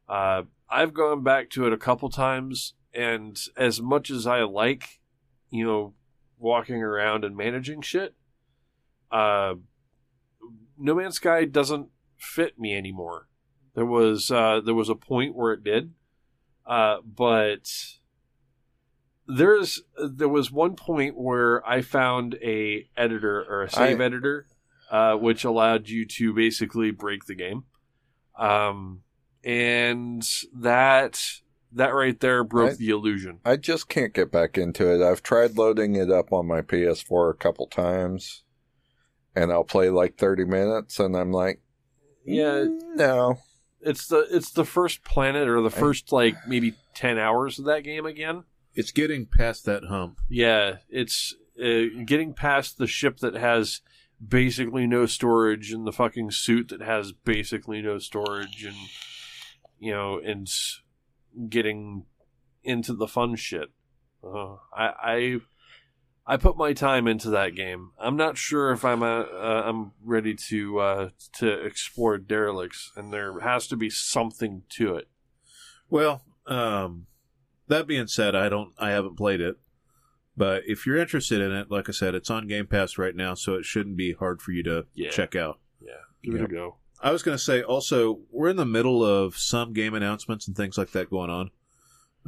Uh, 0.07 0.44
I've 0.70 0.94
gone 0.94 1.24
back 1.24 1.49
to 1.52 1.66
it 1.66 1.74
a 1.74 1.78
couple 1.78 2.10
times, 2.10 2.76
and 2.94 3.40
as 3.57 3.82
much 3.82 4.11
as 4.11 4.28
I 4.28 4.41
like, 4.44 4.99
you 5.49 5.66
know, 5.66 5.94
walking 6.38 6.84
around 6.84 7.26
and 7.26 7.36
managing 7.36 7.82
shit, 7.82 8.14
uh, 9.11 9.56
no 10.78 10.95
Man's 10.95 11.16
Sky 11.16 11.45
doesn't 11.45 11.90
fit 12.18 12.60
me 12.60 12.76
anymore. 12.76 13.28
There 13.74 13.86
was 13.86 14.30
uh, 14.30 14.61
there 14.64 14.76
was 14.76 14.90
a 14.90 14.95
point 14.95 15.36
where 15.36 15.53
it 15.53 15.64
did, 15.64 15.94
uh, 16.70 16.98
but 17.04 17.70
there's 19.28 19.82
there 19.98 20.30
was 20.30 20.52
one 20.52 20.76
point 20.76 21.16
where 21.18 21.68
I 21.68 21.82
found 21.82 22.36
a 22.44 22.88
editor 22.96 23.44
or 23.44 23.64
a 23.64 23.70
save 23.70 24.00
I- 24.00 24.04
editor, 24.06 24.48
uh, 24.90 25.16
which 25.16 25.44
allowed 25.44 25.90
you 25.90 26.06
to 26.06 26.34
basically 26.34 26.91
break 26.91 27.26
the 27.26 27.36
game, 27.36 27.64
um, 28.38 29.02
and 29.44 30.28
that 30.56 31.22
that 31.72 31.94
right 31.94 32.20
there 32.20 32.44
broke 32.44 32.72
I- 32.72 32.76
the 32.76 32.90
illusion. 32.90 33.40
I 33.46 33.56
just 33.58 33.90
can't 33.90 34.14
get 34.14 34.32
back 34.32 34.58
into 34.58 34.91
it. 34.94 35.06
I've 35.06 35.22
tried 35.24 35.58
loading 35.58 35.96
it 35.96 36.10
up 36.10 36.32
on 36.32 36.48
my 36.48 36.62
PS4 36.62 37.30
a 37.30 37.36
couple 37.36 37.68
times, 37.68 38.44
and 39.36 39.52
I'll 39.52 39.64
play 39.64 39.90
like 39.90 40.18
30 40.18 40.46
minutes, 40.46 41.00
and 41.00 41.16
I'm 41.16 41.32
like, 41.32 41.62
Yeah, 42.26 42.66
"Mm, 42.66 42.96
no. 42.96 43.40
It's 43.82 44.08
the 44.08 44.28
it's 44.32 44.52
the 44.52 44.66
first 44.66 45.04
planet 45.04 45.48
or 45.48 45.62
the 45.62 45.70
first 45.70 46.12
like 46.12 46.36
maybe 46.48 46.76
ten 46.94 47.18
hours 47.18 47.60
of 47.60 47.66
that 47.66 47.84
game 47.84 48.06
again. 48.06 48.44
It's 48.74 48.92
getting 48.92 49.26
past 49.26 49.66
that 49.66 49.86
hump. 49.86 50.20
Yeah, 50.30 50.78
it's 50.90 51.36
uh, 51.62 52.04
getting 52.06 52.34
past 52.34 52.78
the 52.78 52.88
ship 52.88 53.18
that 53.20 53.36
has 53.36 53.82
basically 54.26 54.86
no 54.86 55.06
storage 55.06 55.72
and 55.72 55.88
the 55.88 55.94
fucking 55.94 56.32
suit 56.32 56.68
that 56.70 56.82
has 56.82 57.12
basically 57.12 57.82
no 57.82 58.00
storage 58.00 58.66
and 58.66 58.76
you 59.80 59.94
know 59.94 60.20
and 60.20 60.50
getting 61.50 62.06
into 62.64 62.94
the 62.94 63.08
fun 63.08 63.36
shit. 63.36 63.70
Uh, 64.24 64.56
I 64.74 64.94
I 65.02 65.40
I 66.30 66.38
put 66.38 66.56
my 66.58 66.74
time 66.74 67.08
into 67.08 67.32
that 67.32 67.56
game. 67.56 67.90
I'm 68.00 68.16
not 68.16 68.38
sure 68.38 68.72
if 68.72 68.86
I'm 68.86 69.02
uh, 69.02 69.22
uh, 69.24 69.64
I'm 69.66 69.94
ready 70.04 70.36
to 70.36 70.80
uh, 70.80 71.10
to 71.40 71.50
explore 71.66 72.18
derelicts, 72.20 72.92
and 72.96 73.12
there 73.12 73.40
has 73.40 73.68
to 73.70 73.76
be 73.76 73.90
something 73.90 74.62
to 74.78 74.96
it. 74.96 75.08
Well, 75.90 76.22
um, 76.46 77.08
that 77.68 77.88
being 77.88 78.06
said, 78.08 78.36
I 78.36 78.48
don't, 78.48 78.74
I 78.78 78.92
haven't 78.92 79.18
played 79.18 79.42
it, 79.42 79.58
But 80.38 80.64
if 80.68 80.86
you're 80.86 80.98
interested 80.98 81.42
in 81.42 81.52
it, 81.52 81.72
like 81.72 81.90
I 81.90 81.92
said, 81.92 82.14
it's 82.16 82.30
on 82.30 82.48
Game 82.48 82.68
Pass 82.68 82.98
right 83.00 83.16
now, 83.16 83.34
so 83.34 83.56
it 83.56 83.66
shouldn't 83.66 83.98
be 83.98 84.14
hard 84.14 84.42
for 84.42 84.52
you 84.52 84.62
to 84.64 84.86
Yeah. 84.94 85.10
check 85.10 85.36
out. 85.36 85.60
Yeah, 85.82 85.94
give 86.24 86.36
it 86.36 86.42
a 86.44 86.48
go. 86.48 86.78
I 87.02 87.12
was 87.12 87.24
going 87.24 87.38
to 87.38 87.44
say 87.44 87.62
also, 87.64 88.20
we're 88.30 88.50
in 88.50 88.56
the 88.58 88.66
middle 88.66 89.04
of 89.04 89.36
some 89.36 89.74
game 89.74 89.94
announcements 89.96 90.48
and 90.48 90.56
things 90.56 90.78
like 90.78 90.92
that 90.92 91.10
going 91.10 91.30
on. 91.30 91.50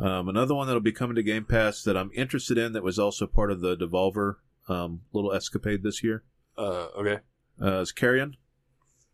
Um, 0.01 0.27
another 0.29 0.55
one 0.55 0.65
that'll 0.67 0.81
be 0.81 0.91
coming 0.91 1.15
to 1.15 1.23
Game 1.23 1.45
Pass 1.45 1.83
that 1.83 1.95
I'm 1.95 2.09
interested 2.15 2.57
in 2.57 2.73
that 2.73 2.83
was 2.83 2.97
also 2.97 3.27
part 3.27 3.51
of 3.51 3.61
the 3.61 3.77
Devolver 3.77 4.35
um, 4.67 5.01
little 5.13 5.31
escapade 5.31 5.83
this 5.83 6.03
year 6.03 6.23
Uh, 6.57 6.87
okay. 6.97 7.19
uh, 7.61 7.81
is 7.81 7.91
Carrion. 7.91 8.35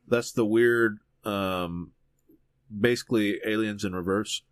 That's 0.08 0.32
the 0.32 0.46
weird, 0.46 1.00
um, 1.26 1.92
basically 2.80 3.40
aliens 3.46 3.84
in 3.84 3.94
reverse. 3.94 4.44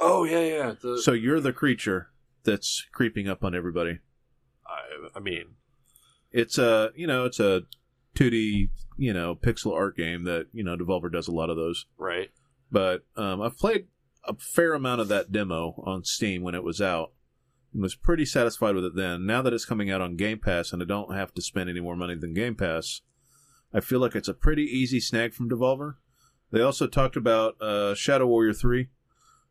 Oh 0.00 0.24
yeah, 0.24 0.40
yeah. 0.40 0.74
The, 0.80 1.00
So 1.00 1.12
you're 1.12 1.40
the 1.40 1.52
creature 1.52 2.10
that's 2.42 2.84
creeping 2.92 3.28
up 3.28 3.44
on 3.44 3.54
everybody. 3.54 3.98
I, 4.66 5.08
I 5.16 5.20
mean, 5.20 5.54
It's 6.32 6.58
a 6.58 6.90
you 6.96 7.06
know 7.06 7.24
it's 7.24 7.38
a 7.40 7.62
2D 8.16 8.70
you 8.98 9.12
know 9.12 9.34
pixel 9.36 9.72
art 9.72 9.96
game 9.96 10.24
that 10.24 10.46
you 10.52 10.64
know 10.64 10.76
Devolver 10.76 11.10
does 11.12 11.28
a 11.28 11.32
lot 11.32 11.50
of 11.50 11.56
those. 11.56 11.86
right? 11.96 12.30
But 12.72 13.04
um, 13.16 13.40
I've 13.40 13.56
played 13.56 13.86
a 14.28 14.34
fair 14.34 14.74
amount 14.74 15.00
of 15.00 15.08
that 15.08 15.32
demo 15.32 15.82
on 15.86 16.04
Steam 16.04 16.42
when 16.42 16.54
it 16.54 16.64
was 16.64 16.80
out. 16.80 17.12
And 17.72 17.82
was 17.82 17.94
pretty 17.94 18.24
satisfied 18.24 18.74
with 18.74 18.84
it 18.84 18.96
then. 18.96 19.26
Now 19.26 19.42
that 19.42 19.52
it's 19.52 19.64
coming 19.66 19.90
out 19.90 20.00
on 20.00 20.16
Game 20.16 20.38
Pass 20.38 20.72
and 20.72 20.80
I 20.82 20.86
don't 20.86 21.14
have 21.14 21.34
to 21.34 21.42
spend 21.42 21.68
any 21.68 21.80
more 21.80 21.96
money 21.96 22.14
than 22.14 22.32
Game 22.32 22.54
Pass, 22.54 23.02
I 23.74 23.80
feel 23.80 24.00
like 24.00 24.14
it's 24.14 24.28
a 24.28 24.34
pretty 24.34 24.62
easy 24.62 24.98
snag 25.00 25.34
from 25.34 25.50
Devolver. 25.50 25.96
They 26.52 26.62
also 26.62 26.86
talked 26.86 27.16
about 27.16 27.60
uh, 27.60 27.94
Shadow 27.94 28.26
Warrior 28.26 28.54
3. 28.54 28.88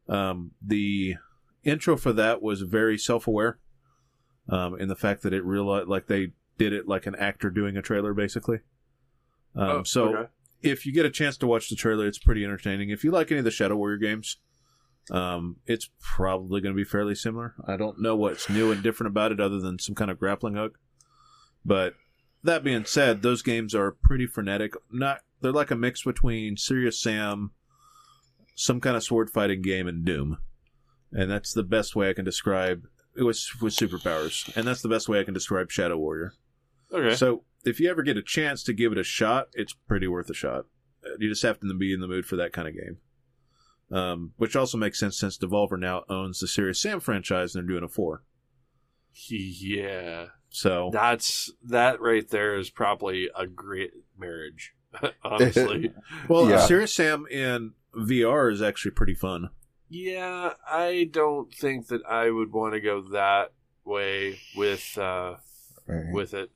Um, 0.07 0.51
the 0.65 1.15
intro 1.63 1.97
for 1.97 2.13
that 2.13 2.41
was 2.41 2.61
very 2.61 2.97
self 2.97 3.27
aware 3.27 3.59
um, 4.49 4.79
in 4.79 4.87
the 4.87 4.95
fact 4.95 5.21
that 5.23 5.33
it 5.33 5.43
realized, 5.43 5.87
like, 5.87 6.07
they 6.07 6.31
did 6.57 6.73
it 6.73 6.87
like 6.87 7.05
an 7.05 7.15
actor 7.15 7.49
doing 7.49 7.75
a 7.77 7.81
trailer, 7.81 8.13
basically. 8.13 8.59
Um, 9.55 9.69
Oh, 9.69 9.83
so 9.83 10.15
okay. 10.15 10.29
if 10.63 10.85
you 10.85 10.93
get 10.93 11.05
a 11.05 11.11
chance 11.11 11.37
to 11.37 11.47
watch 11.47 11.69
the 11.69 11.75
trailer, 11.75 12.07
it's 12.07 12.17
pretty 12.17 12.43
entertaining. 12.43 12.89
If 12.89 13.03
you 13.03 13.11
like 13.11 13.29
any 13.29 13.39
of 13.39 13.45
the 13.45 13.51
Shadow 13.51 13.75
Warrior 13.75 13.97
games, 13.97 14.37
um, 15.11 15.57
it's 15.65 15.89
probably 15.99 16.61
going 16.61 16.73
to 16.73 16.77
be 16.77 16.83
fairly 16.83 17.15
similar. 17.15 17.55
I 17.67 17.77
don't 17.77 18.01
know 18.01 18.15
what's 18.15 18.49
new 18.49 18.71
and 18.71 18.81
different 18.81 19.11
about 19.11 19.31
it 19.31 19.39
other 19.39 19.59
than 19.59 19.79
some 19.79 19.95
kind 19.95 20.09
of 20.09 20.19
grappling 20.19 20.55
hook. 20.55 20.79
But 21.63 21.95
that 22.43 22.63
being 22.63 22.85
said, 22.85 23.21
those 23.21 23.41
games 23.41 23.75
are 23.75 23.91
pretty 23.91 24.27
frenetic. 24.27 24.73
Not 24.91 25.21
they're 25.41 25.51
like 25.51 25.71
a 25.71 25.75
mix 25.75 26.03
between 26.03 26.57
Serious 26.57 27.01
Sam, 27.01 27.51
some 28.55 28.81
kind 28.81 28.95
of 28.95 29.03
sword 29.03 29.29
fighting 29.29 29.61
game, 29.61 29.87
and 29.87 30.05
Doom. 30.05 30.37
And 31.11 31.29
that's 31.29 31.53
the 31.53 31.63
best 31.63 31.95
way 31.95 32.09
I 32.09 32.13
can 32.13 32.25
describe 32.25 32.87
it 33.15 33.23
was 33.23 33.49
with 33.61 33.75
superpowers. 33.75 34.55
And 34.55 34.67
that's 34.67 34.81
the 34.81 34.89
best 34.89 35.07
way 35.07 35.19
I 35.19 35.23
can 35.23 35.33
describe 35.33 35.71
Shadow 35.71 35.97
Warrior. 35.97 36.33
okay. 36.91 37.15
So 37.15 37.43
if 37.63 37.79
you 37.79 37.89
ever 37.89 38.03
get 38.03 38.17
a 38.17 38.21
chance 38.21 38.63
to 38.63 38.73
give 38.73 38.91
it 38.91 38.97
a 38.97 39.03
shot, 39.03 39.47
it's 39.53 39.73
pretty 39.73 40.07
worth 40.07 40.29
a 40.29 40.33
shot. 40.33 40.65
You 41.19 41.29
just 41.29 41.43
have 41.43 41.59
to 41.59 41.73
be 41.73 41.93
in 41.93 42.01
the 42.01 42.07
mood 42.07 42.25
for 42.25 42.35
that 42.35 42.51
kind 42.51 42.67
of 42.67 42.73
game. 42.73 42.97
Um, 43.91 44.31
which 44.37 44.55
also 44.55 44.77
makes 44.79 44.99
sense 44.99 45.17
since 45.19 45.37
Devolver 45.37 45.77
now 45.79 46.03
owns 46.09 46.39
the 46.39 46.47
Serious 46.47 46.81
Sam 46.81 46.99
franchise 46.99 47.53
and 47.55 47.63
they're 47.63 47.73
doing 47.75 47.83
a 47.83 47.87
four. 47.87 48.23
yeah, 49.29 50.25
So 50.49 50.89
that's 50.91 51.51
that 51.65 52.01
right 52.01 52.27
there 52.29 52.55
is 52.55 52.69
probably 52.69 53.29
a 53.35 53.47
great 53.47 53.91
marriage. 54.17 54.73
Honestly, 55.23 55.91
well, 56.29 56.49
Yeah. 56.49 56.65
Serious 56.65 56.93
Sam 56.93 57.25
in 57.29 57.73
VR 57.95 58.51
is 58.51 58.61
actually 58.61 58.91
pretty 58.91 59.13
fun. 59.13 59.49
yeah, 59.89 60.53
I 60.67 61.07
don't 61.11 61.53
think 61.53 61.87
that 61.87 62.03
I 62.05 62.29
would 62.31 62.51
want 62.51 62.73
to 62.73 62.81
go 62.81 63.01
that 63.11 63.51
way 63.83 64.39
with 64.55 64.97
uh, 64.97 65.35
Right. 65.87 66.11
with 66.11 66.33
it. 66.33 66.49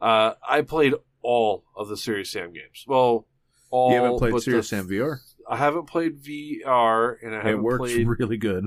Uh, 0.00 0.34
I 0.48 0.60
played 0.62 0.94
all 1.22 1.64
of 1.74 1.88
the 1.88 1.96
Serious 1.96 2.30
Sam 2.30 2.52
games. 2.52 2.84
Well, 2.86 3.26
all. 3.70 3.90
you 3.90 3.96
haven't 3.96 4.18
played 4.18 4.40
Serious 4.42 4.70
the- 4.70 4.76
Sam 4.76 4.88
VR. 4.88 5.18
I 5.48 5.56
haven't 5.56 5.86
played 5.86 6.22
VR, 6.22 7.16
and 7.22 7.34
I 7.34 7.38
It 7.38 7.44
haven't 7.44 7.62
works 7.62 7.78
played. 7.92 8.06
really 8.06 8.36
good. 8.36 8.66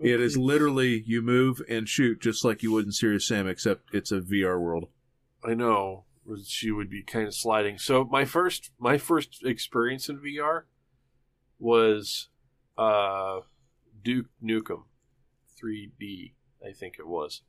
It 0.00 0.20
is 0.20 0.36
literally 0.36 1.02
you 1.06 1.22
move 1.22 1.62
and 1.68 1.88
shoot 1.88 2.20
just 2.20 2.44
like 2.44 2.62
you 2.64 2.72
would 2.72 2.84
in 2.86 2.92
Serious 2.92 3.26
Sam, 3.28 3.46
except 3.46 3.94
it's 3.94 4.10
a 4.10 4.20
VR 4.20 4.60
world. 4.60 4.88
I 5.44 5.54
know 5.54 6.04
she 6.46 6.70
would 6.72 6.90
be 6.90 7.02
kind 7.02 7.28
of 7.28 7.34
sliding. 7.34 7.78
So 7.78 8.04
my 8.04 8.24
first 8.24 8.72
my 8.78 8.98
first 8.98 9.44
experience 9.44 10.08
in 10.08 10.18
VR 10.18 10.62
was 11.58 12.28
uh, 12.76 13.40
Duke 14.02 14.26
Nukem 14.42 14.84
3D. 15.62 16.32
I 16.66 16.72
think 16.72 16.96
it 16.98 17.06
was. 17.06 17.42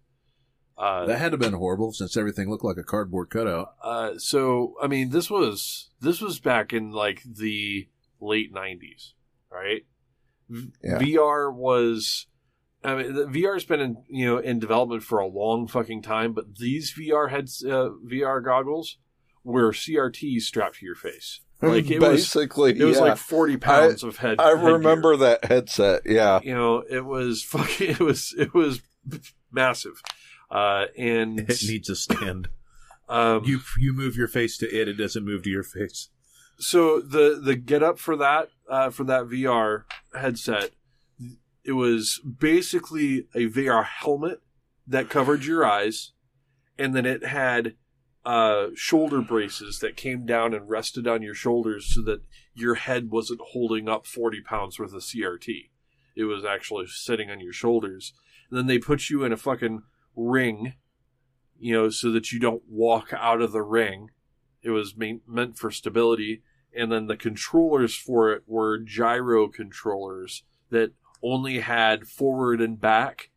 Uh, 0.78 1.06
That 1.06 1.20
had 1.20 1.30
to 1.32 1.32
have 1.32 1.40
been 1.40 1.54
horrible 1.54 1.94
since 1.94 2.18
everything 2.18 2.50
looked 2.50 2.66
like 2.66 2.78
a 2.78 2.84
cardboard 2.84 3.30
cutout. 3.30 3.76
uh, 3.82 4.18
so 4.18 4.76
I 4.82 4.88
mean, 4.88 5.10
this 5.10 5.30
was 5.32 5.90
this 6.02 6.22
was 6.22 6.40
back 6.40 6.74
in 6.74 6.92
like 6.92 7.24
the 7.24 7.88
late 8.20 8.54
'90s, 8.54 9.14
right? 9.52 9.86
Yeah. 10.50 11.00
VR 11.00 11.54
was. 11.54 12.28
I 12.84 12.96
mean, 12.96 13.14
the 13.16 13.26
VR's 13.26 13.66
been 13.66 13.82
in 13.82 14.04
you 14.10 14.26
know 14.26 14.38
in 14.38 14.60
development 14.60 15.04
for 15.04 15.20
a 15.20 15.28
long 15.28 15.68
fucking 15.68 16.04
time, 16.04 16.34
but 16.34 16.58
these 16.58 16.94
VR 16.94 17.30
heads, 17.32 17.64
uh, 17.64 17.90
VR 18.06 18.44
goggles, 18.44 18.98
were 19.44 19.72
CRTs 19.72 20.42
strapped 20.42 20.80
to 20.80 20.86
your 20.86 20.96
face. 20.96 21.42
Like 21.62 21.90
it 21.90 22.00
was, 22.00 22.22
basically, 22.22 22.78
it 22.78 22.84
was 22.84 22.98
yeah. 22.98 23.04
like 23.04 23.18
forty 23.18 23.56
pounds 23.56 24.04
of 24.04 24.18
head. 24.18 24.40
I 24.40 24.50
headgear. 24.50 24.74
remember 24.74 25.16
that 25.18 25.46
headset. 25.46 26.02
Yeah, 26.06 26.42
You 26.44 26.54
know, 26.54 26.84
it 26.88 27.04
was 27.04 27.44
fucking. 27.44 27.88
It 27.92 28.00
was 28.00 28.36
it 28.38 28.54
was 28.54 28.82
massive, 29.52 30.02
uh, 30.52 30.86
and 30.98 31.40
It 31.40 31.64
needs 31.66 31.90
a 31.90 31.96
stand. 31.96 32.50
um, 33.10 33.46
you 33.46 33.62
you 33.80 33.94
move 33.94 34.18
your 34.18 34.28
face 34.28 34.58
to 34.58 34.68
it; 34.68 34.90
it 34.90 34.94
doesn't 34.96 35.24
move 35.24 35.44
to 35.44 35.50
your 35.50 35.64
face. 35.64 36.10
So 36.58 37.00
the 37.00 37.40
the 37.42 37.56
get 37.56 37.84
up 37.84 38.00
for 38.00 38.16
that 38.16 38.50
uh, 38.70 38.90
for 38.90 39.04
that 39.06 39.26
VR 39.26 39.84
headset, 40.14 40.72
it 41.64 41.74
was 41.74 42.22
basically 42.40 43.28
a 43.36 43.48
VR 43.48 43.86
helmet 43.86 44.42
that 44.88 45.10
covered 45.10 45.46
your 45.46 45.66
eyes, 45.66 46.12
and 46.78 46.96
then 46.96 47.06
it 47.06 47.26
had 47.26 47.76
uh, 48.26 48.68
shoulder 48.76 49.22
braces 49.22 49.80
that 49.80 49.98
came 49.98 50.26
down 50.26 50.54
and 50.54 50.70
rested 50.70 51.08
on 51.08 51.22
your 51.22 51.36
shoulders 51.36 51.94
so 51.94 52.02
that 52.02 52.22
your 52.54 52.76
head 52.76 53.12
wasn't 53.12 53.42
holding 53.52 53.90
up 53.90 54.08
forty 54.08 54.42
pounds 54.42 54.80
worth 54.80 54.94
of 54.94 55.02
CRT. 55.02 55.70
It 56.16 56.24
was 56.24 56.46
actually 56.46 56.88
sitting 56.88 57.30
on 57.30 57.42
your 57.42 57.54
shoulders. 57.54 58.14
And 58.50 58.58
then 58.58 58.68
they 58.68 58.80
put 58.80 59.10
you 59.10 59.24
in 59.24 59.34
a 59.34 59.38
fucking 59.38 59.84
ring, 60.16 60.76
you 61.60 61.74
know, 61.74 61.90
so 61.90 62.12
that 62.12 62.32
you 62.32 62.40
don't 62.40 62.64
walk 62.70 63.12
out 63.14 63.42
of 63.42 63.52
the 63.52 63.62
ring. 63.62 64.12
It 64.66 64.72
was 64.72 64.98
main, 64.98 65.22
meant 65.28 65.60
for 65.60 65.70
stability. 65.70 66.42
And 66.76 66.92
then 66.92 67.06
the 67.06 67.16
controllers 67.16 67.96
for 67.96 68.34
it 68.34 68.44
were 68.48 68.80
gyro 68.80 69.48
controllers 69.48 70.44
that 70.72 70.92
only 71.22 71.60
had 71.60 72.08
forward 72.08 72.60
and 72.60 72.82
back, 72.82 73.30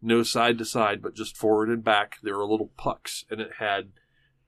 no 0.00 0.22
side 0.22 0.56
to 0.58 0.64
side, 0.64 1.02
but 1.02 1.14
just 1.14 1.36
forward 1.36 1.68
and 1.68 1.84
back. 1.84 2.16
They 2.22 2.32
were 2.32 2.46
little 2.46 2.72
pucks, 2.76 3.24
and 3.30 3.40
it 3.40 3.52
had 3.58 3.92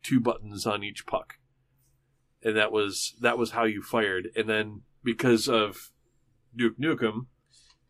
two 0.02 0.18
buttons 0.18 0.66
on 0.66 0.82
each 0.82 1.06
puck. 1.06 1.34
And 2.42 2.56
that 2.56 2.72
was 2.72 3.14
that 3.20 3.38
was 3.38 3.50
how 3.50 3.64
you 3.64 3.82
fired. 3.82 4.30
And 4.34 4.48
then 4.48 4.82
because 5.04 5.48
of 5.48 5.92
Duke 6.54 6.78
Nukem, 6.78 7.26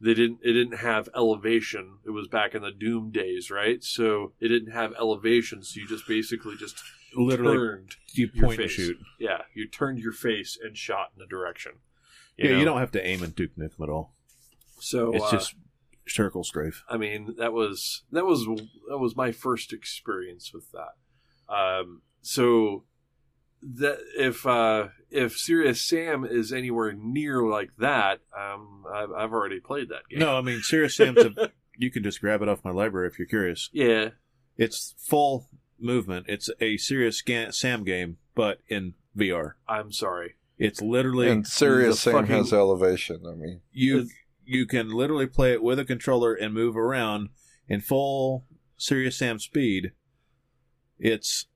they 0.00 0.14
didn't 0.14 0.40
it 0.42 0.52
didn't 0.52 0.78
have 0.78 1.08
elevation. 1.14 1.98
It 2.04 2.10
was 2.10 2.28
back 2.28 2.54
in 2.54 2.62
the 2.62 2.70
Doom 2.70 3.10
days, 3.10 3.50
right? 3.50 3.82
So 3.82 4.32
it 4.40 4.48
didn't 4.48 4.72
have 4.72 4.92
elevation, 4.98 5.62
so 5.62 5.80
you 5.80 5.86
just 5.86 6.06
basically 6.06 6.56
just 6.56 6.82
Literally, 7.16 7.56
turned. 7.56 7.96
you 8.12 8.28
point 8.28 8.60
and 8.60 8.70
shoot. 8.70 8.98
Yeah, 9.18 9.42
you 9.54 9.68
turned 9.68 9.98
your 9.98 10.12
face 10.12 10.58
and 10.62 10.76
shot 10.76 11.12
in 11.16 11.22
a 11.22 11.26
direction. 11.26 11.72
yeah, 12.36 12.52
know? 12.52 12.58
you 12.58 12.64
don't 12.64 12.78
have 12.78 12.92
to 12.92 13.06
aim 13.06 13.22
at 13.22 13.34
Duke 13.34 13.56
Nukem 13.56 13.82
at 13.82 13.88
all. 13.88 14.14
So 14.78 15.12
it's 15.14 15.24
uh, 15.24 15.30
just 15.30 15.54
circle 16.08 16.44
strafe. 16.44 16.84
I 16.88 16.96
mean, 16.96 17.34
that 17.38 17.52
was 17.52 18.02
that 18.12 18.24
was 18.24 18.46
that 18.88 18.98
was 18.98 19.16
my 19.16 19.32
first 19.32 19.72
experience 19.72 20.52
with 20.52 20.70
that. 20.72 21.54
Um, 21.54 22.02
so 22.20 22.84
that 23.62 23.98
if 24.16 24.46
uh, 24.46 24.88
if 25.10 25.36
Serious 25.36 25.80
Sam 25.80 26.24
is 26.24 26.52
anywhere 26.52 26.92
near 26.92 27.42
like 27.42 27.70
that, 27.78 28.20
um, 28.36 28.84
I've, 28.92 29.12
I've 29.12 29.32
already 29.32 29.60
played 29.60 29.88
that 29.88 30.08
game. 30.10 30.20
No, 30.20 30.36
I 30.36 30.42
mean 30.42 30.60
Serious 30.60 30.96
Sam's. 30.96 31.18
A, 31.18 31.52
you 31.76 31.90
can 31.90 32.02
just 32.02 32.20
grab 32.20 32.42
it 32.42 32.48
off 32.48 32.64
my 32.64 32.70
library 32.70 33.08
if 33.08 33.18
you're 33.18 33.28
curious. 33.28 33.70
Yeah. 33.72 34.10
It's 34.56 34.94
full 34.98 35.48
movement. 35.78 36.26
It's 36.28 36.48
a 36.60 36.76
Serious 36.76 37.18
Scan- 37.18 37.52
Sam 37.52 37.84
game, 37.84 38.18
but 38.34 38.60
in 38.68 38.94
VR. 39.16 39.52
I'm 39.68 39.92
sorry. 39.92 40.34
It's 40.58 40.80
literally 40.80 41.28
and 41.28 41.46
Serious 41.46 42.00
Sam 42.00 42.12
fucking- 42.14 42.34
has 42.36 42.52
elevation. 42.52 43.22
I 43.26 43.34
mean, 43.34 43.60
you. 43.72 44.08
You 44.48 44.64
can 44.64 44.90
literally 44.90 45.26
play 45.26 45.52
it 45.52 45.60
with 45.62 45.80
a 45.80 45.84
controller 45.84 46.32
and 46.32 46.54
move 46.54 46.76
around 46.76 47.30
in 47.68 47.80
full 47.80 48.44
Serious 48.76 49.16
Sam 49.18 49.40
speed. 49.40 49.90
It's 50.98 51.46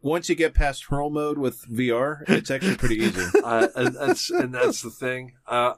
once 0.00 0.28
you 0.30 0.34
get 0.34 0.54
past 0.54 0.86
hurl 0.86 1.10
mode 1.10 1.36
with 1.36 1.66
VR, 1.68 2.22
it's 2.28 2.50
actually 2.50 2.76
pretty 2.76 2.94
easy. 3.04 3.26
uh, 3.44 3.68
and 3.76 3.94
that's 3.94 4.30
and 4.30 4.54
that's 4.54 4.80
the 4.82 4.88
thing. 4.90 5.34
Uh, 5.46 5.74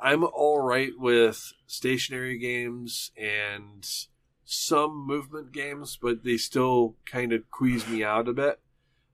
I'm 0.00 0.24
all 0.24 0.60
right 0.60 0.92
with 0.96 1.52
stationary 1.66 2.38
games 2.38 3.10
and 3.16 3.86
some 4.56 5.06
movement 5.06 5.52
games, 5.52 5.98
but 6.00 6.24
they 6.24 6.36
still 6.36 6.96
kind 7.06 7.32
of 7.32 7.42
squeeze 7.52 7.86
me 7.88 8.02
out 8.04 8.28
a 8.28 8.32
bit. 8.32 8.60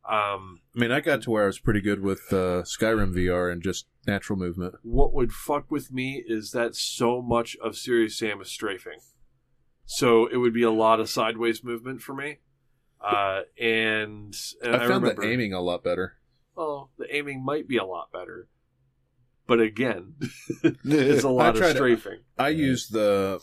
Um, 0.08 0.60
I 0.74 0.80
mean, 0.80 0.90
I 0.92 1.00
got 1.00 1.22
to 1.22 1.30
where 1.30 1.44
I 1.44 1.46
was 1.46 1.58
pretty 1.58 1.80
good 1.80 2.00
with 2.02 2.32
uh, 2.32 2.62
Skyrim 2.62 3.14
VR 3.14 3.52
and 3.52 3.62
just 3.62 3.86
natural 4.06 4.38
movement. 4.38 4.74
what 4.82 5.12
would 5.12 5.32
fuck 5.32 5.70
with 5.70 5.92
me 5.92 6.24
is 6.26 6.52
that 6.52 6.74
so 6.74 7.20
much 7.20 7.56
of 7.62 7.76
Serious 7.76 8.18
Sam 8.18 8.40
is 8.40 8.48
strafing. 8.48 9.00
So 9.84 10.26
it 10.26 10.36
would 10.38 10.54
be 10.54 10.62
a 10.62 10.70
lot 10.70 11.00
of 11.00 11.10
sideways 11.10 11.62
movement 11.62 12.00
for 12.00 12.14
me. 12.14 12.38
Uh, 13.00 13.42
and, 13.60 14.34
and 14.62 14.74
I, 14.74 14.78
found 14.78 15.02
remember, 15.04 15.22
the 15.22 15.28
aiming 15.28 15.52
a 15.52 15.60
lot 15.60 15.82
better. 15.84 16.14
Oh, 16.56 16.88
the 16.98 17.14
aiming 17.14 17.44
might 17.44 17.66
be 17.68 17.76
a 17.76 17.84
lot 17.84 18.10
better. 18.12 18.48
But 19.46 19.60
again, 19.60 20.14
it's 20.84 21.24
a 21.24 21.28
lot 21.30 21.50
of 21.50 21.56
tried 21.56 21.72
to- 21.72 21.78
strafing. 21.78 22.20
I 22.38 22.50
used 22.50 22.92
the, 22.92 23.40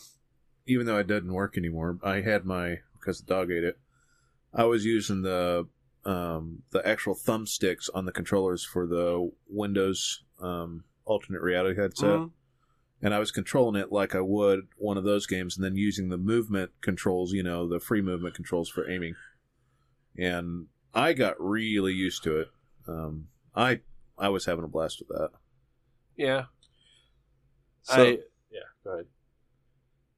even 0.68 0.86
though 0.86 0.98
it 0.98 1.08
doesn't 1.08 1.34
work 1.34 1.58
anymore. 1.58 1.98
I 2.04 2.22
had 2.22 2.46
my 2.46 2.80
because 2.94 3.22
the 3.22 3.26
dog 3.34 3.52
ate 3.52 3.64
it. 3.64 3.80
I 4.54 4.66
was 4.66 4.86
using 4.86 5.22
the 5.24 5.68
um, 6.06 6.64
the 6.72 6.86
actual 6.88 7.16
thumbsticks 7.16 7.90
on 7.94 8.06
the 8.06 8.12
controllers 8.12 8.64
for 8.64 8.86
the 8.88 9.32
Windows 9.50 10.24
um, 10.40 10.84
alternate 11.06 11.42
reality 11.42 11.80
headset, 11.80 12.20
Mhm. 12.20 12.32
and 13.02 13.14
I 13.14 13.20
was 13.20 13.32
controlling 13.32 13.80
it 13.82 13.92
like 13.92 14.16
I 14.16 14.22
would 14.22 14.68
one 14.78 14.98
of 14.98 15.04
those 15.04 15.26
games, 15.28 15.58
and 15.58 15.66
then 15.66 15.76
using 15.76 16.10
the 16.10 16.18
movement 16.18 16.72
controls, 16.82 17.34
you 17.34 17.44
know, 17.44 17.68
the 17.68 17.80
free 17.80 18.02
movement 18.02 18.36
controls 18.36 18.70
for 18.70 18.90
aiming. 18.90 19.16
And 20.18 20.68
I 20.94 21.14
got 21.14 21.36
really 21.40 21.94
used 21.94 22.24
to 22.24 22.40
it. 22.40 22.48
Um, 22.88 23.28
I 23.56 23.82
I 24.18 24.30
was 24.30 24.46
having 24.46 24.64
a 24.64 24.68
blast 24.70 25.00
with 25.00 25.10
that. 25.10 25.32
Yeah. 26.16 26.46
So, 27.84 28.04
I, 28.04 28.20
yeah, 28.50 28.60
go 28.84 28.92
ahead. 28.92 29.06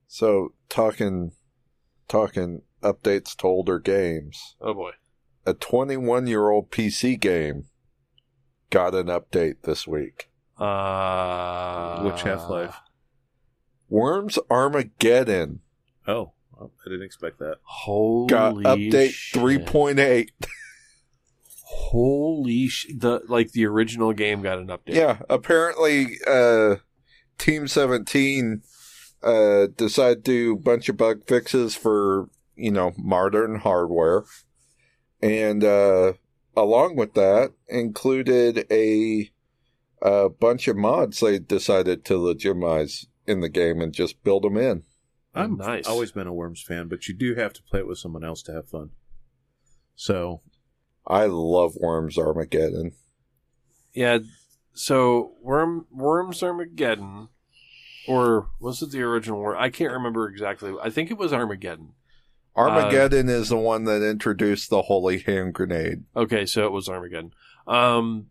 So 0.09 0.53
talking, 0.67 1.31
talking 2.09 2.63
updates 2.83 3.35
to 3.37 3.47
older 3.47 3.79
games. 3.79 4.57
Oh 4.59 4.73
boy. 4.73 4.91
A 5.45 5.53
21 5.53 6.27
year 6.27 6.49
old 6.49 6.71
PC 6.71 7.17
game 7.17 7.67
got 8.69 8.93
an 8.93 9.07
update 9.07 9.61
this 9.63 9.87
week. 9.87 10.29
Uh, 10.57 12.01
Which 12.01 12.23
Half 12.23 12.49
Life? 12.49 12.75
Worms 13.87 14.37
Armageddon 14.51 15.61
Oh, 16.09 16.31
well, 16.51 16.71
I 16.83 16.89
didn't 16.89 17.05
expect 17.05 17.37
that. 17.39 17.57
Holy 17.61 18.27
got 18.27 18.55
update 18.55 19.11
shit. 19.11 19.41
3.8. 19.41 20.29
Holy 21.63 22.67
sh! 22.67 22.87
The 22.97 23.21
like 23.27 23.51
the 23.51 23.65
original 23.67 24.11
game 24.13 24.41
got 24.41 24.57
an 24.57 24.67
update. 24.67 24.95
Yeah, 24.95 25.19
apparently, 25.29 26.17
uh, 26.27 26.77
Team 27.37 27.67
17 27.67 28.63
uh, 29.23 29.67
decided 29.75 30.25
to 30.25 30.31
do 30.31 30.53
a 30.53 30.59
bunch 30.59 30.89
of 30.89 30.97
bug 30.97 31.27
fixes 31.27 31.75
for, 31.75 32.29
you 32.55 32.71
know, 32.71 32.93
modern 32.97 33.55
hardware. 33.59 34.23
And 35.21 35.63
uh, 35.63 36.13
along 36.55 36.95
with 36.95 37.13
that, 37.15 37.53
included 37.67 38.65
a, 38.71 39.31
a 40.01 40.29
bunch 40.29 40.67
of 40.67 40.77
mods 40.77 41.19
they 41.19 41.39
decided 41.39 42.05
to 42.05 42.17
legitimize 42.17 43.07
in 43.27 43.41
the 43.41 43.49
game 43.49 43.81
and 43.81 43.93
just 43.93 44.23
build 44.23 44.43
them 44.43 44.57
in. 44.57 44.83
I'm 45.35 45.57
Nice. 45.57 45.85
always 45.85 46.11
been 46.11 46.27
a 46.27 46.33
Worms 46.33 46.61
fan, 46.61 46.87
but 46.87 47.07
you 47.07 47.13
do 47.13 47.35
have 47.35 47.53
to 47.53 47.63
play 47.63 47.79
it 47.81 47.87
with 47.87 47.99
someone 47.99 48.23
else 48.23 48.41
to 48.43 48.53
have 48.53 48.67
fun. 48.67 48.91
So 49.95 50.41
I 51.05 51.25
love 51.25 51.75
Worms 51.75 52.17
Armageddon. 52.17 52.93
Yeah. 53.93 54.19
So 54.73 55.33
Worm 55.41 55.85
Worms 55.91 56.41
Armageddon, 56.41 57.27
or 58.07 58.49
was 58.59 58.81
it 58.81 58.91
the 58.91 59.01
original 59.01 59.39
Worm? 59.39 59.57
I 59.57 59.69
can't 59.69 59.93
remember 59.93 60.27
exactly. 60.27 60.73
I 60.81 60.89
think 60.89 61.11
it 61.11 61.17
was 61.17 61.33
Armageddon. 61.33 61.93
Armageddon 62.55 63.29
is 63.29 63.49
the 63.49 63.57
one 63.57 63.85
that 63.85 64.01
introduced 64.01 64.69
the 64.69 64.83
holy 64.83 65.19
hand 65.19 65.53
grenade. 65.53 66.03
Okay, 66.15 66.45
so 66.45 66.65
it 66.65 66.71
was 66.71 66.89
Armageddon. 66.89 67.33
Um, 67.67 68.27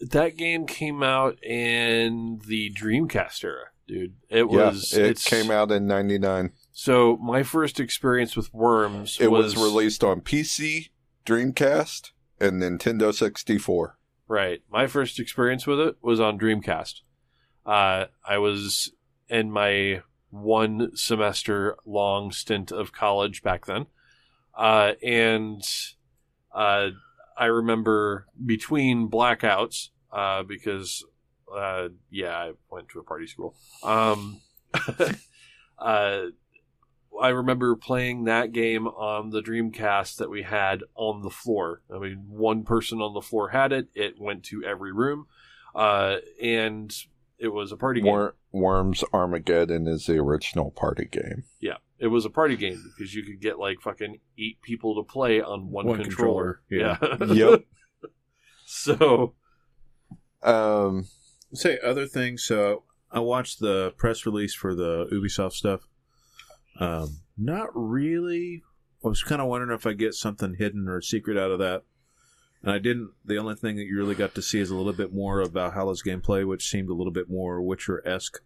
that 0.00 0.36
game 0.36 0.66
came 0.66 1.02
out 1.02 1.42
in 1.42 2.40
the 2.46 2.72
Dreamcast 2.72 3.42
era, 3.44 3.66
dude. 3.88 4.14
It 4.28 4.48
was. 4.48 4.92
yeah, 4.96 5.04
it 5.04 5.22
came 5.24 5.50
out 5.50 5.70
in 5.70 5.86
99. 5.86 6.52
So 6.72 7.16
my 7.18 7.42
first 7.42 7.80
experience 7.80 8.36
with 8.36 8.52
Worms 8.52 9.18
It 9.20 9.30
was, 9.30 9.56
released 9.56 10.04
on 10.04 10.20
PC, 10.20 10.90
Dreamcast, 11.26 12.10
and 12.40 12.62
Nintendo 12.62 13.14
64. 13.14 13.98
Right. 14.28 14.62
My 14.70 14.86
first 14.86 15.20
experience 15.20 15.66
with 15.66 15.80
it 15.80 15.96
was 16.00 16.20
on 16.20 16.38
Dreamcast. 16.38 17.00
Uh, 17.64 18.06
I 18.26 18.38
was 18.38 18.92
in 19.28 19.50
my 19.50 20.02
one 20.30 20.96
semester 20.96 21.76
long 21.84 22.32
stint 22.32 22.72
of 22.72 22.92
college 22.92 23.42
back 23.42 23.66
then. 23.66 23.86
Uh, 24.54 24.92
and 25.02 25.62
uh, 26.54 26.88
I 27.36 27.46
remember 27.46 28.26
between 28.44 29.08
blackouts, 29.08 29.88
uh, 30.10 30.42
because, 30.42 31.04
uh, 31.54 31.88
yeah, 32.10 32.36
I 32.36 32.52
went 32.70 32.88
to 32.90 32.98
a 32.98 33.04
party 33.04 33.26
school. 33.26 33.54
Um, 33.82 34.40
uh, 35.78 36.22
I 37.20 37.28
remember 37.28 37.76
playing 37.76 38.24
that 38.24 38.52
game 38.52 38.86
on 38.86 39.30
the 39.30 39.42
Dreamcast 39.42 40.16
that 40.16 40.30
we 40.30 40.42
had 40.42 40.82
on 40.94 41.22
the 41.22 41.30
floor. 41.30 41.82
I 41.94 41.98
mean, 41.98 42.24
one 42.28 42.64
person 42.64 43.00
on 43.00 43.14
the 43.14 43.20
floor 43.20 43.50
had 43.50 43.72
it. 43.72 43.88
It 43.94 44.20
went 44.20 44.44
to 44.44 44.64
every 44.64 44.92
room, 44.92 45.26
uh, 45.74 46.16
and 46.42 46.94
it 47.42 47.48
was 47.52 47.72
a 47.72 47.76
party 47.76 48.00
game. 48.00 48.30
Worms 48.52 49.02
Armageddon 49.12 49.88
is 49.88 50.06
the 50.06 50.16
original 50.18 50.70
party 50.70 51.06
game. 51.10 51.42
Yeah, 51.60 51.78
it 51.98 52.06
was 52.06 52.24
a 52.24 52.30
party 52.30 52.56
game 52.56 52.80
because 52.96 53.14
you 53.14 53.24
could 53.24 53.40
get 53.40 53.58
like 53.58 53.80
fucking 53.80 54.20
eight 54.38 54.62
people 54.62 54.94
to 54.94 55.02
play 55.12 55.42
on 55.42 55.70
one, 55.70 55.86
One 55.86 56.02
controller. 56.02 56.60
controller, 56.68 56.98
Yeah. 57.20 57.34
Yep. 57.34 57.64
so 58.64 59.34
Um, 60.42 61.06
say 61.52 61.78
other 61.84 62.06
things. 62.06 62.44
So 62.44 62.84
I 63.10 63.20
watched 63.20 63.58
the 63.60 63.92
press 63.96 64.24
release 64.24 64.54
for 64.54 64.74
the 64.74 65.06
Ubisoft 65.12 65.52
stuff. 65.52 65.80
Um, 66.78 67.18
not 67.36 67.68
really. 67.74 68.62
I 69.04 69.08
was 69.08 69.22
kind 69.24 69.42
of 69.42 69.48
wondering 69.48 69.76
if 69.76 69.84
I 69.86 69.94
get 69.94 70.14
something 70.14 70.54
hidden 70.58 70.88
or 70.88 71.00
secret 71.00 71.36
out 71.36 71.50
of 71.50 71.58
that. 71.58 71.82
And 72.62 72.70
I 72.72 72.78
didn't. 72.78 73.10
The 73.24 73.38
only 73.38 73.56
thing 73.56 73.76
that 73.76 73.84
you 73.84 73.96
really 73.96 74.14
got 74.14 74.34
to 74.36 74.42
see 74.42 74.60
is 74.60 74.70
a 74.70 74.76
little 74.76 74.92
bit 74.92 75.12
more 75.12 75.40
of 75.40 75.52
Valhalla's 75.52 76.02
gameplay, 76.02 76.46
which 76.46 76.68
seemed 76.68 76.88
a 76.88 76.94
little 76.94 77.12
bit 77.12 77.28
more 77.28 77.60
Witcher 77.60 78.06
esque. 78.06 78.40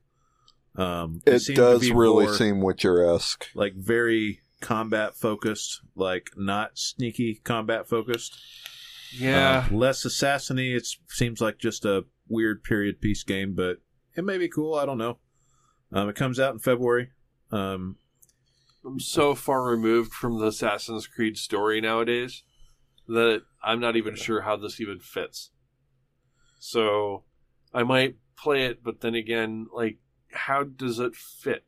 Um, 0.75 1.21
it 1.27 1.41
seemed 1.41 1.57
to 1.57 1.63
does 1.63 1.81
be 1.81 1.93
really 1.93 2.25
more, 2.27 2.35
seem 2.35 2.61
Witcher 2.61 3.05
esque. 3.15 3.47
like 3.55 3.75
very 3.75 4.41
combat 4.61 5.15
focused, 5.17 5.83
like 5.95 6.31
not 6.37 6.79
sneaky 6.79 7.41
combat 7.45 7.89
focused. 7.89 8.39
yeah, 9.19 9.67
Uh, 9.71 9.75
less 9.75 10.05
assassiny. 10.07 10.75
It 10.75 10.87
seems 11.09 11.41
like 11.41 11.59
just 11.59 11.85
a 11.85 12.05
weird 12.29 12.63
period 12.65 13.01
piece 13.01 13.23
game, 13.23 13.55
but 13.55 13.79
it 14.17 14.25
may 14.25 14.39
be 14.39 14.49
cool. 14.49 14.75
I 14.75 14.87
don't 14.87 14.99
know. 14.99 15.19
Um, 15.93 16.09
it 16.09 16.17
comes 16.17 16.41
out 16.41 16.53
in 16.53 16.59
February. 16.59 17.11
Um, 17.51 17.97
I'm 18.85 18.99
so 19.01 19.35
far 19.35 19.63
removed 19.65 20.13
from 20.13 20.39
the 20.39 20.47
Assassin's 20.47 21.07
Creed 21.07 21.37
story 21.37 21.81
nowadays 21.81 22.43
that 23.09 23.43
I'm 23.63 23.81
not 23.81 23.97
even 23.97 24.15
sure 24.15 24.43
how 24.43 24.57
this 24.57 24.81
even 24.81 24.99
fits. 25.01 25.51
So 26.59 27.25
I 27.73 27.83
might 27.83 28.17
play 28.37 28.65
it, 28.67 28.83
but 28.83 29.01
then 29.01 29.15
again, 29.15 29.67
like, 29.73 29.99
how 30.33 30.65
does 30.65 30.99
it 30.99 31.15
fit? 31.15 31.65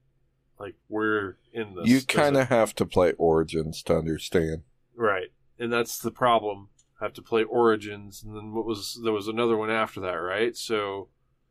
Like, 0.59 0.75
we're 0.89 1.37
in 1.53 1.75
this. 1.77 1.89
You 1.89 2.01
kind 2.03 2.37
of 2.37 2.49
have 2.49 2.75
to 2.77 2.87
play 2.87 3.13
Origins 3.13 3.83
to 3.85 3.97
understand. 3.97 4.63
right, 4.97 5.29
and 5.59 5.73
that's 5.73 5.99
the 5.99 6.11
problem. 6.11 6.69
I 7.01 7.05
have 7.05 7.13
to 7.15 7.23
play 7.23 7.45
Origins, 7.45 8.25
and 8.25 8.35
then 8.37 8.53
what 8.53 8.67
was 8.67 9.01
there 9.05 9.13
was 9.13 9.29
another 9.29 9.57
one 9.57 9.71
after 9.71 10.01
that, 10.01 10.15
right? 10.15 10.57
So 10.57 11.09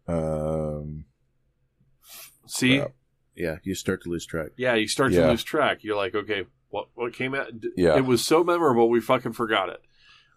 Um, 0.07 1.05
see, 2.45 2.80
Crap. 2.80 2.91
yeah, 3.35 3.57
you 3.64 3.76
start 3.76 4.03
to 4.03 4.09
lose 4.09 4.26
track. 4.26 4.49
yeah, 4.57 4.73
you 4.76 4.88
start 4.88 5.11
Yeah. 5.14 5.22
to 5.22 5.30
lose 5.30 5.43
track. 5.43 5.84
You're 5.84 5.95
like, 5.95 6.15
okay, 6.15 6.45
what 6.69 6.88
what 6.95 7.14
came 7.14 7.34
out? 7.34 7.48
Yeah. 7.76 7.98
it 7.98 8.06
was 8.06 8.26
so 8.26 8.44
memorable, 8.44 8.89
we 8.89 9.02
fucking 9.02 9.34
forgot 9.34 9.69
it. 9.69 9.81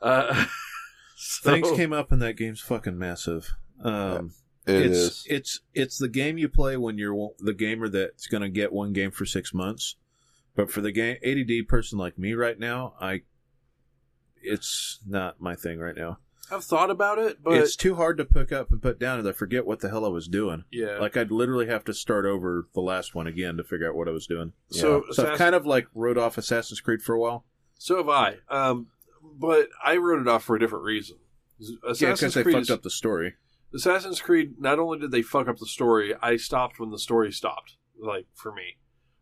Uh, 0.00 0.46
so- 1.16 1.50
Things 1.52 1.70
came 1.72 1.92
up 1.92 2.12
and 2.12 2.22
that 2.22 2.36
game's 2.36 2.60
fucking 2.60 2.98
massive. 2.98 3.50
Um, 3.82 4.32
it 4.66 4.86
it's 4.86 4.98
is. 4.98 5.26
it's 5.28 5.60
it's 5.74 5.98
the 5.98 6.08
game 6.08 6.36
you 6.38 6.48
play 6.48 6.76
when 6.76 6.98
you're 6.98 7.30
the 7.38 7.54
gamer 7.54 7.88
that's 7.88 8.26
going 8.26 8.42
to 8.42 8.48
get 8.50 8.72
one 8.72 8.92
game 8.92 9.10
for 9.10 9.24
six 9.24 9.54
months. 9.54 9.96
But 10.54 10.70
for 10.70 10.80
the 10.80 10.92
game 10.92 11.16
ADD 11.24 11.68
person 11.68 11.98
like 11.98 12.18
me 12.18 12.34
right 12.34 12.58
now, 12.58 12.94
I 13.00 13.22
it's 14.42 15.00
not 15.06 15.40
my 15.40 15.54
thing 15.54 15.78
right 15.78 15.96
now. 15.96 16.18
I've 16.50 16.64
thought 16.64 16.90
about 16.90 17.18
it, 17.18 17.42
but 17.42 17.54
it's 17.54 17.76
too 17.76 17.94
hard 17.96 18.18
to 18.18 18.24
pick 18.24 18.52
up 18.52 18.70
and 18.70 18.80
put 18.82 18.98
down, 18.98 19.18
and 19.18 19.28
I 19.28 19.32
forget 19.32 19.66
what 19.66 19.80
the 19.80 19.88
hell 19.90 20.04
I 20.04 20.08
was 20.08 20.28
doing. 20.28 20.64
yeah, 20.70 20.98
Like 20.98 21.16
I'd 21.16 21.30
literally 21.30 21.66
have 21.66 21.84
to 21.84 21.94
start 21.94 22.24
over 22.26 22.68
the 22.74 22.80
last 22.80 23.14
one 23.14 23.26
again 23.26 23.56
to 23.56 23.64
figure 23.64 23.88
out 23.88 23.94
what 23.96 24.08
I 24.08 24.12
was 24.12 24.26
doing. 24.26 24.52
So, 24.70 25.04
so 25.12 25.30
I've 25.32 25.38
kind 25.38 25.54
of 25.54 25.66
like 25.66 25.86
wrote 25.94 26.18
off 26.18 26.36
Assassin's 26.38 26.80
Creed 26.80 27.02
for 27.02 27.14
a 27.14 27.20
while. 27.20 27.44
so 27.78 27.96
have 27.98 28.08
I. 28.08 28.36
Um, 28.48 28.88
but 29.38 29.68
I 29.84 29.96
wrote 29.96 30.20
it 30.20 30.28
off 30.28 30.44
for 30.44 30.56
a 30.56 30.58
different 30.60 30.84
reason. 30.84 31.16
yeah, 31.58 31.76
Assassin's 31.90 32.18
because 32.20 32.34
they 32.34 32.42
Creed 32.42 32.54
fucked 32.54 32.62
is- 32.64 32.70
up 32.70 32.82
the 32.82 32.90
story. 32.90 33.34
Assassin's 33.72 34.20
Creed. 34.20 34.54
Not 34.58 34.78
only 34.80 34.98
did 34.98 35.12
they 35.12 35.22
fuck 35.22 35.46
up 35.46 35.58
the 35.58 35.66
story, 35.66 36.12
I 36.20 36.36
stopped 36.36 36.80
when 36.80 36.90
the 36.90 36.98
story 36.98 37.30
stopped. 37.30 37.76
Like 38.02 38.26
for 38.34 38.50
me, 38.52 38.78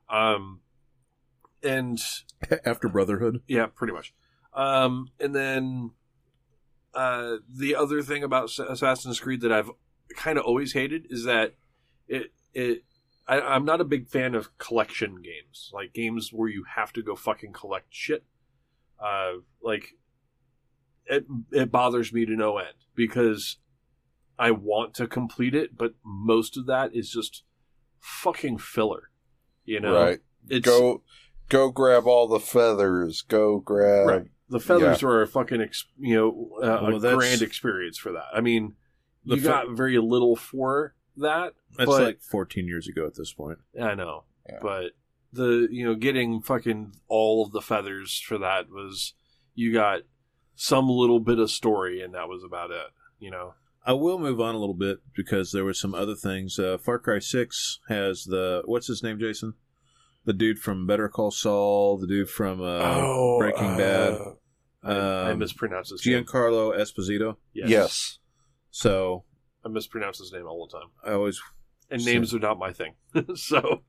um, 0.08 0.60
and 1.62 2.00
After 2.64 2.88
Brotherhood. 2.88 3.42
yeah, 3.48 3.66
pretty 3.66 3.92
much. 3.92 4.14
Um, 4.54 5.08
and 5.20 5.34
then 5.34 5.90
uh, 6.94 7.36
the 7.48 7.74
other 7.74 8.02
thing 8.02 8.22
about 8.22 8.50
Assassin's 8.58 9.20
Creed 9.20 9.40
that 9.42 9.52
I've 9.52 9.70
kind 10.16 10.38
of 10.38 10.44
always 10.44 10.72
hated 10.72 11.06
is 11.10 11.24
that 11.24 11.54
it 12.06 12.32
it 12.54 12.84
I, 13.26 13.40
I'm 13.40 13.64
not 13.64 13.80
a 13.80 13.84
big 13.84 14.08
fan 14.08 14.34
of 14.34 14.56
collection 14.58 15.16
games, 15.22 15.70
like 15.72 15.92
games 15.92 16.30
where 16.32 16.48
you 16.48 16.64
have 16.76 16.92
to 16.94 17.02
go 17.02 17.14
fucking 17.14 17.52
collect 17.52 17.88
shit. 17.90 18.24
Uh, 18.98 19.34
like 19.62 19.94
it 21.06 21.26
it 21.52 21.70
bothers 21.70 22.12
me 22.12 22.24
to 22.26 22.34
no 22.34 22.58
end 22.58 22.74
because 22.94 23.58
I 24.38 24.50
want 24.52 24.94
to 24.94 25.06
complete 25.06 25.54
it, 25.54 25.76
but 25.76 25.94
most 26.04 26.56
of 26.56 26.66
that 26.66 26.94
is 26.94 27.10
just 27.10 27.42
fucking 28.00 28.58
filler. 28.58 29.10
You 29.64 29.80
know, 29.80 29.94
right. 29.94 30.20
It's, 30.48 30.66
Go, 30.66 31.02
go 31.48 31.70
grab 31.70 32.06
all 32.06 32.26
the 32.26 32.40
feathers. 32.40 33.22
Go 33.22 33.58
grab. 33.58 34.06
Right. 34.06 34.26
The 34.50 34.60
feathers 34.60 35.02
are 35.02 35.22
a 35.22 35.26
fucking, 35.26 35.60
ex, 35.60 35.84
you 35.98 36.14
know, 36.14 36.50
uh, 36.62 36.80
Well, 36.82 37.04
a 37.04 37.14
grand 37.16 37.42
experience 37.42 37.98
for 37.98 38.12
that. 38.12 38.26
I 38.34 38.40
mean, 38.40 38.76
The 39.24 39.36
you 39.36 39.42
fe- 39.42 39.48
got 39.48 39.70
very 39.70 39.98
little 39.98 40.36
for 40.36 40.94
that. 41.18 41.54
That's 41.76 41.86
but, 41.90 42.02
like 42.02 42.20
14 42.22 42.66
years 42.66 42.88
ago 42.88 43.06
at 43.06 43.14
this 43.14 43.32
point. 43.32 43.58
I 43.80 43.94
know, 43.94 44.24
Yeah. 44.48 44.58
but 44.62 44.92
the 45.30 45.68
you 45.70 45.84
know 45.84 45.94
getting 45.94 46.40
fucking 46.40 46.94
all 47.08 47.44
of 47.44 47.52
the 47.52 47.60
feathers 47.60 48.18
for 48.18 48.38
that 48.38 48.70
was 48.70 49.12
you 49.54 49.70
got 49.74 50.00
some 50.56 50.88
little 50.88 51.20
bit 51.20 51.38
of 51.38 51.50
story 51.50 52.00
and 52.00 52.14
that 52.14 52.28
was 52.30 52.42
about 52.42 52.70
it. 52.70 52.86
You 53.18 53.30
know, 53.30 53.54
I 53.84 53.92
will 53.92 54.18
move 54.18 54.40
on 54.40 54.54
a 54.54 54.58
little 54.58 54.74
bit 54.74 55.00
because 55.14 55.52
there 55.52 55.64
were 55.64 55.74
some 55.74 55.94
other 55.94 56.14
things. 56.14 56.58
Uh, 56.58 56.78
Far 56.78 56.98
Cry 56.98 57.18
6 57.18 57.80
has 57.88 58.24
the. 58.24 58.62
What's 58.64 58.86
his 58.86 59.02
name, 59.02 59.18
Jason? 59.18 59.54
The 60.24 60.32
dude 60.32 60.58
from 60.58 60.86
Better 60.86 61.08
Call 61.08 61.30
Saul, 61.30 61.96
the 61.98 62.06
dude 62.06 62.28
from 62.30 62.60
uh, 62.62 63.38
Breaking 63.38 63.76
Bad. 63.76 64.18
I, 64.82 64.92
I 64.92 65.30
Um, 65.32 65.38
mispronounced 65.38 65.90
his 65.90 66.04
name. 66.06 66.24
Giancarlo 66.24 66.76
Esposito. 66.78 67.36
Yes. 67.52 67.68
Yes. 67.68 68.18
So 68.70 69.24
I 69.64 69.68
mispronounce 69.68 70.18
his 70.18 70.32
name 70.32 70.46
all 70.46 70.66
the 70.70 70.78
time, 70.78 70.88
I 71.04 71.12
always, 71.12 71.40
and 71.90 72.00
So- 72.02 72.10
names 72.10 72.34
are 72.34 72.38
not 72.38 72.58
my 72.58 72.72
thing. 72.72 72.94
so 73.34 73.82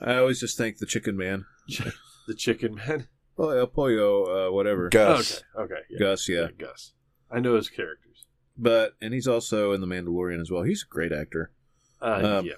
I 0.00 0.16
always 0.16 0.40
just 0.40 0.56
think 0.58 0.78
the 0.78 0.86
Chicken 0.86 1.16
Man. 1.16 1.44
the 2.26 2.34
chicken 2.34 2.74
man. 2.74 3.08
Oh, 3.38 3.48
El 3.50 3.66
Pollo, 3.68 4.48
uh, 4.48 4.52
whatever. 4.52 4.88
Gus. 4.90 5.42
Okay, 5.56 5.62
okay, 5.74 5.82
yeah. 5.90 5.98
Gus, 5.98 6.28
yeah. 6.28 6.48
Gus. 6.58 6.92
I 7.30 7.40
know 7.40 7.54
his 7.56 7.68
characters. 7.70 8.26
But 8.56 8.94
and 9.00 9.14
he's 9.14 9.26
also 9.26 9.72
in 9.72 9.80
the 9.80 9.86
Mandalorian 9.86 10.40
as 10.40 10.50
well. 10.50 10.62
He's 10.64 10.84
a 10.88 10.92
great 10.92 11.12
actor. 11.12 11.50
Uh, 12.00 12.38
Um, 12.40 12.46
yeah. 12.46 12.54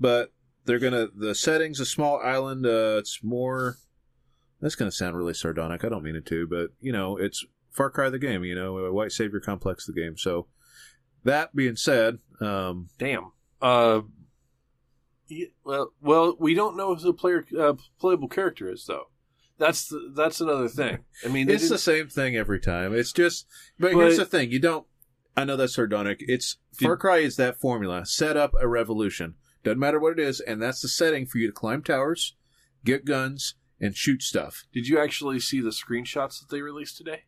but 0.00 0.32
they're 0.64 0.78
gonna 0.80 1.08
the 1.14 1.34
settings 1.34 1.78
a 1.80 1.86
small 1.86 2.18
island 2.20 2.66
uh 2.66 2.96
it's 2.98 3.20
more 3.22 3.76
that's 4.60 4.74
gonna 4.74 4.90
sound 4.90 5.16
really 5.16 5.34
sardonic. 5.34 5.84
I 5.84 5.88
don't 5.88 6.02
mean 6.02 6.16
it 6.16 6.26
to 6.26 6.46
but 6.46 6.70
you 6.80 6.92
know 6.92 7.16
it's 7.16 7.44
far 7.70 7.90
cry 7.90 8.10
the 8.10 8.18
game 8.18 8.44
you 8.44 8.54
know 8.54 8.92
white 8.92 9.12
savior 9.12 9.40
complex 9.40 9.86
the 9.86 9.92
game. 9.92 10.16
So 10.16 10.46
that 11.24 11.54
being 11.54 11.76
said 11.76 12.18
um 12.40 12.88
Damn. 12.98 13.32
Uh, 13.60 14.02
well, 15.64 15.92
well, 16.00 16.36
we 16.38 16.54
don't 16.54 16.76
know 16.76 16.94
who 16.94 17.02
the 17.02 17.12
player 17.12 17.44
uh, 17.58 17.74
playable 18.00 18.28
character 18.28 18.70
is 18.70 18.84
though. 18.86 19.04
That's 19.58 19.88
the, 19.88 20.12
that's 20.14 20.40
another 20.40 20.68
thing. 20.68 21.04
I 21.24 21.28
mean, 21.28 21.50
it's 21.50 21.68
the 21.68 21.78
same 21.78 22.08
thing 22.08 22.34
every 22.34 22.58
time. 22.60 22.94
It's 22.94 23.12
just 23.12 23.46
but, 23.78 23.92
But- 23.92 23.98
here's 23.98 24.16
the 24.16 24.24
thing. 24.24 24.50
You 24.50 24.58
don't 24.58 24.86
i 25.36 25.44
know 25.44 25.56
that's 25.56 25.74
sardonic. 25.74 26.18
It's 26.20 26.56
Did- 26.78 26.86
far 26.86 26.96
cry 26.96 27.18
is 27.18 27.36
that 27.36 27.60
formula. 27.60 28.04
Set 28.06 28.36
up 28.36 28.54
a 28.60 28.66
revolution. 28.66 29.34
Doesn't 29.62 29.78
matter 29.78 30.00
what 30.00 30.18
it 30.18 30.18
is 30.18 30.40
and 30.40 30.60
that's 30.60 30.80
the 30.80 30.88
setting 30.88 31.26
for 31.26 31.38
you 31.38 31.46
to 31.46 31.52
climb 31.52 31.82
towers 31.82 32.34
get 32.84 33.04
guns 33.04 33.54
and 33.80 33.96
shoot 33.96 34.22
stuff 34.22 34.64
did 34.72 34.86
you 34.86 34.98
actually 35.00 35.40
see 35.40 35.60
the 35.60 35.70
screenshots 35.70 36.40
that 36.40 36.48
they 36.50 36.60
released 36.62 36.96
today? 36.96 37.22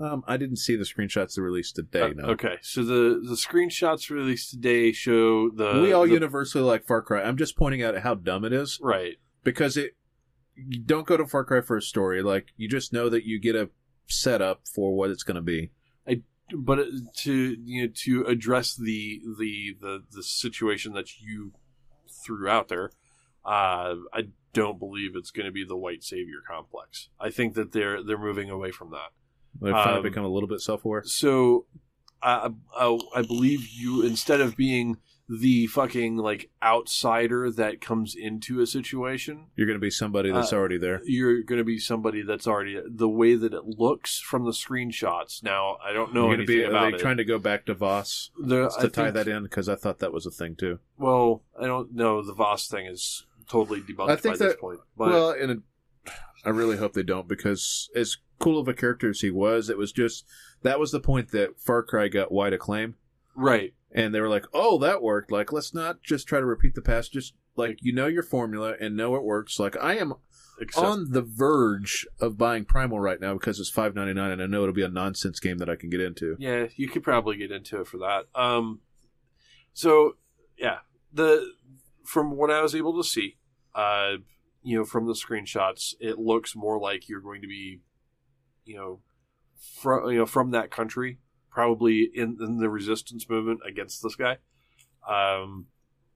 um, 0.00 0.22
I 0.26 0.36
didn't 0.36 0.56
see 0.56 0.76
the 0.76 0.84
screenshots 0.84 1.34
they 1.34 1.42
released 1.42 1.76
today. 1.76 2.00
Uh, 2.02 2.08
no, 2.14 2.24
Okay, 2.30 2.56
so 2.62 2.82
the 2.84 3.20
the 3.22 3.34
screenshots 3.34 4.08
released 4.08 4.50
today 4.50 4.92
show 4.92 5.50
the 5.50 5.80
we 5.82 5.92
all 5.92 6.06
the- 6.06 6.12
universally 6.12 6.64
like 6.64 6.86
Far 6.86 7.02
Cry. 7.02 7.22
I'm 7.22 7.36
just 7.36 7.56
pointing 7.56 7.82
out 7.82 7.98
how 7.98 8.14
dumb 8.14 8.44
it 8.44 8.52
is 8.52 8.78
right. 8.82 9.16
because 9.44 9.76
it. 9.76 9.96
You 10.54 10.78
don't 10.80 11.06
go 11.06 11.16
to 11.16 11.26
Far 11.26 11.44
Cry 11.44 11.60
for 11.60 11.76
a 11.76 11.82
story. 11.82 12.22
Like 12.22 12.48
you 12.56 12.68
just 12.68 12.92
know 12.92 13.08
that 13.08 13.24
you 13.24 13.38
get 13.40 13.56
a 13.56 13.68
setup 14.06 14.62
for 14.74 14.94
what 14.94 15.10
it's 15.10 15.22
going 15.22 15.36
to 15.36 15.42
be. 15.42 15.70
I 16.08 16.22
but 16.54 16.86
to 17.18 17.56
you 17.64 17.82
know 17.82 17.92
to 18.04 18.24
address 18.24 18.74
the 18.76 19.20
the 19.38 19.76
the 19.80 20.02
the 20.12 20.22
situation 20.22 20.92
that 20.94 21.18
you 21.20 21.52
threw 22.24 22.48
out 22.48 22.68
there 22.68 22.90
uh 23.44 23.94
i 24.12 24.22
don't 24.52 24.78
believe 24.78 25.12
it's 25.14 25.30
going 25.30 25.46
to 25.46 25.52
be 25.52 25.64
the 25.64 25.76
white 25.76 26.02
savior 26.02 26.38
complex 26.46 27.08
i 27.20 27.30
think 27.30 27.54
that 27.54 27.72
they're 27.72 28.02
they're 28.02 28.18
moving 28.18 28.50
away 28.50 28.70
from 28.70 28.90
that 28.90 29.10
They 29.60 29.70
finally 29.70 29.96
Um, 29.98 30.02
become 30.02 30.24
a 30.24 30.28
little 30.28 30.48
bit 30.48 30.60
self-aware. 30.60 31.02
so 31.04 31.66
I, 32.22 32.50
I 32.76 32.98
i 33.14 33.22
believe 33.22 33.68
you 33.68 34.02
instead 34.02 34.40
of 34.40 34.56
being 34.56 34.98
the 35.32 35.68
fucking 35.68 36.16
like 36.16 36.50
outsider 36.60 37.52
that 37.52 37.80
comes 37.80 38.16
into 38.16 38.60
a 38.60 38.66
situation 38.66 39.46
You're 39.54 39.68
going 39.68 39.78
to 39.78 39.80
be 39.80 39.88
somebody 39.90 40.32
that's 40.32 40.52
uh, 40.52 40.56
already 40.56 40.76
there. 40.76 41.00
you're 41.04 41.44
going 41.44 41.58
to 41.60 41.64
be 41.64 41.78
somebody 41.78 42.22
that's 42.22 42.48
already 42.48 42.80
the 42.84 43.08
way 43.08 43.36
that 43.36 43.54
it 43.54 43.64
looks 43.64 44.18
from 44.18 44.44
the 44.44 44.50
screenshots 44.50 45.40
now 45.44 45.76
i 45.84 45.92
don't 45.92 46.12
know 46.12 46.24
You're 46.26 46.34
anything 46.34 46.56
be. 46.56 46.64
Are 46.64 46.70
about 46.70 46.90
they 46.90 46.96
it 46.96 47.00
trying 47.00 47.16
to 47.18 47.24
go 47.24 47.38
back 47.38 47.64
to 47.66 47.74
Vaas 47.74 48.30
The- 48.40 48.68
to 48.70 48.76
I 48.78 48.82
tie 48.82 48.88
think- 48.88 49.14
that 49.14 49.28
in? 49.28 49.44
Because 49.44 49.68
I 49.68 49.76
thought 49.76 50.00
that 50.00 50.12
was 50.12 50.26
a 50.26 50.30
thing 50.32 50.56
too. 50.56 50.80
Well, 50.98 51.42
I 51.58 51.66
don't 51.66 51.94
know. 51.94 52.22
The 52.22 52.34
Vaas 52.34 52.66
thing 52.68 52.86
is 52.86 53.24
totally 53.50 53.80
debunked 53.80 54.10
I 54.10 54.16
think 54.16 54.38
by 54.38 54.44
this 54.44 54.54
that- 54.54 54.60
point. 54.60 54.80
But 54.96 55.08
well, 55.10 55.30
and 55.30 55.50
it, 55.50 55.58
I 56.44 56.50
really 56.50 56.76
hope 56.76 56.92
they 56.94 57.02
don't 57.02 57.28
because 57.28 57.90
as 57.94 58.16
cool 58.38 58.58
of 58.58 58.68
a 58.68 58.74
character 58.74 59.10
as 59.10 59.20
he 59.20 59.30
was, 59.30 59.68
it 59.68 59.76
was 59.76 59.92
just 59.92 60.24
that 60.62 60.78
was 60.80 60.90
the 60.92 61.00
point 61.00 61.30
that 61.32 61.60
Far 61.60 61.82
Cry 61.82 62.08
got 62.08 62.32
wide 62.32 62.52
acclaim. 62.52 62.94
right, 63.34 63.74
and 63.92 64.14
they 64.14 64.20
were 64.20 64.28
like, 64.28 64.46
"Oh, 64.54 64.78
that 64.78 65.02
worked." 65.02 65.30
Like, 65.30 65.52
let's 65.52 65.74
not 65.74 66.02
just 66.02 66.26
try 66.26 66.38
to 66.40 66.46
repeat 66.46 66.74
the 66.74 66.82
past. 66.82 67.12
Just 67.12 67.34
like 67.56 67.78
you 67.82 67.92
know 67.92 68.06
your 68.06 68.22
formula 68.22 68.74
and 68.80 68.96
know 68.96 69.16
it 69.16 69.22
works. 69.24 69.58
Like, 69.58 69.76
I 69.82 69.96
am 69.96 70.14
except 70.60 70.86
on 70.86 71.10
the 71.12 71.22
verge 71.22 72.06
of 72.20 72.36
buying 72.38 72.64
Primal 72.64 73.00
right 73.00 73.20
now 73.20 73.34
because 73.34 73.58
it's 73.60 73.70
five 73.70 73.94
ninety 73.94 74.14
nine, 74.14 74.30
and 74.30 74.42
I 74.42 74.46
know 74.46 74.62
it'll 74.62 74.74
be 74.74 74.82
a 74.82 74.88
nonsense 74.88 75.40
game 75.40 75.58
that 75.58 75.68
I 75.68 75.76
can 75.76 75.90
get 75.90 76.00
into. 76.00 76.36
yeah, 76.38 76.66
you 76.76 76.88
could 76.88 77.02
probably 77.02 77.36
get 77.36 77.50
into 77.50 77.80
it 77.80 77.86
for 77.86 77.98
that. 77.98 78.26
Um, 78.34 78.80
so 79.72 80.16
yeah, 80.58 80.78
the 81.12 81.52
from 82.04 82.36
what 82.36 82.50
I 82.50 82.62
was 82.62 82.74
able 82.74 82.96
to 83.02 83.06
see, 83.08 83.36
uh, 83.74 84.12
you 84.62 84.78
know, 84.78 84.84
from 84.84 85.06
the 85.06 85.14
screenshots, 85.14 85.94
it 86.00 86.18
looks 86.18 86.54
more 86.54 86.78
like 86.78 87.08
you're 87.08 87.20
going 87.20 87.40
to 87.42 87.48
be, 87.48 87.80
you 88.64 88.76
know, 88.76 89.00
from 89.80 90.10
you 90.10 90.18
know 90.18 90.26
from 90.26 90.50
that 90.52 90.70
country, 90.70 91.18
probably 91.50 92.10
in, 92.14 92.36
in 92.40 92.58
the 92.58 92.68
resistance 92.70 93.28
movement 93.28 93.60
against 93.66 94.02
this 94.02 94.16
guy. 94.16 94.38
Um, 95.08 95.66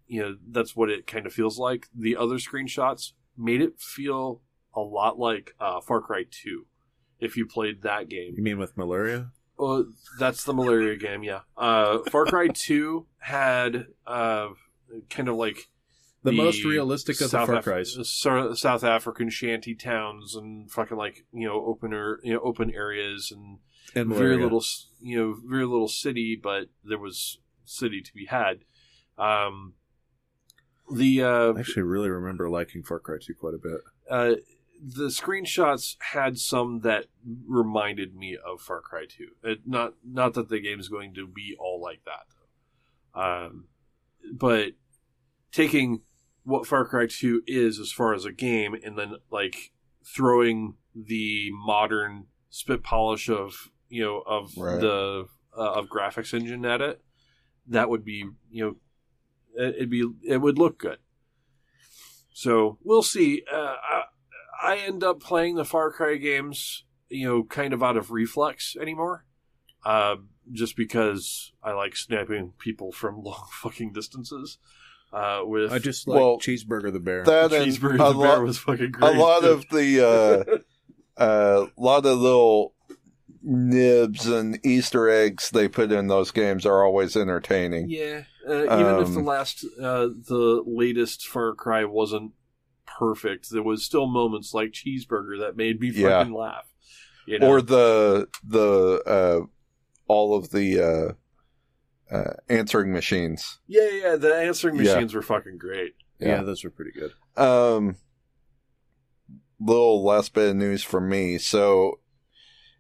you 0.07 0.21
know, 0.23 0.37
that's 0.51 0.77
what 0.77 0.91
it 0.91 1.07
kind 1.07 1.27
of 1.27 1.33
feels 1.33 1.59
like. 1.59 1.87
The 1.95 2.17
other 2.17 2.37
screenshots 2.37 3.13
made 3.37 3.63
it 3.63 3.81
feel 3.81 4.43
a 4.75 4.81
lot 4.81 5.19
like 5.19 5.55
uh, 5.59 5.81
Far 5.81 6.01
Cry 6.01 6.25
Two. 6.31 6.67
If 7.21 7.37
you 7.37 7.47
played 7.47 7.83
that 7.83 8.09
game, 8.11 8.35
You 8.37 8.43
mean 8.43 8.59
with 8.59 8.77
malaria? 8.77 9.31
well, 9.57 9.87
that's 10.19 10.45
the 10.45 10.53
malaria 10.53 10.97
game, 10.97 11.23
yeah. 11.23 11.41
Uh, 11.57 11.99
Far 12.11 12.27
Cry 12.27 12.49
2 12.53 13.07
had 13.19 13.87
uh, 14.05 14.49
kind 15.09 15.29
of 15.29 15.37
like 15.37 15.69
The, 16.25 16.33
most 16.33 16.65
realistic 16.65 17.21
of 17.21 17.29
South 17.29 17.49
the 17.49 17.53
Far 17.53 17.57
Af- 17.57 17.65
Cries. 17.65 17.99
South 18.59 18.83
African 18.83 19.29
shanty 19.29 19.75
towns 19.75 20.35
and 20.35 20.71
fucking 20.71 20.97
like 20.97 21.25
you 21.33 21.47
know 21.47 21.65
opener 21.67 22.19
you 22.23 22.33
know 22.33 22.41
open 22.41 22.73
areas 22.73 23.31
and 23.31 23.59
And 23.95 24.13
very 24.13 24.43
little 24.43 24.65
you 25.01 25.19
know 25.19 25.37
very 25.45 25.67
little 25.67 25.89
city, 25.89 26.39
but 26.43 26.69
there 26.83 26.99
was 26.99 27.39
city 27.65 28.01
to 28.01 28.13
be 28.15 28.25
had. 28.27 28.65
Um, 29.19 29.75
the 30.91 31.23
uh, 31.23 31.53
I 31.53 31.61
actually 31.61 31.83
really 31.83 32.11
remember 32.11 32.49
liking 32.49 32.83
Far 32.83 33.01
Cry 33.01 33.17
2 33.21 33.35
quite 33.35 33.55
a 33.55 33.59
bit. 33.59 33.81
uh, 34.11 34.35
the 34.83 35.09
screenshots 35.09 35.97
had 36.13 36.39
some 36.39 36.81
that 36.81 37.07
reminded 37.47 38.15
me 38.15 38.37
of 38.37 38.61
Far 38.61 38.81
Cry 38.81 39.05
2. 39.09 39.29
It, 39.43 39.59
not 39.67 39.95
not 40.05 40.35
that 40.35 40.49
the 40.49 40.61
game 40.61 40.81
is 40.81 40.89
going 40.89 41.15
to 41.15 41.27
be 41.27 41.57
all 41.59 41.81
like 41.81 42.01
that, 42.05 42.27
though. 42.35 43.21
Um, 43.21 43.67
but 44.33 44.73
taking 45.53 46.01
what 46.45 46.67
Far 46.67 46.85
Cry 46.87 47.07
2 47.07 47.43
is 47.47 47.79
as 47.79 47.91
far 47.93 48.15
as 48.15 48.25
a 48.25 48.33
game, 48.33 48.75
and 48.85 48.97
then 48.99 49.17
like 49.31 49.73
throwing 50.05 50.75
the 50.95 51.51
modern 51.53 52.27
spit 52.51 52.83
polish 52.85 53.29
of 53.29 53.71
you 53.89 54.03
know 54.03 54.23
of 54.27 54.57
Right. 54.57 54.81
the 54.81 55.27
uh, 55.57 55.73
of 55.73 55.89
graphics 55.89 56.33
engine 56.35 56.65
at 56.65 56.81
it, 56.81 57.03
that 57.67 57.89
would 57.89 58.05
be 58.05 58.25
you 58.51 58.65
know 58.65 58.77
it- 59.57 59.75
it'd 59.77 59.91
be 59.91 60.05
it 60.23 60.39
would 60.39 60.59
look 60.59 60.79
good. 60.79 60.99
So 62.33 62.79
we'll 62.83 63.03
see. 63.03 63.43
Uh, 63.53 63.77
I, 63.83 64.03
I 64.63 64.77
end 64.79 65.05
up 65.05 65.21
playing 65.21 65.55
the 65.57 65.65
Far 65.65 65.91
Cry 65.93 66.17
games, 66.17 66.85
you 67.09 67.27
know, 67.29 67.45
kind 67.45 67.73
of 67.73 67.83
out 67.83 67.97
of 67.97 68.11
reflex 68.11 68.77
anymore, 68.81 69.25
uh, 69.85 70.17
just 70.53 70.77
because 70.77 71.53
I 71.63 71.73
like 71.73 71.97
sniping 71.97 72.53
people 72.59 72.91
from 72.93 73.17
long 73.23 73.47
fucking 73.53 73.93
distances. 73.93 74.59
Uh, 75.15 75.43
with 75.45 75.71
I 75.73 75.79
just 75.79 76.09
like 76.09 76.17
Well, 76.19 76.39
cheeseburger 76.39 76.93
the 76.93 76.99
bear. 77.01 77.23
That 77.25 77.53
and 77.53 77.67
Cheeseburger 77.71 78.11
a 78.11 78.13
the 78.13 78.19
Bear 78.21 78.43
was 78.43 78.59
fucking 78.59 78.91
great. 78.91 79.15
a 79.17 79.19
lot 79.19 79.45
of 79.45 79.65
the 79.71 80.65
uh, 81.19 81.23
uh, 81.23 81.67
lot 81.77 82.05
of 82.05 82.19
little 82.19 82.75
nibs 83.43 84.27
and 84.27 84.59
Easter 84.67 85.09
eggs 85.09 85.51
they 85.51 85.69
put 85.69 85.93
in 85.93 86.09
those 86.09 86.31
games 86.31 86.67
are 86.67 86.83
always 86.85 87.17
entertaining. 87.17 87.89
yeah, 87.89 88.23
uh, 88.49 88.65
even 88.65 88.99
if 89.01 89.13
the 89.13 89.21
Um, 89.21 89.25
last, 89.27 89.65
uh, 89.81 90.09
the 90.29 90.63
latest 90.67 91.27
Far 91.29 91.55
Cry 91.55 91.85
wasn't 91.85 92.33
perfect, 92.87 93.51
there 93.51 93.63
was 93.63 93.85
still 93.85 94.07
moments 94.07 94.55
like 94.55 94.73
Cheeseburger 94.73 95.39
that 95.41 95.57
made 95.57 95.81
me 95.81 95.91
Yeah. 95.95 96.19
fucking 96.21 96.35
laugh. 96.35 96.67
You 97.27 97.39
know? 97.39 97.49
Or 97.49 97.63
the 97.63 98.29
the 98.43 99.03
uh, 99.07 99.47
all 100.09 100.37
of 100.37 100.51
the 100.51 101.15
uh, 102.11 102.35
answering 102.49 102.93
machines. 102.93 103.59
yeah, 103.67 103.89
yeah, 103.91 104.17
the 104.17 104.35
answering 104.35 104.77
Yeah. 104.77 104.95
machines 104.95 105.15
were 105.15 105.23
fucking 105.23 105.59
great. 105.59 105.95
yeah. 106.19 106.29
yeah. 106.29 106.43
those 106.43 106.63
were 106.65 106.71
pretty 106.71 106.93
good. 106.93 107.13
Um, 107.43 107.97
little 109.61 110.05
last 110.05 110.33
bit 110.35 110.51
of 110.51 110.57
news 110.57 110.83
from 110.83 111.09
me. 111.09 111.39
So 111.39 112.01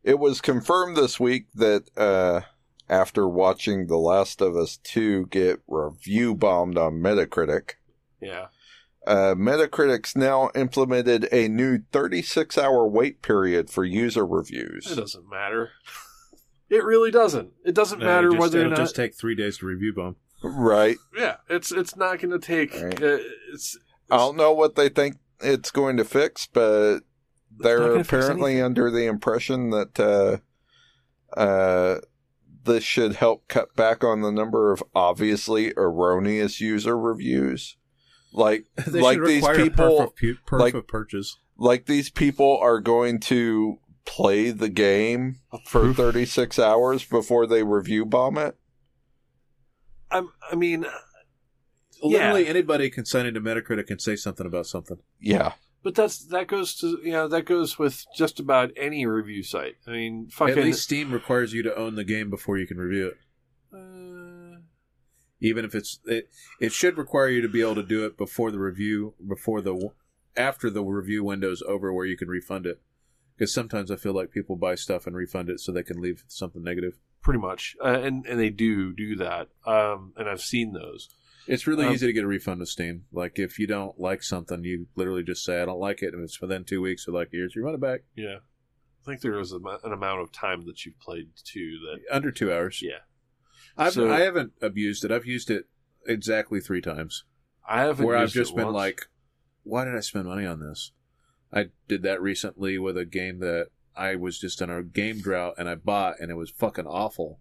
it 0.02 0.18
was 0.18 0.40
confirmed 0.40 0.96
this 0.96 1.18
week 1.18 1.46
that 1.55 1.88
uh, 1.96 2.42
after 2.88 3.28
watching 3.28 3.86
The 3.86 3.96
Last 3.96 4.40
of 4.40 4.56
Us 4.56 4.76
2 4.78 5.26
get 5.26 5.60
review 5.66 6.34
bombed 6.34 6.76
on 6.76 6.94
Metacritic, 7.01 7.72
Yeah, 8.20 8.48
uh, 9.06 9.34
Metacritic's 9.34 10.14
now 10.16 10.51
implemented 10.55 11.28
a 11.32 11.48
new 11.48 11.80
36 11.92 12.59
hour 12.59 12.86
wait 12.86 13.22
period 13.22 13.70
for 13.70 13.84
user 13.84 14.26
reviews. 14.26 14.90
it 14.90 14.96
doesn't 14.96 15.28
matter. 15.30 15.70
It 16.74 16.84
really 16.84 17.10
doesn't. 17.10 17.51
It 17.64 17.74
doesn't 17.74 18.01
No, 18.01 18.06
matter 18.06 18.28
just, 18.30 18.40
whether 18.40 18.59
or 18.59 18.60
it'll 18.62 18.70
not. 18.72 18.78
just 18.78 18.96
take 18.96 19.14
three 19.14 19.34
days 19.34 19.59
to 19.59 19.66
review 19.66 19.92
bomb. 19.94 20.16
Right. 20.42 20.96
yeah, 21.16 21.36
it's 21.48 21.70
it's 21.72 21.96
not 21.96 22.18
going 22.20 22.38
to 22.38 22.44
take. 22.44 22.74
Right. 22.74 23.02
Uh, 23.02 23.18
it's 23.52 23.78
I 24.10 24.16
don't 24.18 24.36
know 24.36 24.52
what 24.52 24.74
they 24.76 24.88
think 24.88 25.16
it's 25.40 25.70
going 25.70 25.96
to 25.96 26.05
fix, 26.05 26.46
but 26.46 27.01
they're 27.56 27.94
apparently 27.96 28.60
under 28.60 28.90
the 28.90 29.06
impression 29.06 29.70
that 29.70 29.98
uh, 30.01 31.38
uh, 31.40 32.01
this 32.64 32.84
should 32.84 33.14
help 33.16 33.46
cut 33.48 33.74
back 33.76 34.02
on 34.05 34.20
the 34.22 34.32
number 34.32 34.72
of 34.72 34.82
obviously 34.94 35.72
erroneous 35.76 36.60
user 36.60 36.98
reviews. 36.98 37.76
Like, 38.32 38.64
They 38.86 39.01
like 39.01 39.22
these 39.22 39.46
people, 39.46 39.98
perf 40.01 40.05
of, 40.05 40.16
pu- 40.16 40.36
perf 40.46 40.59
like- 40.60 40.74
of 40.74 40.86
purchase. 40.88 41.38
like 41.56 41.86
these 41.86 42.10
people 42.10 42.59
are 42.60 42.80
going 42.80 43.20
to 43.20 43.78
play 44.05 44.51
the 44.51 44.68
game 44.68 45.36
for 45.66 45.93
36 45.94 46.59
hours 46.59 47.05
before 47.05 47.47
they 47.47 47.62
review 47.62 48.05
bomb 48.05 48.39
it. 48.39 48.56
I'm, 50.10 50.31
I 50.51 50.55
mean, 50.55 50.85
Yeah. 52.02 52.18
Literally 52.32 52.47
anybody 52.48 52.90
can 52.90 53.05
sign 53.05 53.26
into 53.26 53.40
Metacritic 53.40 53.86
can 53.86 53.98
say 53.98 54.14
something 54.16 54.47
about 54.47 54.66
something. 54.66 54.98
Yeah. 55.20 55.52
but 55.82 55.94
that's 55.94 56.24
that 56.26 56.47
goes 56.48 56.74
to 56.81 56.98
you 57.02 57.12
know 57.12 57.28
that 57.28 57.47
goes 57.47 57.78
with 57.78 58.05
just 58.16 58.39
about 58.40 58.70
any 58.76 59.06
review 59.06 59.43
site. 59.43 59.76
I 59.86 59.90
mean, 59.93 60.28
fucking. 60.31 60.59
At 60.59 60.64
least 60.64 60.82
Steam 60.82 61.12
requires 61.12 61.52
you 61.52 61.62
to 61.62 61.74
own 61.74 61.94
the 61.94 62.05
game 62.05 62.31
before 62.31 62.59
you 62.59 62.66
can 62.66 62.76
review 62.78 63.09
it. 63.09 63.16
uh, 63.76 64.60
Even 65.40 65.64
if 65.64 65.74
it's 65.74 66.01
it, 66.05 66.28
it 66.60 66.72
should 66.72 66.97
require 66.98 67.28
you 67.28 67.40
to 67.43 67.48
be 67.48 67.60
able 67.62 67.74
to 67.76 67.82
do 67.82 68.05
it 68.05 68.16
before 68.18 68.51
the 68.51 68.59
review, 68.59 69.14
before 69.26 69.60
the 69.60 69.90
after 70.36 70.68
the 70.70 70.82
review 70.82 71.24
window 71.24 71.51
is 71.52 71.62
over, 71.66 71.93
where 71.93 72.06
you 72.06 72.16
can 72.16 72.28
refund 72.28 72.66
it. 72.66 72.81
Because 73.36 73.52
sometimes 73.52 73.90
I 73.90 73.97
feel 73.97 74.12
like 74.15 74.31
people 74.31 74.56
buy 74.56 74.74
stuff 74.77 75.06
and 75.06 75.16
refund 75.16 75.51
it 75.51 75.59
so 75.61 75.73
they 75.73 75.82
can 75.82 76.01
leave 76.01 76.24
something 76.28 76.62
negative. 76.62 76.98
pretty 77.23 77.40
much, 77.40 77.74
uh, 77.82 77.89
and 78.01 78.27
and 78.27 78.39
they 78.39 78.51
do 78.51 78.93
do 78.93 79.16
that. 79.16 79.48
Um, 79.66 80.12
and 80.16 80.28
I've 80.28 80.43
seen 80.43 80.73
those. 80.73 81.09
It's 81.47 81.66
really 81.66 81.86
Um, 81.86 81.93
easy 81.94 82.06
to 82.06 82.12
get 82.12 82.24
a 82.24 82.27
refund 82.27 82.61
with 82.61 82.69
Steam. 82.69 83.05
Like 83.12 83.39
if 83.39 83.59
you 83.59 83.66
don't 83.66 83.98
like 83.98 84.23
something, 84.23 84.62
you 84.62 84.86
literally 84.94 85.23
just 85.23 85.43
say 85.44 85.61
I 85.61 85.65
don't 85.65 85.81
like 85.81 86.02
it, 86.02 86.12
and 86.15 86.23
it's 86.23 86.40
within 86.40 86.65
two 86.65 86.81
weeks. 86.82 87.06
They're 87.06 87.15
like, 87.15 87.28
here's 87.32 87.55
your 87.55 87.65
money 87.65 87.78
back. 87.78 88.01
Yeah, 88.15 88.36
I 89.02 89.05
think 89.06 89.20
there 89.23 89.32
was 89.36 89.52
an 89.52 89.62
amount 89.85 90.20
of 90.20 90.32
time 90.32 90.65
that 90.66 90.85
you've 90.86 90.98
played 91.01 91.31
too 91.44 91.78
that 91.86 92.15
Under 92.15 92.31
two 92.31 92.52
hours. 92.52 92.81
yeah. 92.82 92.98
I've, 93.77 93.94
So- 93.94 94.11
I 94.11 94.20
haven't 94.20 94.52
abused 94.62 95.05
it. 95.05 95.11
I've 95.11 95.27
used 95.27 95.51
it 95.51 95.65
exactly 96.06 96.61
three 96.61 96.81
times. 96.82 97.24
I 97.69 97.81
haven't. 97.81 98.06
where 98.06 98.16
I've 98.19 98.28
it 98.28 98.32
just 98.32 98.55
been 98.55 98.66
once. 98.66 98.74
like, 98.74 99.06
why 99.65 99.85
did 99.86 99.97
I 99.97 100.01
spend 100.01 100.27
money 100.27 100.44
on 100.47 100.61
this? 100.61 100.93
I 101.55 101.66
did 101.89 102.02
that 102.02 102.20
recently 102.20 102.76
with 102.78 102.98
a 102.98 103.05
game 103.05 103.39
that 103.39 103.68
I 103.97 104.16
was 104.16 104.39
just 104.39 104.60
in 104.60 104.70
a 104.70 104.82
game 104.82 105.20
drought 105.20 105.55
and 105.56 105.68
I 105.68 105.76
bought 105.76 106.18
and 106.20 106.31
it 106.31 106.35
was 106.35 106.51
fucking 106.51 106.86
awful. 106.86 107.39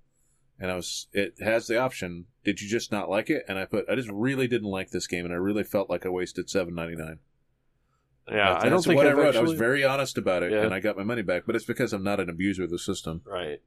And 0.59 0.69
I 0.71 0.75
was, 0.75 1.07
it 1.11 1.33
has 1.41 1.65
the 1.67 1.77
option. 1.79 2.25
Did 2.45 2.61
you 2.61 2.69
just 2.69 2.91
not 2.91 3.09
like 3.09 3.29
it? 3.29 3.43
And 3.49 3.57
I 3.57 3.65
put, 3.65 3.89
I 3.89 3.95
just 3.95 4.09
really 4.11 4.47
didn't 4.47 4.69
like 4.69 4.91
this 4.91 5.07
game 5.07 5.25
and 5.25 5.33
I 5.33 5.37
really 5.37 5.63
felt 5.63 5.89
like 5.89 6.05
I 6.05 6.09
wasted 6.09 6.49
seven 6.49 6.75
ninety 6.75 6.95
nine. 6.95 7.19
yeah, 8.31 8.57
I 8.61 8.69
don't 8.69 8.83
think 8.83 8.97
what 8.97 9.07
I 9.07 9.11
wrote. 9.13 9.29
Actually, 9.29 9.39
I 9.39 9.43
was 9.43 9.53
very 9.53 9.83
honest 9.83 10.17
about 10.17 10.43
it 10.43 10.51
Yeah. 10.51 10.61
and 10.63 10.73
I 10.73 10.79
got 10.79 10.95
my 10.95 11.03
money 11.03 11.23
back. 11.23 11.43
But 11.45 11.55
it's 11.55 11.65
because 11.65 11.91
I'm 11.91 12.03
not 12.03 12.19
an 12.19 12.29
abuser 12.29 12.63
of 12.63 12.69
the 12.69 12.79
system. 12.79 13.21
right. 13.25 13.61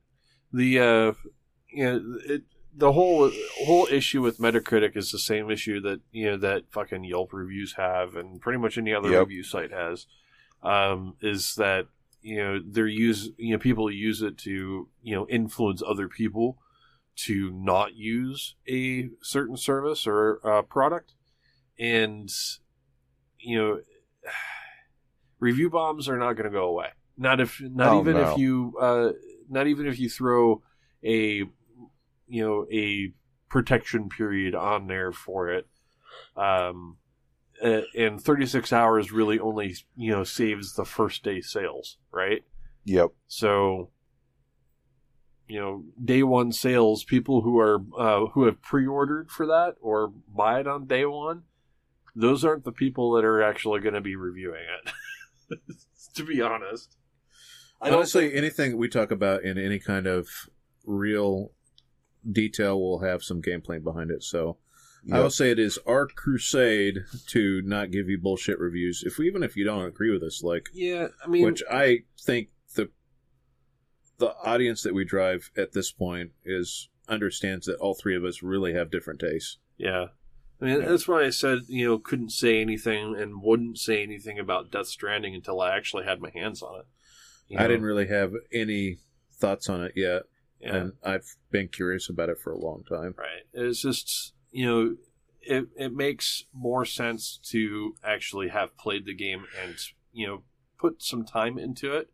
The 0.52 0.78
uh, 0.78 1.12
you 1.70 1.84
know, 1.84 2.18
it, 2.24 2.42
the 2.72 2.92
whole 2.92 3.30
whole 3.64 3.88
issue 3.90 4.22
with 4.22 4.38
Metacritic 4.38 4.96
is 4.96 5.10
the 5.10 5.18
same 5.18 5.50
issue 5.50 5.80
that 5.80 6.00
you 6.12 6.30
know 6.30 6.36
that 6.36 6.70
fucking 6.70 7.02
Yelp 7.04 7.32
reviews 7.32 7.74
have, 7.74 8.14
and 8.14 8.40
pretty 8.40 8.58
much 8.58 8.78
any 8.78 8.94
other 8.94 9.10
Yep. 9.10 9.20
review 9.26 9.42
site 9.42 9.72
has. 9.72 10.06
Um, 10.62 11.14
is 11.20 11.54
that 11.56 11.86
you 12.22 12.36
know 12.38 12.60
they're 12.64 12.86
use 12.88 13.30
you 13.36 13.52
know 13.52 13.58
people 13.58 13.90
use 13.90 14.22
it 14.22 14.36
to 14.38 14.88
you 15.02 15.14
know 15.14 15.26
influence 15.28 15.82
other 15.86 16.08
people 16.08 16.58
to 17.16 17.50
not 17.52 17.94
use 17.94 18.56
a 18.68 19.08
certain 19.22 19.56
service 19.56 20.06
or 20.06 20.40
uh, 20.44 20.62
product, 20.62 21.14
and 21.78 22.30
you 23.38 23.58
know 23.58 23.80
review 25.38 25.70
bombs 25.70 26.08
are 26.08 26.18
not 26.18 26.32
going 26.34 26.44
to 26.44 26.50
go 26.50 26.64
away. 26.68 26.88
Not 27.16 27.40
if 27.40 27.60
not 27.60 27.94
Oh, 27.94 28.00
even 28.00 28.14
no. 28.14 28.32
if 28.32 28.38
you 28.38 28.74
uh, 28.80 29.12
not 29.48 29.66
even 29.66 29.86
if 29.86 29.98
you 29.98 30.08
throw 30.08 30.62
a 31.04 31.44
you 32.28 32.44
know 32.44 32.66
a 32.72 33.12
protection 33.48 34.08
period 34.08 34.54
on 34.54 34.86
there 34.88 35.12
for 35.12 35.48
it. 35.48 35.66
Um, 36.36 36.96
uh, 37.62 37.80
and 37.96 38.20
36 38.20 38.72
hours 38.72 39.12
really 39.12 39.38
only 39.38 39.74
you 39.96 40.10
know 40.12 40.24
saves 40.24 40.74
the 40.74 40.84
first 40.84 41.22
day 41.22 41.40
sales, 41.40 41.98
right? 42.10 42.44
Yep. 42.84 43.10
So, 43.26 43.90
you 45.48 45.60
know, 45.60 45.84
day 46.02 46.22
one 46.22 46.52
sales, 46.52 47.04
people 47.04 47.42
who 47.42 47.58
are 47.58 47.80
uh, 47.98 48.26
who 48.26 48.44
have 48.44 48.60
pre-ordered 48.62 49.30
for 49.30 49.46
that 49.46 49.76
or 49.80 50.08
buy 50.08 50.60
it 50.60 50.66
on 50.66 50.86
day 50.86 51.04
one, 51.04 51.42
those 52.14 52.44
aren't 52.44 52.64
the 52.64 52.72
people 52.72 53.12
that 53.12 53.24
are 53.24 53.42
actually 53.42 53.80
going 53.80 53.94
to 53.94 54.00
be 54.00 54.16
reviewing 54.16 54.62
it. 54.84 55.58
to 56.14 56.24
be 56.24 56.40
honest, 56.40 56.96
I 57.80 57.88
don't 57.90 57.98
Honestly, 57.98 58.26
think- 58.28 58.36
anything 58.38 58.76
we 58.76 58.88
talk 58.88 59.10
about 59.10 59.42
in 59.44 59.58
any 59.58 59.78
kind 59.78 60.06
of 60.06 60.28
real 60.84 61.52
detail 62.30 62.80
will 62.80 63.00
have 63.00 63.22
some 63.22 63.40
gameplay 63.42 63.82
behind 63.82 64.10
it. 64.10 64.22
So 64.22 64.56
I 65.12 65.20
will 65.20 65.30
say 65.30 65.50
it 65.50 65.58
is 65.58 65.78
our 65.86 66.06
crusade 66.06 66.98
to 67.28 67.62
not 67.64 67.90
give 67.90 68.08
you 68.08 68.18
bullshit 68.18 68.58
reviews. 68.58 69.02
If 69.06 69.20
even 69.20 69.42
if 69.42 69.56
you 69.56 69.64
don't 69.64 69.84
agree 69.86 70.10
with 70.10 70.22
us, 70.22 70.42
like 70.42 70.68
yeah, 70.72 71.08
I 71.24 71.28
mean, 71.28 71.44
which 71.44 71.62
I 71.70 72.00
think 72.20 72.48
the 72.74 72.90
the 74.18 74.34
audience 74.44 74.82
that 74.82 74.94
we 74.94 75.04
drive 75.04 75.50
at 75.56 75.72
this 75.72 75.92
point 75.92 76.32
is 76.44 76.88
understands 77.08 77.66
that 77.66 77.76
all 77.78 77.94
three 77.94 78.16
of 78.16 78.24
us 78.24 78.42
really 78.42 78.72
have 78.74 78.90
different 78.90 79.20
tastes. 79.20 79.58
Yeah. 79.78 80.06
I 80.60 80.64
mean, 80.64 80.80
Yeah. 80.80 80.88
that's 80.88 81.06
why 81.06 81.22
I 81.24 81.30
said, 81.30 81.60
you 81.68 81.86
know, 81.86 81.98
couldn't 81.98 82.30
say 82.30 82.60
anything 82.60 83.14
and 83.16 83.42
wouldn't 83.42 83.78
say 83.78 84.02
anything 84.02 84.38
about 84.38 84.70
Death 84.72 84.86
Stranding 84.86 85.34
until 85.34 85.60
I 85.60 85.76
actually 85.76 86.04
had 86.04 86.20
my 86.20 86.30
hands 86.30 86.62
on 86.62 86.80
it. 86.80 86.86
You 87.48 87.58
I 87.58 87.68
didn't 87.68 87.84
really 87.84 88.08
have 88.08 88.32
any 88.52 88.96
thoughts 89.38 89.68
on 89.68 89.84
it 89.84 89.92
yet, 89.94 90.22
Yeah. 90.60 90.76
and 90.76 90.92
I've 91.04 91.26
been 91.50 91.68
curious 91.68 92.08
about 92.08 92.30
it 92.30 92.38
for 92.40 92.52
a 92.52 92.58
long 92.58 92.82
time. 92.88 93.14
Right. 93.18 93.42
It's 93.52 93.82
just, 93.82 94.32
you 94.56 94.64
know, 94.64 94.96
it, 95.42 95.66
it 95.76 95.94
makes 95.94 96.44
more 96.54 96.86
sense 96.86 97.38
to 97.50 97.94
actually 98.02 98.48
have 98.48 98.78
played 98.78 99.04
the 99.04 99.14
game 99.14 99.44
and, 99.62 99.76
you 100.14 100.26
know, 100.26 100.44
put 100.80 101.02
some 101.02 101.26
time 101.26 101.58
into 101.58 101.92
it. 101.92 102.08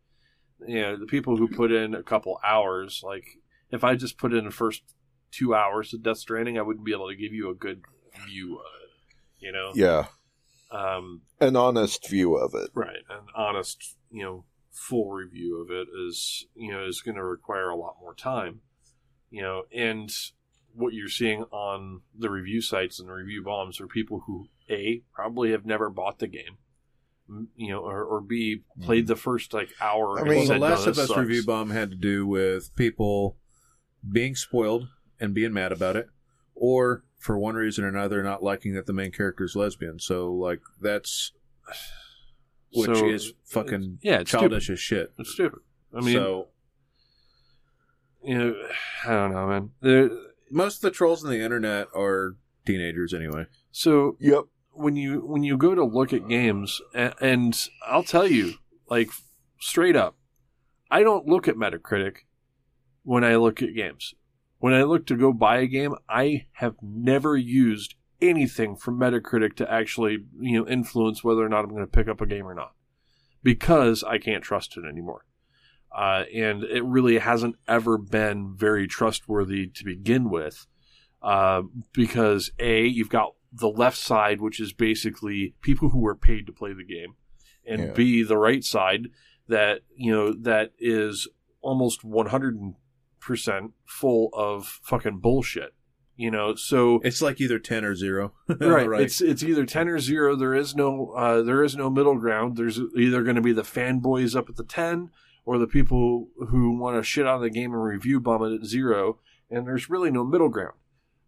You 0.67 0.81
know, 0.81 0.97
the 0.97 1.05
people 1.05 1.37
who 1.37 1.47
put 1.47 1.71
in 1.71 1.95
a 1.95 2.03
couple 2.03 2.37
hours, 2.43 3.01
like, 3.01 3.23
if 3.71 3.85
I 3.85 3.95
just 3.95 4.17
put 4.17 4.33
in 4.33 4.43
the 4.43 4.51
first 4.51 4.81
two 5.31 5.55
hours 5.55 5.93
of 5.93 6.03
Death 6.03 6.17
Stranding, 6.17 6.57
I 6.57 6.63
wouldn't 6.63 6.85
be 6.85 6.91
able 6.91 7.07
to 7.07 7.15
give 7.15 7.31
you 7.31 7.49
a 7.49 7.55
good 7.55 7.81
view 8.25 8.55
of 8.55 8.65
it. 8.83 9.15
You 9.39 9.53
know? 9.53 9.71
Yeah. 9.73 10.07
Um, 10.69 11.21
An 11.39 11.55
honest 11.55 12.09
view 12.09 12.35
of 12.35 12.53
it. 12.55 12.71
Right. 12.73 13.03
An 13.09 13.27
honest, 13.37 13.95
you 14.11 14.21
know, 14.21 14.43
full 14.69 15.11
review 15.11 15.61
of 15.61 15.71
it 15.71 15.87
is, 16.09 16.45
you 16.55 16.73
know, 16.73 16.85
is 16.85 17.01
going 17.01 17.15
to 17.15 17.23
require 17.23 17.69
a 17.69 17.77
lot 17.77 17.95
more 18.01 18.13
time. 18.13 18.59
You 19.29 19.43
know, 19.43 19.63
and 19.73 20.13
what 20.73 20.93
you're 20.93 21.09
seeing 21.09 21.43
on 21.51 22.01
the 22.17 22.29
review 22.29 22.61
sites 22.61 22.99
and 22.99 23.07
the 23.07 23.13
review 23.13 23.43
bombs 23.43 23.79
are 23.79 23.87
people 23.87 24.23
who 24.25 24.47
a 24.69 25.01
probably 25.13 25.51
have 25.51 25.65
never 25.65 25.89
bought 25.89 26.19
the 26.19 26.27
game, 26.27 26.57
you 27.55 27.71
know, 27.71 27.79
or, 27.79 28.03
or 28.03 28.21
b 28.21 28.61
played 28.81 29.03
mm-hmm. 29.03 29.07
the 29.07 29.15
first 29.15 29.53
like 29.53 29.69
hour. 29.79 30.17
I 30.17 30.21
and 30.21 30.29
mean, 30.29 30.37
Well, 30.39 30.47
said, 30.47 30.55
the 30.55 30.59
"No, 30.59 30.65
Last 30.67 30.87
of 30.87 30.97
Us 30.97 31.07
sucks." 31.07 31.19
review 31.19 31.45
bomb 31.45 31.69
had 31.69 31.91
to 31.91 31.95
do 31.95 32.25
with 32.25 32.75
people 32.75 33.37
being 34.09 34.35
spoiled 34.35 34.87
and 35.19 35.33
being 35.33 35.53
mad 35.53 35.71
about 35.71 35.95
it, 35.95 36.07
or 36.55 37.03
for 37.17 37.37
one 37.37 37.55
reason 37.55 37.85
or 37.85 37.87
another 37.87 38.21
not 38.23 38.43
liking 38.43 38.73
that 38.73 38.85
the 38.85 38.93
main 38.93 39.11
character 39.11 39.43
is 39.43 39.55
lesbian. 39.55 39.99
So 39.99 40.31
like 40.33 40.61
that's 40.81 41.31
which 42.73 42.97
So, 42.97 43.09
is 43.09 43.33
fucking 43.45 43.99
yeah, 44.01 44.19
it's 44.19 44.31
childish 44.31 44.69
as 44.69 44.79
shit. 44.79 45.13
It's 45.19 45.31
stupid. 45.31 45.59
I 45.95 46.01
mean, 46.01 46.15
so 46.15 46.47
you 48.23 48.37
know, 48.37 48.55
I 49.05 49.09
don't 49.09 49.33
know, 49.33 49.47
man. 49.47 49.69
There, 49.81 50.09
most 50.53 50.75
of 50.77 50.81
the 50.81 50.91
trolls 50.91 51.23
on 51.23 51.31
the 51.31 51.41
internet 51.41 51.87
are 51.95 52.35
teenagers 52.65 53.13
anyway. 53.13 53.45
so 53.71 54.15
Yep. 54.19 54.43
when 54.71 54.95
you 54.95 55.19
when 55.21 55.43
you 55.43 55.57
go 55.57 55.75
to 55.75 55.83
look 55.83 56.13
at 56.13 56.27
games, 56.27 56.81
and, 56.93 57.13
and 57.19 57.67
I'll 57.85 58.03
tell 58.03 58.27
you, 58.27 58.53
like 58.89 59.09
straight 59.59 59.95
up, 59.95 60.15
I 60.89 61.03
don't 61.03 61.27
look 61.27 61.47
at 61.47 61.55
Metacritic 61.55 62.17
when 63.03 63.23
I 63.23 63.35
look 63.35 63.61
at 63.61 63.75
games. 63.75 64.13
When 64.59 64.73
I 64.73 64.83
look 64.83 65.05
to 65.07 65.17
go 65.17 65.33
buy 65.33 65.57
a 65.57 65.67
game, 65.67 65.95
I 66.07 66.45
have 66.53 66.75
never 66.81 67.35
used 67.35 67.95
anything 68.21 68.77
from 68.77 68.97
Metacritic 68.97 69.55
to 69.57 69.69
actually 69.69 70.25
you 70.39 70.59
know 70.59 70.67
influence 70.67 71.23
whether 71.23 71.43
or 71.43 71.49
not 71.49 71.65
I'm 71.65 71.71
going 71.71 71.81
to 71.85 71.87
pick 71.87 72.07
up 72.07 72.21
a 72.21 72.25
game 72.25 72.47
or 72.47 72.53
not, 72.55 72.73
because 73.43 74.03
I 74.03 74.17
can't 74.19 74.43
trust 74.43 74.77
it 74.77 74.85
anymore. 74.85 75.25
Uh, 75.93 76.23
and 76.33 76.63
it 76.63 76.83
really 76.83 77.19
hasn't 77.19 77.55
ever 77.67 77.97
been 77.97 78.55
very 78.55 78.87
trustworthy 78.87 79.67
to 79.67 79.83
begin 79.85 80.29
with, 80.29 80.65
uh, 81.21 81.61
because 81.93 82.51
a 82.59 82.85
you've 82.85 83.09
got 83.09 83.33
the 83.51 83.69
left 83.69 83.97
side, 83.97 84.41
which 84.41 84.59
is 84.59 84.73
basically 84.73 85.53
people 85.61 85.89
who 85.89 85.99
were 85.99 86.15
paid 86.15 86.47
to 86.47 86.51
play 86.51 86.73
the 86.73 86.83
game, 86.83 87.15
and 87.65 87.79
Yeah. 87.81 87.91
B 87.93 88.23
the 88.23 88.37
right 88.37 88.63
side 88.63 89.09
that 89.47 89.81
you 89.95 90.11
know 90.11 90.33
that 90.33 90.71
is 90.79 91.27
almost 91.61 92.03
one 92.03 92.27
hundred 92.27 92.57
percent 93.19 93.71
full 93.85 94.29
of 94.33 94.65
fucking 94.83 95.19
bullshit. 95.19 95.73
You 96.15 96.29
know, 96.29 96.53
so 96.53 96.99
It's 97.03 97.21
like 97.23 97.41
either 97.41 97.57
ten 97.57 97.83
or 97.83 97.95
zero. 97.95 98.33
right, 98.47 98.87
it's 99.01 99.21
it's 99.21 99.43
either 99.43 99.65
ten 99.65 99.87
or 99.87 99.97
zero. 99.99 100.35
There 100.35 100.53
is 100.53 100.75
no 100.75 101.11
uh, 101.15 101.41
there 101.41 101.63
is 101.63 101.75
no 101.75 101.89
middle 101.89 102.17
ground. 102.17 102.55
There's 102.55 102.79
either 102.97 103.23
going 103.23 103.35
to 103.35 103.41
be 103.41 103.53
the 103.53 103.63
fanboys 103.63 104.35
up 104.35 104.49
at 104.49 104.55
the 104.55 104.63
ten, 104.63 105.09
or 105.45 105.57
the 105.57 105.67
people 105.67 106.29
who 106.49 106.77
want 106.77 106.97
to 106.97 107.03
shit 107.03 107.25
on 107.27 107.41
the 107.41 107.49
game 107.49 107.73
and 107.73 107.83
review 107.83 108.19
bomb 108.19 108.43
it 108.43 108.53
at 108.55 108.65
zero. 108.65 109.19
And 109.49 109.67
there's 109.67 109.89
really 109.89 110.09
no 110.09 110.23
middle 110.23 110.49
ground. 110.49 110.77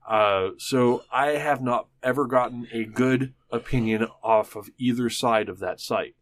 Uh, 0.07 0.49
so 0.57 1.03
I 1.11 1.31
have 1.31 1.61
not 1.61 1.87
ever 2.03 2.25
gotten 2.27 2.67
a 2.71 2.85
good 2.85 3.33
opinion 3.51 4.07
off 4.23 4.55
of 4.55 4.69
either 4.77 5.09
side 5.09 5.49
of 5.49 5.59
that 5.59 5.79
site. 5.79 6.15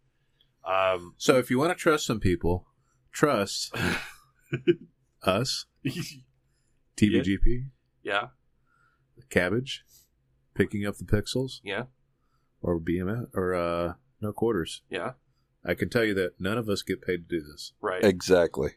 Um, 0.66 1.14
so 1.18 1.38
if 1.38 1.50
you 1.52 1.60
want 1.60 1.72
to 1.72 1.76
trust 1.76 2.06
some 2.06 2.22
people, 2.22 2.66
trust 3.12 3.76
us, 5.24 5.66
TVGP, 6.98 7.66
yeah, 8.04 8.28
Cabbage, 9.30 9.84
picking 10.54 10.86
up 10.86 10.96
the 10.98 11.04
pixels, 11.04 11.60
yeah, 11.64 11.84
or 12.62 12.80
BMS, 12.80 13.26
or 13.34 13.54
uh, 13.54 13.94
no 14.22 14.32
quarters. 14.32 14.84
yeah, 14.90 15.12
I 15.66 15.74
can 15.76 15.90
tell 15.90 16.04
you 16.04 16.14
that 16.16 16.40
none 16.40 16.58
of 16.58 16.68
us 16.70 16.82
get 16.82 17.02
paid 17.02 17.30
to 17.30 17.38
do 17.40 17.42
this. 17.44 17.74
right. 17.82 18.04
Exactly. 18.04 18.72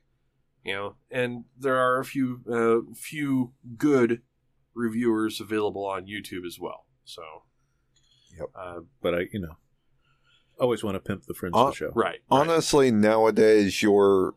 you 0.65 0.75
know, 0.75 0.97
and 1.11 1.45
there 1.59 1.77
are 1.77 1.99
a 2.01 2.05
few 2.05 2.41
uh, 2.51 2.93
few 2.95 3.53
good 3.77 4.23
reviewers 4.75 5.41
available 5.41 5.85
on 5.87 6.07
YouTube 6.07 6.45
as 6.47 6.59
well. 6.61 6.87
So, 7.05 7.23
Yep. 8.39 8.49
uh, 8.55 8.81
But 9.01 9.15
I, 9.15 9.21
you 9.33 9.41
know, 9.41 9.57
always 10.61 10.83
want 10.85 10.95
to 10.97 11.01
pimp 11.01 11.25
the 11.27 11.35
friends 11.35 11.55
Uh, 11.57 11.67
of 11.67 11.71
the 11.73 11.77
show. 11.77 11.87
right, 11.95 11.95
right. 11.95 12.19
Honestly, 12.31 12.91
nowadays 12.91 13.83
your 13.83 14.35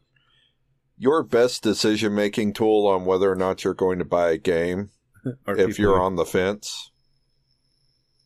your 0.98 1.24
best 1.24 1.64
decision 1.64 2.14
making 2.14 2.52
tool 2.54 2.86
on 2.86 3.06
whether 3.06 3.32
or 3.32 3.36
not 3.36 3.64
you're 3.64 3.74
going 3.74 4.00
to 4.00 4.06
buy 4.06 4.32
a 4.32 4.38
game, 4.38 4.92
if 5.48 5.80
you're 5.80 5.98
who- 5.98 6.04
on 6.04 6.16
the 6.16 6.26
fence, 6.26 6.92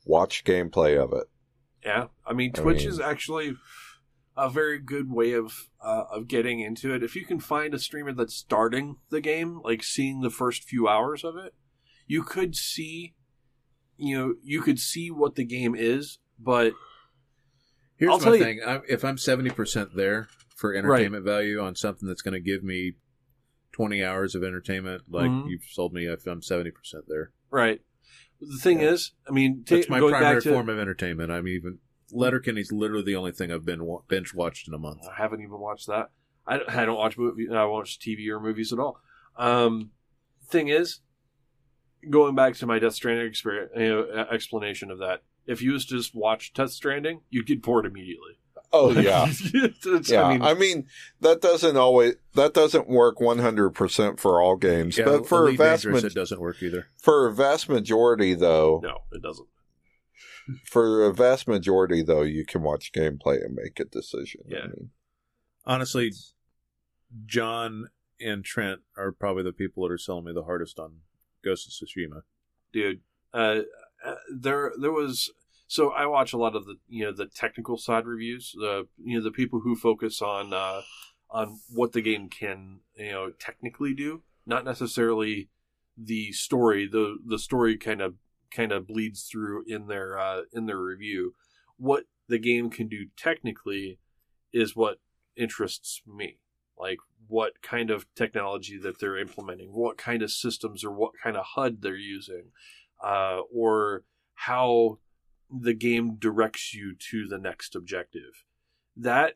watch 0.05 0.43
gameplay 0.43 0.97
of 1.01 1.13
it. 1.13 1.27
Yeah, 1.85 2.07
I 2.25 2.33
mean, 2.33 2.51
I 2.55 2.61
Twitch 2.61 2.79
mean- 2.79 2.89
is 2.89 2.99
actually 2.99 3.55
a 4.35 4.49
very 4.49 4.79
good 4.79 5.11
way 5.11 5.33
of 5.33 5.69
uh, 5.83 6.05
of 6.11 6.27
getting 6.27 6.59
into 6.59 6.93
it. 6.93 7.03
If 7.03 7.15
you 7.15 7.25
can 7.25 7.39
find 7.39 7.73
a 7.73 7.79
streamer 7.79 8.13
that's 8.13 8.35
starting 8.35 8.97
the 9.09 9.21
game, 9.21 9.61
like 9.63 9.83
seeing 9.83 10.21
the 10.21 10.29
first 10.29 10.63
few 10.63 10.87
hours 10.87 11.23
of 11.23 11.35
it, 11.37 11.53
you 12.07 12.23
could 12.23 12.55
see, 12.55 13.13
you 13.97 14.17
know, 14.17 14.33
you 14.43 14.61
could 14.61 14.79
see 14.79 15.11
what 15.11 15.35
the 15.35 15.45
game 15.45 15.75
is. 15.75 16.19
But 16.39 16.73
Here's 17.95 18.11
I'll 18.11 18.17
my 18.19 18.23
tell 18.25 18.35
you- 18.37 18.43
thing: 18.43 18.61
I'm, 18.65 18.81
if 18.89 19.05
I'm 19.05 19.17
seventy 19.17 19.49
percent 19.51 19.95
there 19.95 20.27
for 20.55 20.73
entertainment 20.73 21.25
value 21.25 21.59
on 21.61 21.75
something 21.75 22.07
that's 22.07 22.21
going 22.21 22.33
to 22.33 22.39
give 22.39 22.63
me 22.63 22.93
twenty 23.71 24.03
hours 24.03 24.33
of 24.35 24.43
entertainment, 24.43 25.03
like 25.09 25.29
Mhm. 25.29 25.49
you've 25.49 25.63
sold 25.71 25.93
me, 25.93 26.05
if 26.07 26.25
I'm 26.25 26.41
seventy 26.41 26.71
percent 26.71 27.05
there, 27.07 27.31
right, 27.51 27.81
the 28.41 28.57
thing 28.57 28.79
Yeah. 28.81 28.91
is, 28.91 29.11
I 29.27 29.31
mean, 29.31 29.63
ta- 29.63 29.75
that's 29.75 29.89
my 29.89 29.99
primary 29.99 30.41
to, 30.41 30.51
form 30.51 30.69
of 30.69 30.79
entertainment. 30.79 31.31
I'm 31.31 31.47
even 31.47 31.79
Letterkenny's 32.13 32.71
literally 32.71 33.03
the 33.03 33.15
only 33.15 33.31
thing 33.31 33.51
I've 33.51 33.65
been 33.65 33.83
wa- 33.85 34.01
binge 34.07 34.33
watched 34.33 34.67
in 34.67 34.73
a 34.73 34.77
month. 34.77 35.01
I 35.09 35.15
haven't 35.21 35.41
even 35.41 35.59
watched 35.59 35.87
that. 35.87 36.11
I, 36.45 36.57
don't- 36.57 36.69
I 36.69 36.85
don't 36.85 36.97
watch 36.97 37.17
movie. 37.17 37.47
I 37.51 37.65
watch 37.65 37.99
TV 37.99 38.27
or 38.29 38.39
movies 38.39 38.71
at 38.73 38.79
all. 38.79 38.99
Um, 39.37 39.91
thing 40.47 40.67
is, 40.67 40.99
going 42.09 42.35
back 42.35 42.55
to 42.55 42.65
my 42.67 42.79
Death 42.79 42.93
Stranding 42.95 43.27
experience, 43.27 43.71
you 43.75 43.87
know, 43.89 44.01
uh, 44.03 44.25
explanation 44.33 44.91
of 44.91 44.99
that. 44.99 45.21
If 45.45 45.61
you 45.61 45.73
was 45.73 45.85
to 45.87 45.97
just 45.97 46.15
watch 46.15 46.53
Death 46.53 46.71
Stranding, 46.71 47.21
you'd 47.29 47.47
get 47.47 47.61
bored 47.61 47.85
immediately. 47.85 48.39
Oh 48.71 48.91
yeah. 48.99 49.27
It's- 49.29 50.09
Yeah, 50.09 50.37
I 50.41 50.53
mean, 50.55 50.87
that 51.21 51.41
doesn't 51.41 51.77
always 51.77 52.15
that 52.33 52.53
doesn't 52.53 52.87
work 52.89 53.19
one 53.21 53.37
hundred 53.39 53.71
percent 53.71 54.19
for 54.19 54.41
all 54.41 54.55
games, 54.55 54.97
Yeah, 54.97 55.05
but 55.05 55.27
for 55.27 55.47
a 55.49 55.55
vast 55.55 55.85
ma- 55.85 55.97
it 55.97 56.13
doesn't 56.15 56.41
work 56.41 56.61
either. 56.63 56.87
for 57.01 57.27
a 57.27 57.33
vast 57.33 57.69
majority 57.69 58.33
though, 58.33 58.79
no, 58.83 58.99
it 59.11 59.21
doesn't. 59.21 59.47
For 60.65 61.03
a 61.05 61.13
vast 61.13 61.47
majority 61.47 62.01
though, 62.03 62.21
you 62.23 62.45
can 62.45 62.61
watch 62.61 62.91
gameplay 62.91 63.43
and 63.43 63.55
make 63.55 63.79
a 63.79 63.85
decision. 63.85 64.41
I 64.51 64.55
Yeah. 64.55 64.65
mean, 64.67 64.89
Honestly, 65.65 66.11
John 67.25 67.87
and 68.19 68.43
Trent 68.43 68.81
are 68.97 69.11
probably 69.11 69.43
the 69.43 69.53
people 69.53 69.83
that 69.83 69.93
are 69.93 69.97
selling 69.97 70.25
me 70.25 70.33
the 70.33 70.43
hardest 70.43 70.79
on 70.79 70.97
Ghost 71.43 71.67
of 71.67 71.87
Tsushima. 71.87 72.21
dude. 72.71 73.01
Uh, 73.33 73.61
uh, 74.05 74.15
there, 74.33 74.73
there 74.79 74.91
was. 74.91 75.31
So 75.67 75.89
I 75.91 76.05
watch 76.05 76.33
a 76.33 76.37
lot 76.37 76.55
of 76.55 76.65
the, 76.65 76.75
you 76.87 77.03
know, 77.05 77.11
the 77.11 77.25
technical 77.25 77.77
side 77.77 78.05
reviews. 78.05 78.53
The, 78.55 78.87
you 79.03 79.17
know, 79.17 79.23
the 79.23 79.31
people 79.31 79.61
who 79.61 79.75
focus 79.75 80.21
on, 80.21 80.53
uh, 80.53 80.81
on 81.31 81.59
what 81.73 81.93
the 81.93 82.01
game 82.01 82.29
can, 82.29 82.81
you 82.95 83.11
know, 83.11 83.31
technically 83.39 83.93
do, 83.95 84.21
not 84.45 84.65
necessarily 84.65 85.49
the 85.97 86.31
story. 86.31 86.87
The 86.87 87.17
the 87.25 87.39
story 87.39 87.77
kind 87.77 88.01
of 88.01 88.15
kind 88.55 88.71
of 88.71 88.87
bleeds 88.87 89.23
through 89.23 89.63
in 89.67 89.87
their 89.87 90.17
uh, 90.17 90.41
in 90.51 90.65
their 90.65 90.79
review. 90.79 91.33
What 91.77 92.05
the 92.27 92.39
game 92.39 92.69
can 92.69 92.87
do 92.87 93.07
technically 93.17 93.99
is 94.51 94.75
what 94.75 94.99
interests 95.35 96.01
me. 96.07 96.37
Like 96.77 96.99
what 97.27 97.61
kind 97.61 97.89
of 97.89 98.05
technology 98.15 98.77
that 98.77 98.99
they're 98.99 99.17
implementing, 99.17 99.69
what 99.69 99.97
kind 99.97 100.21
of 100.21 100.31
systems 100.31 100.83
or 100.83 100.91
what 100.91 101.11
kind 101.21 101.37
of 101.37 101.45
HUD 101.55 101.81
they're 101.81 101.95
using, 101.95 102.51
uh, 103.03 103.41
or 103.53 104.03
how 104.33 104.99
the 105.49 105.73
game 105.73 106.15
directs 106.15 106.73
you 106.73 106.95
to 107.11 107.27
the 107.27 107.37
next 107.37 107.75
objective. 107.75 108.45
That 108.95 109.35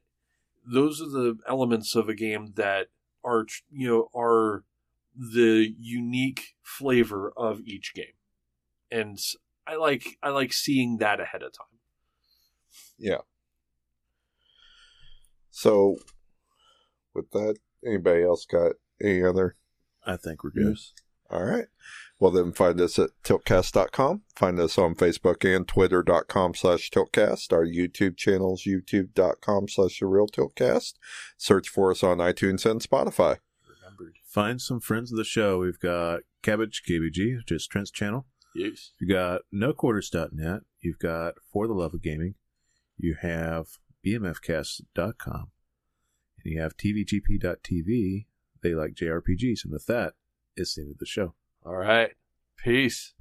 those 0.65 1.01
are 1.01 1.09
the 1.09 1.37
elements 1.47 1.95
of 1.95 2.09
a 2.09 2.15
game 2.15 2.53
that 2.55 2.87
are 3.23 3.45
you 3.71 3.87
know 3.87 4.09
are 4.15 4.63
the 5.15 5.73
unique 5.79 6.55
flavor 6.61 7.33
of 7.35 7.61
each 7.61 7.93
game, 7.93 8.16
and 8.91 9.17
I 9.65 9.75
like 9.75 10.17
I 10.23 10.29
like 10.29 10.53
seeing 10.53 10.97
that 10.97 11.19
ahead 11.19 11.43
of 11.43 11.53
time. 11.53 11.79
Yeah. 12.97 13.21
So 15.51 15.97
with 17.13 17.31
that, 17.31 17.57
anybody 17.85 18.23
else 18.23 18.45
got 18.45 18.73
any 19.01 19.23
other 19.23 19.55
I 20.05 20.15
think 20.15 20.43
we're 20.43 20.51
good. 20.51 20.69
Yes. 20.69 20.93
All 21.29 21.43
right. 21.43 21.65
Well, 22.19 22.31
then 22.31 22.53
find 22.53 22.79
us 22.79 22.97
at 22.97 23.09
tiltcast.com. 23.23 24.21
Find 24.35 24.59
us 24.59 24.77
on 24.77 24.95
Facebook 24.95 25.43
and 25.55 25.67
twitter.com 25.67 26.55
slash 26.55 26.89
tiltcast. 26.89 27.51
Our 27.51 27.65
YouTube 27.65 28.17
channels, 28.17 28.63
youtube.com 28.65 29.67
slash 29.67 29.99
the 29.99 30.07
real 30.07 30.27
tiltcast. 30.27 30.93
Search 31.37 31.67
for 31.67 31.91
us 31.91 32.03
on 32.03 32.17
iTunes 32.17 32.65
and 32.65 32.81
Spotify. 32.81 33.37
Remembered. 33.67 34.15
Find 34.25 34.61
some 34.61 34.79
friends 34.79 35.11
of 35.11 35.17
the 35.17 35.25
show. 35.25 35.59
We've 35.59 35.79
got 35.79 36.21
Cabbage 36.41 36.81
KBG, 36.89 37.37
which 37.37 37.51
is 37.51 37.67
Trent's 37.67 37.91
channel. 37.91 38.25
Yes. 38.57 38.91
You've 38.99 39.11
got 39.11 39.41
NoQuarters.net. 39.53 40.61
You've 40.81 40.97
got 40.97 41.35
For 41.53 41.67
the 41.67 41.73
Love 41.73 41.93
of 41.93 42.01
Gaming. 42.01 42.33
You 42.97 43.15
have 43.21 43.67
BMFcast.com. 44.03 45.51
And 46.43 46.53
you 46.53 46.59
have 46.59 46.75
TVGP.tv. 46.75 48.25
They 48.63 48.73
like 48.73 48.95
JRPGs. 48.95 49.63
And 49.63 49.71
with 49.71 49.85
that, 49.85 50.13
it's 50.55 50.73
the 50.73 50.81
end 50.81 50.91
of 50.91 50.97
the 50.97 51.05
show. 51.05 51.35
All 51.63 51.75
right. 51.75 52.11
Peace. 52.57 53.13